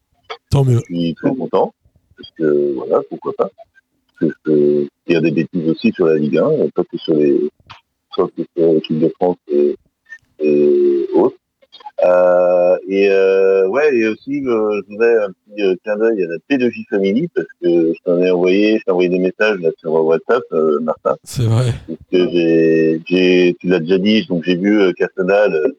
Tant 0.49 0.63
mieux. 0.63 0.79
Je 0.89 0.95
suis 0.95 1.15
très 1.15 1.35
content 1.35 1.73
parce 2.17 2.31
que 2.31 2.73
voilà, 2.75 3.01
pourquoi 3.09 3.33
pas. 3.37 3.49
Parce 3.49 4.19
que 4.19 4.27
je 4.29 4.33
peux 4.43 4.87
dire 5.07 5.21
des 5.21 5.31
bêtises 5.31 5.69
aussi 5.69 5.91
sur 5.91 6.07
la 6.07 6.15
Ligue 6.15 6.37
1, 6.37 6.51
et 6.51 6.71
pas 6.71 6.83
que 6.83 6.97
sur 6.97 7.13
les, 7.13 7.49
soit 8.13 8.29
que 8.35 8.43
sur 8.55 8.73
l'équipe 8.73 8.99
de 8.99 9.09
France 9.09 9.37
et, 9.51 9.75
et 10.39 11.07
autres. 11.13 11.37
Euh, 12.03 12.77
et 12.89 13.09
euh, 13.09 13.67
ouais, 13.67 13.95
et 13.95 14.07
aussi 14.07 14.43
euh, 14.45 14.81
je 14.83 14.91
voudrais 14.91 15.15
un 15.23 15.29
petit 15.29 15.79
clin 15.83 15.95
d'œil 15.95 16.23
à 16.23 16.27
la 16.27 16.35
P2J 16.49 16.85
Family 16.89 17.29
parce 17.29 17.47
que 17.61 17.93
je 17.93 17.99
t'en 18.03 18.19
ai 18.21 18.29
envoyé, 18.31 18.79
je 18.79 18.83
t'ai 18.83 18.91
envoyé 18.91 19.09
des 19.09 19.19
messages 19.19 19.59
là 19.59 19.69
sur 19.79 19.91
WhatsApp, 19.93 20.43
Martin. 20.81 21.15
C'est 21.23 21.43
vrai. 21.43 21.73
Parce 21.87 21.99
que 22.11 22.29
j'ai, 22.31 23.01
j'ai, 23.07 23.55
tu 23.59 23.67
l'as 23.67 23.79
déjà 23.79 23.97
dit, 23.97 24.25
donc 24.27 24.43
j'ai 24.43 24.55
vu 24.57 24.93
Castanal, 24.95 25.71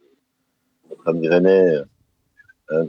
notre 0.91 1.09
ami 1.09 1.29
Rennais, 1.29 1.77
hein, 2.71 2.85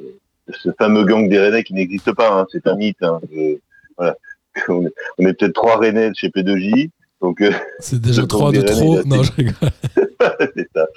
ce 0.53 0.69
fameux 0.77 1.03
gang 1.03 1.27
des 1.27 1.39
Rennais 1.39 1.63
qui 1.63 1.73
n'existe 1.73 2.13
pas, 2.13 2.31
hein, 2.31 2.47
c'est 2.51 2.65
un 2.67 2.75
mythe. 2.75 3.01
Hein, 3.03 3.19
je- 3.31 3.57
voilà. 3.97 4.15
On 4.69 4.83
est, 4.87 4.93
on 5.19 5.25
est 5.27 5.33
peut-être 5.33 5.53
trois 5.53 5.77
Rennais 5.77 6.09
de 6.09 6.15
chez 6.15 6.29
P2J, 6.29 6.89
donc 7.21 7.41
euh, 7.41 7.51
C'est 7.79 7.99
déjà 7.99 8.25
trois 8.27 8.51
de 8.51 8.61
trop. 8.61 9.03
Non, 9.05 9.23
je 9.23 9.31
rigole. 9.33 9.53
c'est 10.55 10.67
ça. 10.75 10.87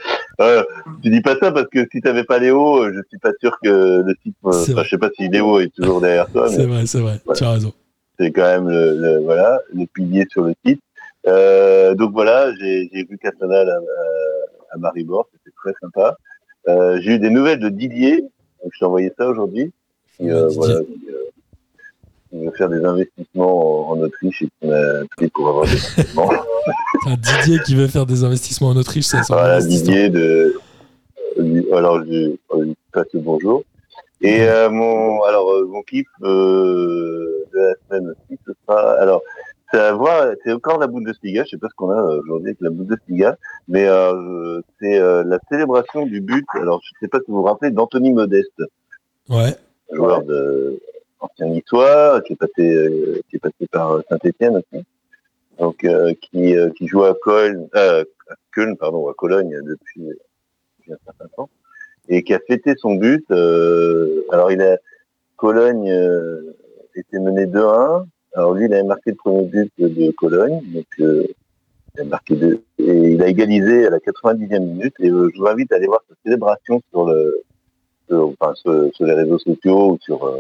Euh, 0.41 0.63
tu 1.03 1.11
dis 1.11 1.21
pas 1.21 1.37
ça 1.39 1.51
parce 1.53 1.69
que 1.69 1.87
si 1.93 2.01
t'avais 2.01 2.25
pas 2.25 2.39
Léo, 2.39 2.83
euh, 2.85 2.93
je 2.95 3.01
suis 3.09 3.19
pas 3.19 3.33
sûr 3.41 3.57
que 3.63 4.03
le 4.03 4.15
type. 4.23 4.35
enfin, 4.43 4.83
je 4.83 4.89
sais 4.89 4.99
pas 4.99 5.11
si 5.17 5.29
Léo 5.29 5.61
est 5.61 5.73
toujours 5.75 6.01
derrière 6.01 6.29
toi, 6.31 6.49
C'est 6.49 6.67
vrai, 6.67 6.87
c'est 6.87 7.01
vrai. 7.01 7.21
Voilà. 7.25 7.39
Tu 7.39 7.45
as 7.45 7.51
raison. 7.53 7.73
c'est 8.19 8.31
quand 8.33 8.43
même 8.43 8.69
le, 8.69 8.97
le- 8.97 9.19
voilà 9.21 9.61
le 9.75 9.87
pilier 9.87 10.27
sur 10.31 10.43
le 10.45 10.55
site. 10.65 10.81
Euh, 11.27 11.95
donc 11.95 12.13
voilà, 12.13 12.53
j'ai 12.59 12.89
vu 12.93 13.19
Castanal 13.19 13.69
à, 13.69 13.75
à, 13.75 14.75
à 14.75 14.79
Maribor, 14.79 15.29
c'était 15.33 15.55
très 15.63 15.73
sympa. 15.81 16.17
J'ai 17.01 17.13
eu 17.15 17.19
des 17.19 17.31
nouvelles 17.31 17.61
de 17.61 17.69
Didier, 17.69 18.21
donc 18.21 18.71
je 18.73 18.79
t'ai 18.79 18.85
envoyé 18.85 19.13
ça 19.19 19.27
aujourd'hui. 19.29 19.71
voilà, 20.19 20.81
qui, 22.31 22.37
euh, 22.37 22.45
veut 22.51 22.57
faire 22.57 22.69
des 22.69 22.85
investissements 22.85 23.91
en, 23.91 23.93
en 23.93 24.01
Autriche 24.03 24.43
et 24.43 24.47
qui 24.61 24.67
m'a 24.69 24.77
appelé 25.03 25.29
pour 25.35 25.49
avoir 25.49 25.65
des. 25.67 25.73
Un 27.07 27.17
Didier 27.17 27.59
qui 27.65 27.75
veut 27.75 27.89
faire 27.89 28.07
des 28.07 28.25
investissements 28.25 28.69
en 28.69 28.77
Autriche, 28.77 29.07
ça, 29.07 29.23
ça 29.23 29.35
Voilà. 29.35 29.61
Didier 29.61 30.09
de. 30.11 30.55
euh, 31.39 31.77
Alors, 31.77 32.03
je 32.05 32.33
je 32.55 32.61
lui 32.63 32.77
passe 32.93 33.07
le 33.15 33.21
bonjour. 33.21 33.63
Et 34.23 34.43
euh, 34.43 34.69
mon, 34.69 35.23
alors, 35.23 35.51
euh, 35.53 35.67
mon 35.67 35.83
kiff 35.83 36.07
euh, 36.23 37.47
de 37.55 37.59
la 37.59 37.75
semaine 37.89 38.11
aussi, 38.11 38.39
ce 38.47 38.53
sera. 38.67 38.93
Alors, 39.01 39.23
c'est 39.73 39.93
voir, 39.93 40.27
c'est 40.45 40.53
encore 40.53 40.79
la 40.79 40.89
Bundesliga. 40.89 41.45
Je 41.45 41.51
sais 41.51 41.57
pas 41.59 41.69
ce 41.69 41.75
qu'on 41.75 41.91
a 41.91 41.97
euh, 42.03 42.21
aujourd'hui 42.21 42.49
avec 42.49 42.61
la 42.61 42.71
Bundesliga, 42.71 43.37
mais 43.69 43.87
euh, 43.87 44.61
c'est 44.81 44.99
euh, 44.99 45.23
la 45.25 45.39
célébration 45.51 46.05
du 46.07 46.21
but. 46.21 46.45
Alors, 46.55 46.81
je 46.85 46.91
sais 47.01 47.09
pas 47.09 47.19
si 47.21 47.25
vous 47.29 47.37
vous 47.39 47.45
rappelez 47.45 47.71
d'Anthony 47.71 48.13
Modeste, 48.13 48.61
Ouais. 49.31 49.55
joueur 49.93 50.23
de 50.25 50.81
ancien 51.21 51.47
niçois, 51.47 52.21
qui 52.23 52.35
est 52.35 52.37
passé, 52.37 52.75
euh, 52.75 53.21
qui 53.29 53.37
est 53.37 53.41
passé 53.41 53.67
par 53.71 54.01
Saint-Etienne 54.09 54.57
aussi. 54.57 54.85
Donc, 55.59 55.85
euh, 55.85 56.15
qui, 56.21 56.57
euh, 56.57 56.71
qui 56.71 56.87
joue 56.87 57.05
à 57.05 57.15
Cologne, 57.15 57.69
euh, 57.77 58.05
à 58.29 58.77
pardon, 58.79 59.09
à 59.09 59.15
Cologne 59.15 59.61
depuis, 59.63 60.11
un 60.91 60.97
certain 61.05 61.29
temps, 61.37 61.51
et 62.09 62.23
qui 62.25 62.35
a 62.35 62.41
fêté 62.41 62.75
son 62.77 62.95
but. 62.95 63.25
euh, 63.31 64.25
alors, 64.31 64.51
il 64.51 64.61
a 64.63 64.79
Cologne 65.37 65.91
euh, 65.91 66.57
était 66.95 67.19
mené 67.19 67.47
2-1. 67.47 68.05
Alors 68.35 68.55
lui, 68.55 68.67
il 68.67 68.75
avait 68.75 68.85
marqué 68.85 69.11
le 69.11 69.17
premier 69.17 69.47
but 69.47 69.73
de, 69.79 70.11
Cologne, 70.13 70.61
donc 70.73 70.87
euh, 71.01 71.27
il 71.95 72.01
a 72.03 72.05
marqué 72.05 72.37
deux, 72.37 72.63
et 72.79 73.13
il 73.15 73.23
a 73.23 73.29
égalisé 73.29 73.87
à 73.87 73.91
la 73.91 73.99
90e 73.99 74.61
minute. 74.61 74.95
Et 75.01 75.11
euh, 75.11 75.31
je 75.35 75.41
vous 75.41 75.47
invite 75.47 75.73
à 75.73 75.77
aller 75.77 75.87
voir 75.87 76.03
sa 76.09 76.15
célébration 76.23 76.81
sur 76.91 77.07
le, 77.07 77.43
enfin, 78.11 78.55
sur, 78.55 78.91
les 79.01 79.15
réseaux 79.15 79.39
sociaux 79.39 79.93
ou 79.93 79.99
sur 80.01 80.25
euh, 80.27 80.39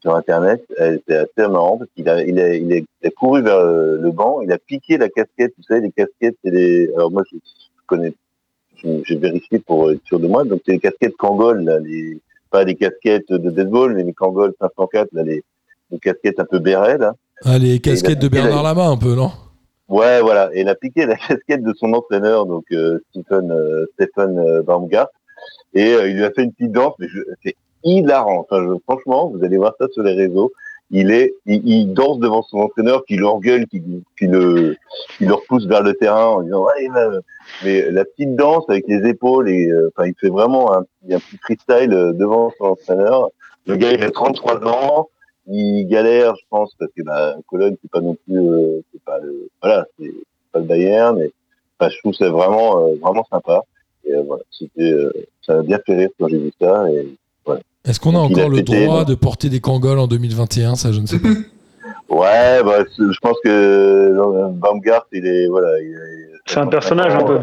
sur 0.00 0.14
internet. 0.14 0.64
Elle 0.78 0.94
était 0.96 1.16
assez 1.16 1.48
marrant 1.48 1.78
parce 1.78 1.90
qu'il 1.94 2.08
a, 2.08 2.22
il 2.22 2.38
a, 2.40 2.54
il 2.54 2.72
a, 2.72 2.76
il 2.76 2.86
a 3.04 3.10
couru 3.10 3.42
vers 3.42 3.62
le, 3.64 4.10
banc, 4.10 4.40
il 4.42 4.50
a 4.52 4.58
piqué 4.58 4.98
la 4.98 5.08
casquette, 5.08 5.52
vous 5.56 5.64
savez, 5.64 5.80
les 5.82 5.90
casquettes, 5.92 6.36
c'est 6.44 6.50
les, 6.50 6.90
alors 6.94 7.10
moi 7.10 7.22
je, 7.30 7.36
je 7.36 7.86
connais, 7.86 8.12
j'ai 9.04 9.16
vérifié 9.16 9.58
pour 9.58 9.90
être 9.90 10.04
sûr 10.04 10.18
de 10.20 10.26
moi, 10.26 10.44
donc 10.44 10.60
c'est 10.64 10.72
les 10.72 10.78
casquettes 10.78 11.16
Kangol, 11.16 11.62
là, 11.64 11.78
les, 11.78 12.18
pas 12.50 12.64
les 12.64 12.74
casquettes 12.74 13.30
de 13.30 13.50
deadball, 13.50 13.94
mais 13.94 14.02
les 14.04 14.12
Kangol 14.14 14.52
504, 14.60 15.08
là, 15.12 15.22
les, 15.22 15.42
les 15.90 15.98
casquettes 15.98 16.40
un 16.40 16.44
peu 16.44 16.58
béret, 16.58 16.98
là. 16.98 17.14
Ah, 17.44 17.58
les 17.58 17.78
casquettes 17.80 18.18
de 18.18 18.34
la- 18.34 18.42
Bernard 18.42 18.62
Lama, 18.62 18.86
un 18.86 18.96
peu, 18.96 19.14
non? 19.14 19.30
Ouais, 19.88 20.20
voilà. 20.20 20.50
Et 20.54 20.60
il 20.60 20.68
a 20.68 20.74
piqué 20.74 21.04
la 21.06 21.16
casquette 21.28 21.62
de 21.62 21.72
son 21.74 21.92
entraîneur, 21.94 22.46
donc 22.46 22.64
euh, 22.72 23.00
Stephen, 23.10 23.50
euh, 23.50 23.86
Stephen 23.94 24.38
euh, 24.38 24.62
Baumgart. 24.62 25.08
Et 25.74 25.94
euh, 25.94 26.08
il 26.08 26.16
lui 26.16 26.24
a 26.24 26.30
fait 26.30 26.42
une 26.44 26.52
petite 26.52 26.72
danse, 26.72 26.94
mais 26.98 27.08
je- 27.08 27.50
hilarant. 27.84 28.40
Enfin, 28.40 28.62
je- 28.62 28.78
franchement, 28.84 29.28
vous 29.28 29.44
allez 29.44 29.56
voir 29.56 29.74
ça 29.80 29.86
sur 29.92 30.02
les 30.02 30.14
réseaux. 30.14 30.52
Il 30.92 31.12
est, 31.12 31.34
il, 31.46 31.92
danse 31.92 32.18
devant 32.18 32.42
son 32.42 32.58
entraîneur, 32.58 33.04
qui 33.04 33.16
l'engueule, 33.16 33.66
qui, 33.68 33.80
qui 34.18 34.26
le, 34.26 34.76
qui 35.16 35.24
le 35.24 35.34
repousse 35.34 35.66
vers 35.66 35.84
le 35.84 35.94
terrain 35.94 36.26
en 36.26 36.42
disant, 36.42 36.66
mais 37.64 37.90
la 37.92 38.04
petite 38.04 38.34
danse 38.34 38.64
avec 38.68 38.88
les 38.88 39.08
épaules 39.08 39.48
et, 39.48 39.70
euh, 39.70 39.92
enfin, 39.94 40.08
il 40.08 40.14
fait 40.20 40.30
vraiment 40.30 40.76
un, 40.76 40.84
petit 41.06 41.36
freestyle 41.36 41.92
euh, 41.92 42.12
devant 42.12 42.52
son 42.58 42.64
entraîneur. 42.64 43.28
Le 43.66 43.76
gars, 43.76 43.92
il 43.92 44.02
a 44.02 44.10
33 44.10 44.66
ans 44.66 45.08
il 45.46 45.86
galère, 45.86 46.34
je 46.36 46.44
pense, 46.48 46.74
parce 46.78 46.92
que 46.96 47.02
bah, 47.02 47.36
Cologne, 47.48 47.76
c'est 47.82 47.90
pas 47.90 48.00
non 48.00 48.14
plus, 48.14 48.38
euh, 48.38 48.80
c'est 48.92 49.02
pas 49.02 49.18
le, 49.18 49.48
voilà, 49.60 49.86
c'est 49.98 50.12
pas 50.52 50.58
le 50.60 50.64
Bayern, 50.64 51.18
mais 51.18 51.30
je 51.88 51.98
trouve 51.98 52.14
c'est 52.14 52.28
vraiment, 52.28 52.94
vraiment 52.96 53.24
sympa. 53.30 53.64
Et 54.04 54.12
voilà, 54.26 54.42
c'était, 54.50 54.94
ça 55.42 55.54
m'a 55.56 55.62
bien 55.62 55.78
fait 55.84 55.96
rire 55.96 56.10
quand 56.18 56.28
j'ai 56.28 56.38
vu 56.38 56.52
ça. 56.60 56.90
Et 56.90 57.16
Est-ce 57.84 57.98
qu'on 58.00 58.14
a 58.14 58.18
encore 58.18 58.48
le 58.48 58.62
droit 58.62 59.04
de 59.04 59.14
porter 59.14 59.48
des 59.48 59.60
Kangols 59.60 59.98
en 59.98 60.06
2021 60.06 60.74
Ça, 60.76 60.92
je 60.92 61.00
ne 61.00 61.06
sais 61.06 61.18
pas. 61.18 61.28
ouais, 62.10 62.62
bah, 62.62 62.84
je 62.98 63.18
pense 63.20 63.36
que 63.44 64.50
Baumgart, 64.52 65.06
il 65.12 65.26
est, 65.26 65.46
voilà, 65.48 65.80
il 65.80 65.92
est- 65.92 66.30
C'est 66.46 66.58
un 66.58 66.66
personnage 66.66 67.14
un 67.14 67.24
peu. 67.24 67.38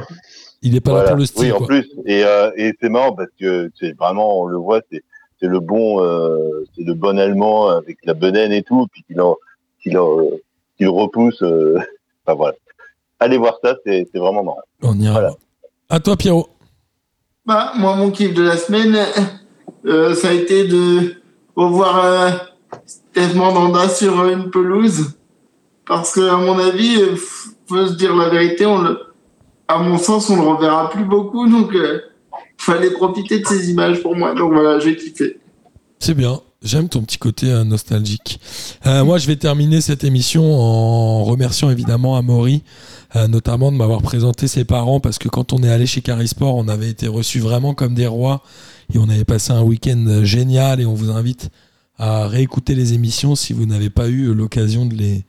Il 0.61 0.75
est 0.75 0.79
pas 0.79 0.89
là 0.91 0.95
Voilà. 0.97 1.09
pour 1.11 1.17
le 1.19 1.25
style, 1.25 1.45
Oui, 1.45 1.51
en 1.51 1.57
quoi. 1.57 1.67
plus. 1.67 1.87
Et, 2.05 2.23
euh, 2.25 2.51
et 2.55 2.73
c'est 2.81 2.89
marrant 2.89 3.13
parce 3.13 3.29
que 3.39 3.71
c'est 3.79 3.95
vraiment, 3.97 4.41
on 4.41 4.45
le 4.45 4.57
voit, 4.57 4.81
c'est 4.91 5.03
c'est 5.39 5.47
le 5.47 5.59
bon, 5.59 6.01
euh, 6.03 6.65
c'est 6.75 6.83
le 6.83 6.95
bon 6.95 7.19
allemand 7.19 7.67
avec 7.69 7.97
la 8.05 8.15
bedaine 8.15 8.51
et 8.51 8.63
tout, 8.63 8.87
puis 8.91 9.03
qu'il 9.03 9.21
en, 9.21 9.35
qu'il 9.83 9.95
en, 9.99 10.17
qu'il 10.77 10.89
repousse. 10.89 11.41
euh, 11.43 11.77
enfin 12.25 12.35
voilà. 12.35 12.55
Allez 13.19 13.37
voir 13.37 13.59
ça, 13.63 13.75
c'est 13.85 14.07
c'est 14.11 14.17
vraiment 14.19 14.43
marrant. 14.43 14.57
On 14.81 14.99
ira. 14.99 15.13
Voilà. 15.13 15.35
À 15.89 15.99
toi, 15.99 16.15
Pierrot. 16.17 16.47
Bah, 17.45 17.71
moi, 17.77 17.95
mon 17.95 18.09
kiff 18.09 18.33
de 18.33 18.41
la 18.43 18.57
semaine, 18.57 18.97
euh, 19.85 20.15
ça 20.15 20.29
a 20.29 20.33
été 20.33 20.67
de 20.67 21.15
revoir 21.55 22.05
euh, 22.05 22.29
Steve 22.85 23.35
Mandanda 23.35 23.89
sur 23.89 24.19
euh, 24.19 24.33
une 24.33 24.49
pelouse. 24.51 25.13
Parce 25.87 26.11
que, 26.13 26.21
à 26.21 26.37
mon 26.37 26.59
avis, 26.59 27.01
euh, 27.01 27.15
faut 27.67 27.87
se 27.87 27.93
dire 27.93 28.15
la 28.15 28.29
vérité, 28.29 28.65
à 29.67 29.77
mon 29.79 29.97
sens, 29.97 30.29
on 30.29 30.35
le 30.35 30.47
reverra 30.47 30.89
plus 30.89 31.05
beaucoup. 31.05 31.49
Donc, 31.49 31.73
euh, 31.73 32.01
fallait 32.57 32.91
profiter 32.91 33.39
de 33.39 33.47
ces 33.47 33.69
images 33.69 34.01
pour 34.01 34.15
moi. 34.15 34.33
Donc 34.35 34.53
voilà, 34.53 34.79
j'ai 34.79 34.95
kiffé. 34.95 35.39
C'est 35.99 36.13
bien. 36.13 36.39
J'aime 36.63 36.89
ton 36.89 37.03
petit 37.03 37.19
côté 37.19 37.45
nostalgique. 37.63 38.39
Moi, 38.83 39.19
je 39.19 39.27
vais 39.27 39.35
terminer 39.35 39.79
cette 39.79 40.03
émission 40.03 40.43
en 40.59 41.23
remerciant 41.23 41.69
évidemment 41.69 42.17
Amaury, 42.17 42.63
notamment 43.29 43.71
de 43.71 43.77
m'avoir 43.77 44.01
présenté 44.01 44.47
ses 44.47 44.65
parents, 44.65 44.99
parce 44.99 45.19
que 45.19 45.29
quand 45.29 45.53
on 45.53 45.61
est 45.61 45.69
allé 45.69 45.85
chez 45.85 46.01
Carisport, 46.01 46.55
on 46.55 46.67
avait 46.67 46.89
été 46.89 47.07
reçus 47.07 47.39
vraiment 47.39 47.75
comme 47.75 47.93
des 47.93 48.07
rois 48.07 48.41
et 48.93 48.97
on 48.97 49.09
avait 49.09 49.25
passé 49.25 49.51
un 49.51 49.63
week-end 49.63 50.03
euh, 50.07 50.23
génial. 50.23 50.79
Et 50.81 50.85
on 50.85 50.93
vous 50.93 51.11
invite 51.11 51.49
à 51.97 52.27
réécouter 52.27 52.75
les 52.75 52.93
émissions 52.93 53.35
si 53.35 53.53
vous 53.53 53.65
n'avez 53.65 53.89
pas 53.89 54.07
eu 54.07 54.33
l'occasion 54.33 54.85
de 54.85 54.95
les, 54.95 55.25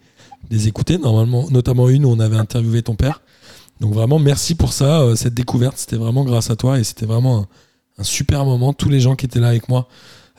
écouter. 0.69 0.99
Normalement, 0.99 1.49
notamment 1.51 1.89
une 1.89 2.05
où 2.05 2.11
on 2.11 2.21
avait 2.21 2.37
interviewé 2.37 2.83
ton 2.83 2.95
père. 2.95 3.23
Donc 3.81 3.95
vraiment, 3.95 4.19
merci 4.19 4.55
pour 4.55 4.73
ça, 4.73 5.01
euh, 5.01 5.15
cette 5.15 5.35
découverte. 5.35 5.79
C'était 5.79 5.97
vraiment 5.97 6.25
grâce 6.25 6.51
à 6.51 6.57
toi 6.57 6.79
et 6.79 6.85
c'était 6.85 7.07
vraiment 7.07 7.47
un, 7.99 8.05
super 8.05 8.45
moment. 8.45 8.73
Tous 8.73 8.89
les 8.89 9.01
gens 9.01 9.17
qui 9.17 9.27
étaient 9.27 9.41
là 9.41 9.49
avec 9.49 9.69
moi 9.69 9.89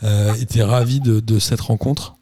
euh, 0.04 0.34
étaient 0.36 0.64
ravis 0.64 1.00
de 1.00 1.40
cette 1.40 1.62
rencontre. 1.62 2.19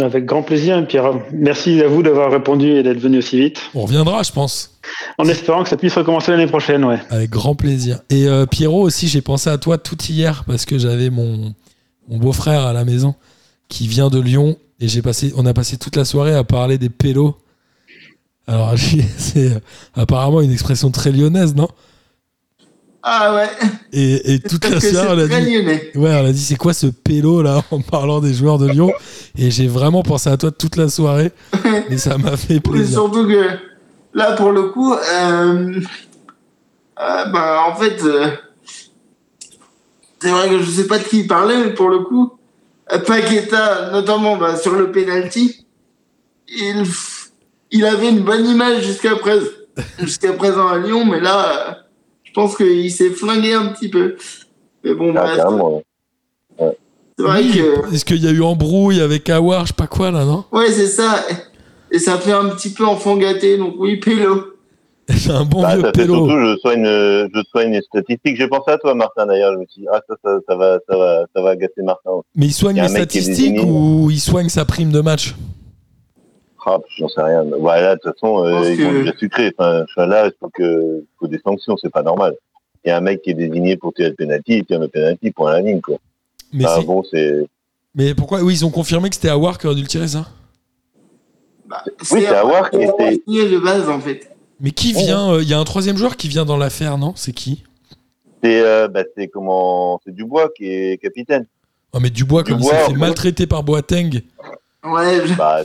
Avec 0.00 0.24
grand 0.24 0.42
plaisir, 0.42 0.84
Pierre. 0.86 1.12
Merci 1.32 1.80
à 1.82 1.88
vous 1.88 2.02
d'avoir 2.02 2.30
répondu 2.30 2.70
et 2.72 2.82
d'être 2.82 2.98
venu 2.98 3.18
aussi 3.18 3.38
vite. 3.38 3.60
On 3.74 3.82
reviendra, 3.82 4.22
je 4.22 4.32
pense, 4.32 4.78
En 5.18 5.24
espérant 5.26 5.62
que 5.62 5.68
ça 5.68 5.76
puisse 5.76 5.94
recommencer 5.94 6.32
l'année 6.32 6.46
prochaine, 6.46 6.84
ouais. 6.84 6.98
avec 7.10 7.30
grand 7.30 7.54
plaisir. 7.54 8.00
Et 8.10 8.26
euh, 8.26 8.46
Pierrot 8.46 8.82
aussi, 8.82 9.06
j'ai 9.06 9.22
pensé 9.22 9.50
à 9.50 9.58
toi 9.58 9.78
tout 9.78 10.00
hier 10.02 10.44
parce 10.46 10.64
que 10.64 10.78
j'avais 10.78 11.10
mon 11.10 11.54
mon 12.08 12.18
beau-frère 12.18 12.66
à 12.66 12.72
la 12.72 12.84
maison, 12.84 13.14
qui 13.68 13.88
vient 13.88 14.08
de 14.08 14.20
Lyon, 14.20 14.56
et 14.80 14.88
j'ai 14.88 15.02
passé, 15.02 15.32
on 15.36 15.46
a 15.46 15.54
passé 15.54 15.76
toute 15.76 15.96
la 15.96 16.04
soirée 16.04 16.34
à 16.34 16.44
parler 16.44 16.78
des 16.78 16.90
pélos. 16.90 17.36
Alors, 18.46 18.74
c'est 19.16 19.52
euh, 19.52 19.60
apparemment 19.94 20.40
une 20.40 20.52
expression 20.52 20.90
très 20.90 21.12
lyonnaise, 21.12 21.54
non? 21.54 21.68
Ah 23.06 23.34
ouais. 23.34 23.50
et, 23.92 24.32
et 24.32 24.40
toute 24.40 24.66
la 24.66 24.80
soirée, 24.80 25.08
on 25.10 25.18
a 25.18 25.26
dit, 25.26 25.52
lyonnais. 25.52 25.90
ouais, 25.94 26.10
on 26.22 26.24
a 26.24 26.32
dit, 26.32 26.40
c'est 26.40 26.56
quoi 26.56 26.72
ce 26.72 26.86
pélo 26.86 27.42
là, 27.42 27.62
en 27.70 27.82
parlant 27.82 28.20
des 28.20 28.32
joueurs 28.32 28.56
de 28.56 28.66
Lyon? 28.66 28.90
Et 29.36 29.50
j'ai 29.50 29.68
vraiment 29.68 30.02
pensé 30.02 30.30
à 30.30 30.38
toi 30.38 30.50
toute 30.50 30.76
la 30.76 30.88
soirée, 30.88 31.30
et 31.90 31.98
ça 31.98 32.16
m'a 32.16 32.38
fait 32.38 32.60
plaisir. 32.60 33.00
surtout 33.00 33.26
que 33.26 33.44
là, 34.14 34.32
pour 34.32 34.52
le 34.52 34.70
coup, 34.70 34.94
euh, 34.94 35.80
euh, 36.98 37.24
bah, 37.26 37.64
en 37.68 37.74
fait, 37.74 38.02
euh, 38.04 38.30
c'est 40.18 40.30
vrai 40.30 40.48
que 40.48 40.60
je 40.60 40.70
sais 40.70 40.86
pas 40.86 40.98
de 40.98 41.04
qui 41.04 41.20
il 41.20 41.26
parlait, 41.26 41.62
mais 41.62 41.74
pour 41.74 41.90
le 41.90 41.98
coup, 41.98 42.32
Paqueta, 43.06 43.90
notamment 43.92 44.38
bah, 44.38 44.56
sur 44.56 44.72
le 44.76 44.90
penalty, 44.90 45.66
il, 46.48 46.84
il 47.70 47.84
avait 47.84 48.08
une 48.08 48.20
bonne 48.20 48.46
image 48.46 48.82
jusqu'à 48.82 49.14
présent, 49.16 49.44
jusqu'à 49.98 50.32
présent 50.32 50.68
à 50.68 50.78
Lyon, 50.78 51.04
mais 51.04 51.20
là, 51.20 51.83
pense 52.34 52.56
qu'il 52.56 52.90
s'est 52.90 53.10
flingué 53.10 53.54
un 53.54 53.66
petit 53.68 53.88
peu. 53.88 54.16
Mais 54.84 54.94
bon, 54.94 55.14
Ah, 55.16 55.22
bref, 55.22 55.44
ouais. 56.60 56.76
c'est 57.18 57.24
vrai 57.24 57.40
Oui, 57.42 57.52
que. 57.52 57.94
Est-ce 57.94 58.04
qu'il 58.04 58.22
y 58.22 58.28
a 58.28 58.30
eu 58.32 58.42
embrouille 58.42 59.00
avec 59.00 59.30
Awar, 59.30 59.62
je 59.62 59.68
sais 59.68 59.74
pas 59.74 59.86
quoi 59.86 60.10
là, 60.10 60.24
non? 60.24 60.44
Ouais, 60.52 60.70
c'est 60.70 60.86
ça. 60.88 61.24
Et 61.90 61.98
ça 61.98 62.18
fait 62.18 62.32
un 62.32 62.48
petit 62.50 62.70
peu 62.72 62.84
enfant 62.84 63.16
gâté, 63.16 63.56
donc 63.56 63.74
oui, 63.78 63.96
Pélo. 63.98 64.50
C'est 65.10 65.30
un 65.32 65.44
bon 65.44 65.60
Bah, 65.60 65.74
vieux 65.74 65.82
ça 65.84 65.92
pélo. 65.92 66.14
surtout, 66.14 66.30
je 66.40 66.56
soigne, 66.60 66.84
je 66.86 67.42
soigne 67.50 67.72
les 67.72 67.82
statistiques. 67.82 68.36
J'ai 68.38 68.48
pensé 68.48 68.70
à 68.70 68.78
toi, 68.78 68.94
Martin, 68.94 69.26
d'ailleurs. 69.26 69.52
Je 69.52 69.58
me 69.58 69.66
suis 69.68 69.82
dit, 69.82 69.86
ah, 69.92 70.00
ça, 70.08 70.14
ça, 70.24 70.38
ça 70.48 70.56
va, 70.56 70.78
ça 70.88 70.96
va, 70.96 71.26
ça 71.36 71.42
va 71.42 71.50
agacer 71.50 71.82
Martin. 71.82 72.10
Mais 72.34 72.46
il 72.46 72.52
soigne 72.54 72.76
Il 72.76 72.82
les 72.84 72.88
statistiques 72.88 73.60
ou 73.62 74.08
il 74.10 74.18
soigne 74.18 74.48
sa 74.48 74.64
prime 74.64 74.90
de 74.92 75.02
match? 75.02 75.34
Ah, 76.66 76.78
j'en 76.96 77.08
sais 77.08 77.20
rien. 77.22 77.44
Voilà, 77.58 77.96
de 77.96 78.00
toute 78.00 78.14
façon, 78.14 78.44
euh, 78.44 78.70
ils 78.70 78.76
que- 78.78 78.82
vont 78.84 78.92
déjà 78.92 79.16
sucrer. 79.18 79.52
Enfin, 79.58 79.84
je 79.86 79.92
suis 80.00 80.08
là, 80.10 80.26
il 80.26 80.32
faut 80.40 80.48
que, 80.48 81.04
faut 81.18 81.26
des 81.26 81.38
sanctions, 81.44 81.76
c'est 81.76 81.90
pas 81.90 82.02
normal. 82.02 82.34
Il 82.84 82.88
y 82.88 82.90
a 82.90 82.96
un 82.96 83.00
mec 83.00 83.22
qui 83.22 83.30
est 83.30 83.34
désigné 83.34 83.76
pour 83.76 83.92
tirer 83.92 84.10
le 84.10 84.14
penalty, 84.14 84.58
il 84.58 84.64
tire 84.64 84.78
le 84.80 84.88
penalty 84.88 85.30
pour 85.30 85.48
la 85.48 85.60
ligne, 85.60 85.80
quoi. 85.80 85.96
mais, 86.52 86.64
c'est- 86.66 86.84
bon, 86.84 87.02
c'est, 87.10 87.46
mais 87.94 88.14
pourquoi 88.14 88.40
Oui, 88.42 88.54
ils 88.54 88.64
ont 88.64 88.70
confirmé 88.70 89.08
que 89.10 89.14
c'était 89.16 89.28
Awar 89.28 89.58
qui 89.58 89.66
aurait 89.66 89.76
dû 89.76 89.82
le 89.82 89.88
tirer, 89.88 90.08
ça? 90.08 90.26
Bah, 91.66 91.82
c'est 92.02 92.26
à 92.26 92.42
voir 92.44 92.70
qui 92.70 92.76
était- 92.82 93.20
signé 93.26 93.48
de 93.48 93.58
base, 93.58 93.88
en 93.88 94.00
fait. 94.00 94.30
Mais 94.60 94.70
qui 94.70 94.92
vient 94.92 95.32
euh, 95.32 95.42
Il 95.42 95.48
y 95.48 95.54
a 95.54 95.58
un 95.58 95.64
troisième 95.64 95.96
joueur 95.96 96.16
qui 96.16 96.28
vient 96.28 96.44
dans 96.44 96.56
l'affaire, 96.56 96.96
non? 96.98 97.12
C'est 97.16 97.32
qui? 97.32 97.64
C'est, 98.42 98.60
euh, 98.60 98.88
bah, 98.88 99.02
c'est 99.16 99.28
comment, 99.28 100.00
c'est 100.04 100.14
Dubois 100.14 100.50
qui 100.56 100.66
est 100.68 101.00
capitaine. 101.00 101.46
Oh, 101.92 101.98
mais 102.00 102.10
Dubois, 102.10 102.44
comme 102.44 102.58
Dubois, 102.58 102.74
fait 102.74 102.92
ouais. 102.92 102.98
maltraiter 102.98 103.46
par 103.46 103.62
Boateng, 103.64 104.20
Ouais, 104.84 105.26
je- 105.26 105.34
Bah, 105.34 105.62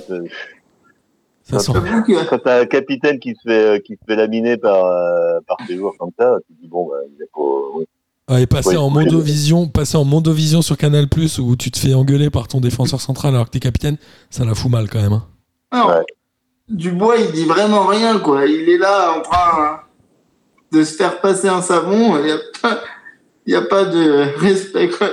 que. 1.58 2.30
quand 2.30 2.40
t'as 2.40 2.62
un 2.62 2.66
capitaine 2.66 3.20
qui 3.20 3.36
se 3.36 3.42
fait, 3.48 3.66
euh, 3.66 3.80
qui 3.80 3.94
se 3.94 4.00
fait 4.08 4.16
laminer 4.16 4.58
par, 4.58 4.86
euh, 4.86 5.40
par 5.48 5.58
ses 5.68 5.76
joueurs 5.78 5.94
comme 6.00 6.12
ça, 6.18 6.38
tu 6.48 6.54
te 6.56 6.62
dis, 6.62 6.68
bon, 6.68 6.88
bah, 6.88 6.96
il 7.08 7.22
est 7.22 7.30
pas. 7.34 8.34
Ouais, 8.34 8.44
et 8.44 8.48
passer 8.48 8.70
Ouais, 8.70 8.78
en. 8.78 8.90
Mondovision, 8.92 9.68
passer 9.68 9.98
en 9.98 10.06
Mondovision 10.06 10.62
sur 10.62 10.78
Canal 10.78 11.08
Plus 11.10 11.40
où 11.40 11.56
tu 11.56 11.72
te 11.72 11.80
fais 11.80 11.94
engueuler 11.96 12.30
par 12.30 12.48
ton 12.48 12.60
défenseur 12.62 13.02
central 13.02 13.34
alors 13.34 13.46
que 13.48 13.52
t'es 13.52 13.60
capitaine, 13.60 13.98
ça 14.30 14.46
la 14.46 14.54
fout 14.54 14.70
mal 14.72 14.88
quand 14.90 15.02
même. 15.02 15.14
hein. 15.72 15.88
Ouais. 15.88 16.06
Dubois, 16.68 17.18
il 17.18 17.32
dit 17.32 17.46
vraiment 17.46 17.88
rien, 17.88 18.20
quoi. 18.20 18.46
Il 18.46 18.70
est 18.70 18.78
là 18.78 19.14
en 19.18 19.22
train 19.22 19.80
de 20.72 20.84
se 20.84 20.96
faire 20.96 21.20
passer 21.22 21.48
un 21.48 21.64
savon. 21.64 22.18
Il 22.20 22.26
n'y 22.26 22.32
a, 22.32 22.38
pas- 22.62 22.80
il 23.48 23.54
y 23.54 23.56
a 23.56 23.62
pas 23.64 23.86
de 23.86 24.26
respect, 24.38 24.90
quoi. 24.90 25.10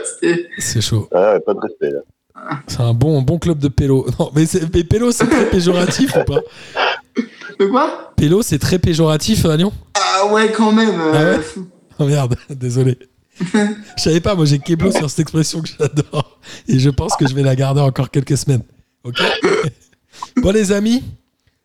C'est- 0.59 0.81
chaud. 0.83 1.09
Ouais, 1.11 1.19
ouais, 1.19 1.41
pas 1.41 1.55
de 1.55 1.61
respect, 1.61 1.91
là. 1.93 2.01
C'est 2.67 2.81
un 2.81 2.95
bon, 2.95 3.23
bon 3.23 3.39
club 3.39 3.59
de 3.59 3.69
pélo. 3.69 4.07
Non, 4.19 4.31
mais, 4.35 4.47
pélo, 4.85 5.11
c'est 5.13 5.27
très 5.27 5.49
péjoratif 5.51 6.15
ou 6.17 6.25
pas? 6.25 6.41
De 7.59 7.67
quoi? 7.67 8.13
Pélo, 8.17 8.43
c'est 8.43 8.59
très 8.59 8.79
péjoratif 8.79 9.45
à 9.47 9.57
Lyon? 9.57 9.73
Ah 9.95 10.27
ouais, 10.33 10.53
quand 10.53 10.73
même. 10.73 10.99
euh, 11.01 11.39
Oh 11.99 12.05
merde, 12.05 12.37
désolé. 12.51 12.99
Je 13.39 14.03
savais 14.03 14.21
pas, 14.21 14.35
moi 14.35 14.45
j'ai 14.47 14.59
Keblo 14.59 14.91
sur 14.93 15.09
cette 15.11 15.21
expression 15.21 15.61
que 15.61 15.69
j'adore. 15.79 16.39
Et 16.69 16.79
je 16.79 16.89
pense 16.91 17.17
que 17.17 17.27
je 17.29 17.35
vais 17.35 17.43
la 17.43 17.55
garder 17.57 17.81
encore 17.83 18.11
quelques 18.11 18.37
semaines. 18.37 18.63
Ok? 19.05 19.17
Bon 20.43 20.51
les 20.51 20.73
amis, 20.73 21.03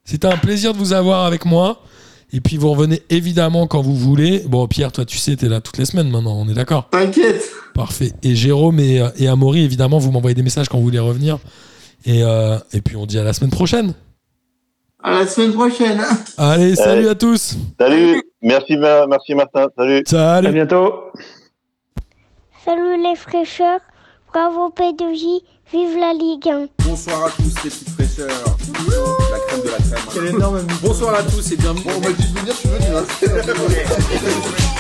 c'était 0.04 0.28
un 0.28 0.36
plaisir 0.38 0.74
de 0.74 0.78
vous 0.78 0.92
avoir 0.92 1.26
avec 1.26 1.46
moi. 1.46 1.82
Et 2.34 2.40
puis 2.42 2.58
vous 2.58 2.70
revenez 2.72 3.02
évidemment 3.10 3.68
quand 3.68 3.82
vous 3.82 3.96
voulez. 3.96 4.40
Bon 4.48 4.66
Pierre, 4.68 4.92
toi 4.92 5.04
tu 5.06 5.18
sais, 5.18 5.36
t'es 5.36 5.50
là 5.50 5.60
toutes 5.62 5.78
les 5.78 5.86
semaines 5.86 6.10
maintenant, 6.10 6.36
on 6.38 6.48
est 6.48 6.54
d'accord? 6.54 6.90
T'inquiète. 6.90 7.44
Parfait. 7.74 8.14
Et 8.24 8.36
Jérôme 8.36 8.80
et, 8.80 9.06
et 9.18 9.28
Amaury, 9.28 9.64
évidemment, 9.64 9.98
vous 9.98 10.12
m'envoyez 10.12 10.36
des 10.36 10.44
messages 10.44 10.70
quand 10.70 10.78
vous 10.78 10.84
voulez 10.84 11.00
revenir. 11.00 11.40
Et, 12.06 12.24
euh, 12.24 12.58
et 12.74 12.82
puis 12.82 12.96
on 12.96 13.06
dit 13.06 13.20
à 13.20 13.24
la 13.24 13.34
semaine 13.34 13.52
prochaine. 13.52 13.94
À 15.04 15.20
la 15.20 15.28
semaine 15.28 15.54
prochaine. 15.54 16.00
hein. 16.00 16.18
Allez, 16.38 16.76
salut 16.76 17.08
à 17.10 17.16
tous 17.16 17.56
Salut, 17.80 18.22
merci, 18.42 18.78
Ma- 18.78 19.08
merci 19.08 19.34
Martin, 19.36 19.68
salut. 19.78 20.04
À 20.08 20.42
Salut 20.42 20.52
bientôt. 20.54 20.94
Salut 22.64 23.02
les 23.04 23.16
fraîcheurs, 23.16 23.80
bravo 24.32 24.70
P2J, 24.70 25.42
vive 25.72 25.98
la 25.98 26.14
Ligue 26.14 26.50
1. 26.50 26.68
Bonsoir 26.86 27.26
à 27.26 27.30
tous 27.30 27.44
les 27.44 27.70
petites 27.70 27.90
fraîcheurs. 27.90 28.28
La 29.32 29.40
crème 29.48 29.62
de 29.62 29.70
la 29.70 29.78
crème. 29.78 30.06
Quel 30.14 30.26
énorme 30.28 30.62
Bonsoir 30.82 31.16
à 31.16 31.24
tous 31.24 31.52
et 31.52 31.58
bienvenue. 31.58 31.84
Bon, 31.84 31.92
on 31.98 32.02
m'a 32.02 32.12
dit 32.12 32.32
de 32.32 32.40
venir, 32.40 32.56
tu 32.60 32.68
veux, 32.68 32.80
tu 32.80 32.92
vas. 32.92 34.62